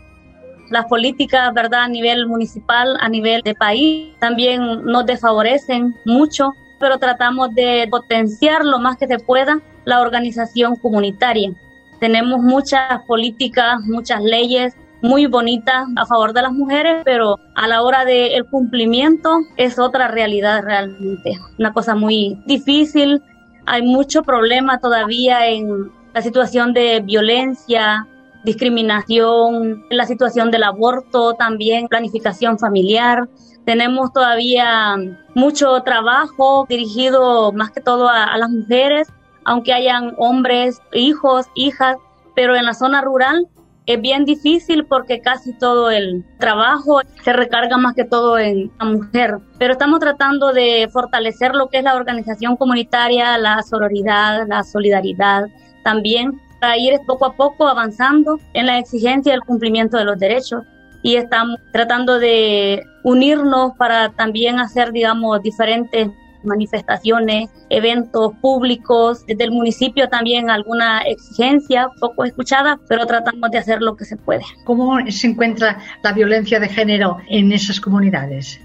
las 0.70 0.86
políticas, 0.86 1.52
¿verdad?, 1.56 1.86
a 1.86 1.88
nivel 1.88 2.28
municipal, 2.28 2.96
a 3.00 3.10
nivel 3.10 3.42
de 3.42 3.56
país, 3.56 4.14
también 4.20 4.86
nos 4.86 5.04
desfavorecen 5.08 5.96
mucho 6.06 6.52
pero 6.80 6.98
tratamos 6.98 7.54
de 7.54 7.88
potenciar 7.90 8.66
lo 8.66 8.80
más 8.80 8.98
que 8.98 9.08
se 9.08 9.20
pueda 9.20 9.62
la 9.86 10.02
organización 10.02 10.76
comunitaria. 10.76 11.52
Tenemos 12.00 12.42
muchas 12.42 13.04
políticas, 13.08 13.82
muchas 13.82 14.22
leyes 14.24 14.76
muy 15.02 15.26
bonitas 15.26 15.88
a 15.96 16.06
favor 16.06 16.34
de 16.34 16.42
las 16.42 16.52
mujeres, 16.52 17.02
pero 17.06 17.38
a 17.56 17.68
la 17.68 17.82
hora 17.82 18.06
del 18.06 18.46
cumplimiento 18.50 19.40
es 19.58 19.80
otra 19.80 20.08
realidad 20.08 20.64
realmente, 20.64 21.38
una 21.58 21.74
cosa 21.74 21.96
muy 21.96 22.42
difícil. 22.46 23.22
Hay 23.66 23.84
mucho 23.84 24.24
problema 24.24 24.80
todavía 24.80 25.48
en 25.48 25.92
la 26.14 26.22
situación 26.22 26.74
de 26.74 27.02
violencia, 27.02 28.08
discriminación, 28.44 29.86
la 29.90 30.06
situación 30.06 30.52
del 30.52 30.64
aborto, 30.64 31.34
también 31.34 31.88
planificación 31.88 32.58
familiar. 32.58 33.28
Tenemos 33.70 34.12
todavía 34.12 34.96
mucho 35.36 35.84
trabajo 35.84 36.66
dirigido 36.68 37.52
más 37.52 37.70
que 37.70 37.82
todo 37.82 38.10
a, 38.10 38.24
a 38.24 38.36
las 38.40 38.50
mujeres, 38.50 39.08
aunque 39.46 39.74
hayan 39.74 40.16
hombres, 40.18 40.82
hijos, 40.92 41.46
hijas, 41.54 41.98
pero 42.34 42.56
en 42.56 42.66
la 42.66 42.74
zona 42.74 43.02
rural 43.02 43.48
es 43.86 44.02
bien 44.02 44.26
difícil 44.26 44.88
porque 44.88 45.22
casi 45.22 45.54
todo 45.54 45.92
el 45.92 46.26
trabajo 46.40 47.02
se 47.24 47.32
recarga 47.32 47.78
más 47.78 47.94
que 47.94 48.06
todo 48.06 48.40
en 48.40 48.72
la 48.80 48.86
mujer. 48.86 49.38
Pero 49.60 49.74
estamos 49.74 50.00
tratando 50.00 50.52
de 50.52 50.90
fortalecer 50.92 51.54
lo 51.54 51.68
que 51.68 51.78
es 51.78 51.84
la 51.84 51.94
organización 51.94 52.56
comunitaria, 52.58 53.38
la 53.38 53.62
sororidad, 53.62 54.48
la 54.48 54.64
solidaridad 54.64 55.44
también 55.84 56.42
para 56.60 56.76
ir 56.76 57.00
poco 57.06 57.28
a 57.28 57.34
poco 57.36 57.68
avanzando 57.68 58.40
en 58.56 58.66
la 58.66 58.80
exigencia 58.80 59.32
del 59.32 59.42
cumplimiento 59.42 59.96
de 59.96 60.06
los 60.06 60.18
derechos 60.18 60.64
y 61.04 61.18
estamos 61.18 61.60
tratando 61.72 62.18
de 62.18 62.84
unirnos 63.04 63.74
para 63.78 64.10
también 64.10 64.60
hacer, 64.60 64.92
digamos, 64.92 65.42
diferentes 65.42 66.10
manifestaciones, 66.44 67.50
eventos 67.70 68.34
públicos, 68.42 69.26
desde 69.26 69.44
el 69.44 69.52
municipio 69.52 70.08
también 70.10 70.50
alguna 70.50 71.02
exigencia 71.02 71.90
poco 72.00 72.24
escuchada, 72.24 72.80
pero 72.88 73.06
tratamos 73.06 73.52
de 73.52 73.58
hacer 73.58 73.82
lo 73.82 73.96
que 73.96 74.06
se 74.06 74.18
puede. 74.18 74.44
¿Cómo 74.64 74.98
se 75.10 75.28
encuentra 75.28 75.80
la 76.04 76.14
violencia 76.14 76.60
de 76.60 76.70
género 76.70 77.18
en 77.30 77.52
esas 77.52 77.80
comunidades? 77.80 78.60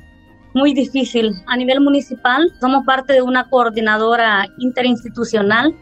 Muy 0.55 0.73
difícil. 0.73 1.33
A 1.47 1.57
nivel 1.57 1.81
municipal 1.81 2.49
somos 2.61 2.85
parte 2.85 3.13
de 3.13 3.23
una 3.23 3.51
coordinadora 3.51 4.47
interinstitucional 4.59 5.75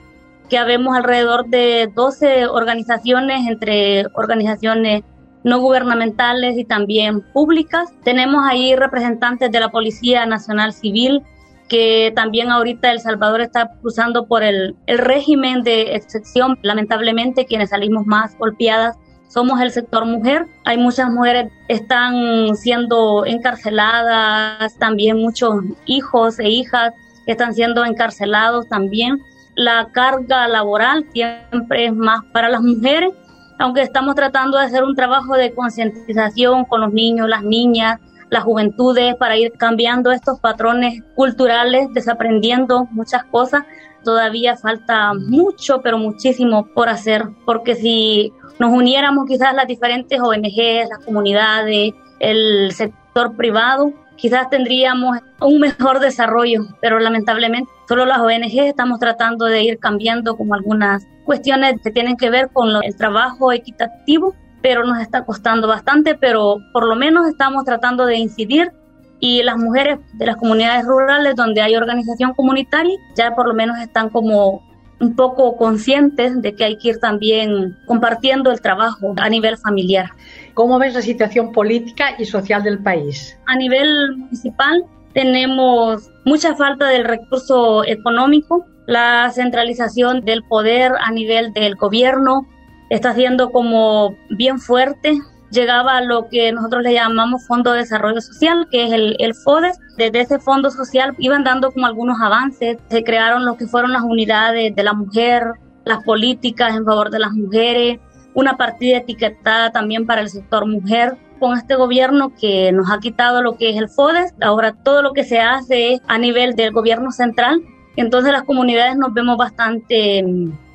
que 0.48 0.56
habemos 0.58 0.96
alrededor 0.96 1.46
de 1.48 1.90
12 1.94 2.46
organizaciones, 2.46 3.46
entre 3.46 4.06
organizaciones 4.14 5.02
no 5.44 5.60
gubernamentales 5.60 6.56
y 6.58 6.64
también 6.64 7.22
públicas. 7.32 7.92
Tenemos 8.04 8.44
ahí 8.48 8.76
representantes 8.76 9.50
de 9.50 9.60
la 9.60 9.70
Policía 9.70 10.26
Nacional 10.26 10.72
Civil, 10.72 11.22
que 11.68 12.12
también 12.14 12.50
ahorita 12.50 12.90
El 12.90 13.00
Salvador 13.00 13.40
está 13.40 13.70
cruzando 13.80 14.26
por 14.26 14.42
el, 14.42 14.76
el 14.86 14.98
régimen 14.98 15.62
de 15.62 15.94
excepción. 15.94 16.58
Lamentablemente, 16.62 17.46
quienes 17.46 17.70
salimos 17.70 18.06
más 18.06 18.36
golpeadas 18.38 18.96
somos 19.32 19.60
el 19.62 19.70
sector 19.70 20.04
mujer. 20.04 20.46
Hay 20.64 20.76
muchas 20.76 21.10
mujeres 21.10 21.50
están 21.68 22.54
siendo 22.54 23.24
encarceladas, 23.24 24.76
también 24.78 25.16
muchos 25.16 25.64
hijos 25.86 26.38
e 26.38 26.50
hijas 26.50 26.92
están 27.26 27.54
siendo 27.54 27.84
encarcelados 27.84 28.68
también. 28.68 29.22
La 29.54 29.88
carga 29.92 30.48
laboral 30.48 31.06
siempre 31.12 31.86
es 31.86 31.94
más 31.94 32.20
para 32.32 32.50
las 32.50 32.62
mujeres, 32.62 33.12
aunque 33.58 33.82
estamos 33.82 34.14
tratando 34.14 34.58
de 34.58 34.64
hacer 34.64 34.84
un 34.84 34.94
trabajo 34.94 35.34
de 35.34 35.54
concientización 35.54 36.64
con 36.64 36.80
los 36.80 36.92
niños, 36.92 37.28
las 37.28 37.42
niñas, 37.42 38.00
las 38.30 38.44
juventudes 38.44 39.14
para 39.16 39.36
ir 39.36 39.52
cambiando 39.58 40.10
estos 40.10 40.40
patrones 40.40 41.02
culturales, 41.14 41.88
desaprendiendo 41.92 42.88
muchas 42.90 43.24
cosas. 43.24 43.64
Todavía 44.04 44.56
falta 44.56 45.12
mucho, 45.14 45.80
pero 45.82 45.98
muchísimo 45.98 46.66
por 46.74 46.88
hacer, 46.88 47.28
porque 47.44 47.74
si 47.74 48.32
nos 48.58 48.72
uniéramos 48.72 49.26
quizás 49.26 49.54
las 49.54 49.66
diferentes 49.66 50.18
ONGs, 50.18 50.88
las 50.88 51.04
comunidades, 51.04 51.92
el 52.20 52.72
sector 52.72 53.36
privado, 53.36 53.92
quizás 54.16 54.48
tendríamos 54.48 55.18
un 55.40 55.60
mejor 55.60 56.00
desarrollo, 56.00 56.62
pero 56.80 56.98
lamentablemente 57.00 57.70
solo 57.88 58.06
las 58.06 58.18
ONG 58.18 58.60
estamos 58.60 58.98
tratando 58.98 59.44
de 59.44 59.62
ir 59.62 59.78
cambiando 59.78 60.36
como 60.36 60.54
algunas 60.54 61.06
cuestiones 61.24 61.74
que 61.82 61.90
tienen 61.90 62.16
que 62.16 62.30
ver 62.30 62.50
con 62.52 62.68
el 62.82 62.96
trabajo 62.96 63.52
equitativo, 63.52 64.34
pero 64.62 64.84
nos 64.84 65.00
está 65.00 65.24
costando 65.24 65.66
bastante, 65.68 66.14
pero 66.14 66.58
por 66.72 66.86
lo 66.86 66.94
menos 66.94 67.26
estamos 67.26 67.64
tratando 67.64 68.06
de 68.06 68.16
incidir 68.16 68.72
y 69.18 69.42
las 69.42 69.56
mujeres 69.56 69.98
de 70.14 70.26
las 70.26 70.36
comunidades 70.36 70.84
rurales 70.84 71.36
donde 71.36 71.62
hay 71.62 71.76
organización 71.76 72.34
comunitaria 72.34 72.98
ya 73.16 73.34
por 73.36 73.46
lo 73.46 73.54
menos 73.54 73.78
están 73.78 74.08
como 74.08 74.60
un 75.02 75.16
poco 75.16 75.56
conscientes 75.56 76.40
de 76.42 76.54
que 76.54 76.64
hay 76.64 76.78
que 76.78 76.90
ir 76.90 76.98
también 76.98 77.76
compartiendo 77.86 78.52
el 78.52 78.60
trabajo 78.60 79.14
a 79.16 79.28
nivel 79.28 79.56
familiar. 79.58 80.10
¿Cómo 80.54 80.78
ves 80.78 80.94
la 80.94 81.02
situación 81.02 81.50
política 81.52 82.14
y 82.18 82.24
social 82.24 82.62
del 82.62 82.80
país? 82.82 83.36
A 83.46 83.56
nivel 83.56 84.16
municipal 84.16 84.84
tenemos 85.12 86.08
mucha 86.24 86.54
falta 86.54 86.88
del 86.88 87.04
recurso 87.04 87.84
económico, 87.84 88.64
la 88.86 89.30
centralización 89.32 90.24
del 90.24 90.42
poder 90.42 90.92
a 91.00 91.10
nivel 91.10 91.52
del 91.52 91.76
gobierno 91.76 92.46
está 92.90 93.14
siendo 93.14 93.50
como 93.50 94.16
bien 94.30 94.58
fuerte. 94.58 95.18
Llegaba 95.50 95.98
a 95.98 96.00
lo 96.00 96.28
que 96.28 96.50
nosotros 96.52 96.82
le 96.82 96.94
llamamos 96.94 97.46
Fondo 97.46 97.72
de 97.72 97.80
Desarrollo 97.80 98.20
Social, 98.20 98.66
que 98.70 98.86
es 98.86 98.92
el, 98.92 99.16
el 99.18 99.34
FODES. 99.34 99.78
Desde 99.98 100.20
ese 100.20 100.38
fondo 100.38 100.70
social 100.70 101.14
iban 101.18 101.44
dando 101.44 101.70
como 101.72 101.86
algunos 101.86 102.20
avances. 102.20 102.78
Se 102.88 103.04
crearon 103.04 103.44
lo 103.44 103.56
que 103.56 103.66
fueron 103.66 103.92
las 103.92 104.02
unidades 104.02 104.74
de 104.74 104.82
la 104.82 104.94
mujer, 104.94 105.52
las 105.84 106.02
políticas 106.04 106.74
en 106.74 106.84
favor 106.84 107.10
de 107.10 107.18
las 107.18 107.32
mujeres, 107.32 108.00
una 108.34 108.56
partida 108.56 108.98
etiquetada 108.98 109.70
también 109.72 110.06
para 110.06 110.22
el 110.22 110.28
sector 110.30 110.66
mujer 110.66 111.16
con 111.38 111.58
este 111.58 111.74
gobierno 111.74 112.32
que 112.40 112.72
nos 112.72 112.90
ha 112.90 113.00
quitado 113.00 113.42
lo 113.42 113.56
que 113.56 113.70
es 113.70 113.76
el 113.76 113.88
FODES. 113.88 114.34
Ahora 114.40 114.72
todo 114.72 115.02
lo 115.02 115.12
que 115.12 115.24
se 115.24 115.40
hace 115.40 115.94
es 115.94 116.00
a 116.06 116.18
nivel 116.18 116.54
del 116.54 116.72
gobierno 116.72 117.10
central. 117.10 117.60
Entonces 117.96 118.32
las 118.32 118.44
comunidades 118.44 118.96
nos 118.96 119.12
vemos 119.12 119.36
bastante 119.36 120.24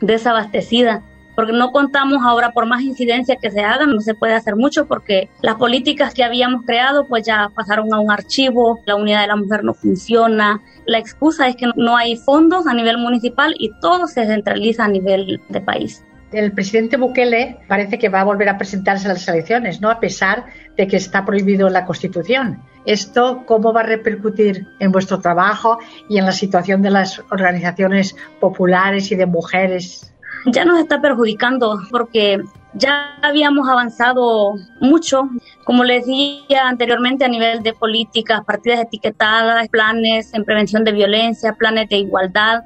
desabastecidas. 0.02 1.02
porque 1.36 1.54
no 1.54 1.70
contamos 1.72 2.18
ahora 2.26 2.50
por 2.50 2.66
más 2.66 2.82
incidencias 2.82 3.38
que 3.40 3.52
se 3.52 3.62
hagan, 3.62 3.92
no 3.92 4.02
se 4.02 4.16
puede 4.16 4.34
hacer 4.34 4.56
mucho 4.56 4.88
porque 4.88 5.30
las 5.44 5.54
políticas 5.54 6.12
que 6.16 6.24
habíamos 6.24 6.64
creado 6.66 7.08
pues 7.08 7.28
ya 7.28 7.50
pasaron 7.54 7.94
a 7.94 8.00
un 8.00 8.10
archivo, 8.10 8.80
la 8.88 8.96
unidad 8.96 9.22
de 9.22 9.28
la 9.28 9.36
mujer 9.36 9.64
no 9.64 9.76
funciona, 9.76 10.60
la 10.88 10.98
excusa 10.98 11.48
es 11.48 11.56
que 11.56 11.68
no 11.76 11.96
hay 11.96 12.16
fondos 12.16 12.66
a 12.66 12.74
nivel 12.74 12.98
municipal 12.98 13.54
y 13.60 13.70
todo 13.82 14.08
se 14.08 14.26
centraliza 14.26 14.86
a 14.86 14.88
nivel 14.88 15.40
de 15.50 15.62
país. 15.62 16.04
El 16.32 16.52
presidente 16.54 16.98
Bukele 16.98 17.60
parece 17.68 18.00
que 18.00 18.10
va 18.10 18.22
a 18.22 18.24
volver 18.24 18.50
a 18.50 18.58
presentarse 18.58 19.08
a 19.08 19.14
las 19.14 19.28
elecciones, 19.28 19.80
¿no? 19.80 19.92
A 19.92 20.00
pesar 20.00 20.46
de 20.76 20.88
que 20.88 20.98
está 20.98 21.24
prohibido 21.24 21.68
en 21.68 21.74
la 21.74 21.86
Constitución. 21.86 22.64
¿Esto 22.88 23.44
cómo 23.46 23.74
va 23.74 23.82
a 23.82 23.84
repercutir 23.84 24.66
en 24.80 24.94
vuestro 24.94 25.20
trabajo 25.20 25.78
y 26.08 26.20
en 26.20 26.26
la 26.26 26.32
situación 26.32 26.82
de 26.82 26.90
las 26.90 27.22
organizaciones 27.30 28.16
populares 28.40 29.12
y 29.12 29.16
de 29.16 29.26
mujeres? 29.26 30.14
Ya 30.46 30.64
nos 30.64 30.80
está 30.80 31.02
perjudicando 31.02 31.78
porque 31.92 32.42
ya 32.76 33.18
habíamos 33.22 33.68
avanzado 33.68 34.56
mucho, 34.80 35.30
como 35.66 35.84
les 35.84 36.06
decía 36.06 36.70
anteriormente, 36.70 37.26
a 37.26 37.28
nivel 37.28 37.62
de 37.62 37.74
políticas, 37.74 38.46
partidas 38.46 38.80
etiquetadas, 38.80 39.68
planes 39.68 40.34
en 40.34 40.46
prevención 40.46 40.86
de 40.86 40.94
violencia, 40.94 41.54
planes 41.60 41.90
de 41.90 41.98
igualdad, 41.98 42.64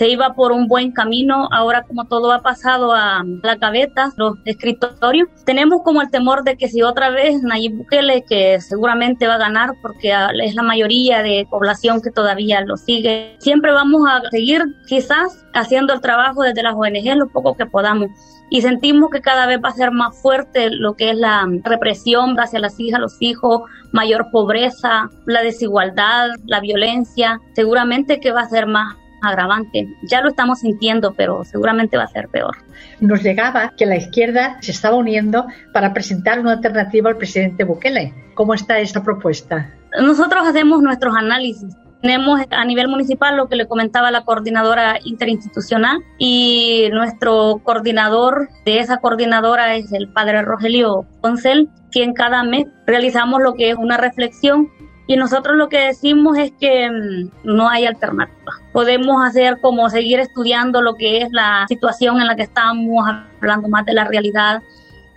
se 0.00 0.08
iba 0.08 0.32
por 0.32 0.50
un 0.50 0.66
buen 0.66 0.92
camino. 0.92 1.46
Ahora 1.52 1.82
como 1.82 2.06
todo 2.06 2.32
ha 2.32 2.40
pasado 2.40 2.94
a 2.94 3.22
la 3.42 3.58
cabeza, 3.58 4.10
los 4.16 4.38
escritorios, 4.46 5.28
tenemos 5.44 5.82
como 5.84 6.00
el 6.00 6.08
temor 6.08 6.42
de 6.42 6.56
que 6.56 6.68
si 6.68 6.80
otra 6.80 7.10
vez 7.10 7.42
Nayib 7.42 7.76
Bukele, 7.76 8.24
que 8.26 8.62
seguramente 8.62 9.26
va 9.26 9.34
a 9.34 9.38
ganar 9.38 9.72
porque 9.82 10.14
es 10.42 10.54
la 10.54 10.62
mayoría 10.62 11.22
de 11.22 11.46
población 11.50 12.00
que 12.00 12.10
todavía 12.10 12.62
lo 12.62 12.78
sigue, 12.78 13.36
siempre 13.40 13.72
vamos 13.72 14.00
a 14.08 14.22
seguir 14.30 14.64
quizás 14.86 15.44
haciendo 15.52 15.92
el 15.92 16.00
trabajo 16.00 16.44
desde 16.44 16.62
las 16.62 16.74
ONG 16.74 17.16
lo 17.16 17.28
poco 17.28 17.54
que 17.54 17.66
podamos 17.66 18.08
y 18.48 18.62
sentimos 18.62 19.10
que 19.10 19.20
cada 19.20 19.46
vez 19.46 19.60
va 19.62 19.68
a 19.68 19.72
ser 19.72 19.92
más 19.92 20.20
fuerte 20.20 20.70
lo 20.70 20.94
que 20.94 21.10
es 21.10 21.16
la 21.16 21.46
represión 21.62 22.38
hacia 22.40 22.58
las 22.58 22.80
hijas, 22.80 23.00
los 23.00 23.16
hijos, 23.20 23.62
mayor 23.92 24.28
pobreza, 24.32 25.08
la 25.26 25.42
desigualdad, 25.42 26.30
la 26.46 26.60
violencia, 26.60 27.38
seguramente 27.54 28.18
que 28.18 28.32
va 28.32 28.40
a 28.40 28.48
ser 28.48 28.66
más 28.66 28.96
agravante. 29.22 29.88
Ya 30.02 30.20
lo 30.20 30.28
estamos 30.28 30.60
sintiendo, 30.60 31.14
pero 31.14 31.44
seguramente 31.44 31.96
va 31.96 32.04
a 32.04 32.08
ser 32.08 32.28
peor. 32.28 32.56
Nos 33.00 33.22
llegaba 33.22 33.72
que 33.76 33.86
la 33.86 33.96
izquierda 33.96 34.58
se 34.60 34.72
estaba 34.72 34.96
uniendo 34.96 35.46
para 35.72 35.92
presentar 35.92 36.40
una 36.40 36.52
alternativa 36.52 37.10
al 37.10 37.16
presidente 37.16 37.64
Bukele. 37.64 38.14
¿Cómo 38.34 38.54
está 38.54 38.78
esta 38.78 39.02
propuesta? 39.02 39.70
Nosotros 40.00 40.46
hacemos 40.46 40.82
nuestros 40.82 41.14
análisis. 41.16 41.74
Tenemos 42.00 42.40
a 42.50 42.64
nivel 42.64 42.88
municipal 42.88 43.36
lo 43.36 43.48
que 43.48 43.56
le 43.56 43.68
comentaba 43.68 44.10
la 44.10 44.24
coordinadora 44.24 44.98
interinstitucional 45.04 45.98
y 46.16 46.88
nuestro 46.92 47.60
coordinador 47.62 48.48
de 48.64 48.78
esa 48.78 48.98
coordinadora 48.98 49.74
es 49.74 49.92
el 49.92 50.08
padre 50.08 50.40
Rogelio 50.40 51.04
Poncel, 51.20 51.68
quien 51.90 52.14
cada 52.14 52.42
mes 52.42 52.66
realizamos 52.86 53.42
lo 53.42 53.52
que 53.52 53.70
es 53.70 53.76
una 53.76 53.98
reflexión 53.98 54.70
y 55.10 55.16
nosotros 55.16 55.56
lo 55.56 55.68
que 55.68 55.86
decimos 55.86 56.38
es 56.38 56.52
que 56.52 56.88
mm, 56.88 57.30
no 57.42 57.68
hay 57.68 57.84
alternativa. 57.84 58.52
Podemos 58.72 59.26
hacer 59.26 59.58
como 59.60 59.90
seguir 59.90 60.20
estudiando 60.20 60.82
lo 60.82 60.94
que 60.94 61.22
es 61.22 61.32
la 61.32 61.64
situación 61.66 62.20
en 62.20 62.28
la 62.28 62.36
que 62.36 62.44
estamos, 62.44 63.10
hablando 63.40 63.68
más 63.68 63.84
de 63.86 63.94
la 63.94 64.04
realidad 64.04 64.62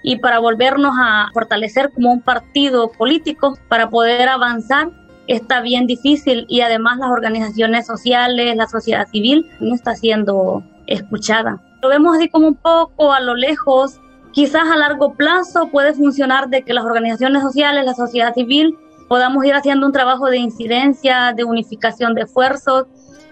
y 0.01 0.15
para 0.15 0.39
volvernos 0.39 0.95
a 0.99 1.27
fortalecer 1.31 1.91
como 1.93 2.11
un 2.11 2.21
partido 2.21 2.91
político, 2.91 3.55
para 3.67 3.91
poder 3.91 4.29
avanzar 4.29 4.89
está 5.27 5.61
bien 5.61 5.85
difícil 5.85 6.47
y 6.49 6.61
además 6.61 6.97
las 6.97 7.11
organizaciones 7.11 7.85
sociales, 7.85 8.55
la 8.55 8.65
sociedad 8.65 9.07
civil 9.09 9.45
no 9.59 9.75
está 9.75 9.95
siendo 9.95 10.63
escuchada. 10.87 11.61
Lo 11.83 11.89
vemos 11.89 12.17
así 12.17 12.29
como 12.29 12.47
un 12.47 12.55
poco 12.55 13.13
a 13.13 13.19
lo 13.19 13.35
lejos, 13.35 14.01
quizás 14.31 14.67
a 14.71 14.75
largo 14.75 15.13
plazo 15.13 15.67
puede 15.67 15.93
funcionar 15.93 16.49
de 16.49 16.63
que 16.63 16.73
las 16.73 16.83
organizaciones 16.83 17.43
sociales, 17.43 17.85
la 17.85 17.93
sociedad 17.93 18.33
civil 18.33 18.75
podamos 19.07 19.45
ir 19.45 19.53
haciendo 19.53 19.85
un 19.85 19.93
trabajo 19.93 20.29
de 20.29 20.37
incidencia, 20.37 21.33
de 21.35 21.43
unificación 21.43 22.15
de 22.15 22.21
esfuerzos, 22.21 22.87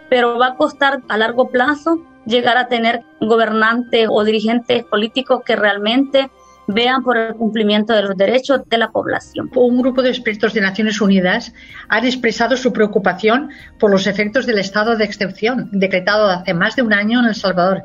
pero 0.10 0.38
va 0.38 0.48
a 0.48 0.56
costar 0.56 1.02
a 1.08 1.18
largo 1.18 1.50
plazo 1.50 2.00
llegar 2.26 2.58
a 2.58 2.68
tener 2.68 3.02
gobernantes 3.20 4.08
o 4.10 4.24
dirigentes 4.24 4.84
políticos 4.84 5.42
que 5.46 5.56
realmente 5.56 6.30
vean 6.68 7.04
por 7.04 7.18
el 7.18 7.36
cumplimiento 7.36 7.94
de 7.94 8.04
los 8.04 8.16
derechos 8.16 8.62
de 8.68 8.78
la 8.78 8.92
población. 8.92 9.50
Un 9.56 9.82
grupo 9.82 10.02
de 10.02 10.10
expertos 10.10 10.54
de 10.54 10.62
Naciones 10.62 11.02
Unidas 11.02 11.54
han 11.90 12.06
expresado 12.06 12.56
su 12.56 12.72
preocupación 12.72 13.50
por 13.80 13.92
los 13.92 14.08
efectos 14.08 14.46
del 14.46 14.60
estado 14.60 14.96
de 14.96 15.06
excepción 15.06 15.70
decretado 15.72 16.28
hace 16.28 16.54
más 16.54 16.76
de 16.76 16.84
un 16.84 16.94
año 16.94 17.20
en 17.20 17.26
El 17.26 17.36
Salvador 17.36 17.84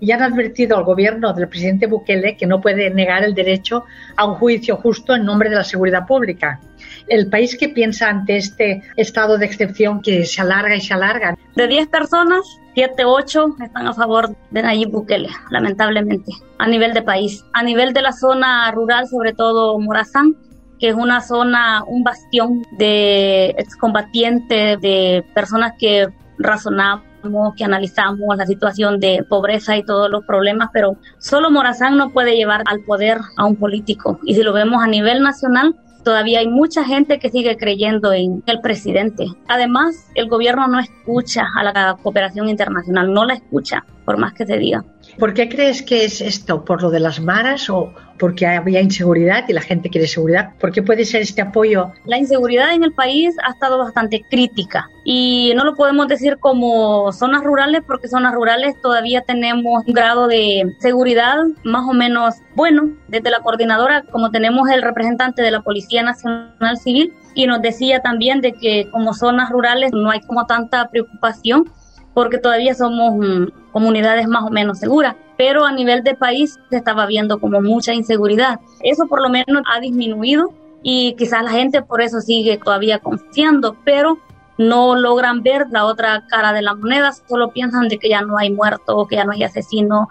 y 0.00 0.12
han 0.12 0.22
advertido 0.22 0.76
al 0.76 0.84
gobierno 0.84 1.32
del 1.32 1.48
presidente 1.48 1.86
Bukele 1.86 2.36
que 2.36 2.46
no 2.46 2.60
puede 2.60 2.90
negar 2.90 3.24
el 3.24 3.34
derecho 3.34 3.84
a 4.16 4.26
un 4.26 4.34
juicio 4.34 4.76
justo 4.76 5.14
en 5.14 5.24
nombre 5.24 5.50
de 5.50 5.56
la 5.56 5.64
seguridad 5.64 6.06
pública 6.06 6.60
el 7.08 7.28
país 7.28 7.56
que 7.56 7.68
piensa 7.68 8.08
ante 8.08 8.36
este 8.36 8.82
estado 8.96 9.38
de 9.38 9.46
excepción 9.46 10.00
que 10.02 10.24
se 10.24 10.40
alarga 10.40 10.76
y 10.76 10.80
se 10.80 10.94
alarga. 10.94 11.36
De 11.54 11.66
10 11.66 11.88
personas, 11.88 12.40
7, 12.74 13.04
8 13.04 13.56
están 13.64 13.86
a 13.86 13.94
favor 13.94 14.36
de 14.50 14.62
Nayib 14.62 14.90
Bukele, 14.90 15.28
lamentablemente, 15.50 16.32
a 16.58 16.68
nivel 16.68 16.94
de 16.94 17.02
país. 17.02 17.44
A 17.52 17.62
nivel 17.62 17.92
de 17.92 18.02
la 18.02 18.12
zona 18.12 18.70
rural, 18.70 19.08
sobre 19.08 19.32
todo 19.32 19.78
Morazán, 19.78 20.36
que 20.78 20.88
es 20.88 20.94
una 20.94 21.20
zona, 21.20 21.82
un 21.86 22.04
bastión 22.04 22.62
de 22.78 23.50
excombatientes, 23.58 24.80
de 24.80 25.24
personas 25.34 25.72
que 25.78 26.08
razonamos 26.38 27.08
que 27.56 27.64
analizamos 27.64 28.36
la 28.36 28.46
situación 28.46 29.00
de 29.00 29.24
pobreza 29.28 29.76
y 29.76 29.82
todos 29.82 30.08
los 30.08 30.24
problemas, 30.24 30.70
pero 30.72 30.96
solo 31.18 31.50
Morazán 31.50 31.96
no 31.96 32.10
puede 32.10 32.36
llevar 32.36 32.62
al 32.66 32.80
poder 32.80 33.18
a 33.36 33.44
un 33.44 33.56
político. 33.56 34.20
Y 34.24 34.34
si 34.34 34.42
lo 34.42 34.52
vemos 34.52 34.82
a 34.82 34.86
nivel 34.86 35.20
nacional, 35.22 35.74
todavía 36.04 36.40
hay 36.40 36.48
mucha 36.48 36.84
gente 36.84 37.18
que 37.18 37.30
sigue 37.30 37.56
creyendo 37.56 38.12
en 38.12 38.42
el 38.46 38.60
presidente. 38.60 39.26
Además, 39.48 40.10
el 40.14 40.28
gobierno 40.28 40.66
no 40.68 40.78
escucha 40.80 41.46
a 41.56 41.64
la 41.64 41.96
cooperación 42.02 42.48
internacional, 42.48 43.12
no 43.12 43.24
la 43.24 43.34
escucha, 43.34 43.84
por 44.04 44.18
más 44.18 44.32
que 44.34 44.46
se 44.46 44.58
diga. 44.58 44.84
¿Por 45.18 45.34
qué 45.34 45.48
crees 45.48 45.82
que 45.82 46.04
es 46.04 46.20
esto? 46.20 46.64
¿Por 46.64 46.80
lo 46.80 46.90
de 46.90 47.00
las 47.00 47.18
maras 47.18 47.68
o 47.70 47.92
porque 48.20 48.46
había 48.46 48.80
inseguridad 48.80 49.44
y 49.48 49.52
la 49.52 49.60
gente 49.60 49.90
quiere 49.90 50.06
seguridad? 50.06 50.50
¿Por 50.60 50.70
qué 50.70 50.80
puede 50.80 51.04
ser 51.04 51.22
este 51.22 51.42
apoyo? 51.42 51.90
La 52.04 52.18
inseguridad 52.18 52.72
en 52.72 52.84
el 52.84 52.92
país 52.92 53.34
ha 53.44 53.50
estado 53.50 53.78
bastante 53.78 54.24
crítica 54.30 54.88
y 55.04 55.52
no 55.56 55.64
lo 55.64 55.74
podemos 55.74 56.06
decir 56.06 56.38
como 56.38 57.10
zonas 57.12 57.42
rurales 57.42 57.82
porque 57.84 58.06
zonas 58.06 58.32
rurales 58.32 58.80
todavía 58.80 59.22
tenemos 59.22 59.84
un 59.86 59.92
grado 59.92 60.28
de 60.28 60.76
seguridad 60.78 61.36
más 61.64 61.88
o 61.88 61.94
menos 61.94 62.36
bueno. 62.54 62.88
Desde 63.08 63.30
la 63.30 63.40
coordinadora, 63.40 64.04
como 64.12 64.30
tenemos 64.30 64.70
el 64.70 64.82
representante 64.82 65.42
de 65.42 65.50
la 65.50 65.62
Policía 65.62 66.04
Nacional 66.04 66.78
Civil, 66.78 67.12
y 67.34 67.46
nos 67.46 67.62
decía 67.62 68.00
también 68.00 68.40
de 68.40 68.52
que 68.52 68.88
como 68.90 69.14
zonas 69.14 69.50
rurales 69.50 69.92
no 69.92 70.10
hay 70.10 70.20
como 70.20 70.46
tanta 70.46 70.88
preocupación 70.88 71.70
porque 72.18 72.38
todavía 72.38 72.74
somos 72.74 73.14
mm, 73.14 73.70
comunidades 73.70 74.26
más 74.26 74.42
o 74.42 74.50
menos 74.50 74.80
seguras, 74.80 75.14
pero 75.36 75.64
a 75.64 75.70
nivel 75.70 76.02
de 76.02 76.16
país 76.16 76.58
se 76.68 76.76
estaba 76.76 77.06
viendo 77.06 77.38
como 77.38 77.60
mucha 77.60 77.94
inseguridad. 77.94 78.58
Eso 78.80 79.06
por 79.06 79.22
lo 79.22 79.28
menos 79.28 79.62
ha 79.72 79.78
disminuido 79.78 80.52
y 80.82 81.14
quizás 81.14 81.44
la 81.44 81.52
gente 81.52 81.80
por 81.80 82.02
eso 82.02 82.20
sigue 82.20 82.58
todavía 82.58 82.98
confiando, 82.98 83.76
pero 83.84 84.18
no 84.58 84.96
logran 84.96 85.44
ver 85.44 85.66
la 85.70 85.84
otra 85.84 86.26
cara 86.26 86.52
de 86.52 86.62
la 86.62 86.74
moneda, 86.74 87.12
solo 87.12 87.52
piensan 87.52 87.86
de 87.86 88.00
que 88.00 88.08
ya 88.08 88.22
no 88.22 88.36
hay 88.36 88.50
muerto, 88.50 89.06
que 89.06 89.14
ya 89.14 89.22
no 89.22 89.30
hay 89.30 89.44
asesino, 89.44 90.08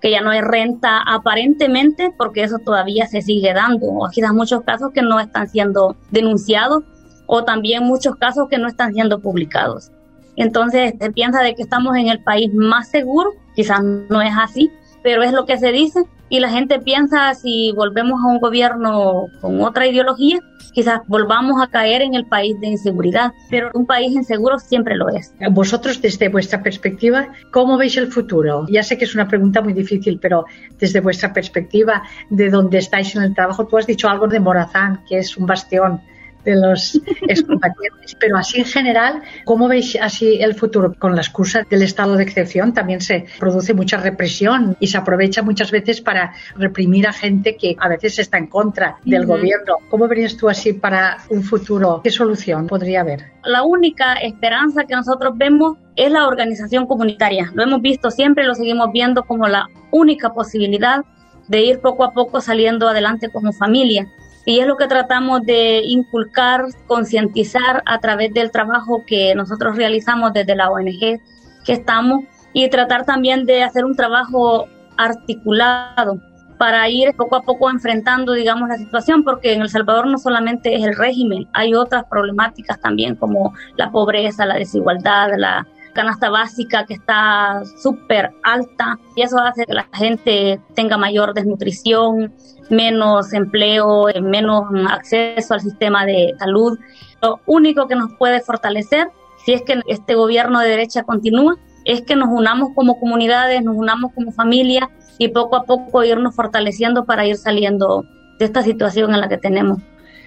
que 0.00 0.10
ya 0.10 0.22
no 0.22 0.30
hay 0.30 0.40
renta, 0.40 1.02
aparentemente, 1.06 2.10
porque 2.16 2.42
eso 2.42 2.56
todavía 2.64 3.06
se 3.06 3.20
sigue 3.20 3.52
dando, 3.52 3.84
o 3.84 4.08
quizás 4.08 4.32
muchos 4.32 4.62
casos 4.62 4.92
que 4.94 5.02
no 5.02 5.20
están 5.20 5.46
siendo 5.46 5.94
denunciados, 6.10 6.84
o 7.26 7.44
también 7.44 7.84
muchos 7.84 8.16
casos 8.16 8.48
que 8.48 8.56
no 8.56 8.66
están 8.66 8.94
siendo 8.94 9.20
publicados. 9.20 9.92
Entonces 10.40 10.94
se 10.98 11.12
piensa 11.12 11.42
de 11.42 11.54
que 11.54 11.62
estamos 11.62 11.94
en 11.96 12.08
el 12.08 12.20
país 12.20 12.50
más 12.54 12.88
seguro, 12.88 13.34
quizás 13.54 13.82
no 13.82 14.22
es 14.22 14.32
así, 14.38 14.70
pero 15.02 15.22
es 15.22 15.32
lo 15.32 15.44
que 15.44 15.58
se 15.58 15.70
dice 15.70 16.04
y 16.30 16.40
la 16.40 16.48
gente 16.48 16.78
piensa 16.78 17.34
si 17.34 17.72
volvemos 17.72 18.18
a 18.24 18.28
un 18.28 18.38
gobierno 18.38 19.26
con 19.42 19.60
otra 19.60 19.86
ideología, 19.86 20.38
quizás 20.72 21.00
volvamos 21.08 21.60
a 21.60 21.66
caer 21.66 22.00
en 22.00 22.14
el 22.14 22.24
país 22.24 22.58
de 22.60 22.68
inseguridad, 22.68 23.32
pero 23.50 23.70
un 23.74 23.84
país 23.84 24.12
inseguro 24.12 24.58
siempre 24.58 24.96
lo 24.96 25.10
es. 25.10 25.34
Vosotros 25.50 26.00
desde 26.00 26.28
vuestra 26.28 26.62
perspectiva, 26.62 27.28
¿cómo 27.50 27.76
veis 27.76 27.98
el 27.98 28.06
futuro? 28.06 28.64
Ya 28.70 28.82
sé 28.82 28.96
que 28.96 29.04
es 29.04 29.14
una 29.14 29.28
pregunta 29.28 29.60
muy 29.60 29.74
difícil, 29.74 30.18
pero 30.22 30.46
desde 30.78 31.00
vuestra 31.00 31.34
perspectiva, 31.34 32.02
de 32.30 32.48
donde 32.48 32.78
estáis 32.78 33.14
en 33.14 33.24
el 33.24 33.34
trabajo, 33.34 33.66
tú 33.66 33.76
has 33.76 33.86
dicho 33.86 34.08
algo 34.08 34.26
de 34.26 34.40
Morazán, 34.40 35.04
que 35.06 35.18
es 35.18 35.36
un 35.36 35.44
bastión 35.44 36.00
de 36.44 36.56
los 36.56 37.00
excombatientes. 37.28 38.16
Pero 38.18 38.36
así 38.36 38.60
en 38.60 38.66
general, 38.66 39.22
¿cómo 39.44 39.68
veis 39.68 39.96
así 40.00 40.40
el 40.40 40.54
futuro? 40.54 40.94
Con 40.98 41.14
la 41.14 41.22
excusa 41.22 41.62
del 41.68 41.82
estado 41.82 42.16
de 42.16 42.22
excepción 42.22 42.72
también 42.72 43.00
se 43.00 43.26
produce 43.38 43.74
mucha 43.74 43.96
represión 43.96 44.76
y 44.80 44.86
se 44.88 44.98
aprovecha 44.98 45.42
muchas 45.42 45.70
veces 45.70 46.00
para 46.00 46.32
reprimir 46.56 47.06
a 47.06 47.12
gente 47.12 47.56
que 47.56 47.76
a 47.78 47.88
veces 47.88 48.18
está 48.18 48.38
en 48.38 48.46
contra 48.46 48.96
del 49.04 49.26
gobierno. 49.26 49.76
¿Cómo 49.88 50.08
verías 50.08 50.36
tú 50.36 50.48
así 50.48 50.72
para 50.72 51.18
un 51.28 51.42
futuro? 51.42 52.00
¿Qué 52.02 52.10
solución 52.10 52.66
podría 52.66 53.00
haber? 53.00 53.32
La 53.44 53.62
única 53.62 54.14
esperanza 54.14 54.84
que 54.84 54.94
nosotros 54.94 55.36
vemos 55.36 55.78
es 55.96 56.10
la 56.10 56.26
organización 56.26 56.86
comunitaria. 56.86 57.50
Lo 57.54 57.62
hemos 57.62 57.80
visto 57.80 58.10
siempre 58.10 58.44
lo 58.44 58.54
seguimos 58.54 58.92
viendo 58.92 59.24
como 59.24 59.48
la 59.48 59.66
única 59.90 60.32
posibilidad 60.32 61.04
de 61.48 61.62
ir 61.62 61.80
poco 61.80 62.04
a 62.04 62.12
poco 62.12 62.40
saliendo 62.40 62.88
adelante 62.88 63.28
como 63.30 63.52
familia. 63.52 64.06
Y 64.46 64.60
es 64.60 64.66
lo 64.66 64.76
que 64.76 64.86
tratamos 64.86 65.42
de 65.42 65.82
inculcar, 65.84 66.64
concientizar 66.86 67.82
a 67.86 67.98
través 67.98 68.32
del 68.32 68.50
trabajo 68.50 69.04
que 69.06 69.34
nosotros 69.34 69.76
realizamos 69.76 70.32
desde 70.32 70.56
la 70.56 70.70
ONG 70.70 71.20
que 71.64 71.72
estamos 71.72 72.24
y 72.52 72.68
tratar 72.68 73.04
también 73.04 73.44
de 73.44 73.62
hacer 73.62 73.84
un 73.84 73.94
trabajo 73.94 74.66
articulado 74.96 76.20
para 76.58 76.86
ir 76.90 77.14
poco 77.16 77.36
a 77.36 77.42
poco 77.42 77.70
enfrentando, 77.70 78.34
digamos, 78.34 78.68
la 78.68 78.76
situación, 78.76 79.24
porque 79.24 79.54
en 79.54 79.62
El 79.62 79.70
Salvador 79.70 80.06
no 80.06 80.18
solamente 80.18 80.74
es 80.74 80.84
el 80.84 80.94
régimen, 80.94 81.48
hay 81.54 81.72
otras 81.74 82.04
problemáticas 82.04 82.78
también 82.80 83.14
como 83.16 83.54
la 83.76 83.90
pobreza, 83.90 84.44
la 84.44 84.56
desigualdad, 84.56 85.30
la 85.38 85.66
canasta 85.92 86.30
básica 86.30 86.86
que 86.86 86.94
está 86.94 87.62
súper 87.82 88.30
alta 88.42 88.98
y 89.16 89.22
eso 89.22 89.38
hace 89.38 89.66
que 89.66 89.74
la 89.74 89.86
gente 89.92 90.60
tenga 90.74 90.96
mayor 90.96 91.34
desnutrición, 91.34 92.32
menos 92.70 93.32
empleo, 93.32 94.06
menos 94.22 94.64
acceso 94.90 95.54
al 95.54 95.60
sistema 95.60 96.06
de 96.06 96.34
salud. 96.38 96.78
Lo 97.22 97.40
único 97.46 97.86
que 97.86 97.96
nos 97.96 98.12
puede 98.14 98.40
fortalecer, 98.40 99.08
si 99.44 99.52
es 99.52 99.62
que 99.62 99.80
este 99.88 100.14
gobierno 100.14 100.60
de 100.60 100.68
derecha 100.68 101.02
continúa, 101.02 101.56
es 101.84 102.02
que 102.02 102.16
nos 102.16 102.28
unamos 102.28 102.70
como 102.74 102.98
comunidades, 102.98 103.62
nos 103.62 103.76
unamos 103.76 104.12
como 104.12 104.32
familia 104.32 104.90
y 105.18 105.28
poco 105.28 105.56
a 105.56 105.64
poco 105.64 106.04
irnos 106.04 106.34
fortaleciendo 106.34 107.04
para 107.04 107.26
ir 107.26 107.36
saliendo 107.36 108.04
de 108.38 108.44
esta 108.44 108.62
situación 108.62 109.14
en 109.14 109.20
la 109.20 109.28
que 109.28 109.38
tenemos. 109.38 109.78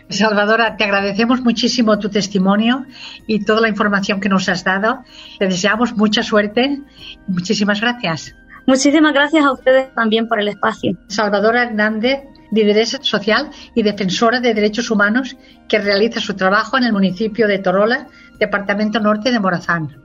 Salvadora, 0.09 0.75
te 0.77 0.83
agradecemos 0.83 1.41
muchísimo 1.41 1.97
tu 1.97 2.09
testimonio 2.09 2.85
y 3.25 3.43
toda 3.45 3.61
la 3.61 3.69
información 3.69 4.19
que 4.19 4.29
nos 4.29 4.49
has 4.49 4.63
dado. 4.63 5.03
Te 5.39 5.47
deseamos 5.47 5.95
mucha 5.95 6.23
suerte. 6.23 6.81
Muchísimas 7.27 7.81
gracias. 7.81 8.35
Muchísimas 8.65 9.13
gracias 9.13 9.43
a 9.43 9.51
ustedes 9.51 9.93
también 9.93 10.27
por 10.27 10.39
el 10.39 10.47
espacio. 10.47 10.97
Salvadora 11.07 11.63
Hernández, 11.63 12.19
lideresa 12.51 12.99
social 13.01 13.49
y 13.75 13.83
defensora 13.83 14.39
de 14.39 14.53
derechos 14.53 14.89
humanos 14.89 15.35
que 15.67 15.79
realiza 15.79 16.21
su 16.21 16.35
trabajo 16.35 16.77
en 16.77 16.85
el 16.85 16.93
municipio 16.93 17.47
de 17.47 17.59
Torola, 17.59 18.07
departamento 18.39 18.99
norte 18.99 19.31
de 19.31 19.39
Morazán. 19.39 20.03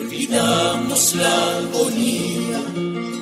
Olvidamos 0.00 1.14
la 1.16 1.56
agonía 1.58 2.67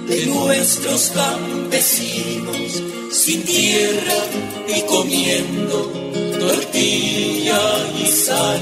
de 0.08 0.26
nuestros 0.26 1.12
campesinos 1.14 2.82
sin 3.10 3.42
tierra 3.44 4.14
y 4.68 4.82
comiendo 4.82 5.92
tortilla 6.38 7.60
y 8.02 8.06
sal. 8.06 8.60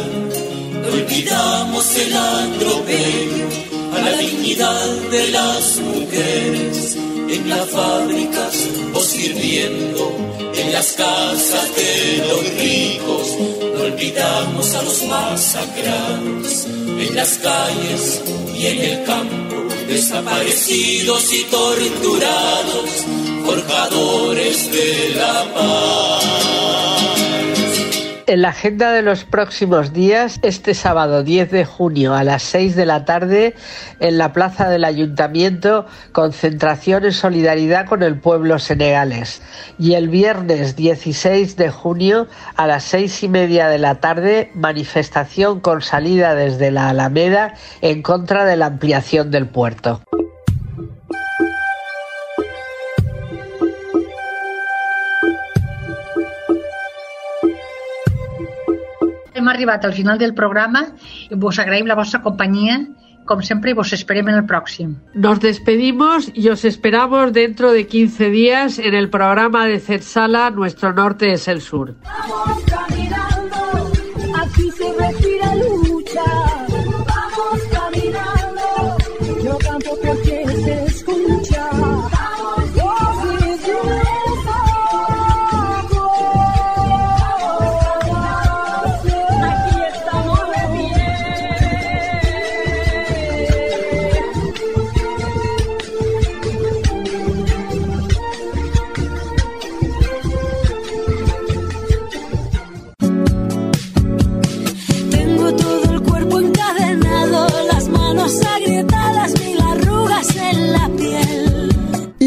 Olvidamos 0.93 1.97
el 1.97 2.13
atropello 2.15 3.49
a 3.95 4.01
la 4.01 4.17
dignidad 4.17 4.87
de 5.11 5.29
las 5.29 5.81
mujeres 5.81 6.97
en 6.97 7.49
las 7.49 7.69
fábricas 7.71 8.69
o 8.95 9.01
sirviendo 9.01 10.17
en 10.57 10.73
las 10.73 10.93
casas 10.93 11.77
de 11.77 12.25
los 12.29 12.55
ricos. 12.59 13.37
No 13.75 13.83
olvidamos 13.85 14.75
a 14.75 14.83
los 14.83 15.03
masacrados 15.05 16.67
en 16.67 17.15
las 17.15 17.39
calles 17.39 18.23
y 18.57 18.67
en 18.67 18.79
el 18.79 19.05
campo, 19.05 19.64
desaparecidos 19.87 21.33
y 21.33 21.45
torturados, 21.45 22.91
forjadores 23.45 24.71
de 24.73 25.15
la 25.17 25.55
paz. 25.55 26.94
En 28.27 28.41
la 28.41 28.49
agenda 28.49 28.91
de 28.93 29.03
los 29.03 29.25
próximos 29.25 29.93
días, 29.93 30.41
este 30.43 30.73
sábado 30.73 31.23
10 31.23 31.51
de 31.51 31.67
junio 31.67 32.15
a 32.15 32.25
las 32.25 32.43
6 32.45 32.75
de 32.75 32.87
la 32.87 33.05
tarde, 33.05 33.55
en 34.01 34.17
la 34.17 34.33
plaza 34.33 34.71
del 34.71 34.85
Ayuntamiento, 34.85 35.85
concentración 36.13 37.05
en 37.05 37.13
solidaridad 37.13 37.85
con 37.85 38.03
el 38.03 38.19
pueblo 38.19 38.59
senegalés. 38.59 39.43
Y 39.79 39.93
el 39.93 40.09
viernes 40.09 40.75
16 40.75 41.57
de 41.57 41.69
junio 41.69 42.27
a 42.57 42.67
las 42.67 42.85
6 42.85 43.25
y 43.25 43.29
media 43.29 43.69
de 43.69 43.79
la 43.79 43.97
tarde, 43.97 44.51
manifestación 44.55 45.61
con 45.61 45.83
salida 45.83 46.35
desde 46.35 46.71
la 46.71 46.89
Alameda 46.89 47.53
en 47.83 48.01
contra 48.01 48.47
de 48.47 48.57
la 48.57 48.67
ampliación 48.67 49.31
del 49.31 49.49
puerto. 49.49 50.01
Hem 59.45 59.51
arribat 59.53 59.83
al 59.85 59.93
final 59.93 60.17
del 60.17 60.33
programa 60.33 60.81
i 61.29 61.37
vos 61.37 61.59
agraïm 61.61 61.85
la 61.85 61.97
vostra 61.99 62.23
companyia, 62.25 62.79
com 63.29 63.43
sempre, 63.45 63.75
i 63.75 63.77
vos 63.77 63.93
esperem 63.93 64.31
en 64.33 64.39
el 64.41 64.47
pròxim. 64.49 64.95
Nos 65.13 65.43
despedimos 65.45 66.31
y 66.33 66.49
os 66.49 66.65
esperamos 66.65 67.35
dentro 67.35 67.73
de 67.73 67.87
15 67.87 68.31
días 68.31 68.79
en 68.79 68.95
el 68.95 69.11
programa 69.11 69.67
de 69.67 69.81
Sala 70.01 70.49
Nuestro 70.49 70.95
Norte 70.95 71.33
es 71.33 71.47
el 71.47 71.61
Sur. 71.61 71.95
caminando, 72.01 72.94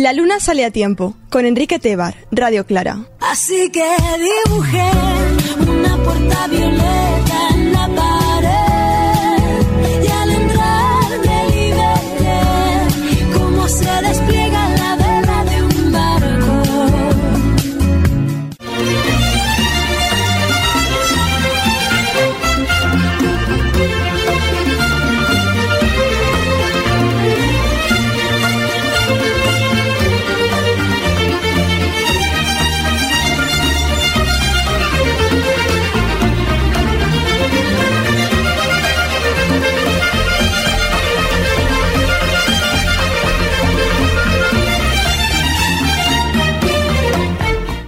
La 0.08 0.14
luna 0.14 0.40
sale 0.40 0.64
a 0.64 0.72
tiempo, 0.72 1.18
con 1.30 1.46
Enrique 1.46 1.80
Tebar, 1.80 2.16
Radio 2.32 2.66
Clara. 2.66 3.10
Así 3.20 3.70
que 3.74 3.84
dibujé 4.46 4.90
una 5.70 5.98
puerta 5.98 6.48
violeta 6.48 7.57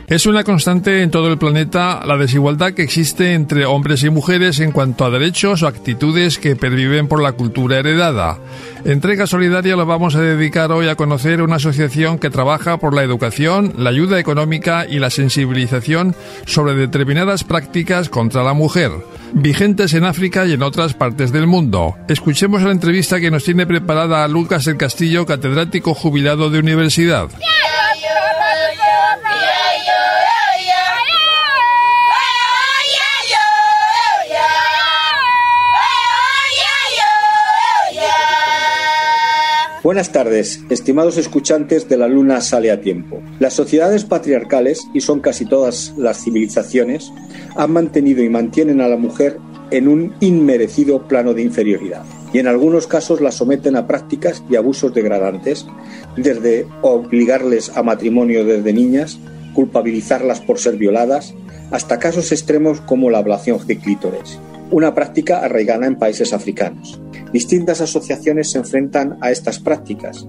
Es 0.10 0.26
una 0.26 0.44
constante 0.44 1.04
en 1.04 1.12
todo 1.12 1.28
el 1.32 1.38
planeta 1.38 2.02
la 2.04 2.18
desigualdad 2.18 2.74
que 2.74 2.82
existe 2.82 3.34
entre 3.34 3.68
hombres 3.68 4.04
y 4.04 4.10
mujeres 4.10 4.60
en 4.60 4.72
cuanto 4.72 5.06
a 5.06 5.12
derechos 5.12 5.62
o 5.62 5.68
actitudes 5.68 6.40
que 6.40 6.56
perviven 6.56 7.08
por 7.08 7.22
la 7.22 7.34
cultura 7.34 7.78
heredada. 7.78 8.40
Entrega 8.86 9.28
Solidaria 9.28 9.76
lo 9.76 9.86
vamos 9.86 10.16
a 10.16 10.22
dedicar 10.22 10.72
hoy 10.72 10.88
a 10.88 10.96
conocer 10.96 11.44
una 11.44 11.58
asociación 11.58 12.18
que 12.18 12.32
trabaja 12.32 12.78
por 12.78 12.96
la 12.96 13.04
educación, 13.04 13.76
la 13.78 13.92
ayuda 13.92 14.20
económica 14.20 14.88
y 14.90 14.98
la 14.98 15.12
sensibilización 15.12 16.16
sobre 16.48 16.74
determinadas 16.74 17.44
prácticas 17.44 18.10
contra 18.10 18.42
la 18.42 18.54
mujer, 18.54 18.90
vigentes 19.34 19.94
en 19.94 20.06
África 20.06 20.44
y 20.48 20.54
en 20.54 20.64
otras 20.64 20.96
partes 20.96 21.32
del 21.32 21.46
mundo. 21.46 21.96
Escuchemos 22.08 22.64
la 22.64 22.72
entrevista 22.72 23.20
que 23.20 23.30
nos 23.30 23.44
tiene 23.44 23.68
preparada 23.68 24.28
Lucas 24.28 24.66
el 24.66 24.78
Castillo, 24.78 25.28
catedrático 25.28 25.94
jubilado 25.94 26.50
de 26.50 26.58
universidad. 26.58 27.30
Buenas 39.90 40.12
tardes, 40.12 40.64
estimados 40.70 41.18
escuchantes 41.18 41.90
de 41.90 41.98
La 41.98 42.08
Luna 42.08 42.42
sale 42.42 42.70
a 42.70 42.80
tiempo. 42.80 43.24
Las 43.40 43.56
sociedades 43.56 44.04
patriarcales, 44.04 44.88
y 44.94 45.02
son 45.02 45.20
casi 45.20 45.46
todas 45.46 45.96
las 45.98 46.24
civilizaciones, 46.24 47.12
han 47.56 47.74
mantenido 47.74 48.22
y 48.22 48.30
mantienen 48.30 48.82
a 48.82 48.88
la 48.88 48.98
mujer 48.98 49.40
en 49.72 49.88
un 49.88 50.14
inmerecido 50.20 51.08
plano 51.08 51.34
de 51.34 51.42
inferioridad 51.42 52.04
y 52.32 52.38
en 52.38 52.46
algunos 52.46 52.86
casos 52.86 53.20
la 53.20 53.32
someten 53.32 53.76
a 53.76 53.88
prácticas 53.88 54.44
y 54.48 54.58
abusos 54.58 54.94
degradantes, 54.94 55.66
desde 56.16 56.68
obligarles 56.84 57.76
a 57.76 57.82
matrimonio 57.82 58.46
desde 58.46 58.72
niñas, 58.74 59.18
culpabilizarlas 59.60 60.40
por 60.40 60.58
ser 60.58 60.78
violadas, 60.78 61.34
hasta 61.70 62.00
casos 62.00 62.32
extremos 62.32 62.80
como 62.80 63.10
la 63.10 63.18
ablación 63.18 63.60
de 63.68 63.78
clítores, 63.78 64.40
una 64.72 64.96
práctica 64.96 65.40
arraigada 65.40 65.86
en 65.86 65.98
países 65.98 66.32
africanos. 66.32 67.02
Distintas 67.34 67.82
asociaciones 67.82 68.52
se 68.52 68.60
enfrentan 68.60 69.18
a 69.20 69.32
estas 69.32 69.60
prácticas 69.60 70.26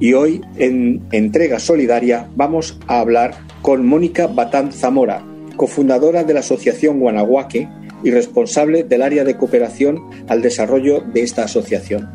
y 0.00 0.14
hoy 0.14 0.40
en 0.56 1.00
Entrega 1.12 1.60
Solidaria 1.60 2.26
vamos 2.34 2.76
a 2.88 2.98
hablar 2.98 3.36
con 3.62 3.86
Mónica 3.86 4.26
Batán 4.26 4.72
Zamora, 4.72 5.22
cofundadora 5.56 6.24
de 6.24 6.34
la 6.34 6.40
Asociación 6.40 6.98
Guanahuaque 6.98 7.68
y 8.02 8.10
responsable 8.10 8.82
del 8.82 9.02
área 9.02 9.22
de 9.22 9.36
cooperación 9.36 10.02
al 10.26 10.42
desarrollo 10.42 11.02
de 11.02 11.22
esta 11.22 11.44
asociación. 11.44 12.10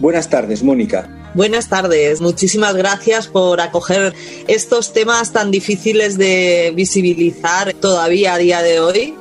Buenas 0.00 0.28
tardes, 0.28 0.64
Mónica. 0.64 1.21
Buenas 1.34 1.68
tardes, 1.68 2.20
muchísimas 2.20 2.74
gracias 2.74 3.26
por 3.26 3.62
acoger 3.62 4.12
estos 4.48 4.92
temas 4.92 5.32
tan 5.32 5.50
difíciles 5.50 6.18
de 6.18 6.72
visibilizar 6.76 7.72
todavía 7.72 8.34
a 8.34 8.38
día 8.38 8.62
de 8.62 8.80
hoy 8.80 9.14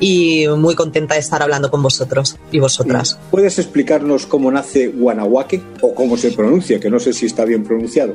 y 0.00 0.46
muy 0.48 0.74
contenta 0.74 1.14
de 1.14 1.20
estar 1.20 1.40
hablando 1.40 1.70
con 1.70 1.80
vosotros 1.80 2.36
y 2.50 2.58
vosotras. 2.58 3.18
¿Puedes 3.30 3.58
explicarnos 3.60 4.26
cómo 4.26 4.50
nace 4.50 4.88
Guanahuaque 4.88 5.62
o 5.80 5.94
cómo 5.94 6.16
se 6.16 6.32
pronuncia? 6.32 6.80
Que 6.80 6.90
no 6.90 6.98
sé 6.98 7.12
si 7.12 7.26
está 7.26 7.44
bien 7.44 7.62
pronunciado. 7.62 8.14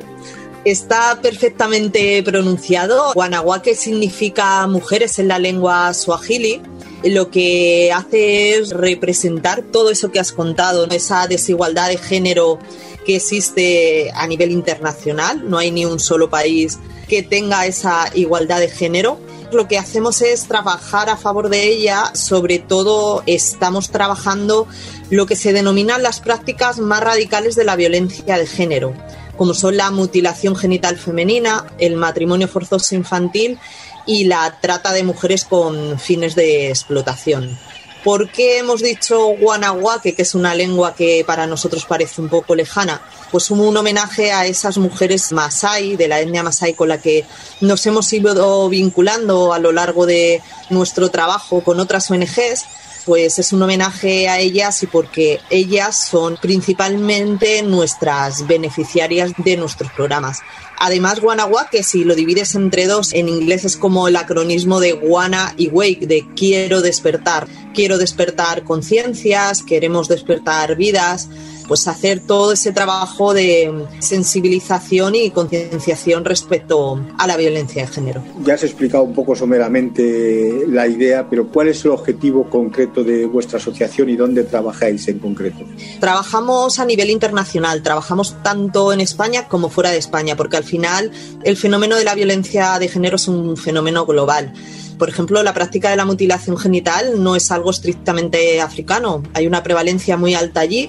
Está 0.64 1.20
perfectamente 1.20 2.22
pronunciado. 2.22 3.12
Guanahuaque 3.14 3.74
significa 3.74 4.66
mujeres 4.66 5.18
en 5.18 5.28
la 5.28 5.38
lengua 5.38 5.92
swahili 5.92 6.62
lo 7.04 7.30
que 7.30 7.92
hace 7.92 8.56
es 8.56 8.70
representar 8.70 9.62
todo 9.62 9.90
eso 9.90 10.10
que 10.10 10.20
has 10.20 10.32
contado, 10.32 10.86
esa 10.86 11.26
desigualdad 11.26 11.88
de 11.88 11.98
género 11.98 12.58
que 13.04 13.16
existe 13.16 14.10
a 14.14 14.26
nivel 14.26 14.50
internacional. 14.50 15.48
No 15.48 15.58
hay 15.58 15.70
ni 15.70 15.84
un 15.84 16.00
solo 16.00 16.30
país 16.30 16.78
que 17.06 17.22
tenga 17.22 17.66
esa 17.66 18.10
igualdad 18.14 18.60
de 18.60 18.68
género. 18.68 19.20
Lo 19.52 19.68
que 19.68 19.78
hacemos 19.78 20.22
es 20.22 20.48
trabajar 20.48 21.10
a 21.10 21.18
favor 21.18 21.50
de 21.50 21.68
ella, 21.68 22.14
sobre 22.14 22.58
todo 22.58 23.22
estamos 23.26 23.90
trabajando 23.90 24.66
lo 25.10 25.26
que 25.26 25.36
se 25.36 25.52
denominan 25.52 26.02
las 26.02 26.20
prácticas 26.20 26.78
más 26.78 27.02
radicales 27.02 27.54
de 27.54 27.64
la 27.64 27.76
violencia 27.76 28.38
de 28.38 28.46
género, 28.46 28.94
como 29.36 29.54
son 29.54 29.76
la 29.76 29.90
mutilación 29.90 30.56
genital 30.56 30.96
femenina, 30.96 31.66
el 31.78 31.96
matrimonio 31.96 32.48
forzoso 32.48 32.94
infantil 32.94 33.58
y 34.06 34.24
la 34.24 34.58
trata 34.60 34.92
de 34.92 35.02
mujeres 35.02 35.44
con 35.44 35.98
fines 35.98 36.34
de 36.34 36.68
explotación. 36.68 37.58
¿Por 38.04 38.30
qué 38.30 38.58
hemos 38.58 38.82
dicho 38.82 39.28
Guanahuaque, 39.28 40.14
que 40.14 40.22
es 40.22 40.34
una 40.34 40.54
lengua 40.54 40.94
que 40.94 41.24
para 41.26 41.46
nosotros 41.46 41.86
parece 41.86 42.20
un 42.20 42.28
poco 42.28 42.54
lejana? 42.54 43.00
Pues 43.32 43.50
un 43.50 43.74
homenaje 43.74 44.30
a 44.30 44.44
esas 44.44 44.76
mujeres 44.76 45.32
masai, 45.32 45.96
de 45.96 46.06
la 46.06 46.20
etnia 46.20 46.42
masai 46.42 46.74
con 46.74 46.90
la 46.90 47.00
que 47.00 47.24
nos 47.62 47.86
hemos 47.86 48.12
ido 48.12 48.68
vinculando 48.68 49.54
a 49.54 49.58
lo 49.58 49.72
largo 49.72 50.04
de 50.04 50.42
nuestro 50.68 51.08
trabajo 51.08 51.64
con 51.64 51.80
otras 51.80 52.10
ONGs 52.10 52.66
pues 53.04 53.38
es 53.38 53.52
un 53.52 53.62
homenaje 53.62 54.28
a 54.28 54.38
ellas 54.38 54.82
y 54.82 54.86
porque 54.86 55.40
ellas 55.50 56.08
son 56.08 56.38
principalmente 56.40 57.62
nuestras 57.62 58.46
beneficiarias 58.46 59.32
de 59.38 59.56
nuestros 59.56 59.92
programas. 59.92 60.40
Además, 60.78 61.20
Guanagua, 61.20 61.68
que 61.70 61.82
si 61.82 62.04
lo 62.04 62.14
divides 62.14 62.54
entre 62.54 62.86
dos, 62.86 63.12
en 63.12 63.28
inglés 63.28 63.64
es 63.64 63.76
como 63.76 64.08
el 64.08 64.16
acronismo 64.16 64.80
de 64.80 64.92
Guana 64.92 65.54
y 65.56 65.68
Wake, 65.68 66.06
de 66.06 66.26
quiero 66.34 66.82
despertar. 66.82 67.46
Quiero 67.74 67.98
despertar 67.98 68.64
conciencias, 68.64 69.62
queremos 69.62 70.08
despertar 70.08 70.76
vidas 70.76 71.28
pues 71.66 71.88
hacer 71.88 72.20
todo 72.20 72.52
ese 72.52 72.72
trabajo 72.72 73.34
de 73.34 73.72
sensibilización 74.00 75.14
y 75.14 75.30
concienciación 75.30 76.24
respecto 76.24 77.00
a 77.18 77.26
la 77.26 77.36
violencia 77.36 77.86
de 77.86 77.92
género. 77.92 78.22
Ya 78.44 78.54
has 78.54 78.64
explicado 78.64 79.04
un 79.04 79.14
poco 79.14 79.34
someramente 79.34 80.64
la 80.68 80.86
idea, 80.86 81.28
pero 81.28 81.48
¿cuál 81.48 81.68
es 81.68 81.84
el 81.84 81.92
objetivo 81.92 82.48
concreto 82.48 83.02
de 83.02 83.26
vuestra 83.26 83.58
asociación 83.58 84.08
y 84.10 84.16
dónde 84.16 84.44
trabajáis 84.44 85.08
en 85.08 85.18
concreto? 85.18 85.64
Trabajamos 86.00 86.78
a 86.78 86.84
nivel 86.84 87.10
internacional, 87.10 87.82
trabajamos 87.82 88.42
tanto 88.42 88.92
en 88.92 89.00
España 89.00 89.48
como 89.48 89.68
fuera 89.68 89.90
de 89.90 89.98
España, 89.98 90.36
porque 90.36 90.56
al 90.56 90.64
final 90.64 91.10
el 91.42 91.56
fenómeno 91.56 91.96
de 91.96 92.04
la 92.04 92.14
violencia 92.14 92.78
de 92.78 92.88
género 92.88 93.16
es 93.16 93.28
un 93.28 93.56
fenómeno 93.56 94.06
global. 94.06 94.52
Por 94.98 95.08
ejemplo, 95.08 95.42
la 95.42 95.54
práctica 95.54 95.90
de 95.90 95.96
la 95.96 96.04
mutilación 96.04 96.56
genital 96.56 97.22
no 97.22 97.34
es 97.34 97.50
algo 97.50 97.70
estrictamente 97.70 98.60
africano. 98.60 99.22
Hay 99.34 99.46
una 99.46 99.62
prevalencia 99.62 100.16
muy 100.16 100.34
alta 100.34 100.60
allí 100.60 100.88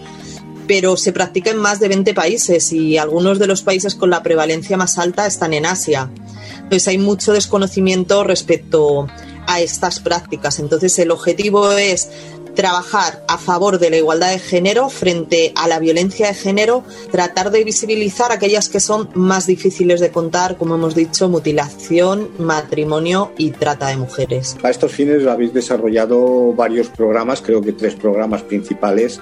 pero 0.68 0.97
se 0.97 1.13
practica 1.13 1.51
en 1.51 1.57
más 1.57 1.80
de 1.80 1.88
20 1.88 2.13
países 2.13 2.72
y 2.72 2.97
algunos 2.97 3.39
de 3.39 3.47
los 3.47 3.61
países 3.61 3.95
con 3.95 4.09
la 4.09 4.24
prevalencia 4.24 4.78
más 4.78 4.97
alta 4.97 5.26
están 5.26 5.53
en 5.53 5.66
Asia. 5.66 6.09
Entonces 6.55 6.88
hay 6.88 6.97
mucho 6.97 7.34
desconocimiento 7.34 8.24
respecto 8.24 9.07
a 9.47 9.61
estas 9.61 9.99
prácticas. 9.99 10.59
Entonces 10.59 10.97
el 10.99 11.11
objetivo 11.11 11.72
es 11.74 12.09
trabajar 12.55 13.24
a 13.28 13.38
favor 13.38 13.78
de 13.78 13.89
la 13.89 13.97
igualdad 13.97 14.32
de 14.32 14.39
género 14.39 14.89
frente 14.89 15.51
a 15.55 15.68
la 15.68 15.78
violencia 15.78 16.28
de 16.28 16.34
género, 16.34 16.84
tratar 17.11 17.51
de 17.51 17.63
visibilizar 17.63 18.32
aquellas 18.32 18.70
que 18.70 18.80
son 18.80 19.09
más 19.13 19.45
difíciles 19.45 19.99
de 19.99 20.09
contar, 20.09 20.57
como 20.57 20.76
hemos 20.76 20.95
dicho, 20.95 21.30
mutilación, 21.30 22.30
matrimonio 22.39 23.32
y 23.38 23.51
trata 23.51 23.88
de 23.88 23.97
mujeres. 23.97 24.57
A 24.63 24.70
estos 24.70 24.91
fines 24.91 25.28
habéis 25.28 25.53
desarrollado 25.53 26.53
varios 26.53 26.88
programas, 26.88 27.41
creo 27.41 27.61
que 27.61 27.74
tres 27.74 27.93
programas 27.95 28.41
principales 28.41 29.20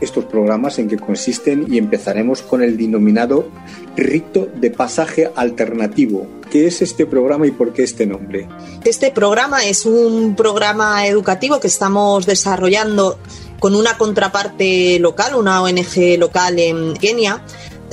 estos 0.00 0.24
programas 0.24 0.78
en 0.78 0.88
qué 0.88 0.96
consisten 0.96 1.66
y 1.72 1.78
empezaremos 1.78 2.42
con 2.42 2.62
el 2.62 2.76
denominado 2.76 3.48
rito 3.96 4.48
de 4.54 4.70
pasaje 4.70 5.30
alternativo. 5.34 6.26
¿Qué 6.50 6.66
es 6.66 6.82
este 6.82 7.06
programa 7.06 7.46
y 7.46 7.50
por 7.50 7.72
qué 7.72 7.82
este 7.82 8.06
nombre? 8.06 8.48
Este 8.84 9.10
programa 9.10 9.64
es 9.64 9.86
un 9.86 10.36
programa 10.36 11.06
educativo 11.06 11.60
que 11.60 11.68
estamos 11.68 12.26
desarrollando 12.26 13.18
con 13.58 13.74
una 13.74 13.96
contraparte 13.96 14.98
local, 14.98 15.34
una 15.36 15.62
ONG 15.62 16.18
local 16.18 16.58
en 16.58 16.94
Kenia, 16.94 17.42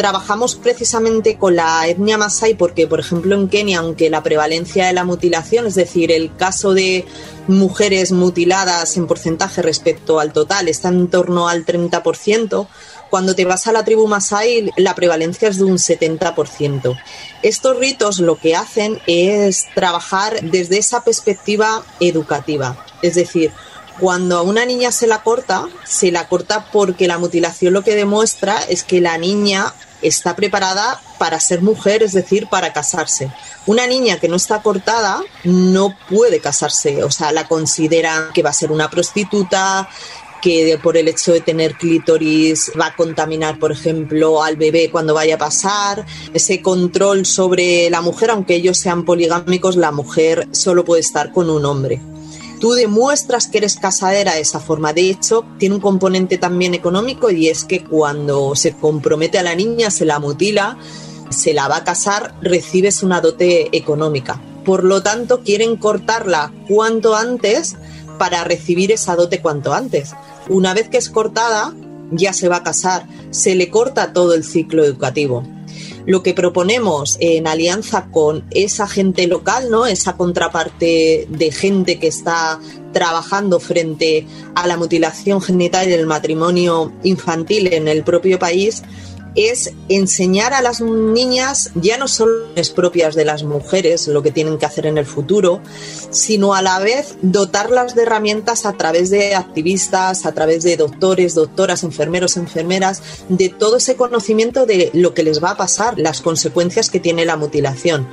trabajamos 0.02 0.56
precisamente 0.56 1.38
con 1.38 1.56
la 1.56 1.88
etnia 1.88 2.18
masai 2.18 2.56
porque, 2.56 2.88
por 2.88 3.00
ejemplo, 3.00 3.36
en 3.36 3.48
Kenia, 3.48 3.78
aunque 3.78 4.10
la 4.10 4.24
prevalencia 4.24 4.88
de 4.88 4.94
la 4.94 5.04
mutilación, 5.04 5.68
es 5.68 5.76
decir, 5.76 6.12
el 6.12 6.36
caso 6.36 6.74
de 6.74 7.06
mujeres 7.48 8.12
mutiladas 8.12 8.98
en 8.98 9.06
porcentaje 9.06 9.62
respecto 9.62 10.20
al 10.20 10.34
total 10.34 10.70
está 10.70 10.88
en 10.88 11.08
torno 11.08 11.48
al 11.48 11.68
30%, 11.68 12.68
cuando 13.12 13.36
te 13.36 13.46
vas 13.46 13.68
a 13.68 13.74
la 13.74 13.86
tribu 13.86 14.08
masai 14.08 14.72
la 14.76 14.96
prevalencia 14.96 15.50
es 15.50 15.58
de 15.58 15.66
un 15.66 15.78
70%. 15.78 17.00
Estos 17.44 17.78
ritos 17.78 18.18
lo 18.18 18.38
que 18.38 18.56
hacen 18.56 19.00
es 19.06 19.68
trabajar 19.76 20.42
desde 20.42 20.80
esa 20.80 21.04
perspectiva 21.04 21.84
educativa, 22.00 22.84
es 23.04 23.14
decir, 23.14 23.52
cuando 24.00 24.40
a 24.40 24.42
una 24.42 24.66
niña 24.66 24.92
se 24.92 25.06
la 25.06 25.22
corta, 25.22 25.68
se 25.86 26.12
la 26.12 26.28
corta 26.28 26.66
porque 26.72 27.08
la 27.08 27.20
mutilación 27.20 27.76
lo 27.76 27.84
que 27.84 27.94
demuestra 27.94 28.58
es 28.68 28.84
que 28.84 29.00
la 29.00 29.20
niña 29.20 29.76
está 30.02 30.36
preparada 30.36 31.00
para 31.18 31.40
ser 31.40 31.62
mujer, 31.62 32.04
es 32.04 32.14
decir, 32.14 32.48
para 32.48 32.74
casarse. 32.74 33.32
Una 33.66 33.88
niña 33.88 34.20
que 34.20 34.28
no 34.28 34.36
está 34.36 34.62
cortada 34.62 35.22
no 35.44 35.96
puede 36.10 36.40
casarse, 36.40 37.04
o 37.04 37.12
sea, 37.12 37.32
la 37.32 37.48
consideran 37.48 38.34
que 38.34 38.44
va 38.44 38.50
a 38.50 38.54
ser 38.54 38.72
una 38.72 38.90
prostituta, 38.90 39.88
que 40.42 40.80
por 40.82 40.98
el 40.98 41.08
hecho 41.08 41.34
de 41.34 41.42
tener 41.42 41.76
clítoris 41.76 42.72
va 42.80 42.88
a 42.88 42.96
contaminar, 42.96 43.60
por 43.60 43.72
ejemplo, 43.72 44.44
al 44.44 44.58
bebé 44.58 44.90
cuando 44.92 45.14
vaya 45.14 45.36
a 45.36 45.38
pasar. 45.38 46.06
Ese 46.34 46.62
control 46.62 47.26
sobre 47.26 47.90
la 47.90 48.02
mujer, 48.02 48.32
aunque 48.32 48.56
ellos 48.56 48.78
sean 48.78 49.06
poligámicos, 49.06 49.76
la 49.76 49.92
mujer 49.92 50.48
solo 50.52 50.84
puede 50.84 51.02
estar 51.02 51.32
con 51.32 51.50
un 51.50 51.66
hombre 51.66 52.02
tú 52.62 52.74
demuestras 52.74 53.48
que 53.48 53.58
eres 53.58 53.76
casadera 53.76 54.36
de 54.36 54.42
esa 54.42 54.60
forma. 54.60 54.94
De 54.94 55.10
hecho, 55.10 55.44
tiene 55.58 55.76
un 55.76 55.82
componente 55.82 56.38
también 56.38 56.76
económico 56.76 57.32
y 57.32 57.50
es 57.50 57.66
que 57.66 57.84
cuando 57.84 58.56
se 58.56 58.74
compromete 58.74 59.40
a 59.40 59.44
la 59.44 59.56
niña, 59.56 59.90
se 59.90 60.06
la 60.06 60.20
mutila, 60.20 60.78
se 61.30 61.54
la 61.54 61.68
va 61.68 61.78
a 61.78 61.84
casar, 61.84 62.36
recibes 62.42 63.02
una 63.02 63.20
dote 63.20 63.76
económica. 63.76 64.40
Por 64.64 64.84
lo 64.84 65.02
tanto, 65.02 65.42
quieren 65.42 65.76
cortarla 65.76 66.54
cuanto 66.70 67.16
antes 67.16 67.76
para 68.20 68.44
recibir 68.44 68.92
esa 68.92 69.16
dote 69.16 69.42
cuanto 69.42 69.74
antes. 69.74 70.12
Una 70.48 70.76
vez 70.76 70.88
que 70.88 70.98
es 70.98 71.10
cortada, 71.10 71.74
ya 72.12 72.32
se 72.32 72.48
va 72.48 72.58
a 72.58 72.64
casar, 72.64 73.08
se 73.32 73.56
le 73.56 73.72
corta 73.72 74.14
todo 74.14 74.36
el 74.36 74.44
ciclo 74.44 74.84
educativo 74.84 75.44
lo 76.06 76.24
que 76.24 76.34
proponemos 76.34 77.18
en 77.20 77.48
alianza 77.48 78.08
con 78.12 78.44
esa 78.52 78.88
gente 78.88 79.28
local, 79.28 79.70
¿no? 79.70 79.86
Esa 79.86 80.18
contraparte 80.18 81.28
de 81.30 81.52
gente 81.52 82.00
que 82.00 82.08
está 82.08 82.60
trabajando 82.94 83.60
frente 83.60 84.26
a 84.56 84.68
la 84.68 84.78
mutilación 84.78 85.42
genital 85.42 85.90
y 85.90 85.94
el 85.94 86.08
matrimonio 86.08 86.92
infantil 87.04 87.74
en 87.74 87.88
el 87.88 88.04
propio 88.04 88.40
país 88.40 88.84
es 89.36 89.74
enseñar 89.90 90.54
a 90.54 90.62
las 90.62 90.82
niñas 90.82 91.72
ya 91.76 91.98
no 91.98 92.08
solo 92.08 92.48
es 92.56 92.70
propias 92.70 93.16
de 93.16 93.26
las 93.26 93.44
mujeres 93.44 94.08
lo 94.08 94.22
que 94.22 94.32
tienen 94.32 94.58
que 94.58 94.66
hacer 94.66 94.86
en 94.86 94.98
el 94.98 95.06
futuro, 95.06 95.62
sino 96.10 96.54
a 96.54 96.62
la 96.62 96.80
vez 96.80 97.16
dotarlas 97.22 97.96
de 97.96 98.04
herramientas 98.04 98.66
a 98.66 98.74
través 98.74 99.10
de 99.10 99.36
activistas, 99.36 100.26
a 100.26 100.34
través 100.34 100.64
de 100.64 100.78
doctores, 100.78 101.36
doctoras, 101.36 101.84
enfermeros, 101.84 102.38
enfermeras, 102.38 103.02
de 103.30 103.50
todo 103.50 103.78
ese 103.78 103.96
conocimiento 103.96 104.66
de 104.66 104.92
lo 104.94 105.14
que 105.14 105.24
les 105.24 105.44
va 105.44 105.52
a 105.52 105.58
pasar, 105.58 105.98
las 105.98 106.22
consecuencias 106.22 106.90
que 106.90 107.00
tiene 107.00 107.26
la 107.26 107.38
mutilación. 107.38 108.08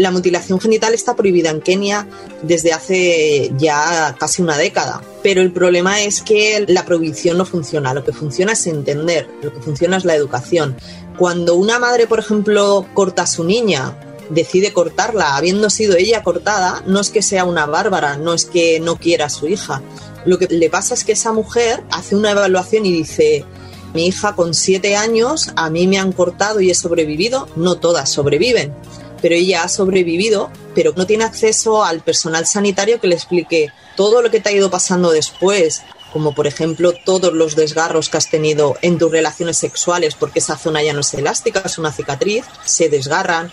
La 0.00 0.10
mutilación 0.10 0.58
genital 0.58 0.94
está 0.94 1.14
prohibida 1.14 1.50
en 1.50 1.60
Kenia 1.60 2.08
desde 2.40 2.72
hace 2.72 3.52
ya 3.58 4.16
casi 4.18 4.40
una 4.40 4.56
década, 4.56 5.02
pero 5.22 5.42
el 5.42 5.52
problema 5.52 6.00
es 6.00 6.22
que 6.22 6.64
la 6.68 6.86
prohibición 6.86 7.36
no 7.36 7.44
funciona, 7.44 7.92
lo 7.92 8.02
que 8.02 8.14
funciona 8.14 8.52
es 8.52 8.66
entender, 8.66 9.28
lo 9.42 9.52
que 9.52 9.60
funciona 9.60 9.98
es 9.98 10.06
la 10.06 10.14
educación. 10.14 10.74
Cuando 11.18 11.54
una 11.54 11.78
madre, 11.78 12.06
por 12.06 12.18
ejemplo, 12.18 12.86
corta 12.94 13.24
a 13.24 13.26
su 13.26 13.44
niña, 13.44 13.94
decide 14.30 14.72
cortarla, 14.72 15.36
habiendo 15.36 15.68
sido 15.68 15.98
ella 15.98 16.22
cortada, 16.22 16.82
no 16.86 17.00
es 17.00 17.10
que 17.10 17.20
sea 17.20 17.44
una 17.44 17.66
bárbara, 17.66 18.16
no 18.16 18.32
es 18.32 18.46
que 18.46 18.80
no 18.80 18.96
quiera 18.96 19.26
a 19.26 19.28
su 19.28 19.48
hija. 19.48 19.82
Lo 20.24 20.38
que 20.38 20.46
le 20.46 20.70
pasa 20.70 20.94
es 20.94 21.04
que 21.04 21.12
esa 21.12 21.34
mujer 21.34 21.84
hace 21.90 22.16
una 22.16 22.30
evaluación 22.30 22.86
y 22.86 22.92
dice, 22.94 23.44
mi 23.92 24.06
hija 24.06 24.34
con 24.34 24.54
siete 24.54 24.96
años, 24.96 25.50
a 25.56 25.68
mí 25.68 25.86
me 25.86 25.98
han 25.98 26.12
cortado 26.12 26.62
y 26.62 26.70
he 26.70 26.74
sobrevivido, 26.74 27.48
no 27.56 27.74
todas 27.74 28.08
sobreviven, 28.08 28.72
pero 29.20 29.34
ella 29.34 29.64
ha 29.64 29.68
sobrevivido, 29.68 30.50
pero 30.74 30.92
no 30.96 31.06
tiene 31.06 31.24
acceso 31.24 31.84
al 31.84 32.00
personal 32.00 32.46
sanitario 32.46 33.00
que 33.00 33.08
le 33.08 33.14
explique 33.14 33.72
todo 33.96 34.22
lo 34.22 34.30
que 34.30 34.40
te 34.40 34.48
ha 34.48 34.52
ido 34.52 34.70
pasando 34.70 35.10
después, 35.10 35.82
como 36.12 36.34
por 36.34 36.46
ejemplo 36.46 36.92
todos 37.04 37.32
los 37.32 37.56
desgarros 37.56 38.08
que 38.08 38.16
has 38.16 38.30
tenido 38.30 38.76
en 38.82 38.98
tus 38.98 39.10
relaciones 39.10 39.58
sexuales, 39.58 40.14
porque 40.14 40.40
esa 40.40 40.56
zona 40.56 40.82
ya 40.82 40.92
no 40.92 41.00
es 41.00 41.14
elástica, 41.14 41.62
es 41.64 41.78
una 41.78 41.92
cicatriz, 41.92 42.44
se 42.64 42.88
desgarran. 42.88 43.52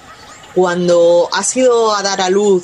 Cuando 0.56 1.30
has 1.34 1.56
ido 1.56 1.96
a 1.96 2.02
dar 2.02 2.22
a 2.22 2.30
luz 2.30 2.64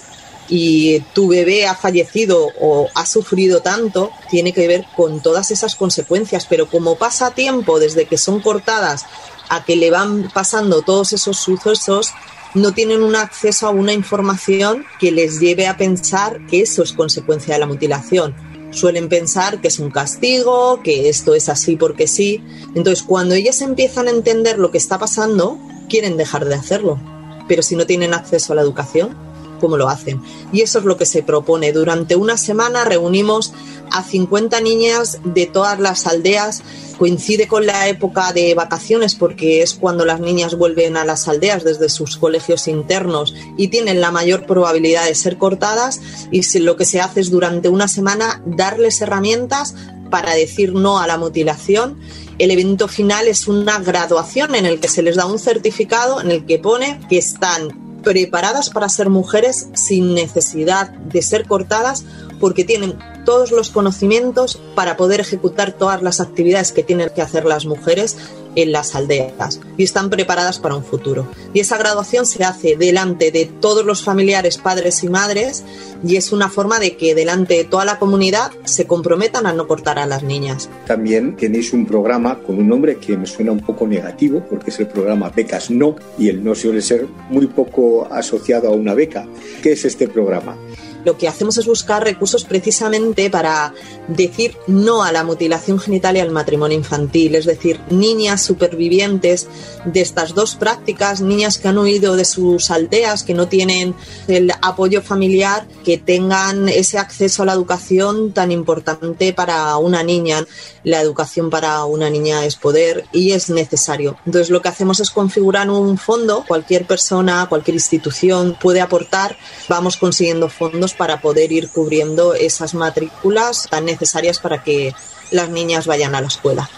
y 0.50 1.00
tu 1.14 1.28
bebé 1.28 1.68
ha 1.68 1.76
fallecido 1.76 2.50
o 2.60 2.90
ha 2.96 3.06
sufrido 3.06 3.62
tanto, 3.62 4.12
tiene 4.30 4.54
que 4.54 4.68
ver 4.68 4.86
con 4.96 5.22
todas 5.22 5.52
esas 5.52 5.76
consecuencias, 5.76 6.46
pero 6.50 6.70
como 6.70 6.96
pasa 6.96 7.32
tiempo 7.32 7.80
desde 7.80 8.06
que 8.06 8.18
son 8.18 8.40
cortadas 8.42 9.06
a 9.50 9.64
que 9.64 9.76
le 9.76 9.92
van 9.92 10.32
pasando 10.34 10.82
todos 10.82 11.14
esos 11.14 11.38
sucesos, 11.38 12.14
no 12.54 12.72
tienen 12.74 13.02
un 13.02 13.16
acceso 13.16 13.68
a 13.68 13.72
una 13.72 13.94
información 13.94 14.86
que 15.00 15.12
les 15.12 15.40
lleve 15.40 15.68
a 15.68 15.78
pensar 15.78 16.46
que 16.48 16.62
eso 16.62 16.84
es 16.84 16.94
consecuencia 16.94 17.54
de 17.54 17.60
la 17.60 17.66
mutilación. 17.66 18.36
Suelen 18.72 19.10
pensar 19.10 19.62
que 19.62 19.68
es 19.68 19.80
un 19.80 19.92
castigo, 19.92 20.82
que 20.84 21.10
esto 21.10 21.36
es 21.36 21.50
así 21.50 21.76
porque 21.76 22.08
sí. 22.08 22.44
Entonces, 22.76 23.04
cuando 23.04 23.36
ellas 23.36 23.62
empiezan 23.62 24.08
a 24.08 24.12
entender 24.12 24.58
lo 24.58 24.72
que 24.72 24.78
está 24.78 24.98
pasando, 24.98 25.60
quieren 25.90 26.18
dejar 26.18 26.46
de 26.46 26.56
hacerlo. 26.56 27.00
Pero 27.48 27.62
si 27.62 27.76
no 27.76 27.86
tienen 27.86 28.14
acceso 28.14 28.54
a 28.54 28.56
la 28.56 28.62
educación, 28.62 29.16
¿cómo 29.60 29.78
lo 29.78 29.90
hacen? 29.90 30.22
Y 30.52 30.62
eso 30.62 30.80
es 30.80 30.86
lo 30.86 30.98
que 30.98 31.06
se 31.06 31.24
propone. 31.24 31.72
Durante 31.72 32.16
una 32.16 32.38
semana 32.38 32.84
reunimos 32.84 33.54
a 33.92 34.04
50 34.04 34.60
niñas 34.62 35.20
de 35.24 35.46
todas 35.46 35.80
las 35.80 36.08
aldeas 36.08 36.64
coincide 37.04 37.50
con 37.50 37.66
la 37.66 37.90
época 37.90 38.32
de 38.32 38.56
vacaciones 38.56 39.14
porque 39.16 39.62
es 39.62 39.74
cuando 39.74 40.06
las 40.06 40.22
niñas 40.22 40.56
vuelven 40.56 40.96
a 40.96 41.04
las 41.04 41.28
aldeas 41.28 41.66
desde 41.66 41.90
sus 41.90 42.16
colegios 42.16 42.70
internos 42.70 43.36
y 43.58 43.68
tienen 43.68 44.00
la 44.00 44.10
mayor 44.10 44.46
probabilidad 44.46 45.08
de 45.08 45.14
ser 45.14 45.38
cortadas 45.38 46.00
y 46.32 46.60
lo 46.60 46.78
que 46.78 46.86
se 46.86 47.02
hace 47.02 47.20
es 47.20 47.30
durante 47.30 47.68
una 47.68 47.90
semana 47.90 48.42
darles 48.46 49.02
herramientas 49.02 49.76
para 50.10 50.34
decir 50.34 50.72
no 50.76 50.98
a 50.98 51.06
la 51.06 51.18
mutilación. 51.18 52.00
El 52.40 52.52
evento 52.52 52.88
final 52.88 53.28
es 53.28 53.50
una 53.50 53.80
graduación 53.80 54.56
en 54.56 54.66
el 54.66 54.80
que 54.80 54.88
se 54.88 55.02
les 55.02 55.18
da 55.18 55.26
un 55.26 55.40
certificado 55.40 56.22
en 56.22 56.32
el 56.32 56.46
que 56.46 56.58
pone 56.58 57.02
que 57.10 57.18
están 57.18 58.00
preparadas 58.02 58.70
para 58.70 58.88
ser 58.88 59.10
mujeres 59.10 59.68
sin 59.74 60.14
necesidad 60.14 60.92
de 60.92 61.22
ser 61.22 61.48
cortadas 61.48 62.06
porque 62.44 62.66
tienen 62.66 62.96
todos 63.24 63.54
los 63.54 63.70
conocimientos 63.70 64.62
para 64.76 64.98
poder 64.98 65.22
ejecutar 65.22 65.72
todas 65.72 66.02
las 66.02 66.20
actividades 66.20 66.74
que 66.74 66.84
tienen 66.84 67.10
que 67.16 67.22
hacer 67.22 67.46
las 67.46 67.66
mujeres 67.66 68.18
en 68.56 68.74
las 68.74 68.96
aldeas 68.96 69.62
y 69.78 69.84
están 69.84 70.10
preparadas 70.10 70.60
para 70.60 70.76
un 70.76 70.84
futuro. 70.84 71.26
Y 71.54 71.62
esa 71.62 71.78
graduación 71.78 72.26
se 72.26 72.44
hace 72.44 72.76
delante 72.76 73.32
de 73.32 73.46
todos 73.46 73.86
los 73.86 74.04
familiares, 74.04 74.58
padres 74.58 75.06
y 75.06 75.08
madres, 75.08 75.64
y 76.06 76.18
es 76.18 76.34
una 76.34 76.50
forma 76.50 76.80
de 76.80 76.98
que 76.98 77.16
delante 77.16 77.54
de 77.54 77.64
toda 77.64 77.86
la 77.86 77.98
comunidad 77.98 78.52
se 78.66 78.88
comprometan 78.88 79.46
a 79.46 79.54
no 79.54 79.66
cortar 79.66 79.98
a 79.98 80.06
las 80.06 80.24
niñas. 80.24 80.70
También 80.86 81.38
tenéis 81.38 81.72
un 81.72 81.86
programa 81.86 82.40
con 82.40 82.58
un 82.58 82.68
nombre 82.68 82.98
que 82.98 83.16
me 83.16 83.26
suena 83.26 83.54
un 83.54 83.62
poco 83.62 83.88
negativo, 83.88 84.44
porque 84.50 84.70
es 84.70 84.82
el 84.82 84.88
programa 84.88 85.30
Becas 85.30 85.72
No, 85.72 85.96
y 86.20 86.28
el 86.28 86.44
no 86.44 86.56
suele 86.56 86.82
ser 86.82 87.08
muy 87.30 87.48
poco 87.48 88.06
asociado 88.12 88.68
a 88.68 88.72
una 88.72 88.94
beca. 88.94 89.26
¿Qué 89.62 89.72
es 89.72 89.86
este 89.86 90.10
programa? 90.10 90.58
Lo 91.06 91.18
que 91.18 91.28
hacemos 91.28 91.58
es 91.58 91.66
buscar 91.66 92.04
recursos 92.04 92.44
precisamente 92.46 93.30
para 93.30 93.74
decir 94.08 94.56
no 94.68 95.04
a 95.04 95.12
la 95.12 95.24
mutilación 95.24 95.80
genital 95.80 96.18
y 96.18 96.20
al 96.20 96.32
matrimonio 96.32 96.78
infantil, 96.78 97.36
es 97.36 97.46
decir, 97.46 97.80
niñas 97.90 98.42
supervivientes 98.42 99.48
de 99.86 100.02
estas 100.02 100.34
dos 100.34 100.56
prácticas, 100.56 101.22
niñas 101.22 101.58
que 101.58 101.68
han 101.68 101.78
huido 101.78 102.16
de 102.16 102.26
sus 102.26 102.72
aldeas, 102.72 103.24
que 103.24 103.34
no 103.34 103.48
tienen 103.48 103.96
el 104.28 104.52
apoyo 104.62 105.02
familiar, 105.02 105.68
que 105.84 105.98
tengan 105.98 106.70
ese 106.70 106.98
acceso 106.98 107.44
a 107.44 107.46
la 107.46 107.54
educación 107.54 108.32
tan 108.32 108.52
importante 108.52 109.34
para 109.34 109.76
una 109.78 110.04
niña. 110.04 110.46
La 110.84 111.02
educación 111.02 111.50
para 111.50 111.86
una 111.86 112.10
niña 112.10 112.46
es 112.46 112.56
poder 112.56 113.06
y 113.12 113.32
es 113.32 113.50
necesario. 113.50 114.18
Entonces 114.26 114.50
lo 114.50 114.62
que 114.62 114.70
hacemos 114.70 115.00
es 115.00 115.12
configurar 115.12 115.70
un 115.70 115.98
fondo, 115.98 116.44
cualquier 116.48 116.86
persona, 116.86 117.46
cualquier 117.48 117.76
institución 117.76 118.58
puede 118.60 118.82
aportar, 118.82 119.38
vamos 119.70 119.98
consiguiendo 119.98 120.50
fondos 120.50 120.94
para 120.94 121.22
poder 121.22 121.52
ir 121.52 121.70
cubriendo 121.70 122.34
esas 122.34 122.74
matrículas 122.74 123.68
tan 123.70 123.86
necesarias 123.86 124.40
para 124.40 124.64
que 124.64 124.94
las 125.32 125.50
niñas 125.50 125.88
vayan 125.88 126.16
a 126.16 126.22
la 126.22 126.28
escuela. 126.28 126.70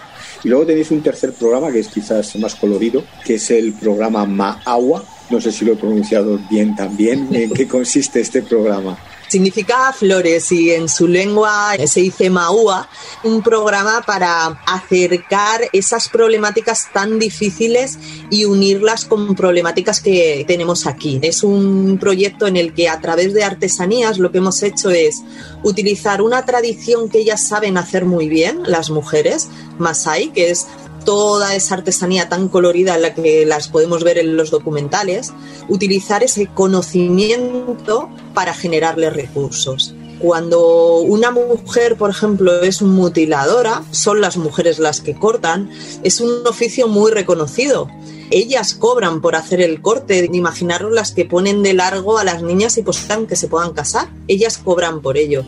Y 0.44 0.48
luego 0.48 0.66
tenéis 0.66 0.90
un 0.90 1.02
tercer 1.02 1.32
programa 1.32 1.70
que 1.70 1.80
es 1.80 1.88
quizás 1.88 2.36
más 2.36 2.54
colorido, 2.54 3.04
que 3.24 3.34
es 3.34 3.50
el 3.50 3.72
programa 3.72 4.24
Maagua. 4.26 5.04
No 5.30 5.40
sé 5.40 5.50
si 5.50 5.64
lo 5.64 5.72
he 5.72 5.76
pronunciado 5.76 6.38
bien 6.50 6.76
también. 6.76 7.34
¿En 7.34 7.50
qué 7.50 7.66
consiste 7.66 8.20
este 8.20 8.42
programa? 8.42 8.96
Significa 9.28 9.92
flores 9.92 10.52
y 10.52 10.70
en 10.70 10.88
su 10.88 11.08
lengua 11.08 11.74
se 11.86 12.00
dice 12.00 12.30
Maua, 12.30 12.88
un 13.24 13.42
programa 13.42 14.02
para 14.06 14.46
acercar 14.66 15.62
esas 15.72 16.08
problemáticas 16.08 16.92
tan 16.92 17.18
difíciles 17.18 17.98
y 18.30 18.44
unirlas 18.44 19.04
con 19.04 19.34
problemáticas 19.34 20.00
que 20.00 20.44
tenemos 20.46 20.86
aquí. 20.86 21.18
Es 21.22 21.42
un 21.42 21.98
proyecto 21.98 22.46
en 22.46 22.56
el 22.56 22.72
que 22.72 22.88
a 22.88 23.00
través 23.00 23.34
de 23.34 23.42
artesanías 23.42 24.18
lo 24.18 24.30
que 24.30 24.38
hemos 24.38 24.62
hecho 24.62 24.90
es 24.90 25.22
utilizar 25.64 26.22
una 26.22 26.44
tradición 26.44 27.08
que 27.08 27.18
ellas 27.18 27.46
saben 27.46 27.78
hacer 27.78 28.04
muy 28.04 28.28
bien, 28.28 28.62
las 28.64 28.90
mujeres, 28.90 29.48
Masai, 29.78 30.32
que 30.32 30.50
es 30.50 30.66
toda 31.04 31.54
esa 31.54 31.76
artesanía 31.76 32.28
tan 32.28 32.48
colorida 32.48 32.96
en 32.96 33.02
la 33.02 33.14
que 33.14 33.46
las 33.46 33.68
podemos 33.68 34.04
ver 34.04 34.18
en 34.18 34.36
los 34.36 34.50
documentales, 34.50 35.32
utilizar 35.68 36.22
ese 36.22 36.48
conocimiento 36.48 38.10
para 38.36 38.52
generarle 38.52 39.08
recursos. 39.08 39.94
Cuando 40.18 40.98
una 40.98 41.30
mujer, 41.30 41.96
por 41.96 42.10
ejemplo, 42.10 42.60
es 42.60 42.82
mutiladora, 42.82 43.82
son 43.92 44.20
las 44.20 44.36
mujeres 44.36 44.78
las 44.78 45.00
que 45.00 45.14
cortan, 45.14 45.70
es 46.02 46.20
un 46.20 46.46
oficio 46.46 46.86
muy 46.86 47.10
reconocido. 47.10 47.88
Ellas 48.30 48.74
cobran 48.74 49.22
por 49.22 49.36
hacer 49.36 49.62
el 49.62 49.80
corte, 49.80 50.28
imaginaros 50.30 50.92
las 50.92 51.12
que 51.12 51.24
ponen 51.24 51.62
de 51.62 51.72
largo 51.72 52.18
a 52.18 52.24
las 52.24 52.42
niñas 52.42 52.76
y 52.76 52.82
posibilitan 52.82 53.26
que 53.26 53.36
se 53.36 53.48
puedan 53.48 53.72
casar, 53.72 54.10
ellas 54.28 54.58
cobran 54.58 55.00
por 55.00 55.16
ello 55.16 55.42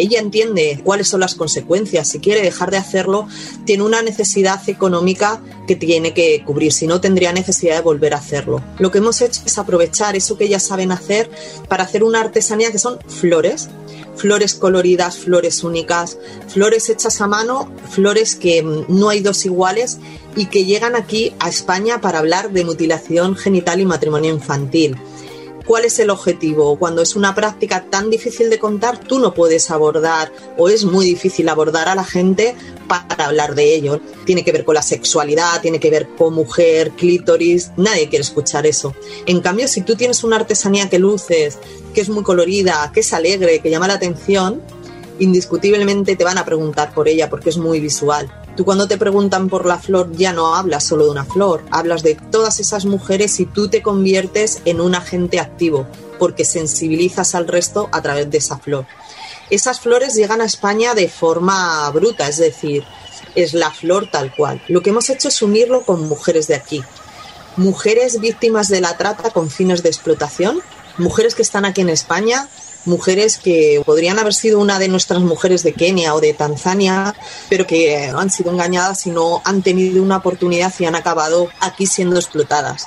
ella 0.00 0.20
entiende 0.20 0.80
cuáles 0.84 1.08
son 1.08 1.20
las 1.20 1.34
consecuencias. 1.34 2.08
Si 2.08 2.20
quiere 2.20 2.42
dejar 2.42 2.70
de 2.70 2.76
hacerlo, 2.76 3.28
tiene 3.64 3.82
una 3.82 4.02
necesidad 4.02 4.66
económica 4.68 5.40
que 5.66 5.76
tiene 5.76 6.14
que 6.14 6.42
cubrir, 6.44 6.72
si 6.72 6.86
no 6.86 7.00
tendría 7.00 7.32
necesidad 7.32 7.76
de 7.76 7.82
volver 7.82 8.14
a 8.14 8.18
hacerlo. 8.18 8.62
Lo 8.78 8.90
que 8.90 8.98
hemos 8.98 9.20
hecho 9.20 9.42
es 9.44 9.58
aprovechar 9.58 10.16
eso 10.16 10.36
que 10.36 10.44
ellas 10.44 10.62
saben 10.62 10.92
hacer 10.92 11.30
para 11.68 11.84
hacer 11.84 12.04
una 12.04 12.20
artesanía 12.20 12.72
que 12.72 12.78
son 12.78 12.98
flores, 13.06 13.68
flores 14.16 14.54
coloridas, 14.54 15.16
flores 15.16 15.62
únicas, 15.64 16.18
flores 16.48 16.88
hechas 16.88 17.20
a 17.20 17.26
mano, 17.26 17.70
flores 17.90 18.34
que 18.34 18.62
mm, 18.62 18.84
no 18.88 19.08
hay 19.08 19.20
dos 19.20 19.46
iguales 19.46 19.98
y 20.36 20.46
que 20.46 20.64
llegan 20.64 20.96
aquí 20.96 21.34
a 21.38 21.48
España 21.48 22.00
para 22.00 22.18
hablar 22.18 22.50
de 22.52 22.64
mutilación 22.64 23.36
genital 23.36 23.80
y 23.80 23.84
matrimonio 23.84 24.32
infantil. 24.32 24.96
¿Cuál 25.68 25.84
es 25.84 25.98
el 25.98 26.08
objetivo? 26.08 26.78
Cuando 26.78 27.02
es 27.02 27.14
una 27.14 27.34
práctica 27.34 27.84
tan 27.90 28.08
difícil 28.08 28.48
de 28.48 28.58
contar, 28.58 28.98
tú 28.98 29.18
no 29.18 29.34
puedes 29.34 29.70
abordar 29.70 30.32
o 30.56 30.70
es 30.70 30.86
muy 30.86 31.04
difícil 31.04 31.46
abordar 31.46 31.90
a 31.90 31.94
la 31.94 32.04
gente 32.04 32.56
para 32.88 33.26
hablar 33.26 33.54
de 33.54 33.74
ello. 33.74 34.00
Tiene 34.24 34.42
que 34.42 34.50
ver 34.50 34.64
con 34.64 34.76
la 34.76 34.82
sexualidad, 34.82 35.60
tiene 35.60 35.78
que 35.78 35.90
ver 35.90 36.08
con 36.16 36.32
mujer, 36.32 36.92
clítoris, 36.92 37.70
nadie 37.76 38.08
quiere 38.08 38.22
escuchar 38.22 38.64
eso. 38.66 38.94
En 39.26 39.42
cambio, 39.42 39.68
si 39.68 39.82
tú 39.82 39.94
tienes 39.94 40.24
una 40.24 40.36
artesanía 40.36 40.88
que 40.88 40.98
luces, 40.98 41.58
que 41.92 42.00
es 42.00 42.08
muy 42.08 42.22
colorida, 42.22 42.90
que 42.94 43.00
es 43.00 43.12
alegre, 43.12 43.58
que 43.58 43.68
llama 43.68 43.88
la 43.88 43.94
atención, 43.94 44.62
indiscutiblemente 45.18 46.16
te 46.16 46.24
van 46.24 46.38
a 46.38 46.46
preguntar 46.46 46.94
por 46.94 47.08
ella 47.08 47.28
porque 47.28 47.50
es 47.50 47.58
muy 47.58 47.78
visual. 47.78 48.32
Tú 48.58 48.64
cuando 48.64 48.88
te 48.88 48.98
preguntan 48.98 49.48
por 49.48 49.66
la 49.66 49.78
flor 49.78 50.10
ya 50.16 50.32
no 50.32 50.56
hablas 50.56 50.82
solo 50.82 51.04
de 51.04 51.12
una 51.12 51.24
flor, 51.24 51.64
hablas 51.70 52.02
de 52.02 52.16
todas 52.16 52.58
esas 52.58 52.86
mujeres 52.86 53.38
y 53.38 53.46
tú 53.46 53.68
te 53.68 53.82
conviertes 53.82 54.62
en 54.64 54.80
un 54.80 54.96
agente 54.96 55.38
activo 55.38 55.86
porque 56.18 56.44
sensibilizas 56.44 57.36
al 57.36 57.46
resto 57.46 57.88
a 57.92 58.02
través 58.02 58.28
de 58.32 58.38
esa 58.38 58.58
flor. 58.58 58.84
Esas 59.48 59.78
flores 59.78 60.16
llegan 60.16 60.40
a 60.40 60.44
España 60.44 60.94
de 60.94 61.08
forma 61.08 61.88
bruta, 61.90 62.26
es 62.26 62.38
decir, 62.38 62.82
es 63.36 63.54
la 63.54 63.70
flor 63.70 64.10
tal 64.10 64.34
cual. 64.34 64.60
Lo 64.66 64.82
que 64.82 64.90
hemos 64.90 65.08
hecho 65.08 65.28
es 65.28 65.40
unirlo 65.40 65.84
con 65.84 66.08
mujeres 66.08 66.48
de 66.48 66.56
aquí. 66.56 66.82
Mujeres 67.56 68.18
víctimas 68.18 68.66
de 68.66 68.80
la 68.80 68.96
trata 68.96 69.30
con 69.30 69.50
fines 69.50 69.84
de 69.84 69.90
explotación, 69.90 70.62
mujeres 70.96 71.36
que 71.36 71.42
están 71.42 71.64
aquí 71.64 71.82
en 71.82 71.90
España, 71.90 72.48
mujeres 72.84 73.38
que 73.38 73.82
podrían 73.84 74.18
haber 74.18 74.34
sido 74.34 74.58
una 74.58 74.78
de 74.78 74.88
nuestras 74.88 75.20
mujeres 75.20 75.62
de 75.62 75.72
Kenia 75.72 76.14
o 76.14 76.20
de 76.20 76.34
Tanzania, 76.34 77.14
pero 77.48 77.66
que 77.66 78.06
han 78.06 78.30
sido 78.30 78.50
engañadas 78.50 79.06
y 79.06 79.10
no 79.10 79.42
han 79.44 79.62
tenido 79.62 80.02
una 80.02 80.18
oportunidad 80.18 80.72
y 80.78 80.84
han 80.84 80.94
acabado 80.94 81.48
aquí 81.60 81.86
siendo 81.86 82.16
explotadas. 82.16 82.86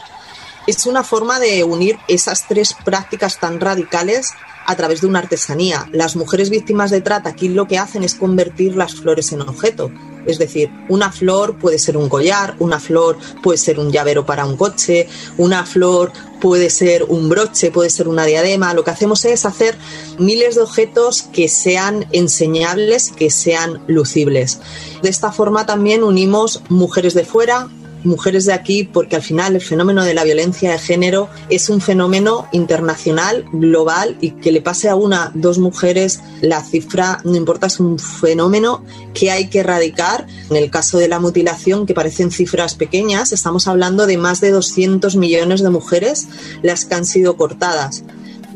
Es 0.67 0.85
una 0.85 1.03
forma 1.03 1.39
de 1.39 1.63
unir 1.63 1.97
esas 2.07 2.47
tres 2.47 2.75
prácticas 2.85 3.39
tan 3.39 3.59
radicales 3.59 4.31
a 4.65 4.75
través 4.75 5.01
de 5.01 5.07
una 5.07 5.19
artesanía. 5.19 5.87
Las 5.91 6.15
mujeres 6.15 6.49
víctimas 6.49 6.91
de 6.91 7.01
trata 7.01 7.29
aquí 7.29 7.49
lo 7.49 7.67
que 7.67 7.79
hacen 7.79 8.03
es 8.03 8.15
convertir 8.15 8.75
las 8.75 8.95
flores 8.95 9.31
en 9.31 9.41
objeto. 9.41 9.91
Es 10.25 10.37
decir, 10.37 10.69
una 10.89 11.11
flor 11.11 11.57
puede 11.57 11.79
ser 11.79 11.97
un 11.97 12.09
collar, 12.09 12.55
una 12.59 12.79
flor 12.79 13.17
puede 13.41 13.57
ser 13.57 13.79
un 13.79 13.91
llavero 13.91 14.25
para 14.25 14.45
un 14.45 14.57
coche, 14.57 15.07
una 15.37 15.65
flor 15.65 16.11
puede 16.39 16.69
ser 16.69 17.03
un 17.03 17.29
broche, 17.29 17.71
puede 17.71 17.89
ser 17.89 18.07
una 18.07 18.25
diadema. 18.25 18.73
Lo 18.73 18.83
que 18.83 18.91
hacemos 18.91 19.25
es 19.25 19.45
hacer 19.45 19.77
miles 20.17 20.55
de 20.55 20.61
objetos 20.61 21.23
que 21.23 21.47
sean 21.47 22.07
enseñables, 22.11 23.11
que 23.11 23.29
sean 23.29 23.83
lucibles. 23.87 24.59
De 25.01 25.09
esta 25.09 25.31
forma 25.31 25.65
también 25.65 26.03
unimos 26.03 26.61
mujeres 26.69 27.13
de 27.13 27.25
fuera, 27.25 27.69
mujeres 28.03 28.45
de 28.45 28.53
aquí 28.53 28.83
porque 28.83 29.15
al 29.15 29.21
final 29.21 29.55
el 29.55 29.61
fenómeno 29.61 30.03
de 30.03 30.13
la 30.13 30.23
violencia 30.23 30.71
de 30.71 30.79
género 30.79 31.29
es 31.49 31.69
un 31.69 31.81
fenómeno 31.81 32.47
internacional, 32.51 33.45
global 33.51 34.17
y 34.21 34.31
que 34.31 34.51
le 34.51 34.61
pase 34.61 34.89
a 34.89 34.95
una, 34.95 35.31
dos 35.33 35.57
mujeres, 35.57 36.21
la 36.41 36.63
cifra 36.63 37.19
no 37.23 37.35
importa, 37.35 37.67
es 37.67 37.79
un 37.79 37.99
fenómeno 37.99 38.83
que 39.13 39.31
hay 39.31 39.49
que 39.49 39.59
erradicar. 39.59 40.27
En 40.49 40.57
el 40.57 40.69
caso 40.69 40.97
de 40.97 41.07
la 41.07 41.19
mutilación, 41.19 41.85
que 41.85 41.93
parecen 41.93 42.31
cifras 42.31 42.75
pequeñas, 42.75 43.31
estamos 43.31 43.67
hablando 43.67 44.05
de 44.05 44.17
más 44.17 44.41
de 44.41 44.51
200 44.51 45.15
millones 45.15 45.61
de 45.61 45.69
mujeres 45.69 46.27
las 46.61 46.85
que 46.85 46.95
han 46.95 47.05
sido 47.05 47.37
cortadas 47.37 48.03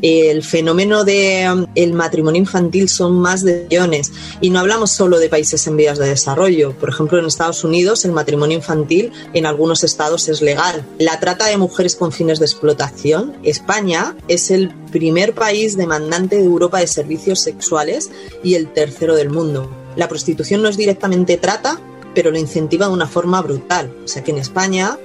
el 0.02 0.42
fenómeno 0.42 1.04
de 1.04 1.46
um, 1.50 1.92
matrimonio 1.92 2.40
infantil 2.40 2.88
son 2.88 3.18
más 3.18 3.42
de 3.42 3.66
millones 3.68 4.12
y 4.40 4.50
no 4.50 4.58
hablamos 4.58 4.90
solo 4.90 5.18
de 5.18 5.28
países 5.28 5.66
en 5.66 5.76
vías 5.76 5.98
de 5.98 6.08
desarrollo. 6.08 6.72
Por 6.72 6.88
ejemplo, 6.88 7.18
en 7.18 7.26
Estados 7.26 7.64
Unidos 7.64 8.04
el 8.04 8.12
matrimonio 8.12 8.56
infantil 8.56 9.12
en 9.32 9.46
algunos 9.46 9.84
estados 9.84 10.28
es 10.28 10.42
legal. 10.42 10.84
La 10.98 11.20
trata 11.20 11.46
de 11.46 11.56
mujeres 11.56 11.96
con 11.96 12.12
fines 12.12 12.38
de 12.38 12.46
explotación, 12.46 13.36
España 13.42 14.16
es 14.28 14.50
el 14.50 14.70
primer 14.90 15.34
país 15.34 15.76
demandante 15.76 16.36
de 16.36 16.44
Europa 16.44 16.80
de 16.80 16.86
servicios 16.86 17.40
sexuales 17.40 18.10
y 18.42 18.54
el 18.54 18.72
tercero 18.72 19.14
del 19.14 19.30
mundo. 19.30 19.70
La 19.96 20.08
prostitución 20.08 20.62
no 20.62 20.68
es 20.68 20.76
directamente 20.76 21.36
trata, 21.36 21.80
pero 22.14 22.30
lo 22.30 22.38
incentiva 22.38 22.86
de 22.86 22.92
una 22.92 23.06
forma 23.06 23.42
brutal. 23.42 23.94
O 24.04 24.08
sea 24.08 24.24
que 24.24 24.30
en 24.30 24.38
España 24.38 24.98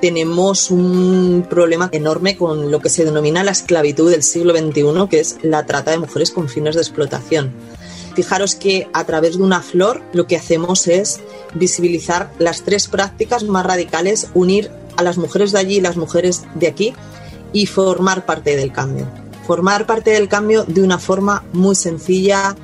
tenemos 0.00 0.70
un 0.70 1.46
problema 1.48 1.88
enorme 1.92 2.36
con 2.36 2.70
lo 2.70 2.80
que 2.80 2.88
se 2.88 3.04
denomina 3.04 3.44
la 3.44 3.52
esclavitud 3.52 4.10
del 4.10 4.22
siglo 4.22 4.56
XXI, 4.56 5.08
que 5.08 5.20
es 5.20 5.38
la 5.42 5.66
trata 5.66 5.90
de 5.90 5.98
mujeres 5.98 6.30
con 6.30 6.48
fines 6.48 6.74
de 6.74 6.82
explotación. 6.82 7.52
Fijaros 8.14 8.54
que 8.54 8.88
a 8.92 9.04
través 9.04 9.36
de 9.36 9.42
una 9.42 9.60
flor 9.60 10.02
lo 10.12 10.26
que 10.26 10.36
hacemos 10.36 10.86
es 10.86 11.20
visibilizar 11.54 12.32
las 12.38 12.62
tres 12.62 12.86
prácticas 12.86 13.42
más 13.42 13.66
radicales, 13.66 14.28
unir 14.34 14.70
a 14.96 15.02
las 15.02 15.18
mujeres 15.18 15.52
de 15.52 15.58
allí 15.58 15.76
y 15.76 15.80
las 15.80 15.96
mujeres 15.96 16.44
de 16.54 16.68
aquí 16.68 16.94
y 17.52 17.66
formar 17.66 18.24
parte 18.24 18.56
del 18.56 18.72
cambio. 18.72 19.08
Formar 19.46 19.86
parte 19.86 20.10
del 20.10 20.28
cambio 20.28 20.64
de 20.64 20.82
una 20.82 20.98
forma 20.98 21.44
muy 21.52 21.74
sencilla, 21.74 22.56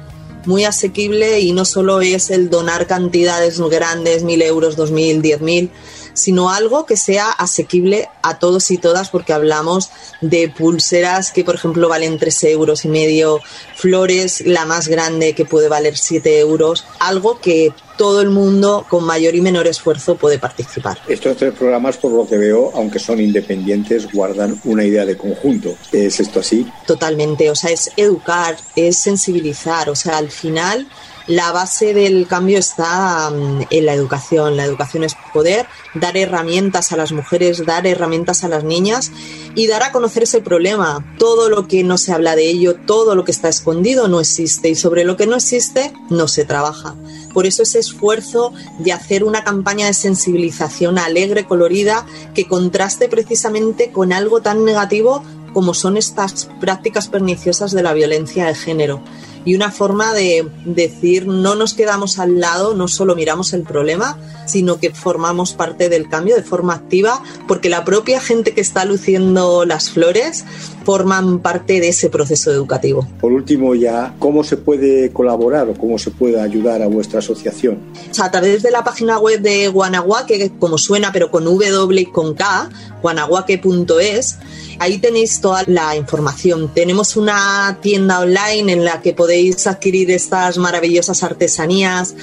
muy 0.47 0.65
asequible 0.65 1.41
y 1.41 1.53
no 1.53 1.65
solo 1.65 2.01
es 2.01 2.31
el 2.31 2.49
donar 2.49 2.87
cantidades 2.87 3.61
grandes, 3.61 4.23
mil 4.23 4.43
euros, 4.43 4.77
dos 4.77 4.91
mil, 4.91 5.21
diez 5.21 5.41
mil, 5.41 5.71
sino 6.15 6.51
algo 6.51 6.87
que 6.87 6.97
sea 6.97 7.31
asequible 7.31 8.09
a 8.23 8.39
todos 8.39 8.71
y 8.71 8.79
todas, 8.79 9.11
porque 9.11 9.33
hablamos 9.33 9.91
de 10.21 10.49
pulseras 10.49 11.33
que, 11.33 11.45
por 11.45 11.55
ejemplo, 11.55 11.89
valen 11.89 12.19
3 12.19 12.45
euros 12.45 12.85
y 12.85 12.89
medio, 12.89 13.41
flores, 13.75 14.43
la 14.47 14.65
más 14.65 14.89
grande 14.89 15.35
que 15.35 15.45
puede 15.45 15.69
valer 15.69 15.97
7 15.97 16.39
euros, 16.41 16.85
algo 16.99 17.41
que 17.41 17.73
todo 18.01 18.23
el 18.23 18.31
mundo 18.31 18.87
con 18.89 19.05
mayor 19.05 19.35
y 19.35 19.43
menor 19.43 19.67
esfuerzo 19.67 20.17
puede 20.17 20.39
participar. 20.39 20.99
Estos 21.07 21.37
tres 21.37 21.53
programas, 21.53 21.99
por 21.99 22.11
lo 22.13 22.27
que 22.27 22.39
veo, 22.39 22.73
aunque 22.75 22.99
son 22.99 23.21
independientes, 23.21 24.11
guardan 24.11 24.59
una 24.65 24.85
idea 24.85 25.05
de 25.05 25.19
conjunto. 25.19 25.77
¿Es 25.93 26.19
esto 26.19 26.41
así? 26.41 26.67
Totalmente, 26.87 27.51
o 27.51 27.55
sea, 27.55 27.71
es 27.71 27.91
educar, 27.99 28.57
es 28.75 28.97
sensibilizar, 28.97 29.91
o 29.91 29.95
sea, 29.95 30.17
al 30.17 30.31
final 30.31 30.89
la 31.31 31.53
base 31.53 31.95
del 31.95 32.27
cambio 32.27 32.59
está 32.59 33.31
mm, 33.31 33.67
en 33.71 33.87
la 33.87 33.95
educación. 33.95 34.57
La 34.57 34.65
educación 34.65 35.05
es 35.05 35.15
poder 35.33 35.67
dar 35.95 36.17
herramientas 36.17 36.91
a 36.91 36.97
las 36.97 37.13
mujeres, 37.13 37.65
dar 37.65 37.87
herramientas 37.87 38.43
a 38.43 38.49
las 38.49 38.65
niñas 38.65 39.13
y 39.55 39.69
dar 39.69 39.85
a 39.85 39.93
conocer 39.93 40.25
ese 40.25 40.41
problema. 40.41 41.15
Todo 41.19 41.49
lo 41.49 41.69
que 41.69 41.85
no 41.85 41.99
se 41.99 42.13
habla 42.13 42.35
de 42.35 42.49
ello, 42.49 42.75
todo 42.85 43.15
lo 43.15 43.25
que 43.25 43.31
está 43.31 43.49
escondido 43.49 44.09
no 44.09 44.19
existe 44.19 44.71
y 44.71 44.75
sobre 44.75 45.05
lo 45.05 45.17
que 45.17 45.29
no 45.29 45.37
existe 45.37 45.93
no 46.09 46.27
se 46.27 46.45
trabaja. 46.45 46.97
Por 47.33 47.47
eso 47.47 47.63
ese 47.63 47.79
esfuerzo 47.79 48.53
de 48.81 48.93
hacer 48.93 49.23
una 49.23 49.45
campaña 49.45 49.87
de 49.87 49.95
sensibilización 49.95 50.99
alegre, 50.99 51.47
colorida, 51.47 52.07
que 52.35 52.49
contraste 52.49 53.09
precisamente 53.09 53.93
con 53.93 54.13
algo 54.13 54.43
tan 54.43 54.65
negativo 54.65 55.23
como 55.55 55.75
son 55.75 55.97
estas 55.97 56.49
prácticas 56.61 57.09
perniciosas 57.09 57.71
de 57.71 57.85
la 57.85 57.93
violencia 57.93 58.47
de 58.47 58.55
género 58.55 59.01
y 59.45 59.55
una 59.55 59.71
forma 59.71 60.13
de 60.15 60.49
decir 60.65 61.27
no 61.27 61.55
nos 61.55 61.75
quedamos 61.75 62.19
al 62.19 62.41
lado, 62.41 62.75
no 62.75 62.89
solo 62.89 63.15
miramos 63.15 63.53
el 63.53 63.63
problema, 63.63 64.19
sino 64.47 64.79
que 64.79 64.91
formamos 64.91 65.53
parte 65.53 65.89
del 65.89 66.09
cambio 66.09 66.37
de 66.37 66.43
forma 66.43 66.75
activa, 66.75 67.23
porque 67.47 67.69
la 67.69 67.85
propia 67.85 68.21
gente 68.21 68.53
que 68.53 68.61
está 68.61 68.85
luciendo 68.85 69.65
las 69.65 69.91
flores 69.91 70.45
forman 70.85 71.41
parte 71.41 71.81
de 71.81 71.89
ese 71.89 72.11
proceso 72.11 72.51
educativo. 72.51 73.07
Por 73.21 73.33
último, 73.33 73.75
ya, 73.75 74.15
¿cómo 74.19 74.43
se 74.43 74.57
puede 74.57 75.11
colaborar 75.13 75.69
o 75.69 75.75
cómo 75.75 75.99
se 75.99 76.11
puede 76.11 76.41
ayudar 76.41 76.83
a 76.83 76.87
vuestra 76.87 77.21
asociación? 77.21 77.79
a 78.21 78.31
través 78.31 78.63
de 78.63 78.71
la 78.71 78.85
página 78.85 79.19
web 79.19 79.41
de 79.41 79.69
Guanaguaque, 79.69 80.53
como 80.59 80.79
suena, 80.79 81.11
pero 81.13 81.31
con 81.31 81.45
W 81.45 82.01
y 82.01 82.07
con 82.07 82.35
K, 82.35 82.69
guanaguaque.es, 83.03 84.39
ahí 84.81 84.99
tenéis 84.99 85.41
toda 85.41 85.63
la 85.67 85.95
información. 85.95 86.73
Tenemos 86.75 87.15
una 87.15 87.79
tienda 87.81 88.21
online 88.21 88.73
en 88.73 88.85
la 88.85 89.03
que 89.03 89.13
podéis 89.13 89.67
adquirir 89.67 90.11
estas 90.11 90.57
maravillosas 90.57 91.23
artesanías 91.23 92.15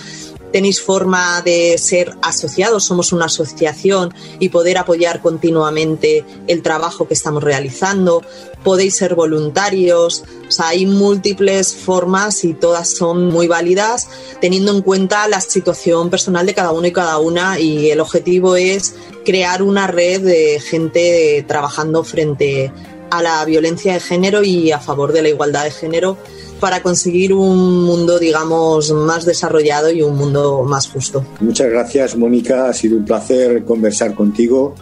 tenéis 0.51 0.81
forma 0.81 1.41
de 1.41 1.77
ser 1.77 2.15
asociados, 2.21 2.83
somos 2.83 3.11
una 3.11 3.25
asociación 3.25 4.13
y 4.39 4.49
poder 4.49 4.77
apoyar 4.77 5.21
continuamente 5.21 6.25
el 6.47 6.61
trabajo 6.61 7.07
que 7.07 7.13
estamos 7.13 7.43
realizando. 7.43 8.23
Podéis 8.63 8.95
ser 8.95 9.15
voluntarios, 9.15 10.23
o 10.47 10.51
sea, 10.51 10.69
hay 10.69 10.85
múltiples 10.85 11.73
formas 11.75 12.43
y 12.43 12.53
todas 12.53 12.89
son 12.89 13.27
muy 13.27 13.47
válidas 13.47 14.07
teniendo 14.41 14.71
en 14.71 14.81
cuenta 14.81 15.27
la 15.27 15.41
situación 15.41 16.09
personal 16.09 16.45
de 16.45 16.53
cada 16.53 16.71
uno 16.71 16.87
y 16.87 16.91
cada 16.91 17.17
una 17.19 17.59
y 17.59 17.91
el 17.91 17.99
objetivo 17.99 18.55
es 18.55 18.95
crear 19.25 19.61
una 19.61 19.87
red 19.87 20.21
de 20.21 20.59
gente 20.59 21.43
trabajando 21.47 22.03
frente 22.03 22.71
a 23.09 23.21
la 23.21 23.43
violencia 23.45 23.93
de 23.93 23.99
género 23.99 24.43
y 24.43 24.71
a 24.71 24.79
favor 24.79 25.13
de 25.13 25.21
la 25.21 25.29
igualdad 25.29 25.63
de 25.63 25.71
género 25.71 26.17
para 26.59 26.81
conseguir 26.81 27.33
un 27.33 27.83
mundo, 27.83 28.19
digamos, 28.19 28.91
más 28.91 29.25
desarrollado 29.25 29.91
y 29.91 30.01
un 30.01 30.15
mundo 30.15 30.63
más 30.63 30.87
justo. 30.87 31.25
Muchas 31.39 31.69
gracias, 31.69 32.15
Mónica. 32.15 32.69
Ha 32.69 32.73
sido 32.73 32.97
un 32.97 33.05
placer 33.05 33.63
conversar 33.63 34.13
contigo. 34.15 34.75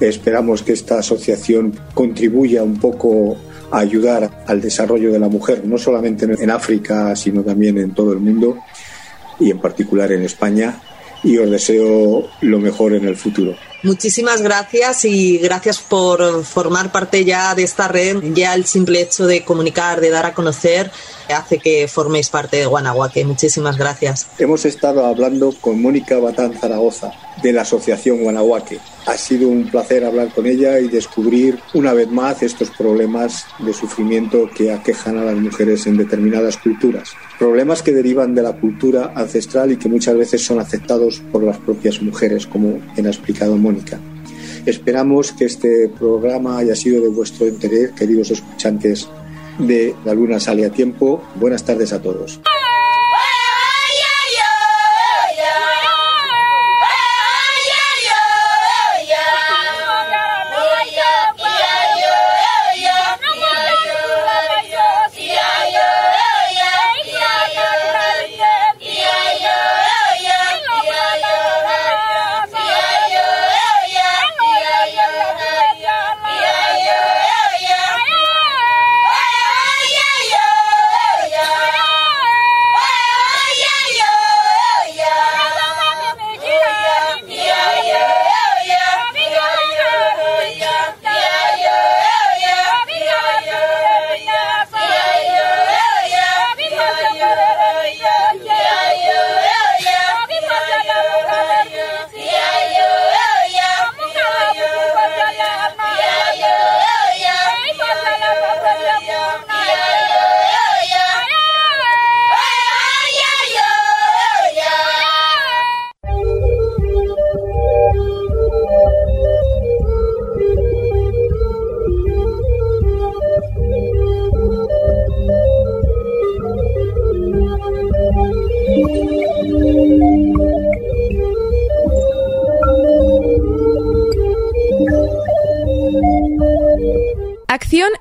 Esperamos 0.00 0.62
que 0.62 0.72
esta 0.72 0.98
asociación 0.98 1.78
contribuya 1.94 2.62
un 2.62 2.78
poco 2.78 3.36
a 3.70 3.78
ayudar 3.78 4.44
al 4.46 4.60
desarrollo 4.60 5.12
de 5.12 5.18
la 5.18 5.28
mujer, 5.28 5.64
no 5.64 5.78
solamente 5.78 6.26
en 6.26 6.50
África, 6.50 7.14
sino 7.16 7.42
también 7.42 7.78
en 7.78 7.94
todo 7.94 8.12
el 8.12 8.18
mundo 8.18 8.58
y 9.40 9.50
en 9.50 9.60
particular 9.60 10.12
en 10.12 10.22
España. 10.22 10.80
Y 11.24 11.38
os 11.38 11.48
deseo 11.48 12.28
lo 12.40 12.58
mejor 12.58 12.94
en 12.94 13.06
el 13.06 13.16
futuro. 13.16 13.54
Muchísimas 13.84 14.42
gracias 14.42 15.04
y 15.04 15.38
gracias 15.38 15.80
por 15.80 16.44
formar 16.44 16.92
parte 16.92 17.24
ya 17.24 17.54
de 17.54 17.64
esta 17.64 17.88
red. 17.88 18.16
Ya 18.32 18.54
el 18.54 18.64
simple 18.64 19.00
hecho 19.00 19.26
de 19.26 19.44
comunicar, 19.44 20.00
de 20.00 20.10
dar 20.10 20.24
a 20.26 20.34
conocer, 20.34 20.90
hace 21.28 21.58
que 21.58 21.88
forméis 21.88 22.30
parte 22.30 22.56
de 22.56 22.66
Guanajuato. 22.66 23.20
Muchísimas 23.24 23.76
gracias. 23.76 24.28
Hemos 24.38 24.64
estado 24.64 25.04
hablando 25.04 25.52
con 25.60 25.80
Mónica 25.80 26.18
Batán 26.18 26.54
Zaragoza, 26.54 27.12
de 27.42 27.52
la 27.52 27.62
Asociación 27.62 28.22
Guanajuate. 28.22 28.78
Ha 29.06 29.16
sido 29.16 29.48
un 29.48 29.68
placer 29.68 30.04
hablar 30.04 30.32
con 30.32 30.46
ella 30.46 30.78
y 30.78 30.88
descubrir 30.88 31.58
una 31.74 31.92
vez 31.92 32.08
más 32.08 32.42
estos 32.42 32.70
problemas 32.70 33.46
de 33.58 33.72
sufrimiento 33.72 34.48
que 34.56 34.72
aquejan 34.72 35.18
a 35.18 35.24
las 35.24 35.36
mujeres 35.36 35.86
en 35.86 35.96
determinadas 35.96 36.56
culturas. 36.56 37.10
Problemas 37.38 37.82
que 37.82 37.92
derivan 37.92 38.34
de 38.34 38.42
la 38.42 38.52
cultura 38.52 39.12
ancestral 39.14 39.72
y 39.72 39.76
que 39.76 39.88
muchas 39.88 40.16
veces 40.16 40.44
son 40.44 40.60
aceptados 40.60 41.22
por 41.32 41.42
las 41.42 41.58
propias 41.58 42.00
mujeres, 42.00 42.46
como 42.46 42.80
bien 42.94 43.06
ha 43.06 43.10
explicado 43.10 43.56
Mónica. 43.56 43.98
Esperamos 44.64 45.32
que 45.32 45.46
este 45.46 45.88
programa 45.88 46.58
haya 46.58 46.76
sido 46.76 47.02
de 47.02 47.08
vuestro 47.08 47.48
interés, 47.48 47.90
queridos 47.92 48.30
escuchantes 48.30 49.08
de 49.58 49.94
La 50.04 50.14
Luna 50.14 50.40
Sale 50.40 50.66
a 50.66 50.70
Tiempo. 50.70 51.22
Buenas 51.34 51.64
tardes 51.64 51.92
a 51.92 52.00
todos. 52.02 52.40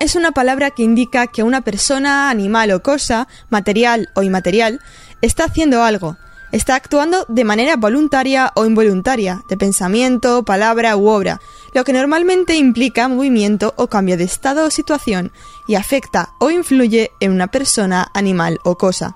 Es 0.01 0.15
una 0.15 0.31
palabra 0.31 0.71
que 0.71 0.81
indica 0.81 1.27
que 1.27 1.43
una 1.43 1.61
persona, 1.61 2.31
animal 2.31 2.71
o 2.71 2.81
cosa, 2.81 3.27
material 3.51 4.09
o 4.15 4.23
inmaterial, 4.23 4.79
está 5.21 5.43
haciendo 5.43 5.83
algo, 5.83 6.17
está 6.51 6.73
actuando 6.73 7.23
de 7.27 7.43
manera 7.43 7.75
voluntaria 7.75 8.51
o 8.55 8.65
involuntaria, 8.65 9.43
de 9.47 9.57
pensamiento, 9.57 10.43
palabra 10.43 10.97
u 10.97 11.07
obra, 11.07 11.39
lo 11.75 11.83
que 11.83 11.93
normalmente 11.93 12.55
implica 12.55 13.07
movimiento 13.07 13.75
o 13.77 13.89
cambio 13.89 14.17
de 14.17 14.23
estado 14.23 14.65
o 14.65 14.71
situación 14.71 15.31
y 15.67 15.75
afecta 15.75 16.29
o 16.39 16.49
influye 16.49 17.11
en 17.19 17.31
una 17.31 17.47
persona, 17.47 18.09
animal 18.15 18.59
o 18.63 18.79
cosa. 18.79 19.15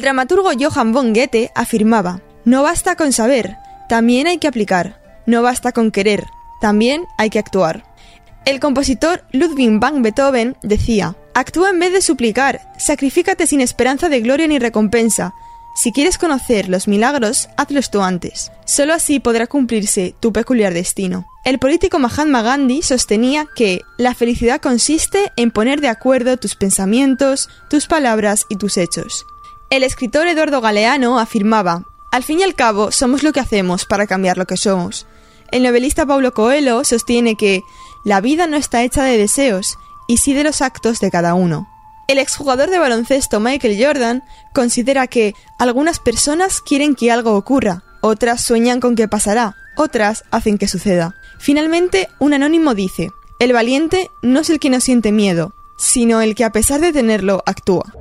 El 0.00 0.04
dramaturgo 0.04 0.48
Johann 0.58 0.94
von 0.94 1.12
Goethe 1.12 1.52
afirmaba, 1.54 2.22
no 2.46 2.62
basta 2.62 2.96
con 2.96 3.12
saber, 3.12 3.58
también 3.86 4.28
hay 4.28 4.38
que 4.38 4.48
aplicar, 4.48 4.98
no 5.26 5.42
basta 5.42 5.72
con 5.72 5.90
querer, 5.90 6.24
también 6.62 7.04
hay 7.18 7.28
que 7.28 7.38
actuar. 7.38 7.84
El 8.46 8.60
compositor 8.60 9.24
Ludwig 9.32 9.78
van 9.78 10.00
Beethoven 10.00 10.56
decía, 10.62 11.16
actúa 11.34 11.68
en 11.68 11.80
vez 11.80 11.92
de 11.92 12.00
suplicar, 12.00 12.62
sacrifícate 12.78 13.46
sin 13.46 13.60
esperanza 13.60 14.08
de 14.08 14.22
gloria 14.22 14.46
ni 14.48 14.58
recompensa. 14.58 15.34
Si 15.76 15.92
quieres 15.92 16.16
conocer 16.16 16.70
los 16.70 16.88
milagros, 16.88 17.50
hazlos 17.58 17.90
tú 17.90 18.00
antes. 18.00 18.50
Solo 18.64 18.94
así 18.94 19.20
podrá 19.20 19.48
cumplirse 19.48 20.14
tu 20.18 20.32
peculiar 20.32 20.72
destino. 20.72 21.26
El 21.44 21.58
político 21.58 21.98
Mahatma 21.98 22.40
Gandhi 22.40 22.80
sostenía 22.80 23.46
que 23.54 23.82
la 23.98 24.14
felicidad 24.14 24.62
consiste 24.62 25.30
en 25.36 25.50
poner 25.50 25.82
de 25.82 25.88
acuerdo 25.88 26.38
tus 26.38 26.54
pensamientos, 26.54 27.50
tus 27.68 27.86
palabras 27.86 28.46
y 28.48 28.56
tus 28.56 28.78
hechos. 28.78 29.26
El 29.70 29.84
escritor 29.84 30.26
Eduardo 30.26 30.60
Galeano 30.60 31.20
afirmaba, 31.20 31.84
al 32.10 32.24
fin 32.24 32.40
y 32.40 32.42
al 32.42 32.56
cabo 32.56 32.90
somos 32.90 33.22
lo 33.22 33.32
que 33.32 33.38
hacemos 33.38 33.84
para 33.84 34.08
cambiar 34.08 34.36
lo 34.36 34.44
que 34.44 34.56
somos. 34.56 35.06
El 35.52 35.62
novelista 35.62 36.04
Paulo 36.04 36.34
Coelho 36.34 36.82
sostiene 36.82 37.36
que 37.36 37.62
la 38.04 38.20
vida 38.20 38.48
no 38.48 38.56
está 38.56 38.82
hecha 38.82 39.04
de 39.04 39.16
deseos, 39.16 39.78
y 40.08 40.16
sí 40.16 40.34
de 40.34 40.42
los 40.42 40.60
actos 40.60 40.98
de 40.98 41.12
cada 41.12 41.34
uno. 41.34 41.68
El 42.08 42.18
exjugador 42.18 42.68
de 42.68 42.80
baloncesto 42.80 43.38
Michael 43.38 43.80
Jordan 43.80 44.24
considera 44.52 45.06
que 45.06 45.36
algunas 45.60 46.00
personas 46.00 46.60
quieren 46.60 46.96
que 46.96 47.12
algo 47.12 47.36
ocurra, 47.36 47.84
otras 48.00 48.42
sueñan 48.42 48.80
con 48.80 48.96
que 48.96 49.06
pasará, 49.06 49.54
otras 49.76 50.24
hacen 50.32 50.58
que 50.58 50.66
suceda. 50.66 51.14
Finalmente, 51.38 52.08
un 52.18 52.34
anónimo 52.34 52.74
dice, 52.74 53.10
el 53.38 53.52
valiente 53.52 54.10
no 54.20 54.40
es 54.40 54.50
el 54.50 54.58
que 54.58 54.68
no 54.68 54.80
siente 54.80 55.12
miedo, 55.12 55.54
sino 55.78 56.20
el 56.22 56.34
que 56.34 56.42
a 56.42 56.50
pesar 56.50 56.80
de 56.80 56.92
tenerlo 56.92 57.44
actúa. 57.46 57.94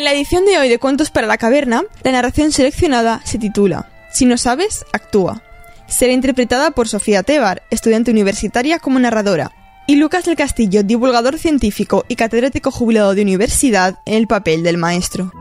En 0.00 0.04
la 0.04 0.14
edición 0.14 0.46
de 0.46 0.56
hoy 0.56 0.70
de 0.70 0.78
Cuentos 0.78 1.10
para 1.10 1.26
la 1.26 1.36
Caverna, 1.36 1.82
la 2.04 2.12
narración 2.12 2.52
seleccionada 2.52 3.20
se 3.26 3.36
titula 3.38 3.90
Si 4.10 4.24
no 4.24 4.38
sabes, 4.38 4.86
actúa. 4.94 5.42
Será 5.88 6.14
interpretada 6.14 6.70
por 6.70 6.88
Sofía 6.88 7.22
Tebar, 7.22 7.64
estudiante 7.68 8.10
universitaria 8.10 8.78
como 8.78 8.98
narradora, 8.98 9.52
y 9.86 9.96
Lucas 9.96 10.24
del 10.24 10.36
Castillo, 10.36 10.82
divulgador 10.84 11.38
científico 11.38 12.06
y 12.08 12.16
catedrático 12.16 12.70
jubilado 12.70 13.14
de 13.14 13.20
universidad, 13.20 13.98
en 14.06 14.14
el 14.14 14.26
papel 14.26 14.62
del 14.62 14.78
maestro. 14.78 15.32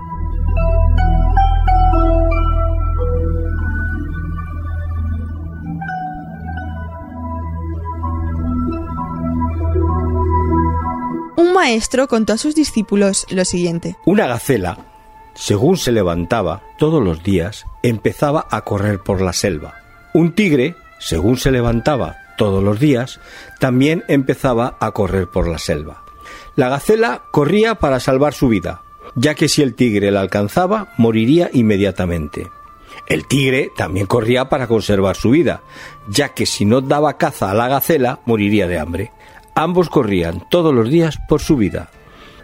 Un 11.39 11.53
maestro 11.53 12.09
contó 12.09 12.33
a 12.33 12.37
sus 12.37 12.53
discípulos 12.53 13.25
lo 13.29 13.45
siguiente. 13.45 13.95
Una 14.05 14.27
gacela, 14.27 14.77
según 15.35 15.77
se 15.77 15.93
levantaba 15.93 16.61
todos 16.77 17.01
los 17.01 17.23
días, 17.23 17.63
empezaba 17.81 18.45
a 18.51 18.65
correr 18.65 18.99
por 18.99 19.21
la 19.21 19.31
selva. 19.31 19.75
Un 20.13 20.35
tigre, 20.35 20.75
según 20.99 21.37
se 21.37 21.51
levantaba 21.51 22.17
todos 22.37 22.61
los 22.61 22.77
días, 22.77 23.21
también 23.57 24.03
empezaba 24.09 24.75
a 24.81 24.91
correr 24.91 25.29
por 25.29 25.47
la 25.47 25.59
selva. 25.59 26.03
La 26.57 26.67
gacela 26.67 27.21
corría 27.31 27.75
para 27.75 28.01
salvar 28.01 28.33
su 28.33 28.49
vida, 28.49 28.81
ya 29.15 29.33
que 29.33 29.47
si 29.47 29.61
el 29.61 29.75
tigre 29.75 30.11
la 30.11 30.19
alcanzaba, 30.19 30.91
moriría 30.97 31.49
inmediatamente. 31.53 32.51
El 33.07 33.25
tigre 33.27 33.71
también 33.77 34.07
corría 34.07 34.49
para 34.49 34.67
conservar 34.67 35.15
su 35.15 35.29
vida, 35.29 35.61
ya 36.09 36.33
que 36.33 36.45
si 36.45 36.65
no 36.65 36.81
daba 36.81 37.17
caza 37.17 37.49
a 37.49 37.53
la 37.53 37.69
gacela, 37.69 38.19
moriría 38.25 38.67
de 38.67 38.77
hambre. 38.77 39.11
Ambos 39.55 39.89
corrían 39.89 40.43
todos 40.49 40.73
los 40.73 40.89
días 40.89 41.17
por 41.27 41.41
su 41.41 41.57
vida. 41.57 41.89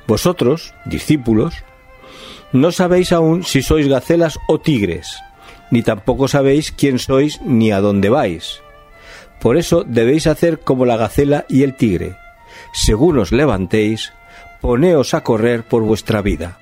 Vosotros, 0.08 0.74
discípulos, 0.86 1.64
no 2.52 2.72
sabéis 2.72 3.12
aún 3.12 3.44
si 3.44 3.62
sois 3.62 3.88
gacelas 3.88 4.40
o 4.48 4.60
tigres, 4.60 5.20
ni 5.72 5.82
tampoco 5.82 6.28
sabéis 6.28 6.72
quién 6.72 7.00
sois 7.00 7.42
ni 7.42 7.72
a 7.72 7.82
dónde 7.82 8.10
vais. 8.10 8.62
Por 9.40 9.58
eso 9.58 9.84
debéis 9.84 10.28
hacer 10.28 10.60
como 10.60 10.86
la 10.86 10.98
gacela 10.98 11.46
y 11.50 11.64
el 11.64 11.76
tigre. 11.76 12.18
Según 12.74 13.20
os 13.20 13.32
levantéis, 13.32 14.14
poneos 14.62 15.14
a 15.14 15.22
correr 15.22 15.64
por 15.64 15.84
vuestra 15.84 16.22
vida. 16.22 16.60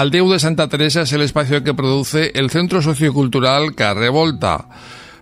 Aldeu 0.00 0.30
de 0.32 0.38
Santa 0.38 0.66
Teresa 0.66 1.02
es 1.02 1.12
el 1.12 1.20
espacio 1.20 1.62
que 1.62 1.74
produce 1.74 2.32
el 2.34 2.48
Centro 2.48 2.80
Sociocultural 2.80 3.74
Carrevolta 3.74 4.64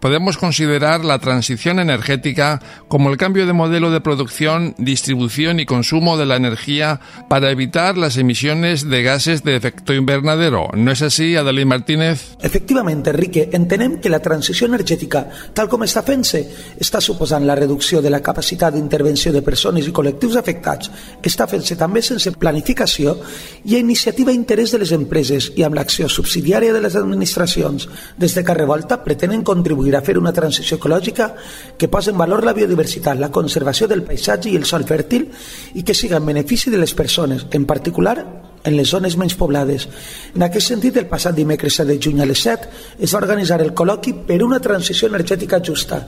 podemos 0.00 0.38
considerar 0.38 1.04
la 1.04 1.18
transición 1.18 1.78
energética 1.78 2.60
como 2.88 3.10
el 3.10 3.16
cambio 3.16 3.46
de 3.46 3.52
modelo 3.52 3.90
de 3.90 4.00
producción, 4.00 4.74
distribución 4.78 5.60
y 5.60 5.66
consumo 5.66 6.16
de 6.16 6.26
la 6.26 6.36
energía 6.36 7.00
para 7.28 7.50
evitar 7.50 7.96
las 7.96 8.16
emisiones 8.16 8.88
de 8.88 9.02
gases 9.02 9.44
de 9.44 9.56
efecto 9.56 9.94
invernadero. 9.94 10.68
¿No 10.74 10.92
és 10.92 11.02
així, 11.02 11.36
Adelín 11.36 11.68
Martínez? 11.68 12.36
Efectivament, 12.42 13.06
Enrique, 13.06 13.48
entenem 13.52 13.98
que 14.00 14.10
la 14.12 14.20
transició 14.22 14.68
energètica, 14.68 15.24
tal 15.54 15.68
com 15.68 15.82
està 15.84 16.02
fent-se, 16.06 16.44
està 16.78 17.00
suposant 17.04 17.46
la 17.46 17.56
reducció 17.58 18.02
de 18.02 18.10
la 18.10 18.22
capacitat 18.24 18.74
d'intervenció 18.74 19.32
de 19.34 19.42
persones 19.42 19.88
i 19.88 19.94
col·lectius 19.94 20.38
afectats, 20.38 20.90
està 21.22 21.48
fent-se 21.50 21.76
també 21.76 22.02
sense 22.02 22.32
planificació 22.38 23.16
i 23.64 23.76
a 23.76 23.82
iniciativa 23.82 24.32
i 24.32 24.38
interès 24.38 24.72
de 24.72 24.82
les 24.82 24.92
empreses 24.96 25.50
i 25.56 25.64
amb 25.66 25.78
l'acció 25.78 26.08
subsidiària 26.08 26.72
de 26.72 26.82
les 26.84 26.96
administracions. 26.96 27.88
Des 28.18 28.34
de 28.34 28.44
Carrevolta 28.44 29.02
pretenen 29.04 29.42
contribuir 29.42 29.87
a 29.96 30.02
fer 30.04 30.18
una 30.18 30.32
transició 30.32 30.76
ecològica 30.76 31.30
que 31.78 31.88
posi 31.88 32.10
en 32.10 32.18
valor 32.18 32.44
la 32.44 32.52
biodiversitat, 32.56 33.18
la 33.18 33.30
conservació 33.32 33.88
del 33.88 34.02
paisatge 34.02 34.50
i 34.50 34.56
el 34.58 34.66
sol 34.68 34.84
fèrtil 34.88 35.28
i 35.74 35.84
que 35.86 35.94
siga 35.94 36.18
en 36.18 36.26
benefici 36.26 36.70
de 36.70 36.78
les 36.78 36.94
persones, 36.94 37.46
en 37.50 37.64
particular 37.64 38.18
en 38.64 38.76
les 38.76 38.88
zones 38.90 39.16
menys 39.16 39.36
poblades. 39.38 39.88
En 40.34 40.44
aquest 40.44 40.74
sentit, 40.74 40.96
el 40.96 41.08
passat 41.08 41.36
dimecres 41.36 41.78
7 41.78 41.92
de 41.92 42.00
juny 42.02 42.20
a 42.20 42.26
les 42.28 42.42
7 42.42 42.68
es 42.98 43.14
va 43.14 43.22
organitzar 43.22 43.60
el 43.62 43.74
col·loqui 43.74 44.14
per 44.26 44.42
una 44.44 44.60
transició 44.60 45.08
energètica 45.08 45.62
justa. 45.64 46.02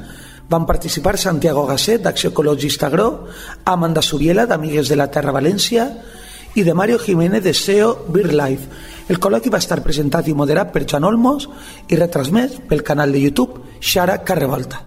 Van 0.51 0.67
participar 0.67 1.17
Santiago 1.17 1.65
Gasset, 1.67 2.03
d'Acció 2.03 2.33
Ecologista 2.33 2.89
Agro, 2.89 3.29
Amanda 3.65 4.03
Subiela, 4.03 4.47
d'Amigues 4.51 4.89
de 4.91 4.99
la 4.99 5.07
Terra 5.11 5.33
València, 5.33 5.87
i 6.55 6.65
de 6.65 6.75
Mario 6.75 6.99
Jiménez 6.99 7.43
de 7.43 7.55
SEO 7.55 8.07
BirdLife. 8.09 8.69
El 9.11 9.19
col·loqui 9.19 9.51
va 9.51 9.59
estar 9.63 9.83
presentat 9.83 10.29
i 10.29 10.35
moderat 10.35 10.73
per 10.73 10.87
Joan 10.87 11.09
Olmos 11.09 11.49
i 11.89 11.99
retransmès 11.99 12.61
pel 12.69 12.85
canal 12.87 13.13
de 13.13 13.23
YouTube 13.27 13.79
Xara 13.81 14.21
Carrevolta. 14.25 14.85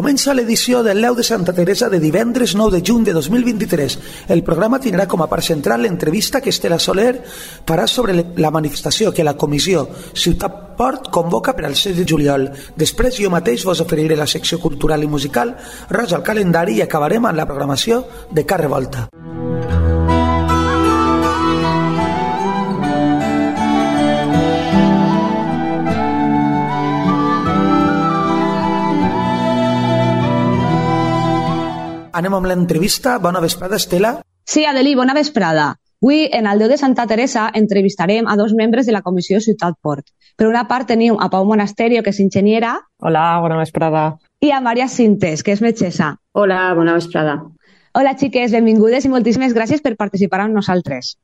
Comença 0.00 0.32
l'edició 0.32 0.78
del 0.80 1.02
Leu 1.04 1.12
de 1.12 1.20
Santa 1.22 1.52
Teresa 1.52 1.90
de 1.92 1.98
divendres 2.00 2.54
9 2.56 2.78
de 2.78 2.80
juny 2.80 3.02
de 3.04 3.12
2023. 3.12 3.98
El 4.32 4.40
programa 4.42 4.78
tindrà 4.80 5.04
com 5.04 5.20
a 5.20 5.26
part 5.28 5.44
central 5.44 5.84
l'entrevista 5.84 6.40
que 6.40 6.48
Estela 6.48 6.78
Soler 6.80 7.18
farà 7.68 7.84
sobre 7.84 8.14
la 8.40 8.50
manifestació 8.50 9.12
que 9.12 9.26
la 9.28 9.36
comissió 9.36 9.84
Ciutat 10.14 10.56
Port 10.80 11.12
convoca 11.12 11.52
per 11.52 11.68
al 11.68 11.76
6 11.76 12.00
de 12.00 12.08
juliol. 12.08 12.48
Després 12.80 13.20
jo 13.20 13.28
mateix 13.28 13.68
vos 13.68 13.84
oferiré 13.84 14.16
la 14.16 14.30
secció 14.30 14.56
cultural 14.56 15.04
i 15.04 15.12
musical, 15.18 15.52
ros 15.92 16.16
al 16.16 16.24
calendari 16.24 16.80
i 16.80 16.86
acabarem 16.88 17.28
amb 17.28 17.36
la 17.36 17.50
programació 17.52 18.06
de 18.32 18.48
Carre 18.48 18.72
Volta. 18.72 19.10
Anem 32.12 32.34
amb 32.34 32.48
l'entrevista. 32.50 33.18
Bona 33.18 33.40
vesprada, 33.40 33.76
Estela. 33.76 34.20
Sí, 34.44 34.64
Adelí, 34.64 34.94
bona 34.98 35.14
vesprada. 35.14 35.76
Avui, 36.02 36.24
en 36.32 36.46
el 36.48 36.58
Déu 36.58 36.70
de 36.72 36.78
Santa 36.80 37.04
Teresa, 37.06 37.50
entrevistarem 37.54 38.26
a 38.26 38.34
dos 38.36 38.54
membres 38.56 38.86
de 38.86 38.92
la 38.92 39.02
Comissió 39.02 39.38
Ciutat 39.40 39.76
Port. 39.82 40.06
Per 40.36 40.46
una 40.48 40.64
part 40.66 40.88
tenim 40.88 41.18
a 41.20 41.28
Pau 41.28 41.44
Monasterio, 41.44 42.02
que 42.02 42.10
és 42.10 42.20
enginyera. 42.24 42.72
Hola, 42.98 43.24
bona 43.44 43.58
vesprada. 43.60 44.16
I 44.40 44.50
a 44.50 44.62
Maria 44.64 44.88
Cintes, 44.88 45.44
que 45.44 45.52
és 45.52 45.60
metgessa. 45.60 46.14
Hola, 46.32 46.72
bona 46.74 46.96
vesprada. 46.96 47.36
Hola, 47.92 48.14
xiques, 48.16 48.50
benvingudes 48.54 49.04
i 49.04 49.10
moltíssimes 49.12 49.52
gràcies 49.52 49.82
per 49.84 49.96
participar 50.00 50.40
amb 50.40 50.56
nosaltres. 50.56 51.18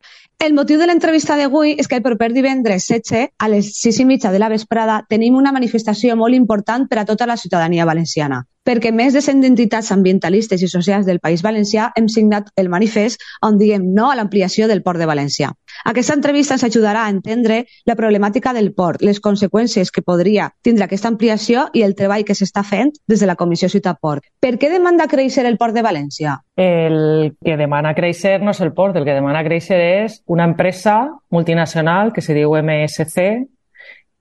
El 0.44 0.52
motiu 0.52 0.78
de 0.78 0.90
l'entrevista 0.90 1.38
d'avui 1.40 1.72
és 1.80 1.88
que 1.88 1.96
el 1.96 2.04
proper 2.04 2.34
divendres 2.34 2.84
16, 2.90 3.32
a 3.38 3.48
les 3.48 3.72
6 3.80 4.02
i 4.02 4.04
mitja 4.04 4.34
de 4.34 4.42
la 4.42 4.52
vesprada, 4.52 5.00
tenim 5.08 5.40
una 5.40 5.54
manifestació 5.56 6.18
molt 6.20 6.36
important 6.36 6.84
per 6.90 7.00
a 7.00 7.06
tota 7.08 7.26
la 7.26 7.38
ciutadania 7.40 7.88
valenciana 7.88 8.44
perquè 8.66 8.90
més 8.92 9.14
de 9.14 9.22
100 9.22 9.46
entitats 9.46 9.92
ambientalistes 9.94 10.62
i 10.62 10.68
socials 10.68 11.06
del 11.06 11.20
País 11.22 11.44
Valencià 11.46 11.92
hem 11.96 12.08
signat 12.10 12.50
el 12.58 12.68
manifest 12.68 13.22
on 13.46 13.60
diem 13.60 13.86
no 13.94 14.10
a 14.10 14.16
l'ampliació 14.18 14.66
del 14.66 14.82
port 14.82 14.98
de 14.98 15.06
València. 15.06 15.52
Aquesta 15.86 16.16
entrevista 16.18 16.56
ens 16.56 16.66
ajudarà 16.66 17.04
a 17.06 17.12
entendre 17.12 17.62
la 17.86 17.94
problemàtica 17.94 18.52
del 18.56 18.72
port, 18.74 19.02
les 19.06 19.20
conseqüències 19.22 19.92
que 19.94 20.02
podria 20.02 20.50
tindre 20.66 20.86
aquesta 20.86 21.08
ampliació 21.12 21.68
i 21.72 21.84
el 21.86 21.94
treball 21.94 22.26
que 22.26 22.34
s'està 22.34 22.64
fent 22.66 22.92
des 23.06 23.22
de 23.22 23.30
la 23.30 23.36
Comissió 23.38 23.70
Ciutat 23.70 24.00
Port. 24.02 24.26
Per 24.40 24.56
què 24.58 24.70
demanda 24.72 25.06
créixer 25.06 25.46
el 25.46 25.58
port 25.60 25.76
de 25.76 25.84
València? 25.86 26.40
El 26.56 27.36
que 27.44 27.56
demana 27.56 27.94
créixer 27.94 28.40
no 28.42 28.50
és 28.56 28.62
el 28.64 28.72
port, 28.74 28.96
el 28.96 29.04
que 29.06 29.14
demana 29.14 29.44
créixer 29.46 29.78
és 30.06 30.22
una 30.26 30.48
empresa 30.48 31.04
multinacional 31.30 32.12
que 32.12 32.24
se 32.24 32.34
diu 32.34 32.56
MSC, 32.58 33.46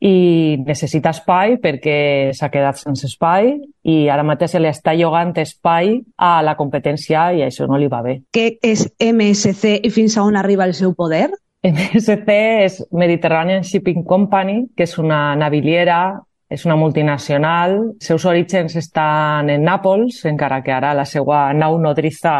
i 0.05 0.57
necessita 0.61 1.09
espai 1.15 1.55
perquè 1.61 1.97
s'ha 2.37 2.51
quedat 2.53 2.77
sense 2.77 3.07
espai 3.09 3.55
i 3.89 3.95
ara 4.11 4.25
mateix 4.27 4.53
se 4.53 4.61
li 4.61 4.69
està 4.69 4.93
llogant 4.97 5.33
espai 5.41 5.95
a 6.21 6.37
la 6.45 6.53
competència 6.59 7.31
i 7.33 7.41
això 7.45 7.65
no 7.69 7.79
li 7.81 7.89
va 7.89 8.03
bé. 8.05 8.19
Què 8.35 8.59
és 8.61 8.85
MSC 9.01 9.79
i 9.81 9.91
fins 9.93 10.17
a 10.17 10.27
on 10.27 10.37
arriba 10.37 10.67
el 10.69 10.75
seu 10.77 10.93
poder? 10.93 11.29
MSC 11.65 12.37
és 12.67 12.77
Mediterranean 12.93 13.65
Shipping 13.65 14.03
Company, 14.05 14.67
que 14.77 14.85
és 14.85 14.97
una 15.01 15.33
naviliera, 15.35 16.19
és 16.49 16.65
una 16.67 16.75
multinacional. 16.77 17.79
Els 17.95 18.11
seus 18.11 18.25
orígens 18.29 18.75
estan 18.77 19.49
en 19.49 19.65
Nàpols, 19.65 20.21
encara 20.29 20.61
que 20.61 20.75
ara 20.75 20.93
la 20.93 21.07
seva 21.09 21.47
nau 21.57 21.79
nodriza 21.81 22.35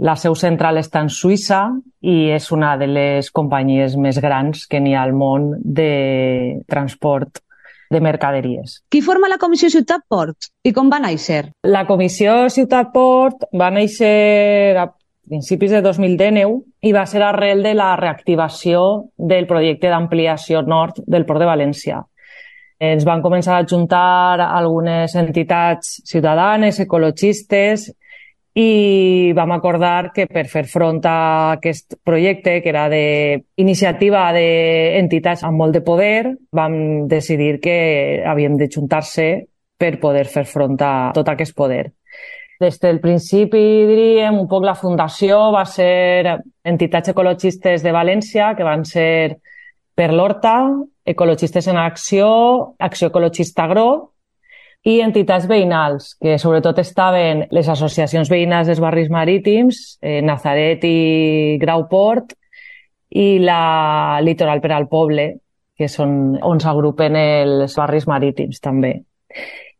la 0.00 0.16
seu 0.16 0.34
central 0.38 0.80
està 0.80 1.02
en 1.04 1.10
Suïssa 1.12 1.60
i 2.00 2.30
és 2.32 2.48
una 2.54 2.72
de 2.80 2.88
les 2.88 3.28
companyies 3.36 3.96
més 4.00 4.18
grans 4.22 4.64
que 4.66 4.80
n'hi 4.80 4.94
ha 4.96 5.04
al 5.04 5.12
món 5.12 5.52
de 5.60 6.62
transport 6.68 7.42
de 7.90 8.00
mercaderies. 8.00 8.78
Qui 8.88 9.02
forma 9.02 9.28
la 9.28 9.36
Comissió 9.42 9.68
Ciutat 9.68 10.06
Port 10.08 10.48
i 10.64 10.72
com 10.72 10.88
va 10.92 11.02
néixer? 11.02 11.50
La 11.66 11.84
Comissió 11.88 12.46
Ciutat 12.48 12.94
Port 12.94 13.44
va 13.52 13.68
néixer 13.74 14.78
a 14.78 14.86
principis 15.30 15.74
de 15.74 15.82
2019 15.84 16.86
i 16.88 16.94
va 16.96 17.04
ser 17.06 17.20
arrel 17.26 17.62
de 17.66 17.74
la 17.76 17.92
reactivació 17.98 19.10
del 19.18 19.46
projecte 19.50 19.90
d'ampliació 19.92 20.62
nord 20.62 21.02
del 21.06 21.26
Port 21.26 21.42
de 21.42 21.50
València. 21.50 22.00
Ens 22.80 23.04
van 23.04 23.20
començar 23.20 23.58
a 23.58 23.66
juntar 23.68 24.40
algunes 24.46 25.12
entitats 25.20 25.98
ciutadanes, 26.08 26.80
ecologistes, 26.80 27.90
i 28.54 29.32
vam 29.36 29.52
acordar 29.54 30.10
que 30.12 30.26
per 30.26 30.46
fer 30.50 30.64
front 30.66 30.98
a 31.06 31.52
aquest 31.54 31.94
projecte, 32.02 32.58
que 32.62 32.72
era 32.72 32.88
d'iniciativa 32.90 34.24
d'entitats 34.34 35.44
amb 35.46 35.58
molt 35.60 35.78
de 35.78 35.84
poder, 35.86 36.34
vam 36.52 37.06
decidir 37.08 37.60
que 37.62 38.22
havíem 38.26 38.58
de 38.58 38.68
juntar-se 38.68 39.30
per 39.78 39.98
poder 40.00 40.26
fer 40.26 40.44
front 40.44 40.76
a 40.82 41.12
tot 41.14 41.28
aquest 41.30 41.54
poder. 41.54 41.92
Des 42.60 42.76
del 42.82 42.98
principi, 43.00 43.60
diríem, 43.88 44.36
un 44.36 44.48
poc 44.48 44.66
la 44.66 44.76
fundació 44.76 45.46
va 45.54 45.64
ser 45.64 46.36
entitats 46.64 47.08
ecologistes 47.14 47.80
de 47.80 47.94
València, 47.94 48.52
que 48.56 48.66
van 48.66 48.84
ser 48.84 49.38
per 49.96 50.10
l'Horta, 50.12 50.56
Ecologistes 51.04 51.66
en 51.72 51.78
Acció, 51.80 52.74
Acció 52.78 53.08
Ecologista 53.08 53.64
Agro, 53.64 54.12
i 54.88 55.00
entitats 55.04 55.44
veïnals, 55.48 56.14
que 56.20 56.38
sobretot 56.40 56.78
estaven 56.80 57.44
les 57.52 57.68
associacions 57.68 58.30
veïnals 58.32 58.70
dels 58.70 58.80
barris 58.80 59.10
marítims, 59.12 59.98
eh, 60.00 60.20
Nazaret 60.24 60.84
i 60.88 61.58
Grauport, 61.60 62.32
i 63.10 63.38
la 63.42 64.20
Litoral 64.22 64.60
per 64.60 64.72
al 64.72 64.88
Poble, 64.88 65.26
que 65.76 65.88
són 65.88 66.38
on 66.42 66.60
s'agrupen 66.60 67.16
els 67.16 67.74
barris 67.76 68.06
marítims 68.08 68.60
també. 68.60 69.00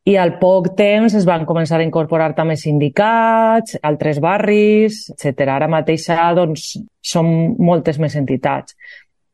I 0.09 0.16
al 0.16 0.39
poc 0.40 0.72
temps 0.77 1.14
es 1.14 1.27
van 1.28 1.44
començar 1.47 1.78
a 1.78 1.85
incorporar 1.85 2.32
també 2.35 2.56
sindicats, 2.56 3.77
altres 3.85 4.20
barris, 4.20 5.10
etc. 5.12 5.47
Ara 5.55 5.68
mateix 5.68 6.06
doncs, 6.35 6.72
són 7.01 7.55
moltes 7.59 8.01
més 8.01 8.16
entitats. 8.16 8.74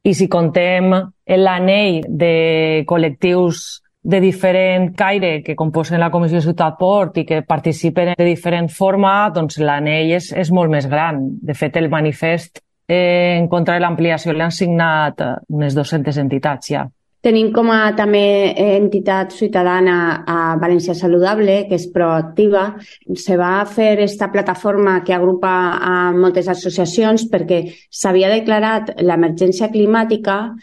I 0.02 0.14
si 0.14 0.28
contem 0.28 0.93
l'anell 1.26 2.02
de 2.06 2.84
col·lectius 2.86 3.85
de 4.07 4.20
diferent 4.20 4.93
caire 4.95 5.43
que 5.43 5.57
composen 5.59 5.99
la 5.99 6.12
Comissió 6.15 6.39
Ciutat 6.45 6.77
Port 6.78 7.16
i 7.19 7.24
que 7.27 7.41
participen 7.43 8.12
de 8.15 8.28
diferent 8.28 8.69
forma, 8.70 9.33
doncs 9.35 9.59
l'anell 9.59 10.12
és, 10.15 10.31
és 10.31 10.53
molt 10.55 10.70
més 10.70 10.87
gran. 10.87 11.19
De 11.43 11.57
fet, 11.59 11.74
el 11.81 11.91
manifest 11.91 12.62
eh, 12.87 13.35
en 13.35 13.49
contra 13.51 13.74
de 13.74 13.83
l'ampliació 13.83 14.37
l'han 14.37 14.55
signat 14.55 15.24
eh, 15.24 15.33
unes 15.59 15.74
200 15.74 16.23
entitats 16.23 16.70
ja. 16.70 16.85
Tenim 17.27 17.49
com 17.51 17.73
a 17.74 17.81
també 17.99 18.55
entitat 18.77 19.33
ciutadana 19.35 19.97
a 20.31 20.39
València 20.62 20.95
Saludable, 20.95 21.65
que 21.66 21.74
és 21.74 21.89
proactiva. 21.91 22.77
Se 23.19 23.35
va 23.41 23.65
fer 23.66 23.97
esta 24.05 24.31
plataforma 24.31 25.01
que 25.03 25.16
agrupa 25.16 25.51
a 25.83 25.97
moltes 26.15 26.47
associacions 26.53 27.27
perquè 27.33 27.65
s'havia 27.91 28.31
declarat 28.31 28.95
l'emergència 29.03 29.73
climàtica 29.74 30.55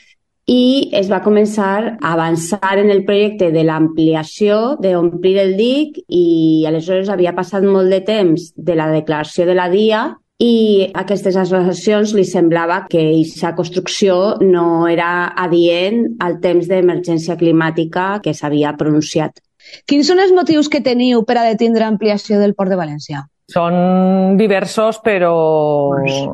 i 0.49 0.89
es 0.91 1.07
va 1.11 1.21
començar 1.23 1.97
a 2.01 2.13
avançar 2.13 2.73
en 2.79 2.89
el 2.91 3.05
projecte 3.07 3.51
de 3.51 3.63
l'ampliació, 3.63 4.75
d'omplir 4.83 5.37
el 5.39 5.55
dic 5.55 6.01
i 6.07 6.65
aleshores 6.67 7.09
havia 7.09 7.35
passat 7.35 7.63
molt 7.63 7.89
de 7.93 8.01
temps 8.03 8.51
de 8.57 8.75
la 8.75 8.89
declaració 8.91 9.47
de 9.47 9.55
la 9.55 9.69
DIA 9.71 10.03
i 10.43 10.89
aquestes 10.99 11.37
associacions 11.39 12.11
li 12.17 12.25
semblava 12.27 12.81
que 12.89 12.99
aquesta 13.13 13.53
construcció 13.55 14.35
no 14.41 14.87
era 14.91 15.31
adient 15.45 16.17
al 16.19 16.39
temps 16.43 16.67
d'emergència 16.67 17.37
climàtica 17.39 18.19
que 18.23 18.33
s'havia 18.33 18.75
pronunciat. 18.75 19.39
Quins 19.87 20.09
són 20.09 20.19
els 20.19 20.33
motius 20.35 20.67
que 20.67 20.83
teniu 20.83 21.23
per 21.23 21.37
a 21.39 21.47
detindre 21.47 21.87
ampliació 21.87 22.41
del 22.41 22.55
Port 22.57 22.73
de 22.73 22.79
València? 22.79 23.23
Són 23.53 24.37
diversos 24.39 24.97
però 25.03 25.33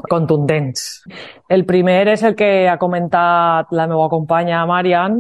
contundents. 0.08 0.86
El 1.52 1.66
primer 1.68 2.06
és 2.14 2.24
el 2.24 2.38
que 2.40 2.70
ha 2.70 2.78
comentat 2.80 3.74
la 3.76 3.88
meva 3.92 4.08
companya 4.12 4.62
Marian, 4.70 5.20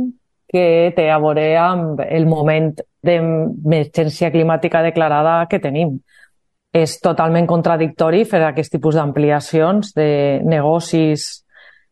que 0.49 0.93
té 0.95 1.09
a 1.11 1.19
veure 1.21 1.49
amb 1.59 1.99
el 2.05 2.25
moment 2.29 2.71
d'emergència 3.05 4.31
climàtica 4.31 4.81
declarada 4.85 5.43
que 5.51 5.59
tenim. 5.59 5.97
És 6.73 6.99
totalment 7.01 7.47
contradictori 7.49 8.23
fer 8.29 8.43
aquest 8.45 8.71
tipus 8.77 8.95
d'ampliacions 8.95 9.93
de 9.97 10.09
negocis 10.45 11.43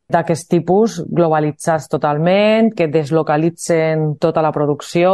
d'aquest 0.07 0.47
tipus 0.49 1.01
globalitzats 1.03 1.89
totalment, 1.91 2.71
que 2.71 2.87
deslocalitzen 2.87 4.13
tota 4.21 4.41
la 4.45 4.53
producció, 4.55 5.11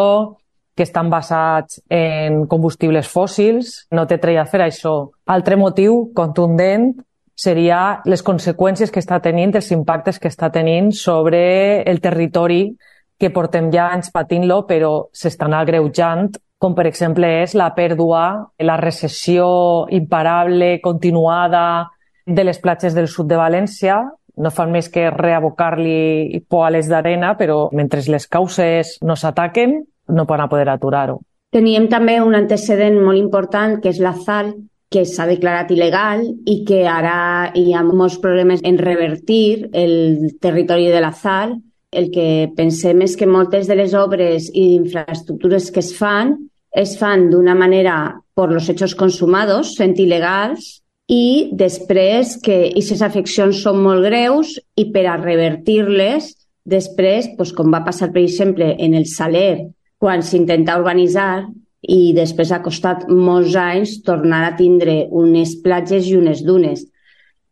que 0.75 0.83
estan 0.83 1.09
basats 1.09 1.81
en 1.89 2.45
combustibles 2.49 3.09
fòssils, 3.09 3.73
no 3.93 4.07
té 4.09 4.17
treia 4.17 4.45
fer 4.49 4.63
això. 4.65 4.95
Altre 5.29 5.57
motiu 5.57 6.09
contundent 6.17 6.93
seria 7.35 8.01
les 8.05 8.23
conseqüències 8.25 8.91
que 8.91 9.01
està 9.01 9.19
tenint, 9.21 9.53
els 9.55 9.71
impactes 9.73 10.19
que 10.19 10.29
està 10.29 10.49
tenint 10.53 10.91
sobre 10.93 11.81
el 11.89 12.01
territori 12.01 12.75
que 13.19 13.29
portem 13.33 13.69
ja 13.73 13.91
anys 13.93 14.11
patint-lo, 14.13 14.63
però 14.67 15.09
s'estan 15.13 15.53
agreujant, 15.53 16.31
com 16.59 16.73
per 16.75 16.87
exemple 16.87 17.27
és 17.43 17.53
la 17.59 17.69
pèrdua, 17.75 18.23
la 18.59 18.77
recessió 18.79 19.85
imparable, 19.91 20.79
continuada 20.81 21.89
de 22.25 22.43
les 22.43 22.59
platges 22.59 22.95
del 22.95 23.09
sud 23.11 23.27
de 23.29 23.39
València, 23.39 24.01
no 24.35 24.49
fan 24.49 24.71
més 24.73 24.87
que 24.89 25.09
reabocar-li 25.13 26.41
poales 26.49 26.87
d'arena, 26.89 27.35
però 27.37 27.67
mentre 27.75 28.01
les 28.09 28.25
causes 28.27 28.97
no 29.05 29.15
s'ataquen, 29.19 29.83
no 30.13 30.27
van 30.29 30.45
a 30.45 30.49
poder 30.51 30.69
aturar-ho. 30.71 31.19
Teníem 31.53 31.89
també 31.89 32.19
un 32.21 32.33
antecedent 32.37 32.95
molt 33.01 33.19
important, 33.19 33.77
que 33.81 33.91
és 33.93 33.99
la 34.01 34.15
ZAL, 34.17 34.53
que 34.93 35.03
s'ha 35.09 35.25
declarat 35.29 35.71
il·legal 35.73 36.23
i 36.49 36.59
que 36.67 36.83
ara 36.89 37.51
hi 37.57 37.73
ha 37.73 37.81
molts 37.85 38.19
problemes 38.21 38.61
en 38.65 38.77
revertir 38.77 39.69
el 39.73 40.33
territori 40.41 40.89
de 40.93 41.01
la 41.01 41.11
ZAL. 41.13 41.57
El 41.93 42.09
que 42.13 42.49
pensem 42.57 43.03
és 43.05 43.13
que 43.17 43.29
moltes 43.29 43.69
de 43.69 43.77
les 43.77 43.93
obres 43.97 44.49
i 44.49 44.73
infraestructures 44.77 45.69
que 45.73 45.81
es 45.81 45.91
fan 45.97 46.37
es 46.73 46.95
fan 46.97 47.27
d'una 47.29 47.53
manera 47.53 47.97
per 48.33 48.49
los 48.49 48.69
hechos 48.69 48.95
consumados, 48.97 49.75
sent 49.77 49.93
il·legals, 50.01 50.79
i 51.09 51.51
després 51.53 52.37
que 52.41 52.71
aquestes 52.71 53.03
afeccions 53.05 53.61
són 53.61 53.81
molt 53.83 54.05
greus 54.07 54.55
i 54.79 54.87
per 54.93 55.05
a 55.05 55.19
revertir-les, 55.21 56.31
després, 56.65 57.29
doncs, 57.37 57.53
com 57.53 57.69
va 57.73 57.83
passar, 57.85 58.09
per 58.13 58.23
exemple, 58.23 58.71
en 58.79 58.95
el 58.97 59.05
Saler, 59.05 59.69
quan 60.03 60.19
s'intenta 60.19 60.75
urbanitzar 60.81 61.45
i 61.87 62.11
després 62.15 62.49
ha 62.51 62.63
costat 62.63 63.05
molts 63.07 63.53
anys 63.55 64.01
tornar 64.03 64.41
a 64.43 64.55
tindre 64.59 65.05
unes 65.15 65.53
platges 65.63 66.09
i 66.09 66.17
unes 66.19 66.41
dunes. 66.43 66.81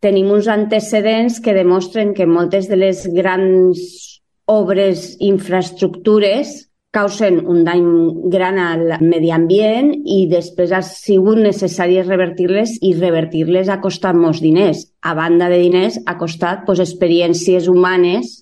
Tenim 0.03 0.27
uns 0.35 0.49
antecedents 0.51 1.39
que 1.39 1.55
demostren 1.55 2.11
que 2.17 2.27
moltes 2.27 2.67
de 2.67 2.79
les 2.81 3.05
grans 3.15 3.79
obres, 4.51 5.13
infraestructures, 5.23 6.51
causen 6.91 7.39
un 7.47 7.63
dany 7.63 7.87
gran 8.33 8.59
al 8.59 8.97
medi 8.99 9.31
ambient 9.31 9.93
i 9.95 10.25
després 10.27 10.73
ha 10.75 10.81
sigut 10.83 11.39
necessari 11.39 12.01
revertir-les 12.03 12.75
i 12.83 12.91
revertir-les 12.97 13.71
ha 13.71 13.79
costat 13.79 14.17
molts 14.19 14.43
diners. 14.43 14.89
A 15.07 15.15
banda 15.15 15.47
de 15.47 15.61
diners, 15.61 16.01
ha 16.03 16.19
costat 16.19 16.65
pues, 16.67 16.83
experiències 16.83 17.71
humanes 17.71 18.41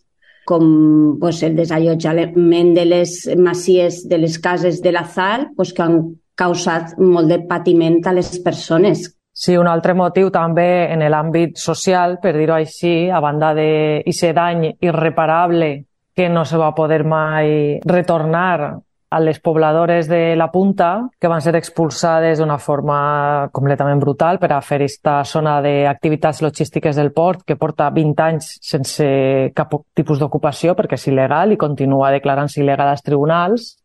com 0.49 1.19
pues, 1.21 1.43
el 1.45 1.53
desallotjament 1.59 2.73
de 2.73 2.85
les 2.87 3.13
masies 3.37 4.01
de 4.09 4.17
les 4.17 4.39
cases 4.41 4.81
de 4.81 4.91
la 4.95 5.05
ZAL 5.05 5.51
pues, 5.55 5.75
que 5.77 5.85
han 5.85 5.99
causat 6.39 6.95
molt 6.97 7.29
de 7.29 7.41
patiment 7.45 7.99
a 8.07 8.15
les 8.15 8.31
persones. 8.41 9.05
Sí, 9.39 9.53
un 9.55 9.69
altre 9.69 9.93
motiu 9.95 10.31
també 10.33 10.89
en 10.91 11.05
l'àmbit 11.05 11.59
social, 11.61 12.17
per 12.23 12.33
dir-ho 12.35 12.57
així, 12.57 13.11
a 13.13 13.21
banda 13.23 13.53
d'aquest 13.55 14.35
dany 14.35 14.65
irreparable 14.81 15.69
que 16.17 16.27
no 16.33 16.43
se 16.43 16.57
va 16.59 16.73
poder 16.75 17.03
mai 17.07 17.79
retornar 17.85 18.79
a 19.09 19.19
les 19.19 19.39
pobladores 19.39 20.07
de 20.07 20.35
la 20.35 20.51
punta 20.51 21.09
que 21.19 21.27
van 21.27 21.41
ser 21.41 21.55
expulsades 21.57 22.37
d'una 22.39 22.59
forma 22.61 23.49
completament 23.51 23.99
brutal 23.99 24.37
per 24.39 24.51
a 24.53 24.61
fer 24.61 24.77
aquesta 24.83 25.23
zona 25.25 25.57
d'activitats 25.65 26.43
logístiques 26.45 26.95
del 26.95 27.11
port 27.11 27.41
que 27.47 27.57
porta 27.57 27.89
20 27.89 28.23
anys 28.27 28.51
sense 28.61 29.09
cap 29.55 29.73
tipus 29.97 30.21
d'ocupació 30.21 30.77
perquè 30.77 30.99
és 30.99 31.09
il·legal 31.09 31.55
i 31.55 31.57
continua 31.57 32.13
declarant-se 32.13 32.61
il·legal 32.61 32.93
als 32.93 33.05
tribunals 33.05 33.78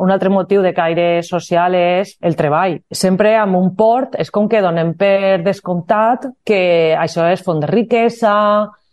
un 0.00 0.10
altre 0.10 0.30
motiu 0.30 0.62
de 0.62 0.72
caire 0.74 1.22
social 1.22 1.74
és 1.78 2.14
el 2.22 2.34
treball. 2.36 2.80
Sempre 2.90 3.34
amb 3.38 3.56
un 3.58 3.70
port 3.78 4.16
és 4.18 4.30
com 4.34 4.48
que 4.50 4.62
donem 4.62 4.94
per 4.98 5.42
descomptat 5.44 6.26
que 6.46 6.94
això 6.98 7.28
és 7.30 7.44
font 7.44 7.60
de 7.62 7.70
riquesa, 7.70 8.34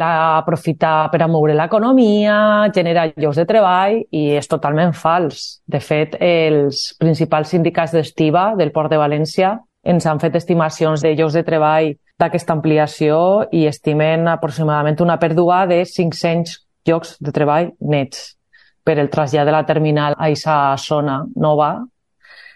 aprofitar 0.02 1.10
per 1.14 1.22
a 1.22 1.28
moure 1.30 1.56
l'economia, 1.57 2.69
generar 2.73 3.11
llocs 3.15 3.41
de 3.41 3.45
treball 3.49 3.99
i 4.10 4.23
és 4.38 4.49
totalment 4.49 4.94
fals. 4.98 5.61
De 5.65 5.82
fet, 5.82 6.18
els 6.19 6.91
principals 6.99 7.53
sindicats 7.53 7.94
d'estiva 7.94 8.52
del 8.57 8.73
Port 8.73 8.90
de 8.91 9.02
València 9.02 9.57
ens 9.82 10.06
han 10.06 10.22
fet 10.22 10.36
estimacions 10.38 11.02
de 11.02 11.15
llocs 11.18 11.38
de 11.38 11.45
treball 11.45 11.95
d'aquesta 12.22 12.53
ampliació 12.53 13.48
i 13.52 13.65
estimen 13.65 14.28
aproximadament 14.30 15.02
una 15.02 15.18
pèrdua 15.18 15.65
de 15.69 15.82
500 15.86 16.60
llocs 16.86 17.18
de 17.22 17.34
treball 17.34 17.73
nets 17.82 18.36
per 18.84 18.98
el 18.99 19.10
trasllat 19.10 19.45
de 19.45 19.53
la 19.53 19.66
terminal 19.66 20.16
a 20.18 20.26
aquesta 20.28 20.76
zona 20.78 21.22
nova, 21.36 21.76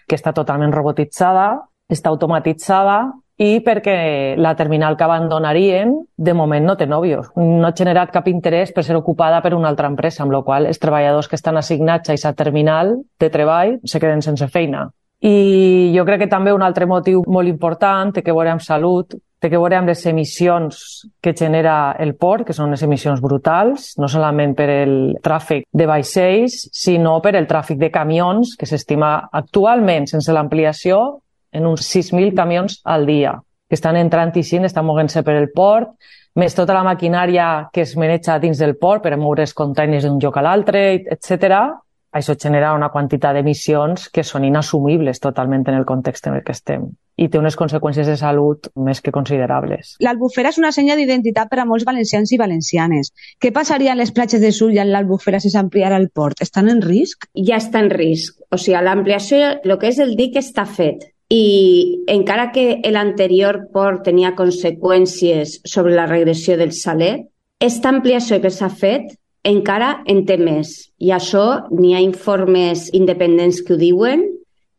que 0.06 0.16
està 0.18 0.32
totalment 0.32 0.74
robotitzada, 0.74 1.52
està 1.90 2.10
automatitzada 2.10 2.98
i 3.36 3.60
perquè 3.60 4.34
la 4.40 4.54
terminal 4.56 4.96
que 4.96 5.04
abandonarien 5.04 5.92
de 6.16 6.34
moment 6.34 6.64
no 6.64 6.76
té 6.76 6.86
nòvios. 6.88 7.28
No 7.36 7.66
ha 7.68 7.74
generat 7.76 8.12
cap 8.14 8.28
interès 8.32 8.72
per 8.72 8.84
ser 8.84 8.96
ocupada 8.96 9.42
per 9.44 9.52
una 9.54 9.68
altra 9.68 9.90
empresa, 9.92 10.22
amb 10.24 10.32
la 10.32 10.42
qual 10.42 10.66
els 10.66 10.80
treballadors 10.80 11.28
que 11.28 11.36
estan 11.36 11.58
assignats 11.60 12.08
a 12.08 12.14
aquesta 12.14 12.32
terminal 12.32 12.96
de 13.20 13.30
treball 13.30 13.76
se 13.84 14.00
queden 14.00 14.24
sense 14.24 14.48
feina. 14.48 14.86
I 15.20 15.92
jo 15.96 16.04
crec 16.04 16.24
que 16.24 16.32
també 16.32 16.52
un 16.52 16.62
altre 16.62 16.86
motiu 16.86 17.22
molt 17.26 17.48
important 17.48 18.12
té 18.12 18.22
que 18.22 18.32
veure 18.32 18.52
amb 18.52 18.64
salut, 18.64 19.16
té 19.40 19.50
que 19.50 19.58
veure 19.60 19.76
amb 19.76 19.90
les 19.90 20.04
emissions 20.08 20.78
que 21.22 21.34
genera 21.36 21.94
el 22.00 22.14
port, 22.16 22.46
que 22.46 22.54
són 22.56 22.70
unes 22.70 22.82
emissions 22.86 23.20
brutals, 23.20 23.92
no 24.00 24.08
solament 24.08 24.54
per 24.56 24.68
el 24.72 24.94
tràfic 25.24 25.66
de 25.72 25.86
vaixells, 25.88 26.58
sinó 26.72 27.18
per 27.24 27.34
el 27.36 27.48
tràfic 27.50 27.80
de 27.80 27.92
camions, 27.92 28.56
que 28.56 28.68
s'estima 28.68 29.28
actualment, 29.32 30.08
sense 30.08 30.32
l'ampliació, 30.32 31.20
en 31.52 31.68
uns 31.68 31.84
6.000 31.88 32.34
camions 32.36 32.80
al 32.84 33.06
dia, 33.08 33.36
que 33.68 33.76
estan 33.76 33.96
entrant 34.00 34.34
i 34.36 34.44
sint, 34.44 34.64
estan 34.64 34.86
moguent-se 34.88 35.22
per 35.24 35.36
el 35.36 35.50
port, 35.54 35.92
més 36.36 36.54
tota 36.56 36.74
la 36.76 36.84
maquinària 36.84 37.68
que 37.72 37.86
es 37.86 37.96
maneja 37.96 38.36
dins 38.38 38.58
del 38.60 38.76
port 38.76 39.04
per 39.04 39.16
moure 39.16 39.44
els 39.44 39.56
containers 39.56 40.04
d'un 40.04 40.20
lloc 40.20 40.36
a 40.36 40.44
l'altre, 40.44 40.82
etc 41.16 41.85
això 42.18 42.36
genera 42.40 42.74
una 42.74 42.90
quantitat 42.92 43.36
d'emissions 43.36 44.08
que 44.12 44.24
són 44.24 44.44
inassumibles 44.44 45.20
totalment 45.20 45.66
en 45.68 45.80
el 45.80 45.84
context 45.88 46.26
en 46.26 46.38
el 46.38 46.44
que 46.46 46.56
estem 46.56 46.88
i 47.16 47.30
té 47.32 47.40
unes 47.40 47.56
conseqüències 47.56 48.08
de 48.10 48.16
salut 48.20 48.68
més 48.76 49.00
que 49.00 49.12
considerables. 49.12 49.94
L'Albufera 50.04 50.50
és 50.52 50.58
una 50.60 50.72
senya 50.76 50.98
d'identitat 50.98 51.48
per 51.48 51.62
a 51.62 51.64
molts 51.68 51.86
valencians 51.88 52.32
i 52.32 52.38
valencianes. 52.40 53.12
Què 53.40 53.54
passaria 53.56 53.94
en 53.94 54.02
les 54.02 54.12
platges 54.12 54.42
de 54.44 54.52
Sud 54.52 54.76
i 54.76 54.82
en 54.82 54.92
l'Albufera 54.92 55.40
si 55.40 55.48
s'ampliara 55.52 55.96
el 55.96 56.10
port? 56.12 56.42
Estan 56.44 56.68
en 56.68 56.82
risc? 56.84 57.24
Ja 57.48 57.56
està 57.56 57.80
en 57.80 57.88
risc. 57.94 58.42
O 58.52 58.60
sigui, 58.60 58.76
l'ampliació, 58.84 59.54
el 59.64 59.78
que 59.80 59.92
és 59.94 60.00
el 60.04 60.12
dic 60.20 60.36
està 60.36 60.66
fet 60.68 61.08
i 61.32 62.04
encara 62.06 62.52
que 62.54 62.78
l'anterior 62.92 63.64
port 63.72 64.04
tenia 64.06 64.36
conseqüències 64.38 65.60
sobre 65.66 65.96
la 65.96 66.06
regressió 66.06 66.54
del 66.60 66.70
Saler, 66.72 67.26
aquesta 67.58 67.90
ampliació 67.90 68.38
que 68.42 68.52
s'ha 68.52 68.68
fet 68.70 69.16
encara 69.46 70.00
en 70.10 70.24
té 70.26 70.36
més. 70.40 70.72
I 70.98 71.12
això 71.14 71.46
n'hi 71.70 71.94
ha 71.94 72.02
informes 72.02 72.88
independents 72.96 73.62
que 73.62 73.74
ho 73.74 73.80
diuen, 73.80 74.24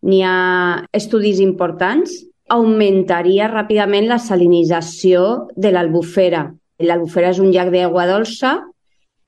n'hi 0.03 0.21
ha 0.23 0.83
estudis 0.95 1.39
importants, 1.43 2.11
augmentaria 2.51 3.49
ràpidament 3.51 4.07
la 4.07 4.19
salinització 4.23 5.49
de 5.55 5.71
l'albufera. 5.73 6.47
L'albufera 6.79 7.31
és 7.33 7.39
un 7.43 7.51
llac 7.51 7.71
d'aigua 7.73 8.07
dolça 8.07 8.57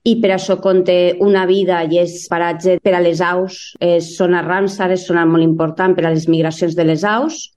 i 0.07 0.15
per 0.21 0.31
això 0.35 0.59
conté 0.63 1.17
una 1.19 1.45
vida 1.49 1.81
i 1.83 1.99
és 1.99 2.21
paratge 2.31 2.77
per 2.83 2.93
a 2.95 3.01
les 3.03 3.21
aus, 3.21 3.75
és 3.83 4.13
zona 4.15 4.43
Ramsar, 4.45 4.91
és 4.95 5.07
zona 5.07 5.25
molt 5.27 5.43
important 5.43 5.95
per 5.95 6.05
a 6.05 6.13
les 6.13 6.29
migracions 6.31 6.77
de 6.77 6.85
les 6.87 7.03
aus, 7.03 7.49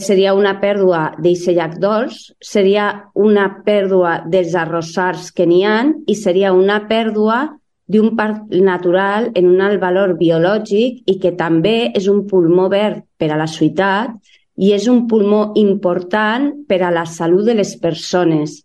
seria 0.00 0.34
una 0.34 0.54
pèrdua 0.60 1.12
d'aquest 1.18 1.52
llac 1.56 1.78
dolç, 1.82 2.32
seria 2.40 3.10
una 3.14 3.48
pèrdua 3.66 4.22
dels 4.28 4.54
arrossars 4.54 5.30
que 5.32 5.46
n'hi 5.46 5.62
han 5.64 5.94
i 6.06 6.16
seria 6.16 6.52
una 6.52 6.80
pèrdua 6.88 7.44
d'un 7.92 8.14
parc 8.16 8.52
natural 8.54 9.30
en 9.34 9.48
un 9.50 9.60
alt 9.60 9.80
valor 9.80 10.16
biològic 10.18 11.02
i 11.06 11.18
que 11.20 11.34
també 11.36 11.92
és 11.92 12.08
un 12.08 12.24
pulmó 12.28 12.68
verd 12.72 13.02
per 13.18 13.32
a 13.32 13.38
la 13.40 13.48
ciutat 13.50 14.14
i 14.56 14.72
és 14.72 14.86
un 14.88 15.06
pulmó 15.08 15.52
important 15.58 16.52
per 16.68 16.82
a 16.82 16.92
la 16.94 17.04
salut 17.06 17.44
de 17.48 17.56
les 17.58 17.74
persones. 17.80 18.62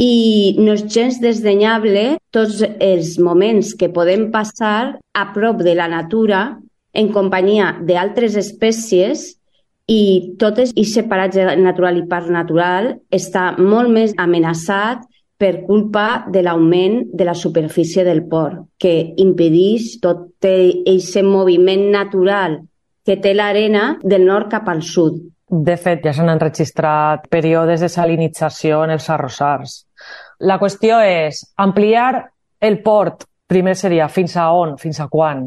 I 0.00 0.56
no 0.58 0.74
és 0.74 0.84
gens 0.90 1.20
desdenyable 1.22 2.16
tots 2.34 2.64
els 2.66 3.14
moments 3.22 3.74
que 3.78 3.92
podem 3.94 4.30
passar 4.34 4.98
a 5.14 5.24
prop 5.32 5.62
de 5.62 5.76
la 5.78 5.86
natura 5.88 6.58
en 6.94 7.10
companyia 7.14 7.76
d'altres 7.86 8.34
espècies 8.36 9.34
i 9.90 10.34
tot 10.40 10.60
aquest 10.62 11.08
paratge 11.10 11.44
natural 11.60 11.98
i 12.00 12.06
parc 12.08 12.30
natural 12.32 12.94
està 13.12 13.52
molt 13.58 13.92
més 13.92 14.14
amenaçat 14.16 15.04
per 15.36 15.64
culpa 15.66 16.24
de 16.30 16.40
l'augment 16.46 17.02
de 17.12 17.24
la 17.26 17.34
superfície 17.34 18.04
del 18.04 18.22
port, 18.30 18.62
que 18.78 19.14
impedeix 19.20 19.98
tot 20.00 20.46
aquest 20.46 21.26
moviment 21.26 21.90
natural 21.92 22.60
que 23.04 23.18
té 23.20 23.34
l'arena 23.34 23.98
del 24.00 24.24
nord 24.24 24.48
cap 24.54 24.68
al 24.72 24.80
sud. 24.82 25.20
De 25.44 25.76
fet, 25.76 26.00
ja 26.06 26.14
s'han 26.16 26.32
enregistrat 26.32 27.26
períodes 27.30 27.82
de 27.84 27.90
salinització 27.92 28.80
en 28.86 28.94
els 28.94 29.10
arrossars. 29.12 29.82
La 30.40 30.56
qüestió 30.58 31.02
és 31.04 31.42
ampliar 31.60 32.24
el 32.64 32.80
port, 32.82 33.26
primer 33.46 33.76
seria 33.76 34.08
fins 34.08 34.38
a 34.40 34.48
on, 34.56 34.78
fins 34.80 35.02
a 35.04 35.08
quan, 35.12 35.44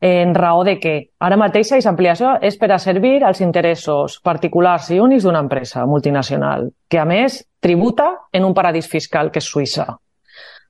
en 0.00 0.34
raó 0.34 0.64
de 0.64 0.76
que 0.78 0.94
ara 1.18 1.38
mateix 1.40 1.70
aquesta 1.72 1.90
ampliació 1.90 2.34
és 2.44 2.58
per 2.60 2.70
a 2.72 2.78
servir 2.78 3.24
als 3.24 3.40
interessos 3.40 4.18
particulars 4.20 4.90
i 4.92 5.00
únics 5.00 5.24
d'una 5.24 5.40
empresa 5.40 5.86
multinacional, 5.86 6.68
que 6.88 6.98
a 7.00 7.06
més 7.08 7.42
tributa 7.60 8.28
en 8.32 8.44
un 8.44 8.54
paradís 8.54 8.88
fiscal 8.88 9.30
que 9.30 9.40
és 9.40 9.48
Suïssa. 9.48 9.86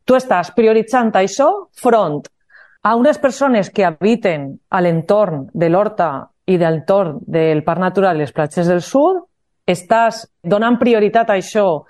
Tu 0.06 0.14
estàs 0.14 0.52
prioritzant 0.54 1.10
això 1.18 1.48
front 1.74 2.22
a 2.86 2.94
unes 2.94 3.18
persones 3.18 3.70
que 3.70 3.84
habiten 3.84 4.60
a 4.70 4.80
l'entorn 4.80 5.48
de 5.52 5.68
l'Horta 5.68 6.28
i 6.46 6.56
del 6.56 6.76
l'entorn 6.78 7.18
del 7.26 7.64
Parc 7.64 7.80
Natural 7.82 8.16
i 8.16 8.22
les 8.22 8.32
platges 8.32 8.68
del 8.70 8.82
sud, 8.82 9.24
estàs 9.66 10.28
donant 10.42 10.78
prioritat 10.78 11.30
a 11.30 11.34
això 11.34 11.82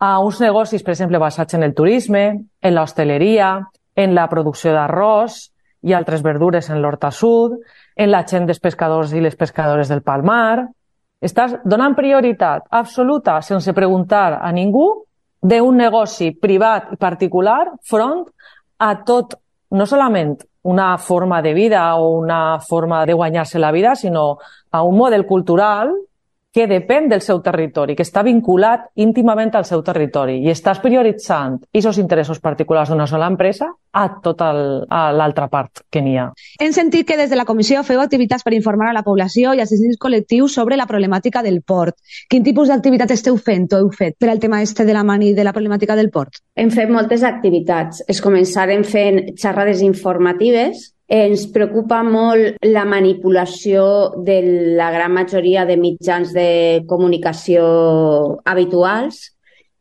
a 0.00 0.18
uns 0.24 0.40
negocis, 0.40 0.82
per 0.82 0.94
exemple, 0.94 1.18
basats 1.18 1.54
en 1.54 1.66
el 1.66 1.74
turisme, 1.74 2.46
en 2.62 2.74
l'hostaleria, 2.74 3.58
en 3.94 4.14
la 4.14 4.28
producció 4.30 4.72
d'arròs 4.72 5.50
i 5.82 5.94
altres 5.94 6.22
verdures 6.22 6.70
en 6.70 6.82
l'Horta 6.82 7.10
Sud, 7.10 7.58
en 7.96 8.10
la 8.10 8.24
gent 8.26 8.46
dels 8.46 8.60
pescadors 8.60 9.12
i 9.12 9.22
les 9.22 9.36
pescadores 9.36 9.88
del 9.88 10.02
Palmar. 10.02 10.66
Estàs 11.22 11.56
donant 11.64 11.96
prioritat 11.98 12.66
absoluta, 12.70 13.40
sense 13.42 13.74
preguntar 13.74 14.38
a 14.42 14.52
ningú, 14.52 15.04
d'un 15.42 15.76
negoci 15.78 16.32
privat 16.34 16.92
i 16.94 16.96
particular 16.98 17.68
front 17.86 18.24
a 18.78 18.94
tot 19.06 19.36
no 19.70 19.86
solament 19.86 20.34
una 20.68 20.96
forma 20.98 21.40
de 21.42 21.52
vida 21.54 21.94
o 21.96 22.18
una 22.18 22.58
forma 22.60 23.04
de 23.06 23.14
guanyar-se 23.14 23.58
la 23.58 23.70
vida, 23.70 23.94
sinó 23.94 24.38
a 24.70 24.82
un 24.82 24.96
model 24.96 25.26
cultural 25.26 25.94
que 26.54 26.66
depèn 26.66 27.08
del 27.10 27.20
seu 27.20 27.42
territori, 27.44 27.94
que 27.94 28.04
està 28.06 28.22
vinculat 28.24 28.88
íntimament 28.96 29.52
al 29.54 29.66
seu 29.68 29.82
territori 29.84 30.38
i 30.46 30.50
estàs 30.52 30.80
prioritzant 30.80 31.58
aquests 31.68 32.00
interessos 32.00 32.40
particulars 32.40 32.88
d'una 32.88 33.06
sola 33.06 33.28
empresa 33.28 33.68
a 33.92 34.06
tota 34.22 34.48
l'altra 34.52 35.48
part 35.52 35.84
que 35.90 36.00
n'hi 36.04 36.16
ha. 36.18 36.28
Hem 36.60 36.72
sentit 36.72 37.06
que 37.08 37.16
des 37.20 37.30
de 37.30 37.36
la 37.36 37.46
comissió 37.48 37.82
feu 37.84 38.00
activitats 38.00 38.44
per 38.44 38.54
informar 38.56 38.90
a 38.90 38.96
la 38.96 39.04
població 39.04 39.54
i 39.54 39.60
als 39.60 39.74
dins 39.76 40.00
col·lectius 40.00 40.56
sobre 40.60 40.76
la 40.80 40.86
problemàtica 40.86 41.42
del 41.44 41.62
port. 41.62 41.96
Quin 42.28 42.44
tipus 42.44 42.68
d'activitat 42.72 43.12
esteu 43.12 43.36
fent 43.36 43.68
o 43.72 43.82
heu 43.82 43.90
fet 43.92 44.16
per 44.18 44.30
al 44.32 44.40
tema 44.40 44.62
este 44.62 44.84
de 44.88 44.96
la 44.96 45.04
mani 45.04 45.34
de 45.34 45.44
la 45.44 45.52
problemàtica 45.52 45.96
del 45.96 46.10
port? 46.10 46.40
Hem 46.56 46.70
fet 46.70 46.90
moltes 46.90 47.24
activitats. 47.24 48.04
Es 48.08 48.22
començaren 48.24 48.84
fent 48.84 49.34
xerrades 49.36 49.82
informatives 49.84 50.92
ens 51.08 51.46
preocupa 51.48 52.02
molt 52.04 52.60
la 52.68 52.84
manipulació 52.84 53.82
de 54.24 54.38
la 54.76 54.90
gran 54.92 55.14
majoria 55.16 55.64
de 55.64 55.78
mitjans 55.80 56.34
de 56.36 56.84
comunicació 56.86 57.64
habituals 58.44 59.22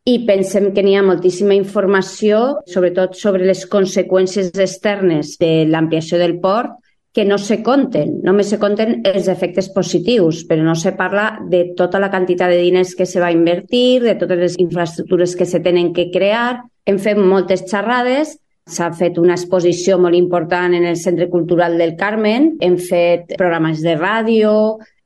i 0.08 0.22
pensem 0.24 0.72
que 0.72 0.84
n'hi 0.86 0.95
ha 0.95 1.04
moltíssima 1.04 1.58
informació, 1.58 2.62
sobretot 2.72 3.18
sobre 3.20 3.44
les 3.44 3.66
conseqüències 3.68 4.54
externes 4.56 5.36
de 5.41 5.66
l'ampliació 5.68 6.16
del 6.22 6.38
port, 6.40 6.78
que 7.12 7.26
no 7.26 7.40
se 7.41 7.60
compten. 7.66 8.22
Només 8.24 8.48
se 8.54 8.60
compten 8.62 9.02
els 9.10 9.28
efectes 9.28 9.68
positius, 9.74 10.45
però 10.48 10.64
no 10.64 10.76
se 10.80 10.94
parla 10.95 11.41
de 11.49 11.74
tota 11.76 11.99
la 11.99 12.12
quantitat 12.14 12.54
de 12.54 12.62
diners 12.62 12.94
que 12.95 13.08
se 13.10 13.20
va 13.20 13.34
invertir, 13.34 14.04
de 14.06 14.16
totes 14.16 14.40
les 14.40 14.58
infraestructures 14.62 15.36
que 15.36 15.48
se 15.49 15.60
tenen 15.66 15.91
que 15.98 16.12
crear. 16.14 16.62
Hem 16.86 17.02
fet 17.04 17.18
moltes 17.20 17.66
xerrades 17.68 18.38
S'ha 18.68 18.89
fet 18.91 19.15
una 19.22 19.38
exposició 19.38 19.95
molt 20.02 20.18
important 20.18 20.73
en 20.76 20.84
el 20.89 20.98
Centre 20.99 21.30
Cultural 21.31 21.77
del 21.80 21.95
Carmen, 21.95 22.49
hem 22.60 22.76
fet 22.76 23.31
programes 23.39 23.80
de 23.85 23.95
ràdio, 23.95 24.52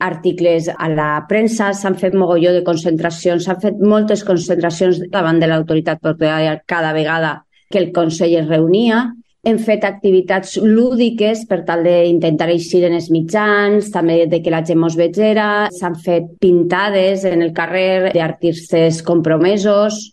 articles 0.01 0.71
a 0.73 0.89
la 0.89 1.09
premsa, 1.29 1.69
s'han 1.77 1.99
fet 2.01 2.17
mogolló 2.17 2.55
de 2.55 2.63
concentracions, 2.65 3.45
s'han 3.45 3.61
fet 3.61 3.77
moltes 3.77 4.25
concentracions 4.25 5.03
davant 5.13 5.38
de 5.39 5.51
l'autoritat 5.51 6.01
portuària 6.01 6.57
cada 6.65 6.93
vegada 6.97 7.35
que 7.69 7.77
el 7.79 7.91
Consell 7.93 8.39
es 8.41 8.49
reunia. 8.49 9.11
Hem 9.45 9.57
fet 9.61 9.85
activitats 9.85 10.57
lúdiques 10.61 11.45
per 11.49 11.63
tal 11.65 11.85
d'intentar 11.85 12.49
eixir 12.53 12.83
en 12.85 12.97
els 12.97 13.09
mitjans, 13.13 13.93
també 13.93 14.27
de 14.29 14.41
que 14.41 14.53
la 14.53 14.65
gent 14.65 14.81
mos 14.81 14.97
vegera. 14.97 15.69
S'han 15.73 15.97
fet 16.01 16.33
pintades 16.41 17.25
en 17.29 17.45
el 17.45 17.53
carrer 17.53 18.11
d'artistes 18.13 19.01
compromesos. 19.05 20.11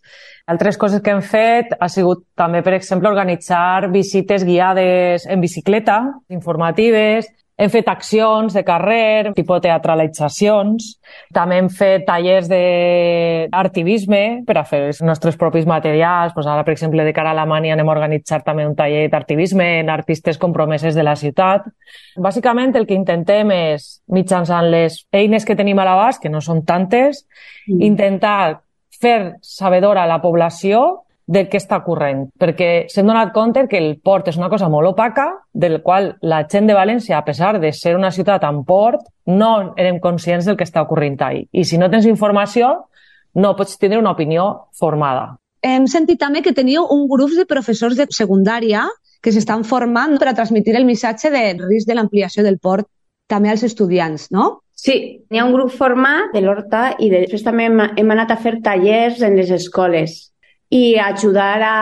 Altres 0.48 0.78
coses 0.80 1.02
que 1.04 1.12
hem 1.12 1.20
fet 1.20 1.74
ha 1.76 1.90
sigut 1.92 2.24
també, 2.38 2.62
per 2.64 2.72
exemple, 2.78 3.10
organitzar 3.10 3.90
visites 3.92 4.46
guiades 4.48 5.26
en 5.28 5.42
bicicleta, 5.44 6.00
informatives, 6.32 7.28
hem 7.58 7.70
fet 7.74 7.88
accions 7.90 8.54
de 8.54 8.62
carrer, 8.62 9.32
tipus 9.34 9.58
teatralitzacions. 9.64 10.92
També 11.34 11.56
hem 11.58 11.68
fet 11.74 12.04
tallers 12.06 12.46
d'artivisme 12.48 14.20
per 14.46 14.56
a 14.60 14.62
fer 14.68 14.84
els 14.92 15.00
nostres 15.02 15.34
propis 15.40 15.66
materials. 15.66 16.36
Pues 16.36 16.46
ara, 16.46 16.62
per 16.62 16.76
exemple, 16.76 17.02
de 17.02 17.14
cara 17.16 17.32
a 17.32 17.34
Alemanya 17.34 17.74
anem 17.74 17.90
a 17.90 17.96
organitzar 17.96 18.44
també 18.46 18.66
un 18.66 18.76
taller 18.78 19.08
d'artivisme 19.10 19.66
en 19.80 19.90
artistes 19.90 20.38
compromeses 20.38 20.94
de 20.94 21.02
la 21.02 21.16
ciutat. 21.18 21.66
Bàsicament 22.14 22.78
el 22.78 22.86
que 22.86 22.94
intentem 22.94 23.50
és, 23.56 23.90
mitjançant 24.06 24.70
les 24.70 25.02
eines 25.10 25.44
que 25.44 25.58
tenim 25.58 25.82
a 25.82 25.90
l'abast, 25.90 26.22
que 26.22 26.30
no 26.30 26.40
són 26.40 26.62
tantes, 26.62 27.24
mm. 27.66 27.82
intentar 27.90 28.60
fer 29.00 29.38
sabedora 29.42 30.06
la 30.06 30.20
població 30.22 31.04
del 31.28 31.50
que 31.52 31.60
està 31.60 31.76
ocorrent, 31.82 32.22
perquè 32.40 32.86
s'hem 32.88 33.06
donat 33.06 33.34
compte 33.34 33.66
que 33.68 33.76
el 33.76 33.98
port 34.00 34.30
és 34.30 34.38
una 34.40 34.48
cosa 34.48 34.70
molt 34.72 34.88
opaca, 34.88 35.26
del 35.52 35.82
qual 35.84 36.14
la 36.24 36.40
gent 36.48 36.66
de 36.66 36.76
València, 36.76 37.18
a 37.18 37.24
pesar 37.24 37.58
de 37.60 37.70
ser 37.76 37.94
una 37.96 38.10
ciutat 38.10 38.46
amb 38.48 38.64
port, 38.66 39.04
no 39.28 39.74
érem 39.76 40.00
conscients 40.00 40.48
del 40.48 40.56
que 40.56 40.64
està 40.64 40.82
ocorrent 40.86 41.20
ahí. 41.20 41.44
I 41.52 41.66
si 41.68 41.76
no 41.76 41.90
tens 41.92 42.08
informació, 42.08 42.88
no 43.34 43.52
pots 43.56 43.76
tenir 43.76 43.98
una 44.00 44.14
opinió 44.16 44.70
formada. 44.72 45.36
Hem 45.60 45.86
sentit 45.90 46.20
també 46.22 46.40
que 46.40 46.54
teniu 46.56 46.86
un 46.94 47.04
grup 47.10 47.34
de 47.36 47.44
professors 47.44 47.98
de 47.98 48.06
secundària 48.14 48.86
que 49.20 49.32
s'estan 49.34 49.66
formant 49.68 50.16
per 50.16 50.30
a 50.30 50.36
transmitir 50.38 50.76
el 50.78 50.86
missatge 50.88 51.30
de 51.34 51.42
risc 51.60 51.90
de 51.90 51.98
l'ampliació 51.98 52.44
del 52.46 52.56
port 52.62 52.88
també 53.28 53.50
als 53.52 53.66
estudiants, 53.66 54.30
no? 54.32 54.62
Sí, 54.78 54.94
hi 55.26 55.38
ha 55.38 55.44
un 55.44 55.54
grup 55.56 55.72
format 55.74 56.30
de 56.34 56.40
l'Horta 56.44 56.92
i 57.02 57.10
després 57.10 57.42
també 57.42 57.66
hem, 57.66 57.80
hem 57.98 58.10
anat 58.14 58.30
a 58.30 58.38
fer 58.38 58.60
tallers 58.62 59.24
en 59.26 59.34
les 59.34 59.50
escoles 59.50 60.28
i 60.70 60.98
ajudar 61.00 61.54
a, 61.64 61.78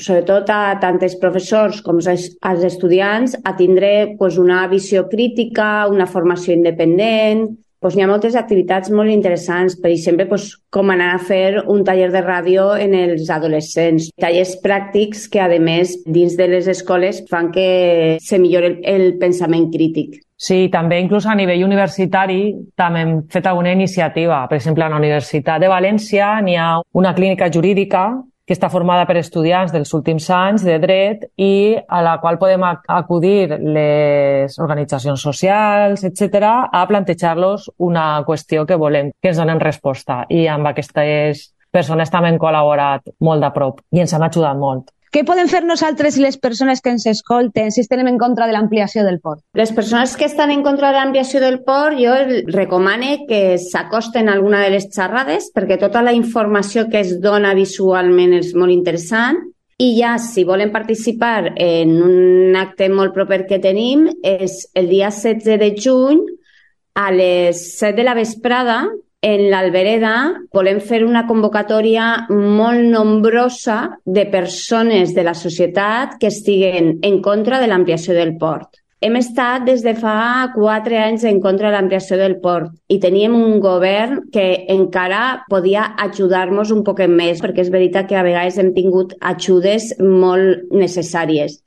sobretot 0.00 0.48
a 0.54 0.60
tant 0.80 1.00
els 1.02 1.18
professors 1.20 1.82
com 1.84 1.98
als 2.00 2.64
estudiants 2.64 3.34
a 3.44 3.56
tindre 3.58 4.14
pues, 4.18 4.38
una 4.38 4.62
visió 4.70 5.04
crítica, 5.10 5.88
una 5.90 6.06
formació 6.06 6.54
independent, 6.54 7.44
pues, 7.80 7.96
hi 7.96 8.04
ha 8.04 8.08
moltes 8.08 8.38
activitats 8.38 8.92
molt 8.94 9.10
interessants. 9.10 9.76
Per 9.82 9.90
exemple, 9.90 10.28
pues, 10.30 10.46
com 10.70 10.94
anar 10.94 11.10
a 11.16 11.20
fer 11.20 11.64
un 11.66 11.82
taller 11.84 12.10
de 12.14 12.22
ràdio 12.22 12.70
en 12.78 12.94
els 12.94 13.28
adolescents. 13.34 14.10
Tallers 14.20 14.56
pràctics 14.62 15.26
que, 15.32 15.42
a 15.42 15.60
més, 15.60 15.98
dins 16.06 16.36
de 16.38 16.48
les 16.54 16.70
escoles 16.70 17.24
fan 17.28 17.50
que 17.52 18.18
se 18.22 18.38
millori 18.38 18.74
el, 18.74 18.82
el 18.84 19.06
pensament 19.18 19.72
crític. 19.74 20.20
Sí, 20.40 20.70
també 20.72 21.02
inclús 21.02 21.26
a 21.28 21.34
nivell 21.36 21.66
universitari 21.66 22.40
també 22.80 23.00
hem 23.04 23.10
fet 23.28 23.44
alguna 23.46 23.74
iniciativa. 23.76 24.46
Per 24.48 24.56
exemple, 24.56 24.86
a 24.86 24.88
la 24.88 24.96
Universitat 24.96 25.60
de 25.60 25.68
València 25.68 26.32
n'hi 26.40 26.56
ha 26.56 26.70
una 26.96 27.12
clínica 27.14 27.50
jurídica 27.52 28.06
que 28.48 28.56
està 28.56 28.70
formada 28.72 29.04
per 29.06 29.18
estudiants 29.20 29.70
dels 29.70 29.92
últims 29.94 30.24
anys 30.34 30.64
de 30.64 30.78
dret 30.80 31.26
i 31.36 31.76
a 31.76 32.00
la 32.02 32.16
qual 32.22 32.38
podem 32.40 32.64
acudir 32.64 33.52
les 33.52 34.56
organitzacions 34.58 35.20
socials, 35.22 36.06
etc 36.08 36.48
a 36.72 36.86
plantejar-los 36.88 37.68
una 37.78 38.24
qüestió 38.26 38.64
que 38.66 38.80
volem 38.80 39.12
que 39.20 39.30
ens 39.34 39.38
donen 39.38 39.60
resposta. 39.60 40.24
I 40.32 40.48
amb 40.48 40.72
aquestes 40.72 41.50
persones 41.70 42.10
també 42.10 42.32
hem 42.32 42.40
col·laborat 42.40 43.12
molt 43.20 43.44
de 43.44 43.52
prop 43.54 43.84
i 43.92 44.00
ens 44.02 44.16
han 44.16 44.24
ajudat 44.26 44.56
molt. 44.56 44.88
Què 45.10 45.24
podem 45.26 45.48
fer 45.50 45.64
nosaltres 45.66 46.16
i 46.16 46.22
les 46.22 46.36
persones 46.38 46.78
que 46.80 46.92
ens 46.94 47.04
escolten 47.10 47.72
si 47.74 47.82
estem 47.82 48.06
en 48.06 48.18
contra 48.18 48.46
de 48.46 48.54
l'ampliació 48.54 49.02
del 49.02 49.18
port? 49.18 49.42
Les 49.58 49.72
persones 49.74 50.14
que 50.16 50.28
estan 50.30 50.52
en 50.54 50.62
contra 50.62 50.92
de 50.92 51.00
l'ampliació 51.00 51.40
del 51.42 51.60
port, 51.66 51.98
jo 51.98 52.14
recomano 52.54 53.26
que 53.26 53.58
s'acosten 53.58 54.28
a 54.28 54.36
alguna 54.38 54.62
de 54.62 54.70
les 54.76 54.86
xerrades 54.94 55.50
perquè 55.54 55.80
tota 55.82 56.04
la 56.06 56.14
informació 56.14 56.86
que 56.92 57.02
es 57.02 57.16
dona 57.20 57.56
visualment 57.58 58.36
és 58.38 58.54
molt 58.54 58.70
interessant 58.70 59.42
I 59.80 59.94
ja, 59.96 60.18
si 60.20 60.44
volen 60.44 60.70
participar 60.74 61.54
en 61.56 61.94
un 62.04 62.56
acte 62.60 62.90
molt 62.92 63.14
proper 63.16 63.46
que 63.48 63.58
tenim, 63.64 64.10
és 64.20 64.66
el 64.76 64.90
dia 64.92 65.08
16 65.08 65.56
de 65.56 65.70
juny 65.72 66.20
a 67.00 67.06
les 67.14 67.62
7 67.78 67.96
de 67.96 68.04
la 68.04 68.14
vesprada 68.18 68.82
en 69.22 69.42
l'Albereda 69.52 70.14
volem 70.56 70.80
fer 70.80 71.02
una 71.04 71.26
convocatòria 71.28 72.26
molt 72.30 72.86
nombrosa 72.88 73.80
de 74.04 74.24
persones 74.32 75.14
de 75.14 75.24
la 75.26 75.34
societat 75.36 76.16
que 76.20 76.30
estiguen 76.32 76.94
en 77.04 77.20
contra 77.20 77.60
de 77.60 77.68
l'ampliació 77.68 78.16
del 78.16 78.38
port. 78.40 78.80
Hem 79.00 79.16
estat 79.16 79.64
des 79.64 79.80
de 79.80 79.94
fa 79.96 80.50
quatre 80.52 80.98
anys 81.00 81.22
en 81.24 81.38
contra 81.40 81.70
de 81.70 81.76
l'ampliació 81.76 82.18
del 82.20 82.34
port 82.40 82.72
i 82.92 82.98
teníem 83.00 83.32
un 83.36 83.60
govern 83.60 84.26
que 84.32 84.66
encara 84.68 85.46
podia 85.48 85.86
ajudar-nos 86.04 86.72
un 86.74 86.82
poc 86.84 87.00
més, 87.08 87.40
perquè 87.40 87.64
és 87.64 87.72
veritat 87.72 88.08
que 88.08 88.18
a 88.20 88.24
vegades 88.26 88.58
hem 88.60 88.74
tingut 88.76 89.14
ajudes 89.20 89.94
molt 90.00 90.68
necessàries. 90.72 91.62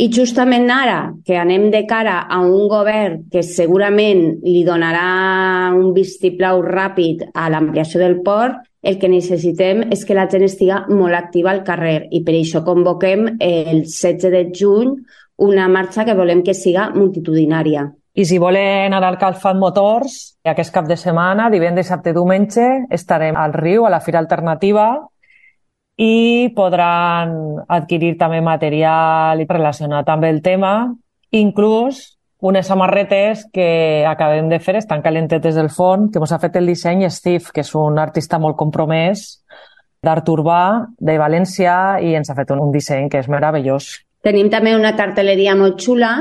I 0.00 0.06
justament 0.08 0.70
ara 0.72 1.12
que 1.28 1.36
anem 1.36 1.66
de 1.68 1.82
cara 1.84 2.22
a 2.24 2.38
un 2.40 2.70
govern 2.72 3.26
que 3.28 3.42
segurament 3.44 4.38
li 4.46 4.62
donarà 4.64 5.74
un 5.76 5.90
vistiplau 5.92 6.62
ràpid 6.64 7.26
a 7.36 7.50
l'ampliació 7.52 8.00
del 8.00 8.22
port, 8.24 8.62
el 8.80 8.96
que 8.96 9.10
necessitem 9.12 9.82
és 9.92 10.06
que 10.08 10.16
la 10.16 10.24
gent 10.32 10.46
estiga 10.46 10.86
molt 10.88 11.18
activa 11.18 11.52
al 11.52 11.60
carrer 11.66 12.06
i 12.16 12.22
per 12.24 12.32
això 12.38 12.64
convoquem 12.64 13.26
el 13.36 13.82
16 13.84 14.32
de 14.32 14.42
juny 14.56 14.96
una 15.44 15.68
marxa 15.68 16.08
que 16.08 16.16
volem 16.16 16.40
que 16.48 16.56
siga 16.56 16.88
multitudinària. 16.96 17.90
I 18.16 18.24
si 18.24 18.40
volen 18.40 18.96
anar 18.96 19.12
al 19.12 19.20
Calfat 19.20 19.60
Motors, 19.60 20.16
aquest 20.48 20.72
cap 20.72 20.88
de 20.88 20.96
setmana, 20.96 21.50
divendres, 21.52 21.90
dissabte 21.90 22.16
diumenge, 22.16 22.86
estarem 22.88 23.36
al 23.36 23.52
riu, 23.52 23.84
a 23.84 23.92
la 23.92 24.00
Fira 24.00 24.18
Alternativa, 24.18 24.94
i 26.00 26.48
podran 26.56 27.34
adquirir 27.68 28.14
també 28.20 28.40
material 28.40 29.42
relacionat 29.48 30.08
amb 30.08 30.24
el 30.24 30.40
tema, 30.40 30.94
inclús 31.30 32.16
unes 32.40 32.66
samarretes 32.66 33.44
que 33.52 34.06
acabem 34.08 34.48
de 34.48 34.58
fer, 34.64 34.78
estan 34.80 35.02
calentetes 35.04 35.54
del 35.54 35.68
fons, 35.68 36.08
que 36.10 36.22
ens 36.22 36.32
ha 36.32 36.40
fet 36.40 36.56
el 36.56 36.70
disseny 36.72 37.04
Steve, 37.12 37.52
que 37.52 37.60
és 37.60 37.74
un 37.76 38.00
artista 38.00 38.40
molt 38.40 38.56
compromès 38.56 39.42
d'art 40.00 40.28
urbà 40.32 40.88
de 40.96 41.18
València 41.20 42.00
i 42.00 42.14
ens 42.16 42.32
ha 42.32 42.38
fet 42.38 42.54
un, 42.54 42.64
un 42.64 42.72
disseny 42.72 43.10
que 43.12 43.20
és 43.20 43.28
meravellós. 43.28 43.98
Tenim 44.24 44.48
també 44.52 44.72
una 44.76 44.94
cartelleria 44.96 45.52
molt 45.56 45.76
xula 45.84 46.14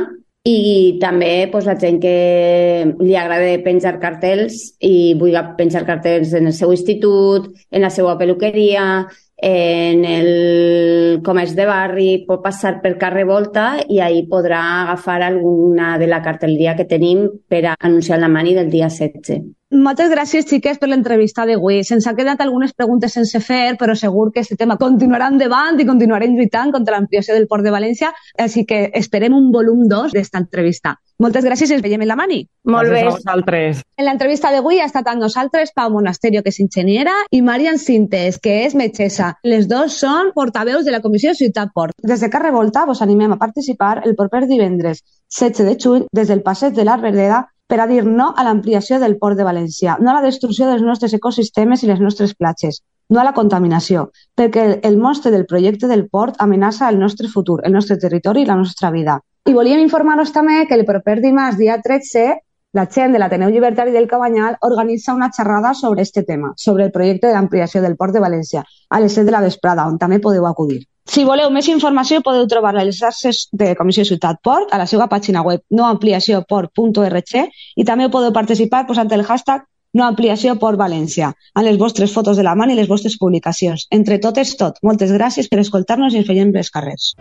i 0.44 1.00
també 1.00 1.48
pues, 1.52 1.66
la 1.68 1.78
gent 1.80 2.02
que 2.04 2.94
li 3.00 3.16
agrada 3.16 3.56
penjar 3.64 3.96
cartells 4.04 4.60
i 4.84 5.16
vulgui 5.20 5.40
penjar 5.58 5.86
cartells 5.88 6.36
en 6.36 6.52
el 6.52 6.56
seu 6.56 6.76
institut, 6.76 7.48
en 7.72 7.84
la 7.84 7.92
seva 7.92 8.18
peluqueria, 8.20 9.08
en 9.42 10.04
el 10.06 11.22
comerç 11.26 11.54
de 11.56 11.66
barri, 11.68 12.10
pot 12.28 12.42
passar 12.44 12.80
per 12.84 12.98
carrer 13.02 13.26
Volta 13.30 13.68
i 13.88 14.02
ahir 14.04 14.26
podrà 14.32 14.62
agafar 14.82 15.22
alguna 15.24 15.98
de 16.00 16.08
la 16.08 16.22
cartelleria 16.26 16.76
que 16.76 16.88
tenim 16.90 17.28
per 17.48 17.64
anunciar 17.78 18.20
la 18.20 18.32
mani 18.32 18.56
del 18.56 18.70
dia 18.70 18.90
16. 18.90 19.59
Moltes 19.70 20.10
gràcies, 20.10 20.48
xiques, 20.50 20.80
per 20.82 20.88
l'entrevista 20.90 21.44
d'avui. 21.46 21.84
Se'ns 21.86 22.08
ha 22.10 22.16
quedat 22.18 22.40
algunes 22.42 22.72
preguntes 22.74 23.14
sense 23.14 23.38
fer, 23.38 23.76
però 23.78 23.94
segur 23.94 24.32
que 24.34 24.42
aquest 24.42 24.58
tema 24.58 24.80
continuarà 24.82 25.28
endavant 25.30 25.78
i 25.78 25.86
continuarem 25.86 26.34
lluitant 26.34 26.72
contra 26.74 26.96
l'ampliació 26.96 27.36
del 27.36 27.46
Port 27.46 27.62
de 27.62 27.74
València, 27.76 28.10
així 28.42 28.64
que 28.66 28.88
esperem 28.98 29.36
un 29.38 29.52
volum 29.54 29.84
2 29.92 30.16
d'esta 30.18 30.42
entrevista. 30.42 30.96
Moltes 31.22 31.46
gràcies 31.46 31.70
i 31.70 31.76
ens 31.76 31.84
veiem 31.86 32.02
en 32.02 32.10
la 32.10 32.18
mani. 32.18 32.40
Molt 32.66 32.90
bé. 32.90 33.04
Gràcies 33.04 33.12
a 33.12 33.20
vosaltres. 33.20 33.84
En 34.00 34.10
l'entrevista 34.10 34.50
d'avui 34.56 34.82
ha 34.82 34.88
estat 34.90 35.06
amb 35.12 35.22
nosaltres 35.22 35.76
Pau 35.78 35.94
Monasterio, 35.94 36.42
que 36.42 36.50
és 36.50 36.60
enginyera, 36.66 37.14
i 37.30 37.44
Marian 37.46 37.78
Sintes, 37.78 38.42
que 38.42 38.64
és 38.66 38.74
metgessa. 38.74 39.36
Les 39.44 39.70
dos 39.70 40.00
són 40.02 40.34
portaveus 40.34 40.82
de 40.88 40.98
la 40.98 41.04
Comissió 41.06 41.36
Ciutat 41.38 41.76
Port. 41.76 41.94
Des 42.02 42.26
de 42.26 42.32
Carrevolta 42.34 42.88
vos 42.90 43.04
animem 43.06 43.38
a 43.38 43.42
participar 43.46 44.00
el 44.08 44.18
proper 44.18 44.48
divendres 44.50 45.06
16 45.30 45.70
de 45.70 45.78
juny 45.78 46.10
des 46.10 46.34
del 46.34 46.42
passeig 46.42 46.74
de 46.74 46.90
l'Arbereda 46.90 47.46
per 47.70 47.78
a 47.84 47.86
dir 47.86 48.02
no 48.04 48.32
a 48.36 48.44
l'ampliació 48.44 48.98
del 49.00 49.20
port 49.22 49.38
de 49.38 49.46
València, 49.46 50.00
no 50.02 50.10
a 50.10 50.16
la 50.16 50.26
destrucció 50.26 50.66
dels 50.66 50.82
nostres 50.82 51.14
ecosistemes 51.14 51.84
i 51.86 51.90
les 51.92 52.02
nostres 52.02 52.34
platges, 52.34 52.82
no 53.14 53.22
a 53.22 53.26
la 53.28 53.36
contaminació, 53.38 54.08
perquè 54.36 54.66
el, 54.90 54.98
monstre 54.98 55.30
del 55.30 55.46
projecte 55.46 55.88
del 55.92 56.08
port 56.10 56.42
amenaça 56.42 56.90
el 56.90 56.98
nostre 56.98 57.30
futur, 57.30 57.60
el 57.64 57.78
nostre 57.78 58.00
territori 58.02 58.42
i 58.42 58.50
la 58.50 58.58
nostra 58.58 58.90
vida. 58.90 59.20
I 59.46 59.54
volíem 59.54 59.86
informar-vos 59.86 60.34
també 60.34 60.64
que 60.66 60.78
el 60.82 60.86
proper 60.90 61.20
dimarts, 61.22 61.62
dia 61.62 61.78
13, 61.86 62.28
la 62.74 62.90
gent 62.90 63.14
de 63.14 63.22
l'Ateneu 63.22 63.54
Llibertari 63.54 63.94
del 63.94 64.10
Cabanyal 64.10 64.58
organitza 64.66 65.14
una 65.14 65.30
xerrada 65.30 65.76
sobre 65.78 66.02
este 66.02 66.24
tema, 66.24 66.54
sobre 66.58 66.90
el 66.90 66.92
projecte 66.92 67.30
d'ampliació 67.30 67.86
del 67.86 67.98
port 67.98 68.18
de 68.18 68.26
València, 68.26 68.66
a 68.90 69.00
les 69.00 69.14
7 69.14 69.30
de 69.30 69.38
la 69.38 69.46
vesprada, 69.46 69.86
on 69.86 70.02
també 70.02 70.18
podeu 70.18 70.50
acudir. 70.50 70.88
Si 71.10 71.24
voleu 71.26 71.50
més 71.50 71.66
informació 71.72 72.20
podeu 72.22 72.46
trobar 72.50 72.76
les 72.78 73.00
xarxes 73.00 73.48
de 73.62 73.72
Comissió 73.80 74.04
Ciutat 74.06 74.38
Port 74.46 74.70
a 74.76 74.78
la 74.78 74.86
seva 74.92 75.08
pàgina 75.10 75.42
web 75.42 75.64
noampliacioport.org 75.74 77.34
i 77.82 77.86
també 77.88 78.10
podeu 78.14 78.34
participar 78.36 78.84
posant 78.86 79.10
el 79.18 79.26
hashtag 79.26 79.66
noampliacioport 79.98 80.78
València 80.78 81.32
amb 81.34 81.66
les 81.66 81.80
vostres 81.82 82.14
fotos 82.14 82.38
de 82.38 82.46
la 82.46 82.54
mà 82.54 82.70
i 82.70 82.78
les 82.78 82.92
vostres 82.92 83.18
publicacions. 83.18 83.88
Entre 83.90 84.20
totes, 84.22 84.54
tot. 84.60 84.78
Moltes 84.86 85.16
gràcies 85.16 85.50
per 85.50 85.64
escoltar-nos 85.64 86.14
i 86.14 86.22
ens 86.22 86.30
veiem 86.30 86.54
els 86.54 86.70
carrers. 86.70 87.16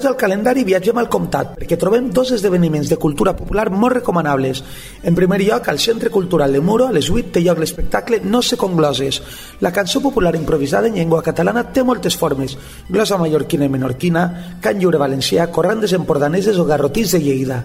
Ara 0.00 0.08
al 0.08 0.16
calendari 0.16 0.62
viatgem 0.64 0.96
al 0.96 1.10
Comtat 1.12 1.50
perquè 1.58 1.76
trobem 1.76 2.06
dos 2.16 2.30
esdeveniments 2.32 2.88
de 2.88 2.96
cultura 2.96 3.34
popular 3.36 3.66
molt 3.68 3.98
recomanables. 3.98 4.62
En 5.04 5.12
primer 5.12 5.42
lloc, 5.42 5.68
al 5.68 5.78
Centre 5.78 6.08
Cultural 6.08 6.56
de 6.56 6.62
Muro, 6.64 6.86
a 6.88 6.94
les 6.96 7.10
8 7.12 7.34
té 7.34 7.42
lloc 7.44 7.60
l'espectacle 7.60 8.22
No 8.24 8.40
se 8.40 8.56
con 8.56 8.78
gloses. 8.78 9.20
La 9.60 9.74
cançó 9.76 10.00
popular 10.00 10.32
improvisada 10.36 10.88
en 10.88 10.96
llengua 10.96 11.20
catalana 11.22 11.66
té 11.68 11.84
moltes 11.84 12.16
formes. 12.16 12.56
Glosa 12.88 13.18
mallorquina 13.20 13.68
i 13.68 13.74
menorquina, 13.74 14.56
cant 14.64 14.80
lliure 14.80 14.96
valencià, 14.96 15.50
corrandes 15.52 15.92
empordaneses 15.92 16.56
o 16.56 16.64
garrotís 16.64 17.12
de 17.12 17.20
Lleida 17.20 17.64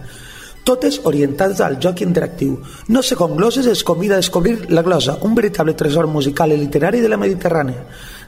totes 0.65 0.95
orientades 1.05 1.59
al 1.61 1.75
joc 1.77 1.99
interactiu. 2.01 2.55
No 2.89 3.03
sé 3.05 3.13
com 3.15 3.35
gloses 3.37 3.67
es 3.69 3.83
convida 3.85 4.15
a 4.15 4.17
descobrir 4.17 4.71
la 4.73 4.81
glosa, 4.81 5.19
un 5.21 5.35
veritable 5.35 5.75
tresor 5.77 6.07
musical 6.07 6.51
i 6.51 6.57
literari 6.57 7.03
de 7.05 7.11
la 7.11 7.21
Mediterrània 7.21 7.85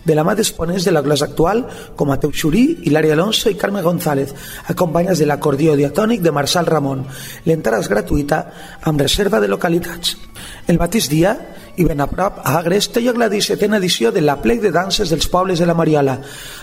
de 0.08 0.16
la 0.16 0.24
mà 0.24 0.34
d'exponents 0.40 0.86
de 0.88 0.94
la 0.96 1.04
glosa 1.04 1.28
actual 1.28 1.66
com 2.00 2.08
Mateu 2.08 2.32
Xurí, 2.32 2.64
Hilari 2.88 3.12
Alonso 3.12 3.52
i 3.52 3.60
Carme 3.60 3.84
González, 3.84 4.32
acompanyats 4.72 5.20
de 5.20 5.28
l'acordió 5.28 5.76
diatònic 5.76 6.24
de 6.24 6.32
Marçal 6.32 6.66
Ramon. 6.66 7.04
L'entrada 7.46 7.84
és 7.84 7.92
gratuïta 7.92 8.40
amb 8.88 9.04
reserva 9.04 9.44
de 9.44 9.52
localitats. 9.52 10.16
El 10.68 10.80
mateix 10.82 11.10
dia, 11.10 11.36
i 11.78 11.86
ben 11.86 12.02
a 12.02 12.08
prop, 12.10 12.40
a 12.42 12.58
Agres, 12.58 12.88
té 12.90 13.04
lloc 13.06 13.20
la 13.22 13.30
17a 13.30 13.78
edició 13.78 14.10
de 14.12 14.24
la 14.26 14.40
plec 14.42 14.64
de 14.64 14.72
danses 14.74 15.12
dels 15.14 15.28
pobles 15.30 15.60
de 15.62 15.68
la 15.70 15.76
Mariola. 15.78 16.16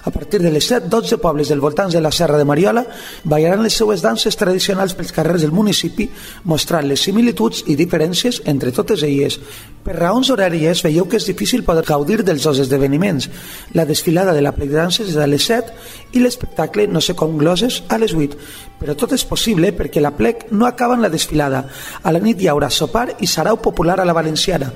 A 0.02 0.10
partir 0.10 0.40
de 0.42 0.50
les 0.50 0.66
7, 0.66 0.88
12 0.90 1.18
pobles 1.22 1.48
del 1.48 1.62
voltant 1.62 1.92
de 1.92 2.00
la 2.02 2.10
Serra 2.10 2.36
de 2.36 2.44
Mariola 2.44 2.82
ballaran 3.22 3.62
les 3.62 3.78
seues 3.78 4.02
danses 4.02 4.36
tradicionals 4.36 4.96
pels 4.98 5.14
carrers 5.14 5.46
del 5.46 5.54
municipi, 5.54 6.08
mostrant 6.50 6.88
les 6.90 7.06
similituds 7.06 7.62
i 7.70 7.78
diferències 7.78 8.42
entre 8.50 8.74
totes 8.74 9.06
elles. 9.06 9.38
Per 9.84 9.94
raons 9.94 10.32
horàries 10.34 10.82
veieu 10.82 11.06
que 11.06 11.20
és 11.20 11.28
difícil 11.30 11.62
poder 11.62 11.84
gaudir 11.86 12.24
dels 12.24 12.42
dos 12.42 12.58
esdeveniments. 12.58 13.30
La 13.72 13.86
desfilada 13.86 14.34
de 14.34 14.42
la 14.42 14.54
plec 14.56 14.72
de 14.72 14.80
danses 14.80 15.14
és 15.14 15.20
a 15.20 15.28
les 15.30 15.46
7 15.46 15.70
i 16.18 16.24
l'espectacle 16.24 16.88
No 16.90 17.02
sé 17.04 17.14
com 17.14 17.38
gloses 17.38 17.82
a 17.88 18.00
les 18.02 18.16
8. 18.18 18.34
Però 18.78 18.96
tot 18.98 19.12
és 19.14 19.22
possible 19.24 19.70
perquè 19.72 20.00
la 20.02 20.10
plec 20.16 20.48
no 20.50 20.66
acaba 20.66 20.96
en 20.96 21.02
la 21.04 21.08
desfilada. 21.08 21.62
A 22.02 22.12
la 22.12 22.20
nit 22.20 22.40
hi 22.42 22.48
haurà 22.50 22.68
sopar 22.74 23.06
i 23.22 23.28
sarau 23.30 23.60
popular 23.62 24.00
a 24.00 24.04
la 24.04 24.12
valenciana, 24.12 24.72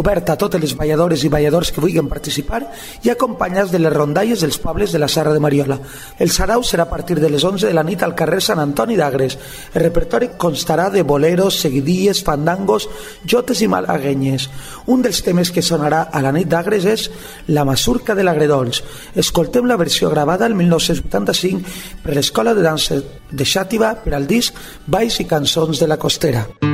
oberta 0.00 0.32
a 0.32 0.40
totes 0.40 0.60
les 0.60 0.72
balladores 0.76 1.22
i 1.22 1.30
balladors 1.30 1.70
que 1.70 1.82
vulguin 1.84 2.08
participar 2.08 2.62
i 3.04 3.12
acompanyats 3.12 3.70
de 3.70 3.78
les 3.78 3.92
rondalles 3.92 4.40
dels 4.40 4.58
pobles 4.58 4.92
de 4.92 4.98
la 4.98 5.08
Serra 5.08 5.34
de 5.36 5.42
Mariola. 5.44 5.78
El 6.18 6.32
sarau 6.32 6.64
serà 6.64 6.86
a 6.86 6.90
partir 6.90 7.20
de 7.20 7.30
les 7.30 7.44
11 7.44 7.68
de 7.68 7.74
la 7.76 7.84
nit 7.84 8.02
al 8.02 8.16
carrer 8.16 8.40
Sant 8.40 8.62
Antoni 8.62 8.96
d'Agres. 8.96 9.38
El 9.74 9.84
repertori 9.84 10.32
constarà 10.38 10.88
de 10.90 11.04
boleros, 11.04 11.60
seguidilles, 11.60 12.24
fandangos, 12.24 12.88
jotes 13.28 13.60
i 13.62 13.68
malaguenyes. 13.68 14.48
Un 14.86 15.04
dels 15.04 15.22
temes 15.22 15.52
que 15.52 15.62
sonarà 15.62 16.08
a 16.10 16.24
la 16.24 16.32
nit 16.32 16.48
d'Agres 16.48 16.88
és 16.88 17.08
La 17.48 17.66
Masurca 17.68 18.16
de 18.16 18.24
l'Agredols. 18.24 18.82
Escoltem 19.14 19.68
la 19.68 19.76
versió 19.76 20.10
gravada 20.10 20.48
el 20.48 20.56
1985 20.56 22.02
per 22.02 22.16
l'Escola 22.16 22.56
de 22.56 22.64
Dansa 22.64 23.02
de 23.30 23.41
Xàtiva 23.44 23.94
per 24.04 24.14
al 24.16 24.26
disc 24.26 24.54
Balls 24.86 25.20
i 25.20 25.28
cançons 25.28 25.80
de 25.82 25.90
la 25.90 26.00
Costera. 26.00 26.46
Anem 26.60 26.71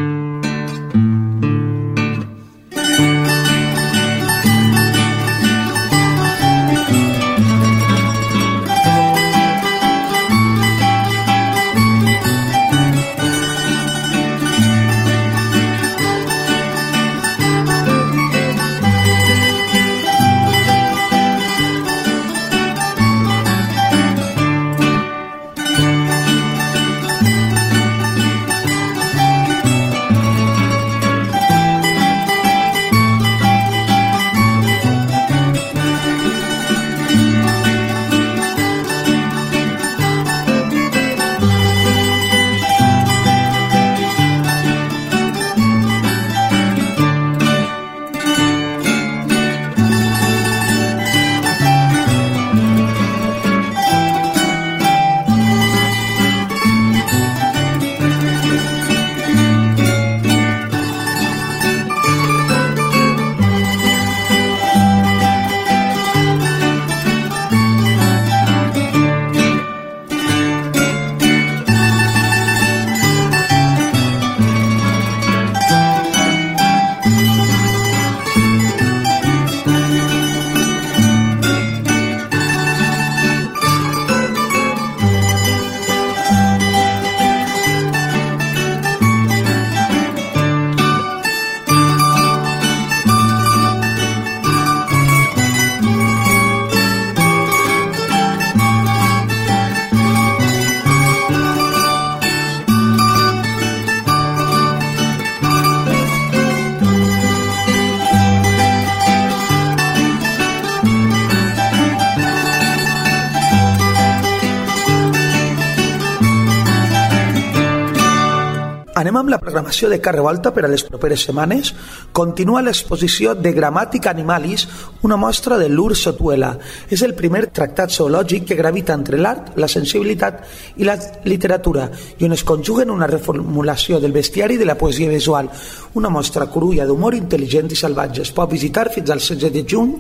programació 119.58 119.88
de 119.90 120.00
Carre 120.00 120.22
Volta 120.22 120.52
per 120.54 120.64
a 120.64 120.68
les 120.70 120.84
properes 120.86 121.24
setmanes. 121.26 121.72
Continua 122.14 122.62
l'exposició 122.62 123.34
de 123.34 123.50
Gramàtica 123.56 124.12
Animalis, 124.12 124.68
una 125.02 125.16
mostra 125.18 125.58
de 125.58 125.68
l'Urs 125.68 126.04
Sotuela. 126.06 126.52
És 126.88 127.02
el 127.02 127.16
primer 127.18 127.48
tractat 127.50 127.90
zoològic 127.90 128.46
que 128.46 128.58
gravita 128.58 128.94
entre 128.94 129.18
l'art, 129.18 129.56
la 129.58 129.66
sensibilitat 129.68 130.44
i 130.78 130.86
la 130.86 130.94
literatura 131.24 131.88
i 132.18 132.28
on 132.28 132.36
es 132.36 132.44
conjuguen 132.46 132.92
una 132.94 133.10
reformulació 133.10 133.98
del 133.98 134.14
bestiari 134.14 134.54
i 134.54 134.62
de 134.62 134.68
la 134.68 134.78
poesia 134.78 135.10
visual. 135.10 135.50
Una 135.94 136.10
mostra 136.12 136.46
curulla 136.52 136.84
d'humor 136.84 137.14
intel·ligent 137.16 137.72
i 137.72 137.78
salvatge. 137.78 138.20
Es 138.26 138.32
pot 138.36 138.50
visitar 138.52 138.88
fins 138.92 139.08
al 139.10 139.22
16 139.24 139.52
de 139.54 139.62
juny, 139.64 139.94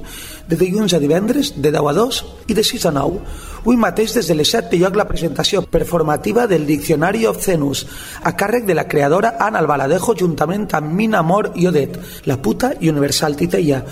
de 0.48 0.56
dilluns 0.60 0.92
a 0.92 1.00
divendres, 1.00 1.54
de 1.56 1.72
10 1.72 1.88
a 1.88 1.94
2 1.96 2.18
i 2.48 2.56
de 2.58 2.64
6 2.64 2.84
a 2.90 2.92
9. 2.92 3.22
Avui 3.62 3.80
mateix 3.80 4.12
des 4.14 4.28
de 4.28 4.36
les 4.36 4.52
7 4.52 4.68
té 4.72 4.82
lloc 4.82 4.96
la 4.96 5.08
presentació 5.08 5.62
performativa 5.64 6.46
del 6.46 6.66
Diccionari 6.68 7.24
Obscenus 7.26 7.86
a 8.22 8.34
càrrec 8.36 8.68
de 8.68 8.76
la 8.76 8.86
creadora 8.88 9.34
Ana 9.40 9.62
Albaladejo 9.64 10.14
juntament 10.16 10.68
amb 10.76 10.92
Mina 10.92 11.22
Mor 11.22 11.52
i 11.56 11.66
Odet, 11.68 11.98
la 12.24 12.36
puta 12.36 12.74
i 12.80 12.92
universal 12.92 13.36
titella 13.36 13.82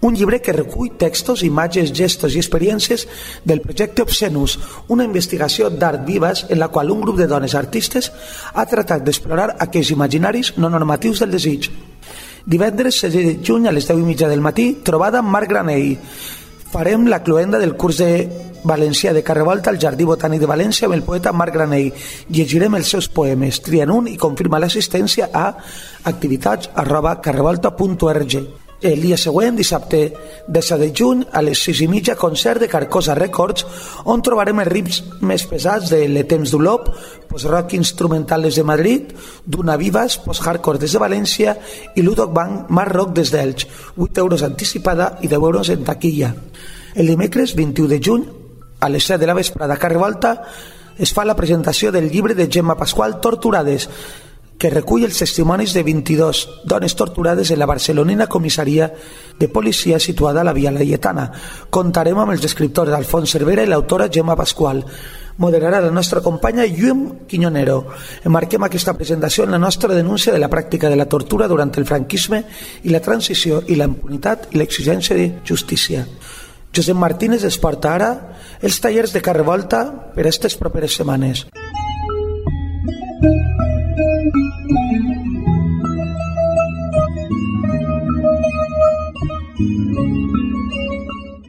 un 0.00 0.14
llibre 0.14 0.40
que 0.40 0.52
recull 0.52 0.92
textos, 0.96 1.42
imatges, 1.42 1.92
gestos 1.92 2.36
i 2.36 2.42
experiències 2.42 3.06
del 3.44 3.60
projecte 3.60 4.02
Obscenus, 4.02 4.58
una 4.88 5.04
investigació 5.04 5.70
d'art 5.70 6.04
vives 6.06 6.46
en 6.48 6.60
la 6.60 6.68
qual 6.68 6.90
un 6.90 7.00
grup 7.02 7.18
de 7.18 7.26
dones 7.26 7.54
artistes 7.58 8.12
ha 8.54 8.66
tratat 8.66 9.02
d'explorar 9.02 9.56
aquells 9.58 9.90
imaginaris 9.90 10.54
no 10.56 10.70
normatius 10.70 11.24
del 11.24 11.34
desig. 11.34 11.70
Divendres 12.46 13.02
16 13.02 13.26
de 13.26 13.38
juny 13.44 13.66
a 13.68 13.72
les 13.72 13.88
10 13.88 13.98
i 13.98 14.06
mitja 14.06 14.28
del 14.28 14.40
matí, 14.40 14.78
trobada 14.84 15.18
amb 15.18 15.34
Marc 15.34 15.50
Granell. 15.50 15.98
Farem 16.68 17.08
la 17.08 17.22
cluenda 17.24 17.58
del 17.58 17.74
curs 17.76 17.98
de 17.98 18.28
valencià 18.64 19.12
de 19.12 19.22
Carrevolta 19.24 19.70
al 19.70 19.80
Jardí 19.80 20.04
Botànic 20.04 20.40
de 20.40 20.50
València 20.50 20.86
amb 20.86 20.94
el 20.94 21.02
poeta 21.02 21.32
Marc 21.32 21.54
Granell. 21.54 21.92
Llegirem 22.30 22.78
els 22.78 22.94
seus 22.94 23.08
poemes, 23.08 23.60
trien 23.64 23.90
un 23.90 24.08
i 24.08 24.16
confirma 24.20 24.60
l'assistència 24.62 25.30
a 25.32 25.50
activitats 26.04 26.70
arroba 26.76 27.18
carrevolta.org. 27.24 28.67
El 28.80 29.00
dia 29.02 29.16
següent, 29.18 29.56
dissabte 29.58 30.12
10 30.46 30.68
de 30.78 30.92
juny, 30.94 31.24
a 31.34 31.40
les 31.42 31.58
6 31.66 31.80
i 31.82 31.88
mitja, 31.90 32.14
concert 32.14 32.60
de 32.62 32.68
Carcosa 32.70 33.16
Records, 33.18 33.64
on 34.06 34.22
trobarem 34.22 34.60
els 34.62 34.70
rips 34.70 35.00
més 35.18 35.42
pesats 35.50 35.90
de 35.90 36.04
Le 36.06 36.22
Temps 36.30 36.52
d'Olop, 36.54 36.86
post-rock 37.26 37.74
instrumental 37.74 38.46
des 38.46 38.54
de 38.54 38.62
Madrid, 38.62 39.10
Duna 39.44 39.74
Vivas, 39.76 40.20
post-hardcore 40.22 40.78
des 40.78 40.94
de 40.94 41.02
València 41.02 41.56
i 41.96 42.06
Ludoc 42.06 42.30
Bank, 42.32 42.70
Mar 42.70 42.86
Rock 42.92 43.16
des 43.18 43.34
d'Elx, 43.34 43.66
8 43.96 44.22
euros 44.22 44.46
anticipada 44.46 45.16
i 45.22 45.26
10 45.26 45.42
euros 45.42 45.74
en 45.74 45.82
taquilla. 45.82 46.30
El 46.94 47.10
dimecres 47.10 47.56
21 47.58 47.88
de 47.88 47.98
juny, 47.98 48.28
a 48.78 48.88
les 48.88 49.02
7 49.02 49.18
de 49.18 49.26
la 49.26 49.34
vesprada 49.34 49.74
a 49.74 50.34
es 50.98 51.12
fa 51.14 51.24
la 51.24 51.34
presentació 51.34 51.90
del 51.90 52.10
llibre 52.10 52.34
de 52.34 52.48
Gemma 52.50 52.76
Pasqual 52.76 53.20
Torturades, 53.20 53.88
que 54.58 54.70
recull 54.74 55.06
els 55.06 55.20
testimonis 55.22 55.72
de 55.72 55.84
22 55.86 56.42
dones 56.66 56.96
torturades 56.98 57.52
en 57.54 57.60
la 57.60 57.68
barcelonina 57.70 58.26
comissaria 58.26 58.90
de 59.38 59.48
policia 59.48 60.00
situada 60.02 60.40
a 60.40 60.44
la 60.44 60.52
Via 60.52 60.72
Laietana. 60.74 61.30
Contarem 61.70 62.18
amb 62.18 62.34
els 62.34 62.44
escriptors 62.44 62.92
Alfons 62.92 63.30
Cervera 63.30 63.62
i 63.62 63.70
l'autora 63.70 64.10
Gemma 64.10 64.36
Pasqual. 64.36 64.82
Moderarà 65.38 65.78
la 65.80 65.92
nostra 65.94 66.20
companya 66.20 66.66
Lluim 66.66 67.26
Quiñonero. 67.30 67.84
Enmarquem 68.26 68.66
aquesta 68.66 68.96
presentació 68.98 69.44
en 69.46 69.54
la 69.54 69.62
nostra 69.62 69.94
denúncia 69.94 70.32
de 70.34 70.42
la 70.42 70.50
pràctica 70.50 70.90
de 70.90 70.98
la 70.98 71.06
tortura 71.06 71.46
durant 71.46 71.70
el 71.78 71.86
franquisme 71.86 72.42
i 72.82 72.90
la 72.90 73.00
transició 73.00 73.62
i 73.68 73.78
la 73.78 73.86
impunitat 73.86 74.50
i 74.50 74.58
l'exigència 74.58 75.14
de 75.14 75.30
justícia. 75.46 76.02
Josep 76.74 76.98
Martínez 76.98 77.46
es 77.46 77.62
porta 77.62 77.94
ara 77.94 78.10
els 78.60 78.82
tallers 78.82 79.14
de 79.14 79.22
Carrevolta 79.22 79.86
per 80.14 80.26
aquestes 80.26 80.58
properes 80.58 80.98
setmanes. 80.98 81.46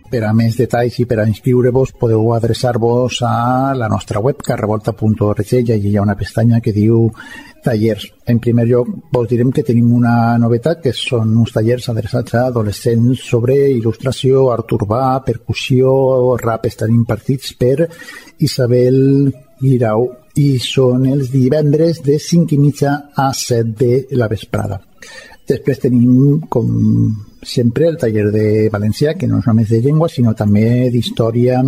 Per 0.10 0.24
a 0.26 0.32
més 0.34 0.56
detalls 0.58 0.96
i 0.98 1.06
per 1.06 1.20
a 1.22 1.26
inscriure-vos 1.30 1.92
podeu 2.02 2.32
adreçar-vos 2.34 3.20
a 3.28 3.76
la 3.78 3.88
nostra 3.92 4.20
web 4.26 4.40
carrevolta.org 4.42 5.52
i 5.54 5.76
hi 5.78 5.92
ha 5.96 6.02
una 6.02 6.16
pestanya 6.18 6.60
que 6.66 6.74
diu 6.74 7.12
tallers. 7.64 8.08
En 8.26 8.40
primer 8.42 8.66
lloc, 8.72 8.90
vos 9.14 9.28
direm 9.30 9.52
que 9.54 9.64
tenim 9.68 9.92
una 9.94 10.38
novetat, 10.42 10.82
que 10.82 10.94
són 10.98 11.36
uns 11.38 11.54
tallers 11.54 11.92
adreçats 11.94 12.34
a 12.34 12.48
adolescents 12.50 13.22
sobre 13.30 13.60
il·lustració, 13.76 14.48
art 14.56 14.74
urbà, 14.80 15.04
percussió, 15.28 15.94
rap, 16.42 16.66
estan 16.66 16.96
impartits 16.96 17.54
per 17.62 17.86
Isabel 18.40 19.30
Guirau 19.62 20.08
i 20.40 20.58
són 20.64 21.06
els 21.10 21.32
divendres 21.34 22.04
de 22.06 22.20
5 22.20 22.56
i 22.56 22.60
mitja 22.62 22.94
a 23.16 23.32
7 23.36 23.74
de 23.80 24.20
la 24.20 24.30
vesprada. 24.32 24.80
Després 25.50 25.82
tenim, 25.82 26.42
com 26.48 26.68
sempre, 27.42 27.88
el 27.90 27.98
taller 27.98 28.28
de 28.32 28.70
valencià, 28.72 29.16
que 29.18 29.28
no 29.28 29.40
és 29.40 29.48
només 29.50 29.70
de 29.72 29.80
llengua, 29.82 30.10
sinó 30.10 30.36
també 30.38 30.90
d'història 30.94 31.64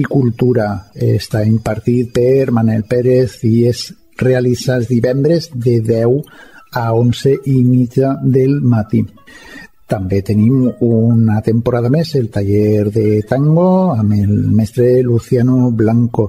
i 0.00 0.04
cultura. 0.08 0.70
Està 0.94 1.44
impartit 1.44 2.14
per 2.16 2.50
Manel 2.56 2.86
Pérez 2.88 3.36
i 3.44 3.66
es 3.68 3.90
realitza 4.20 4.78
els 4.78 4.88
divendres 4.88 5.50
de 5.52 5.80
10 5.84 6.22
a 6.80 6.92
11 6.94 7.36
i 7.52 7.60
mitja 7.64 8.16
del 8.22 8.60
matí. 8.62 9.04
També 9.90 10.20
tenim 10.22 10.68
una 10.86 11.40
temporada 11.42 11.88
més 11.90 12.12
el 12.14 12.28
taller 12.30 12.92
de 12.94 13.22
tango 13.26 13.90
amb 13.90 14.12
el 14.14 14.30
mestre 14.54 15.02
Luciano 15.02 15.72
Blanco. 15.74 16.28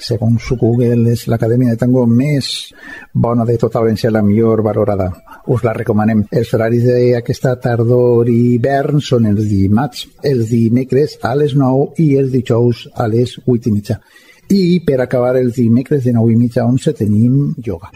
Segons 0.00 0.46
Google 0.56 1.12
és 1.12 1.26
l'acadèmia 1.28 1.74
de 1.74 1.80
tango 1.82 2.06
més 2.08 2.48
bona 3.12 3.44
de 3.44 3.58
tota 3.60 3.82
València, 3.84 4.10
la 4.10 4.24
millor 4.24 4.62
valorada. 4.64 5.10
Us 5.52 5.60
la 5.66 5.76
recomanem. 5.76 6.24
Els 6.32 6.54
horaris 6.56 6.88
d'aquesta 6.88 7.58
tardor 7.60 8.32
i 8.32 8.38
hivern 8.54 9.04
són 9.04 9.28
els 9.28 9.44
dimarts, 9.50 10.06
els 10.24 10.48
dimecres 10.48 11.18
a 11.20 11.34
les 11.36 11.52
9 11.52 12.00
i 12.00 12.14
els 12.16 12.32
dijous 12.32 12.86
a 12.96 13.10
les 13.12 13.36
8 13.44 13.68
i 13.68 13.76
mitja. 13.76 14.00
I 14.48 14.80
per 14.88 15.02
acabar 15.04 15.36
els 15.36 15.60
dimecres 15.60 16.08
de 16.08 16.16
9 16.16 16.32
i 16.32 16.40
mitja 16.46 16.64
a 16.64 16.70
11 16.72 16.96
tenim 17.04 17.42
yoga. 17.60 17.92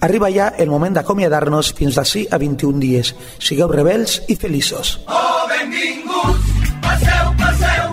Arriba 0.00 0.30
ja 0.30 0.48
el 0.58 0.70
moment 0.70 0.94
d'acomiadar-nos 0.94 1.72
fins 1.74 1.98
d'ací 1.98 2.26
a 2.30 2.38
21 2.38 2.78
dies. 2.82 3.14
Sigueu 3.42 3.70
rebels 3.72 4.20
i 4.28 4.36
feliços. 4.38 4.98
Oh, 5.06 5.46
benvinguts, 5.50 6.52
passeu, 6.84 7.32
passeu, 7.40 7.88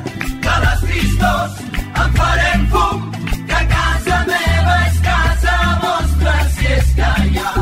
de 0.45 0.57
les 0.65 0.83
tristors 0.85 1.57
en 2.03 2.13
farem 2.19 2.67
fum, 2.73 3.07
que 3.49 3.61
casa 3.73 4.19
meva 4.29 4.75
és 4.85 4.99
casa 5.07 5.55
vostra, 5.81 6.35
si 6.57 6.71
és 6.77 6.93
que 6.99 7.13
hi 7.25 7.41
ha 7.41 7.53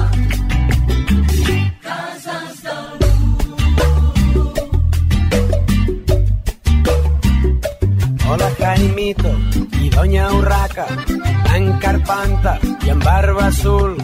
Hola 8.34 8.50
Jaimito 8.58 9.30
i 9.84 9.90
Doña 9.94 10.32
Urraca, 10.34 10.88
en 11.56 11.80
Carpanta 11.80 12.58
i 12.86 12.90
en 12.90 13.00
Barba 13.00 13.48
Azul, 13.48 13.96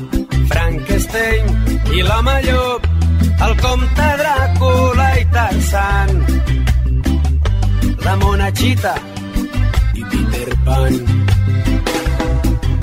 Frankenstein 0.52 1.48
i 1.96 2.04
l'home 2.06 2.36
llop, 2.46 2.86
el 3.46 3.56
comte 3.64 4.10
Dràcula 4.22 5.08
i 5.22 5.24
Tarzan, 5.34 6.12
la 8.06 8.16
monachita 8.24 8.94
i 9.96 10.06
Peter 10.12 10.58
Pan. 10.68 11.00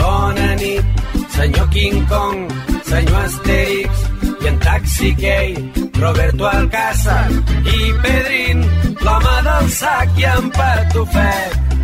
Bona 0.00 0.48
nit, 0.62 1.04
senyor 1.36 1.70
King 1.76 2.02
Kong, 2.10 2.42
senyor 2.90 3.22
Asterix 3.22 4.02
i 4.42 4.50
en 4.50 4.58
Taxi 4.66 5.12
Gay, 5.20 5.54
Roberto 6.00 6.50
Alcázar 6.50 7.30
i 7.30 7.92
Pedrín, 8.02 8.66
l'home 9.04 9.38
del 9.50 9.70
sac 9.78 10.18
i 10.18 10.28
en 10.34 10.50
Patufet. 10.58 11.75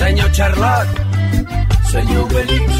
Senyor 0.00 0.32
Charlotte, 0.32 0.88
senyor 1.92 2.30
Belix, 2.30 2.72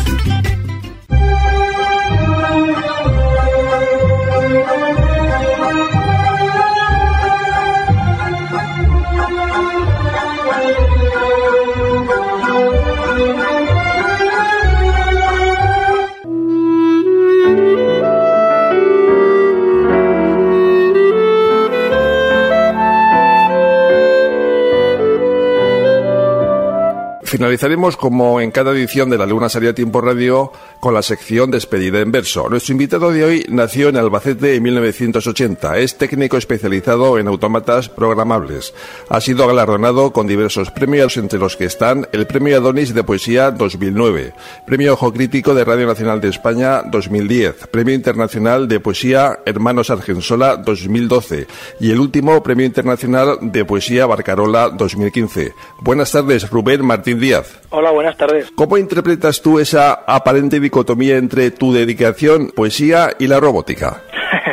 Finalizaremos 27.41 27.97
como 27.97 28.43
en 28.43 28.51
cada 28.51 28.73
edición 28.73 29.09
de 29.09 29.17
La 29.17 29.25
Luna 29.25 29.49
Salía 29.49 29.75
Tiempo 29.75 30.03
Radio 30.03 30.53
con 30.81 30.95
la 30.95 31.03
sección 31.03 31.51
Despedida 31.51 32.01
en 32.01 32.11
Verso. 32.11 32.49
Nuestro 32.49 32.73
invitado 32.73 33.13
de 33.13 33.23
hoy 33.23 33.47
nació 33.49 33.91
en 33.91 33.97
Albacete 33.97 34.57
en 34.57 34.63
1980. 34.63 35.79
Es 35.79 35.99
técnico 35.99 36.37
especializado 36.39 37.19
en 37.19 37.29
autómatas 37.29 37.89
programables. 37.89 38.75
Ha 39.09 39.21
sido 39.21 39.47
galardonado 39.47 40.13
con 40.13 40.27
diversos 40.27 40.71
premios 40.71 41.17
entre 41.19 41.39
los 41.39 41.57
que 41.57 41.67
están 41.67 42.09
el 42.13 42.27
Premio 42.27 42.57
Adonis 42.57 42.95
de 42.95 43.05
Poesía 43.05 43.51
2009, 43.51 44.33
Premio 44.67 44.95
Ojo 44.95 45.13
Crítico 45.13 45.55
de 45.55 45.65
Radio 45.65 45.87
Nacional 45.87 46.21
de 46.21 46.29
España 46.29 46.83
2010, 46.83 47.67
Premio 47.71 47.95
Internacional 47.95 48.67
de 48.67 48.81
Poesía 48.81 49.39
Hermanos 49.45 49.91
Argensola 49.91 50.57
2012 50.57 51.47
y 51.79 51.91
el 51.91 52.01
último 52.01 52.43
Premio 52.43 52.65
Internacional 52.65 53.39
de 53.43 53.65
Poesía 53.65 54.07
Barcarola 54.07 54.71
2015. 54.71 55.53
Buenas 55.81 56.11
tardes, 56.13 56.49
Rubén 56.49 56.85
Martín 56.85 57.21
Díaz. 57.21 57.61
Hola, 57.71 57.91
buenas 57.91 58.17
tardes. 58.17 58.51
¿Cómo 58.55 58.79
interpretas 58.79 59.43
tú 59.43 59.59
esa 59.59 59.93
aparente 59.93 60.59
dicotomía 60.71 61.17
entre 61.17 61.51
tu 61.51 61.73
dedicación, 61.73 62.53
poesía 62.55 63.11
y 63.19 63.27
la 63.27 63.41
robótica? 63.41 64.03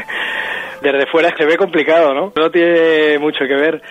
Desde 0.81 1.05
fuera 1.05 1.31
se 1.37 1.45
ve 1.45 1.57
complicado, 1.57 2.13
¿no? 2.15 2.33
No 2.35 2.49
tiene 2.49 3.19
mucho 3.19 3.45
que 3.47 3.53
ver. 3.53 3.81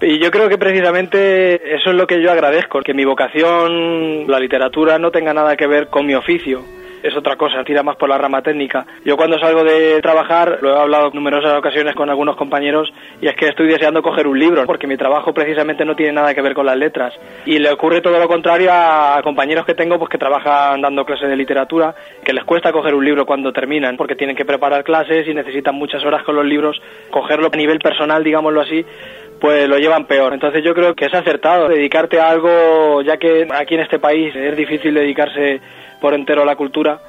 Y 0.00 0.18
yo 0.18 0.30
creo 0.30 0.48
que 0.48 0.56
precisamente 0.56 1.76
eso 1.76 1.90
es 1.90 1.96
lo 1.96 2.06
que 2.06 2.22
yo 2.22 2.32
agradezco, 2.32 2.80
que 2.80 2.94
mi 2.94 3.04
vocación, 3.04 4.26
la 4.26 4.40
literatura, 4.40 4.98
no 4.98 5.10
tenga 5.10 5.34
nada 5.34 5.56
que 5.56 5.66
ver 5.66 5.88
con 5.88 6.06
mi 6.06 6.14
oficio 6.14 6.62
es 7.04 7.14
otra 7.14 7.36
cosa, 7.36 7.62
tira 7.64 7.82
más 7.82 7.96
por 7.96 8.08
la 8.08 8.16
rama 8.16 8.40
técnica. 8.40 8.86
Yo 9.04 9.18
cuando 9.18 9.38
salgo 9.38 9.62
de 9.62 10.00
trabajar, 10.00 10.60
lo 10.62 10.74
he 10.74 10.80
hablado 10.80 11.08
en 11.08 11.14
numerosas 11.14 11.54
ocasiones 11.58 11.94
con 11.94 12.08
algunos 12.08 12.34
compañeros, 12.34 12.90
y 13.20 13.28
es 13.28 13.36
que 13.36 13.48
estoy 13.48 13.68
deseando 13.68 14.02
coger 14.02 14.26
un 14.26 14.38
libro, 14.38 14.64
porque 14.64 14.86
mi 14.86 14.96
trabajo 14.96 15.34
precisamente 15.34 15.84
no 15.84 15.94
tiene 15.94 16.12
nada 16.12 16.34
que 16.34 16.40
ver 16.40 16.54
con 16.54 16.64
las 16.64 16.78
letras. 16.78 17.12
Y 17.44 17.58
le 17.58 17.70
ocurre 17.70 18.00
todo 18.00 18.18
lo 18.18 18.26
contrario 18.26 18.70
a 18.72 19.20
compañeros 19.22 19.66
que 19.66 19.74
tengo 19.74 19.98
pues 19.98 20.08
que 20.08 20.16
trabajan 20.16 20.80
dando 20.80 21.04
clases 21.04 21.28
de 21.28 21.36
literatura, 21.36 21.94
que 22.24 22.32
les 22.32 22.44
cuesta 22.44 22.72
coger 22.72 22.94
un 22.94 23.04
libro 23.04 23.26
cuando 23.26 23.52
terminan, 23.52 23.98
porque 23.98 24.16
tienen 24.16 24.34
que 24.34 24.46
preparar 24.46 24.82
clases 24.82 25.28
y 25.28 25.34
necesitan 25.34 25.74
muchas 25.74 26.02
horas 26.06 26.22
con 26.22 26.34
los 26.34 26.46
libros, 26.46 26.80
cogerlo 27.10 27.50
a 27.52 27.56
nivel 27.56 27.80
personal, 27.80 28.24
digámoslo 28.24 28.62
así, 28.62 28.82
pues 29.42 29.68
lo 29.68 29.78
llevan 29.78 30.06
peor. 30.06 30.32
Entonces 30.32 30.64
yo 30.64 30.72
creo 30.72 30.94
que 30.94 31.04
es 31.04 31.12
acertado 31.12 31.68
dedicarte 31.68 32.18
a 32.18 32.30
algo, 32.30 33.02
ya 33.02 33.18
que 33.18 33.46
aquí 33.54 33.74
en 33.74 33.80
este 33.80 33.98
país 33.98 34.34
es 34.34 34.56
difícil 34.56 34.94
dedicarse 34.94 35.60
por 36.04 36.12
entero 36.12 36.44
la 36.44 36.54
cultura, 36.54 37.00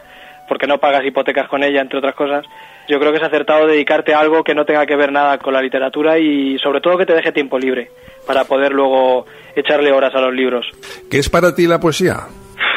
porque 0.47 0.67
no 0.67 0.77
pagas 0.77 1.05
hipotecas 1.05 1.49
con 1.49 1.61
ella, 1.65 1.81
entre 1.81 1.99
otras 1.99 2.15
cosas. 2.15 2.45
Yo 2.87 2.97
creo 2.97 3.11
que 3.11 3.17
es 3.17 3.23
acertado 3.25 3.67
dedicarte 3.67 4.13
a 4.13 4.21
algo 4.21 4.41
que 4.41 4.55
no 4.55 4.63
tenga 4.63 4.85
que 4.85 4.95
ver 4.95 5.11
nada 5.11 5.37
con 5.37 5.53
la 5.53 5.61
literatura 5.61 6.17
y 6.17 6.57
sobre 6.59 6.79
todo 6.79 6.97
que 6.97 7.05
te 7.05 7.11
deje 7.11 7.33
tiempo 7.33 7.59
libre 7.59 7.91
para 8.25 8.45
poder 8.45 8.71
luego 8.71 9.25
echarle 9.53 9.91
horas 9.91 10.15
a 10.15 10.21
los 10.21 10.33
libros. 10.33 10.65
¿Qué 11.11 11.19
es 11.19 11.29
para 11.29 11.53
ti 11.53 11.67
la 11.67 11.77
poesía? 11.77 12.21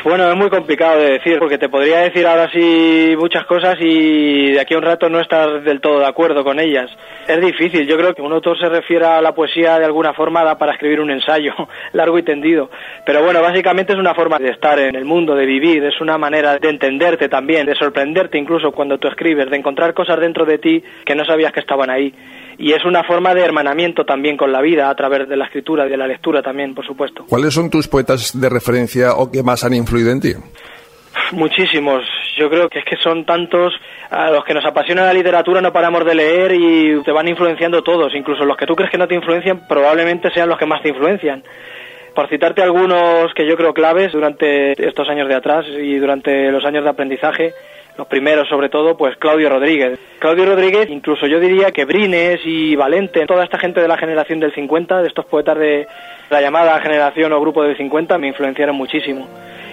Bueno, 0.04 0.30
es 0.30 0.36
muy 0.36 0.48
complicado 0.48 1.00
de 1.00 1.12
decir, 1.12 1.38
porque 1.40 1.58
te 1.58 1.68
podría 1.68 1.98
decir 1.98 2.24
ahora 2.24 2.48
sí 2.52 3.14
muchas 3.18 3.44
cosas 3.46 3.76
y 3.80 4.52
de 4.52 4.60
aquí 4.60 4.74
a 4.74 4.78
un 4.78 4.84
rato 4.84 5.08
no 5.08 5.20
estar 5.20 5.62
del 5.62 5.80
todo 5.80 5.98
de 5.98 6.06
acuerdo 6.06 6.44
con 6.44 6.60
ellas. 6.60 6.88
Es 7.26 7.40
difícil, 7.40 7.86
yo 7.86 7.96
creo 7.96 8.14
que 8.14 8.22
un 8.22 8.32
autor 8.32 8.56
se 8.58 8.68
refiere 8.68 9.04
a 9.06 9.20
la 9.20 9.34
poesía 9.34 9.78
de 9.78 9.84
alguna 9.84 10.14
forma 10.14 10.44
da 10.44 10.56
para 10.56 10.72
escribir 10.72 11.00
un 11.00 11.10
ensayo 11.10 11.52
largo 11.92 12.16
y 12.16 12.22
tendido. 12.22 12.70
Pero 13.04 13.24
bueno, 13.24 13.42
básicamente 13.42 13.92
es 13.92 13.98
una 13.98 14.14
forma 14.14 14.38
de 14.38 14.50
estar 14.50 14.78
en 14.78 14.94
el 14.94 15.04
mundo, 15.04 15.34
de 15.34 15.46
vivir, 15.46 15.82
es 15.84 16.00
una 16.00 16.16
manera 16.16 16.58
de 16.58 16.70
entenderte 16.70 17.28
también, 17.28 17.66
de 17.66 17.74
sorprenderte 17.74 18.38
incluso 18.38 18.70
cuando 18.70 18.98
tú 18.98 19.08
escribes, 19.08 19.50
de 19.50 19.56
encontrar 19.56 19.94
cosas 19.94 20.20
dentro 20.20 20.44
de 20.44 20.58
ti 20.58 20.82
que 21.04 21.16
no 21.16 21.24
sabías 21.24 21.52
que 21.52 21.60
estaban 21.60 21.90
ahí 21.90 22.14
y 22.58 22.72
es 22.72 22.84
una 22.84 23.04
forma 23.04 23.34
de 23.34 23.42
hermanamiento 23.42 24.04
también 24.04 24.36
con 24.36 24.50
la 24.50 24.60
vida 24.60 24.90
a 24.90 24.94
través 24.96 25.28
de 25.28 25.36
la 25.36 25.44
escritura 25.44 25.86
y 25.86 25.90
de 25.90 25.96
la 25.96 26.08
lectura 26.08 26.42
también, 26.42 26.74
por 26.74 26.84
supuesto. 26.84 27.24
¿Cuáles 27.28 27.54
son 27.54 27.70
tus 27.70 27.86
poetas 27.86 28.38
de 28.38 28.48
referencia 28.48 29.14
o 29.14 29.30
que 29.30 29.44
más 29.44 29.62
han 29.64 29.74
influido 29.74 30.10
en 30.10 30.20
ti? 30.20 30.34
Muchísimos. 31.32 32.04
Yo 32.36 32.50
creo 32.50 32.68
que 32.68 32.80
es 32.80 32.84
que 32.84 32.96
son 32.96 33.24
tantos 33.24 33.72
a 34.10 34.30
los 34.30 34.44
que 34.44 34.54
nos 34.54 34.64
apasiona 34.64 35.04
la 35.04 35.12
literatura 35.12 35.60
no 35.60 35.72
paramos 35.72 36.04
de 36.04 36.14
leer 36.14 36.52
y 36.52 37.02
te 37.02 37.12
van 37.12 37.28
influenciando 37.28 37.82
todos, 37.82 38.14
incluso 38.14 38.44
los 38.44 38.56
que 38.56 38.66
tú 38.66 38.74
crees 38.74 38.90
que 38.90 38.98
no 38.98 39.06
te 39.06 39.14
influencian 39.14 39.66
probablemente 39.68 40.30
sean 40.32 40.48
los 40.48 40.58
que 40.58 40.66
más 40.66 40.82
te 40.82 40.88
influencian. 40.88 41.44
Por 42.14 42.28
citarte 42.28 42.62
algunos 42.62 43.32
que 43.34 43.46
yo 43.46 43.56
creo 43.56 43.72
claves 43.72 44.12
durante 44.12 44.72
estos 44.72 45.08
años 45.08 45.28
de 45.28 45.34
atrás 45.34 45.66
y 45.68 45.96
durante 45.98 46.50
los 46.50 46.64
años 46.64 46.82
de 46.82 46.90
aprendizaje, 46.90 47.52
los 47.98 48.06
primeros 48.06 48.48
sobre 48.48 48.68
todo, 48.68 48.96
pues 48.96 49.16
Claudio 49.16 49.50
Rodríguez. 49.50 49.98
Claudio 50.20 50.46
Rodríguez, 50.46 50.88
incluso 50.88 51.26
yo 51.26 51.40
diría 51.40 51.72
que 51.72 51.84
Brines 51.84 52.40
y 52.44 52.76
Valente, 52.76 53.26
toda 53.26 53.42
esta 53.42 53.58
gente 53.58 53.80
de 53.80 53.88
la 53.88 53.98
generación 53.98 54.38
del 54.38 54.54
50, 54.54 55.02
de 55.02 55.08
estos 55.08 55.26
poetas 55.26 55.58
de 55.58 55.88
la 56.30 56.40
llamada 56.40 56.80
generación 56.80 57.32
o 57.32 57.40
grupo 57.40 57.64
del 57.64 57.76
50, 57.76 58.16
me 58.18 58.28
influenciaron 58.28 58.76
muchísimo. 58.76 59.28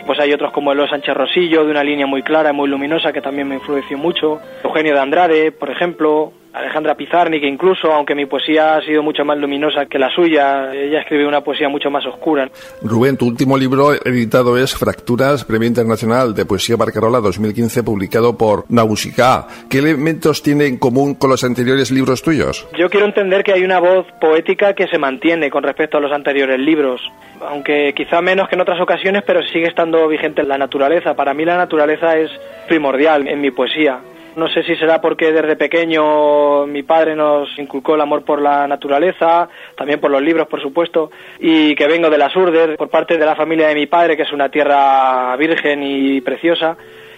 Pues 0.08 0.20
hay 0.20 0.34
otros 0.34 0.52
como 0.52 0.72
Eloy 0.72 0.90
Sánchez 0.90 1.16
Rosillo, 1.16 1.66
de 1.66 1.72
una 1.72 1.84
línea 1.84 2.08
muy 2.08 2.24
clara 2.24 2.50
y 2.50 2.54
muy 2.54 2.68
luminosa, 2.68 3.14
que 3.14 3.22
también 3.22 3.48
me 3.48 3.56
influenció 3.56 3.96
mucho. 3.98 4.40
Eugenio 4.64 4.94
de 4.94 5.00
Andrade, 5.00 5.52
por 5.52 5.70
ejemplo. 5.70 6.34
Alejandra 6.56 6.96
Pizarnik, 6.96 7.42
que 7.42 7.48
incluso, 7.50 7.92
aunque 7.92 8.16
mi 8.16 8.26
poesía 8.28 8.78
ha 8.78 8.82
sido 8.82 9.04
mucho 9.04 9.26
más 9.26 9.38
luminosa 9.38 9.88
que 9.88 10.00
la 10.00 10.10
suya, 10.10 10.74
ella 10.74 11.02
escribe 11.02 11.28
una 11.28 11.42
poesía 11.42 11.68
mucho 11.68 11.92
más 11.92 12.06
oscura. 12.06 12.50
Rubén, 12.82 13.18
tu 13.18 13.28
último 13.28 13.58
libro 13.58 13.94
editado 13.94 14.58
es 14.58 14.74
Fracturas, 14.74 15.44
Premio 15.44 15.68
Internacional 15.68 16.34
de 16.34 16.46
Poesía 16.46 16.78
Barcarola 16.78 17.20
2015, 17.20 17.84
publicado 17.84 18.38
por 18.38 18.64
Nausicaa. 18.70 19.48
¿Qué 19.70 19.80
elementos 19.80 20.42
tiene 20.42 20.68
en 20.68 20.78
común 20.78 21.16
con 21.16 21.30
los 21.30 21.44
anteriores 21.44 21.92
libros 21.92 22.22
tuyos? 22.22 22.66
Yo 22.78 22.90
quiero 22.90 23.06
entender 23.06 23.44
que 23.44 23.52
hay 23.52 23.66
una 23.66 23.80
voz 23.80 24.08
poética 24.22 24.74
que 24.74 24.88
se 24.88 24.98
mantiene 24.98 25.50
con 25.50 25.64
respecto 25.64 25.98
a 25.98 26.00
los 26.00 26.14
anteriores 26.14 26.58
libros, 26.58 27.02
aunque 27.42 27.94
quizá 27.94 28.22
menos 28.22 28.48
que 28.48 28.56
en 28.56 28.62
otras 28.62 28.80
ocasiones, 28.80 29.24
pero 29.28 29.42
sigue 29.44 29.68
estando 29.68 30.08
vigente 30.08 30.42
la 30.44 30.58
naturaleza. 30.58 31.16
Para 31.16 31.34
mí 31.34 31.44
la 31.44 31.58
naturaleza 31.58 32.16
es 32.18 32.32
primordial 32.70 33.28
en 33.28 33.42
mi 33.42 33.52
poesía. 33.52 34.00
No 34.36 34.50
sé 34.50 34.64
si 34.64 34.76
será 34.76 35.00
porque 35.00 35.32
desde 35.32 35.56
pequeño 35.56 36.66
mi 36.68 36.84
padre 36.84 37.16
nos 37.16 37.58
inculcó 37.58 37.96
el 37.96 38.02
amor 38.02 38.26
por 38.26 38.42
la 38.42 38.68
naturaleza, 38.68 39.48
también 39.78 40.02
por 40.02 40.12
los 40.12 40.22
libros, 40.22 40.48
por 40.48 40.62
supuesto, 40.62 41.10
y 41.40 41.74
que 41.76 41.88
vengo 41.88 42.10
de 42.10 42.18
las 42.18 42.36
Urdes, 42.36 42.76
por 42.76 42.90
parte 42.90 43.18
de 43.18 43.26
la 43.26 43.36
familia 43.36 43.70
de 43.70 43.76
mi 43.76 43.86
padre, 43.86 44.18
que 44.18 44.24
es 44.24 44.34
una 44.34 44.50
tierra 44.50 45.36
virgen 45.38 45.84
y 45.84 46.20
preciosa. 46.20 46.76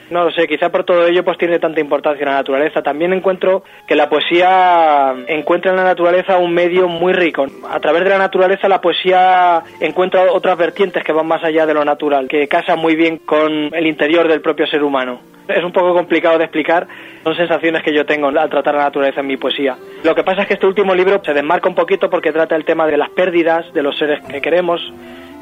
No 0.10 0.24
lo 0.24 0.32
sé, 0.32 0.48
quizá 0.48 0.70
por 0.70 0.86
todo 0.86 1.06
ello 1.06 1.24
pues 1.24 1.38
tiene 1.38 1.60
tanta 1.60 1.82
importancia 1.82 2.26
la 2.26 2.36
naturaleza. 2.36 2.82
También 2.82 3.12
encuentro 3.12 3.64
que 3.86 3.96
la 3.96 4.10
poesía 4.10 5.14
encuentra 5.28 5.72
en 5.72 5.78
la 5.78 5.84
naturaleza 5.84 6.38
un 6.38 6.54
medio 6.54 6.88
muy 6.88 7.14
rico. 7.14 7.46
A 7.70 7.80
través 7.80 8.04
de 8.04 8.10
la 8.10 8.18
naturaleza 8.18 8.70
la 8.70 8.80
poesía 8.80 9.64
encuentra 9.82 10.32
otras 10.32 10.58
vertientes 10.58 11.04
que 11.04 11.12
van 11.12 11.28
más 11.28 11.44
allá 11.44 11.66
de 11.66 11.74
lo 11.74 11.84
natural, 11.84 12.28
que 12.28 12.48
casan 12.48 12.80
muy 12.80 12.96
bien 12.96 13.18
con 13.18 13.52
el 13.74 13.86
interior 13.86 14.28
del 14.28 14.42
propio 14.42 14.66
ser 14.68 14.84
humano. 14.84 15.20
Es 15.48 15.64
un 15.64 15.72
poco 15.72 15.94
complicado 15.94 16.38
de 16.38 16.44
explicar, 16.44 16.88
son 17.24 17.36
sensaciones 17.36 17.82
que 17.82 17.94
yo 17.94 18.06
tengo 18.06 18.28
al 18.28 18.50
tratar 18.50 18.76
la 18.76 18.84
naturaleza 18.84 19.22
en 19.22 19.28
mi 19.28 19.38
poesía. 19.38 19.78
Lo 20.04 20.14
que 20.14 20.24
pasa 20.24 20.42
es 20.42 20.48
que 20.48 20.56
este 20.56 20.68
último 20.68 20.94
libro 20.94 21.22
se 21.24 21.34
desmarca 21.34 21.70
un 21.70 21.76
poquito 21.76 22.10
porque 22.10 22.34
trata 22.34 22.56
el 22.56 22.66
tema 22.66 22.86
de 22.86 22.98
las 22.98 23.10
pérdidas, 23.12 23.74
de 23.74 23.82
los 23.82 23.98
seres 23.98 24.20
que 24.26 24.42
queremos, 24.42 24.82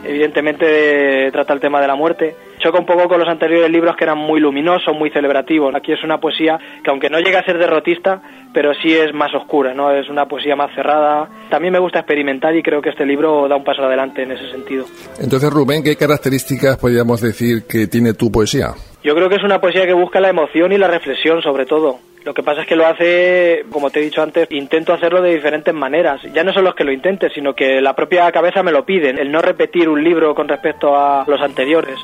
evidentemente 0.05 1.31
trata 1.31 1.53
el 1.53 1.59
tema 1.59 1.81
de 1.81 1.87
la 1.87 1.95
muerte. 1.95 2.35
Choca 2.59 2.79
un 2.79 2.85
poco 2.85 3.07
con 3.07 3.19
los 3.19 3.27
anteriores 3.27 3.69
libros 3.69 3.95
que 3.95 4.03
eran 4.03 4.17
muy 4.17 4.39
luminosos, 4.39 4.95
muy 4.95 5.09
celebrativos. 5.09 5.73
Aquí 5.75 5.91
es 5.91 6.03
una 6.03 6.19
poesía 6.19 6.57
que 6.83 6.89
aunque 6.89 7.09
no 7.09 7.19
llega 7.19 7.39
a 7.39 7.43
ser 7.43 7.57
derrotista, 7.57 8.21
pero 8.53 8.73
sí 8.81 8.93
es 8.93 9.13
más 9.13 9.33
oscura, 9.35 9.73
¿no? 9.73 9.91
Es 9.91 10.09
una 10.09 10.25
poesía 10.27 10.55
más 10.55 10.73
cerrada. 10.73 11.27
También 11.49 11.73
me 11.73 11.79
gusta 11.79 11.99
experimentar 11.99 12.55
y 12.55 12.63
creo 12.63 12.81
que 12.81 12.89
este 12.89 13.05
libro 13.05 13.47
da 13.47 13.55
un 13.55 13.63
paso 13.63 13.83
adelante 13.83 14.23
en 14.23 14.31
ese 14.31 14.49
sentido. 14.49 14.85
Entonces, 15.19 15.51
Rubén, 15.51 15.83
¿qué 15.83 15.95
características 15.95 16.77
podríamos 16.77 17.21
decir 17.21 17.63
que 17.67 17.87
tiene 17.87 18.13
tu 18.13 18.31
poesía? 18.31 18.69
Yo 19.03 19.13
creo 19.13 19.29
que 19.29 19.35
es 19.35 19.43
una 19.43 19.59
poesía 19.59 19.85
que 19.85 19.93
busca 19.93 20.19
la 20.19 20.29
emoción 20.29 20.71
y 20.71 20.77
la 20.77 20.87
reflexión 20.87 21.41
sobre 21.41 21.65
todo. 21.65 21.99
Lo 22.25 22.33
que 22.33 22.41
pasa 22.41 22.61
es 22.61 22.67
que 22.67 22.75
lo 22.75 22.87
hace, 22.87 23.65
como 23.71 23.91
te 23.91 23.99
he 23.99 24.03
dicho 24.03 24.23
antes, 24.23 24.47
intento 24.49 24.93
hacerlo 24.93 25.21
de 25.21 25.35
diferentes 25.35 25.75
maneras. 25.75 26.23
Ya 26.33 26.43
no 26.43 26.53
son 26.53 26.63
los 26.63 26.73
que 26.73 26.83
lo 26.83 26.91
intenten, 26.91 27.29
sino 27.29 27.53
que 27.53 27.79
la 27.81 27.95
propia 27.95 28.31
cabeza 28.31 28.63
me 28.63 28.71
lo 28.71 28.83
piden. 28.83 29.19
El 29.19 29.31
no 29.31 29.43
repetir 29.43 29.87
un 29.87 30.03
libro 30.03 30.33
con 30.33 30.47
respecto 30.47 30.97
a 30.97 31.23
los 31.27 31.39
anteriores. 31.39 31.99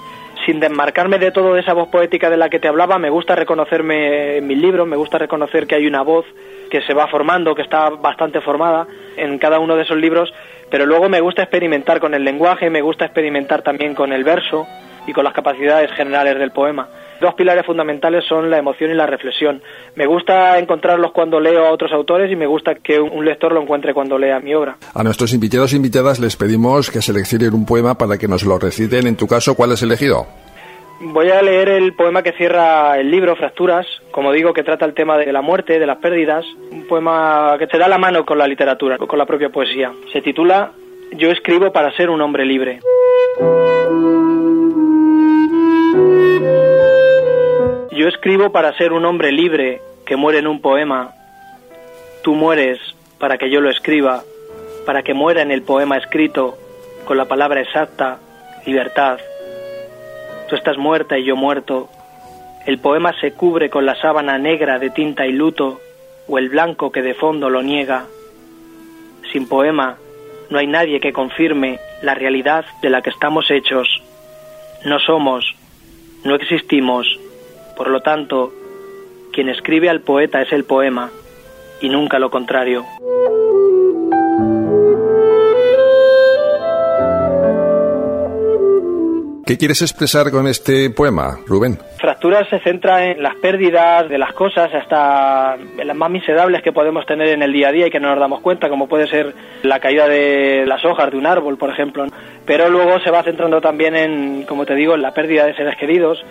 Sin 0.45 0.59
desmarcarme 0.59 1.17
de 1.17 1.31
todo 1.31 1.55
de 1.55 1.61
esa 1.61 1.73
voz 1.73 1.89
poética 1.89 2.29
de 2.29 2.37
la 2.37 2.49
que 2.49 2.59
te 2.59 2.67
hablaba, 2.67 2.99
me 2.99 3.09
gusta 3.09 3.35
reconocerme 3.35 4.37
en 4.37 4.45
mis 4.45 4.59
libros, 4.59 4.87
me 4.87 4.95
gusta 4.95 5.17
reconocer 5.17 5.65
que 5.65 5.73
hay 5.73 5.87
una 5.87 6.03
voz 6.03 6.27
que 6.69 6.83
se 6.83 6.93
va 6.93 7.07
formando, 7.07 7.55
que 7.55 7.63
está 7.63 7.89
bastante 7.89 8.41
formada 8.41 8.85
en 9.17 9.39
cada 9.39 9.57
uno 9.57 9.75
de 9.75 9.83
esos 9.83 9.97
libros, 9.97 10.31
pero 10.69 10.85
luego 10.85 11.09
me 11.09 11.19
gusta 11.19 11.41
experimentar 11.41 11.99
con 11.99 12.13
el 12.13 12.23
lenguaje, 12.23 12.69
me 12.69 12.81
gusta 12.81 13.05
experimentar 13.05 13.63
también 13.63 13.95
con 13.95 14.13
el 14.13 14.23
verso 14.23 14.67
y 15.07 15.13
con 15.13 15.23
las 15.23 15.33
capacidades 15.33 15.91
generales 15.93 16.37
del 16.37 16.51
poema. 16.51 16.87
Dos 17.21 17.35
pilares 17.35 17.63
fundamentales 17.67 18.25
son 18.27 18.49
la 18.49 18.57
emoción 18.57 18.89
y 18.89 18.95
la 18.95 19.05
reflexión. 19.05 19.61
Me 19.95 20.07
gusta 20.07 20.57
encontrarlos 20.57 21.11
cuando 21.11 21.39
leo 21.39 21.67
a 21.67 21.71
otros 21.71 21.91
autores 21.91 22.31
y 22.31 22.35
me 22.35 22.47
gusta 22.47 22.73
que 22.73 22.99
un 22.99 23.23
lector 23.23 23.53
lo 23.53 23.61
encuentre 23.61 23.93
cuando 23.93 24.17
lea 24.17 24.39
mi 24.39 24.55
obra. 24.55 24.77
A 24.95 25.03
nuestros 25.03 25.31
invitados 25.31 25.71
e 25.71 25.75
invitadas 25.75 26.19
les 26.19 26.35
pedimos 26.35 26.89
que 26.89 26.99
seleccionen 26.99 27.53
un 27.53 27.67
poema 27.67 27.93
para 27.93 28.17
que 28.17 28.27
nos 28.27 28.43
lo 28.43 28.57
reciten. 28.57 29.05
En 29.05 29.17
tu 29.17 29.27
caso, 29.27 29.53
¿cuál 29.53 29.71
has 29.71 29.83
elegido? 29.83 30.25
Voy 30.99 31.29
a 31.29 31.43
leer 31.43 31.69
el 31.69 31.93
poema 31.93 32.23
que 32.23 32.31
cierra 32.31 32.97
el 32.97 33.11
libro, 33.11 33.35
Fracturas, 33.35 33.85
como 34.09 34.31
digo, 34.31 34.51
que 34.53 34.63
trata 34.63 34.85
el 34.85 34.95
tema 34.95 35.19
de 35.19 35.31
la 35.31 35.43
muerte, 35.43 35.77
de 35.77 35.85
las 35.85 35.97
pérdidas, 35.97 36.43
un 36.71 36.87
poema 36.87 37.55
que 37.59 37.67
te 37.67 37.77
da 37.77 37.87
la 37.87 37.99
mano 37.99 38.25
con 38.25 38.39
la 38.39 38.47
literatura, 38.47 38.97
con 38.97 39.19
la 39.19 39.27
propia 39.27 39.49
poesía. 39.49 39.91
Se 40.11 40.21
titula 40.21 40.71
Yo 41.11 41.29
escribo 41.29 41.71
para 41.71 41.95
ser 41.95 42.09
un 42.09 42.19
hombre 42.19 42.45
libre. 42.45 42.79
Yo 47.91 48.07
escribo 48.07 48.53
para 48.53 48.75
ser 48.77 48.93
un 48.93 49.03
hombre 49.03 49.33
libre 49.33 49.81
que 50.05 50.15
muere 50.15 50.39
en 50.39 50.47
un 50.47 50.61
poema. 50.61 51.13
Tú 52.23 52.35
mueres 52.35 52.79
para 53.19 53.37
que 53.37 53.49
yo 53.49 53.59
lo 53.59 53.69
escriba, 53.69 54.23
para 54.85 55.03
que 55.03 55.13
muera 55.13 55.41
en 55.41 55.51
el 55.51 55.61
poema 55.61 55.97
escrito, 55.97 56.57
con 57.03 57.17
la 57.17 57.25
palabra 57.25 57.59
exacta, 57.59 58.19
libertad. 58.65 59.19
Tú 60.47 60.55
estás 60.55 60.77
muerta 60.77 61.17
y 61.17 61.25
yo 61.25 61.35
muerto. 61.35 61.89
El 62.65 62.79
poema 62.79 63.11
se 63.19 63.33
cubre 63.33 63.69
con 63.69 63.85
la 63.85 63.95
sábana 63.95 64.37
negra 64.37 64.79
de 64.79 64.89
tinta 64.91 65.27
y 65.27 65.33
luto, 65.33 65.81
o 66.29 66.37
el 66.37 66.47
blanco 66.47 66.93
que 66.93 67.01
de 67.01 67.13
fondo 67.13 67.49
lo 67.49 67.61
niega. 67.61 68.05
Sin 69.33 69.49
poema 69.49 69.97
no 70.49 70.59
hay 70.59 70.67
nadie 70.67 71.01
que 71.01 71.11
confirme 71.11 71.79
la 72.01 72.13
realidad 72.13 72.63
de 72.81 72.89
la 72.89 73.01
que 73.01 73.09
estamos 73.09 73.51
hechos. 73.51 73.87
No 74.85 74.97
somos, 74.99 75.55
no 76.23 76.35
existimos. 76.35 77.19
Por 77.75 77.89
lo 77.89 78.01
tanto, 78.01 78.51
quien 79.31 79.49
escribe 79.49 79.89
al 79.89 80.01
poeta 80.01 80.41
es 80.41 80.51
el 80.53 80.63
poema, 80.63 81.11
y 81.81 81.89
nunca 81.89 82.19
lo 82.19 82.29
contrario. 82.29 82.85
¿Qué 89.51 89.57
quieres 89.57 89.81
expresar 89.81 90.31
con 90.31 90.47
este 90.47 90.91
poema, 90.91 91.39
Rubén? 91.45 91.77
Fracturas 91.99 92.47
se 92.49 92.59
centra 92.59 93.07
en 93.07 93.21
las 93.21 93.35
pérdidas 93.35 94.07
de 94.07 94.17
las 94.17 94.33
cosas, 94.33 94.73
hasta 94.73 95.55
en 95.55 95.87
las 95.87 95.97
más 95.97 96.09
miserables 96.09 96.61
que 96.61 96.71
podemos 96.71 97.05
tener 97.05 97.27
en 97.27 97.41
el 97.41 97.51
día 97.51 97.67
a 97.67 97.71
día 97.73 97.87
y 97.87 97.89
que 97.89 97.99
no 97.99 98.11
nos 98.11 98.19
damos 98.19 98.39
cuenta, 98.39 98.69
como 98.69 98.87
puede 98.87 99.07
ser 99.07 99.33
la 99.63 99.81
caída 99.81 100.07
de 100.07 100.63
las 100.65 100.85
hojas 100.85 101.11
de 101.11 101.17
un 101.17 101.25
árbol, 101.25 101.57
por 101.57 101.69
ejemplo. 101.69 102.05
Pero 102.45 102.69
luego 102.69 103.01
se 103.01 103.11
va 103.11 103.23
centrando 103.23 103.59
también 103.59 103.95
en, 103.97 104.43
como 104.43 104.65
te 104.65 104.73
digo, 104.73 104.95
en 104.95 105.01
la 105.01 105.13
pérdida 105.13 105.45
de 105.45 105.55
seres 105.55 105.75
queridos 105.77 106.23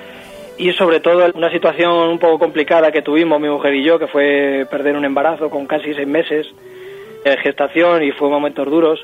y 0.61 0.75
sobre 0.75 1.01
todo 1.01 1.25
una 1.35 1.51
situación 1.51 2.11
un 2.11 2.19
poco 2.19 2.39
complicada 2.39 2.93
que 2.93 3.01
tuvimos 3.01 3.41
mi 3.41 3.49
mujer 3.49 3.75
y 3.75 3.83
yo, 3.83 3.99
que 3.99 4.07
fue 4.07 4.67
perder 4.71 4.95
un 4.95 5.07
embarazo 5.07 5.49
con 5.49 5.67
casi 5.67 5.95
seis 5.95 6.07
meses 6.07 6.47
de 7.25 7.37
gestación 7.39 8.03
y 8.03 8.13
fue 8.13 8.29
momentos 8.29 8.67
duros. 8.67 9.01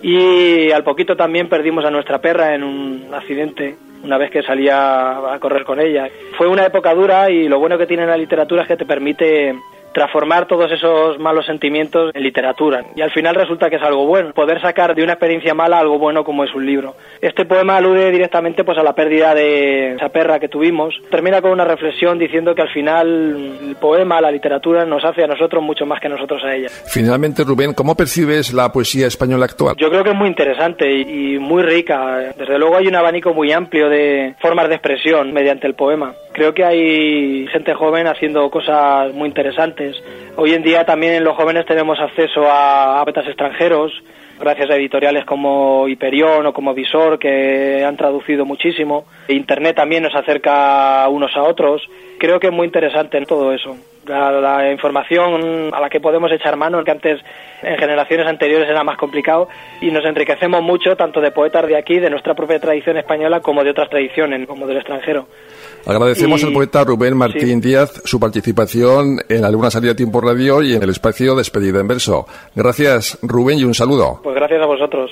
Y 0.00 0.70
al 0.70 0.84
poquito 0.84 1.16
también 1.16 1.48
perdimos 1.48 1.84
a 1.84 1.90
nuestra 1.90 2.20
perra 2.20 2.54
en 2.54 2.62
un 2.62 3.08
accidente 3.12 3.74
una 4.04 4.16
vez 4.16 4.30
que 4.30 4.44
salía 4.44 5.32
a 5.34 5.38
correr 5.40 5.64
con 5.64 5.80
ella. 5.80 6.08
Fue 6.38 6.46
una 6.46 6.66
época 6.66 6.94
dura 6.94 7.28
y 7.30 7.48
lo 7.48 7.58
bueno 7.58 7.78
que 7.78 7.86
tiene 7.86 8.06
la 8.06 8.16
literatura 8.16 8.62
es 8.62 8.68
que 8.68 8.76
te 8.76 8.86
permite 8.86 9.56
transformar 9.92 10.46
todos 10.46 10.70
esos 10.70 11.18
malos 11.18 11.46
sentimientos 11.46 12.10
en 12.14 12.22
literatura. 12.22 12.84
Y 12.96 13.02
al 13.02 13.10
final 13.10 13.34
resulta 13.34 13.70
que 13.70 13.76
es 13.76 13.82
algo 13.82 14.06
bueno, 14.06 14.32
poder 14.32 14.60
sacar 14.60 14.94
de 14.94 15.02
una 15.02 15.12
experiencia 15.12 15.54
mala 15.54 15.78
algo 15.78 15.98
bueno 15.98 16.24
como 16.24 16.44
es 16.44 16.54
un 16.54 16.66
libro. 16.66 16.94
Este 17.20 17.44
poema 17.44 17.76
alude 17.76 18.10
directamente 18.10 18.64
pues 18.64 18.78
a 18.78 18.82
la 18.82 18.94
pérdida 18.94 19.34
de 19.34 19.94
esa 19.94 20.08
perra 20.08 20.38
que 20.38 20.48
tuvimos. 20.48 20.94
Termina 21.10 21.40
con 21.40 21.52
una 21.52 21.64
reflexión 21.64 22.18
diciendo 22.18 22.54
que 22.54 22.62
al 22.62 22.72
final 22.72 23.60
el 23.68 23.76
poema, 23.76 24.20
la 24.20 24.30
literatura 24.30 24.84
nos 24.84 25.04
hace 25.04 25.24
a 25.24 25.26
nosotros 25.26 25.62
mucho 25.62 25.86
más 25.86 26.00
que 26.00 26.08
nosotros 26.08 26.42
a 26.44 26.54
ella. 26.54 26.68
Finalmente, 26.68 27.44
Rubén, 27.44 27.74
¿cómo 27.74 27.96
percibes 27.96 28.52
la 28.52 28.72
poesía 28.72 29.06
española 29.06 29.44
actual? 29.44 29.76
Yo 29.76 29.90
creo 29.90 30.04
que 30.04 30.10
es 30.10 30.16
muy 30.16 30.28
interesante 30.28 30.90
y 30.90 31.38
muy 31.38 31.62
rica. 31.62 32.34
Desde 32.36 32.58
luego 32.58 32.76
hay 32.76 32.86
un 32.86 32.96
abanico 32.96 33.32
muy 33.34 33.52
amplio 33.52 33.88
de 33.88 34.34
formas 34.40 34.68
de 34.68 34.74
expresión 34.74 35.32
mediante 35.32 35.66
el 35.66 35.74
poema. 35.74 36.14
Creo 36.32 36.54
que 36.54 36.64
hay 36.64 37.46
gente 37.48 37.74
joven 37.74 38.06
haciendo 38.06 38.50
cosas 38.50 39.12
muy 39.12 39.28
interesantes. 39.28 40.02
Hoy 40.36 40.54
en 40.54 40.62
día 40.62 40.84
también 40.84 41.22
los 41.22 41.36
jóvenes 41.36 41.66
tenemos 41.66 42.00
acceso 42.00 42.46
a 42.50 43.02
poetas 43.04 43.26
extranjeros, 43.26 43.92
gracias 44.40 44.70
a 44.70 44.76
editoriales 44.76 45.26
como 45.26 45.86
Hiperión 45.88 46.46
o 46.46 46.52
como 46.54 46.72
Visor, 46.72 47.18
que 47.18 47.84
han 47.84 47.98
traducido 47.98 48.46
muchísimo. 48.46 49.04
Internet 49.28 49.76
también 49.76 50.04
nos 50.04 50.14
acerca 50.14 51.06
unos 51.10 51.36
a 51.36 51.42
otros. 51.42 51.82
Creo 52.18 52.40
que 52.40 52.46
es 52.46 52.52
muy 52.52 52.66
interesante 52.66 53.20
todo 53.26 53.52
eso. 53.52 53.76
La, 54.06 54.32
la 54.32 54.72
información 54.72 55.70
a 55.72 55.80
la 55.80 55.90
que 55.90 56.00
podemos 56.00 56.32
echar 56.32 56.56
mano, 56.56 56.82
que 56.82 56.90
antes 56.90 57.20
en 57.62 57.76
generaciones 57.76 58.26
anteriores 58.26 58.68
era 58.68 58.82
más 58.82 58.96
complicado, 58.96 59.48
y 59.80 59.90
nos 59.90 60.04
enriquecemos 60.04 60.62
mucho 60.62 60.96
tanto 60.96 61.20
de 61.20 61.30
poetas 61.30 61.66
de 61.68 61.76
aquí, 61.76 62.00
de 62.00 62.10
nuestra 62.10 62.34
propia 62.34 62.58
tradición 62.58 62.96
española, 62.96 63.40
como 63.40 63.62
de 63.62 63.70
otras 63.70 63.90
tradiciones, 63.90 64.48
como 64.48 64.66
del 64.66 64.78
extranjero. 64.78 65.28
Agradecemos 65.86 66.42
Y- 66.42 66.46
al 66.46 66.52
poeta 66.52 66.84
Rubén 66.84 67.16
Martín 67.16 67.60
Díaz 67.60 68.00
su 68.04 68.20
participación 68.20 69.18
en 69.28 69.42
la 69.42 69.50
Luna 69.50 69.70
Salida 69.70 69.94
Tiempo 69.96 70.20
Radio 70.20 70.62
y 70.62 70.74
en 70.74 70.82
el 70.82 70.90
espacio 70.90 71.34
Despedida 71.34 71.80
en 71.80 71.88
Verso. 71.88 72.26
Gracias, 72.54 73.18
Rubén, 73.22 73.58
y 73.58 73.64
un 73.64 73.74
saludo. 73.74 74.20
Pues 74.22 74.34
gracias 74.34 74.62
a 74.62 74.66
vosotros. 74.66 75.10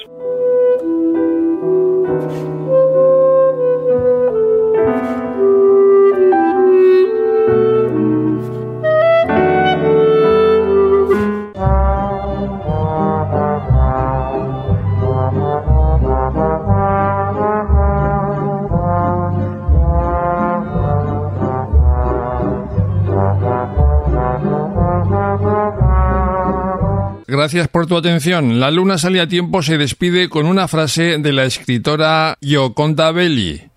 Gracias 27.31 27.69
por 27.69 27.86
tu 27.86 27.97
atención. 27.97 28.59
La 28.59 28.73
Luna 28.73 28.98
Sale 28.98 29.20
a 29.20 29.28
Tiempo 29.28 29.62
se 29.62 29.78
despide 29.78 30.28
con 30.28 30.47
una 30.47 30.66
frase 30.66 31.19
de 31.19 31.32
la 31.32 31.44
escritora 31.44 32.36
Gioconda 32.40 33.12
Belli. 33.12 33.70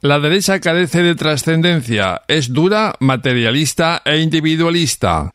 La 0.00 0.18
derecha 0.18 0.60
carece 0.60 1.02
de 1.02 1.14
trascendencia, 1.14 2.22
es 2.26 2.54
dura, 2.54 2.94
materialista 3.00 4.00
e 4.02 4.20
individualista. 4.20 5.30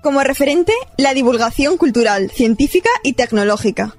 Como 0.00 0.22
referente, 0.24 0.72
la 0.96 1.12
divulgación 1.12 1.76
cultural, 1.76 2.30
científica 2.30 2.88
y 3.02 3.12
tecnológica. 3.12 3.94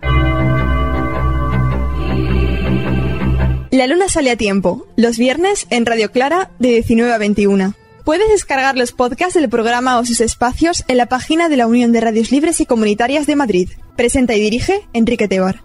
La 3.69 3.85
luna 3.85 4.09
sale 4.09 4.31
a 4.31 4.35
tiempo, 4.35 4.87
los 4.95 5.19
viernes 5.19 5.67
en 5.69 5.85
Radio 5.85 6.11
Clara 6.11 6.49
de 6.57 6.69
19 6.69 7.13
a 7.13 7.19
21. 7.19 7.75
Puedes 8.03 8.29
descargar 8.29 8.77
los 8.77 8.91
podcasts 8.91 9.35
del 9.35 9.49
programa 9.49 9.99
o 9.99 10.05
sus 10.05 10.21
espacios 10.21 10.83
en 10.87 10.97
la 10.97 11.05
página 11.05 11.49
de 11.49 11.57
la 11.57 11.67
Unión 11.67 11.91
de 11.91 12.01
Radios 12.01 12.31
Libres 12.31 12.59
y 12.59 12.65
Comunitarias 12.65 13.27
de 13.27 13.35
Madrid. 13.35 13.69
Presenta 13.95 14.35
y 14.35 14.41
dirige 14.41 14.87
Enrique 14.93 15.27
Tebar. 15.27 15.63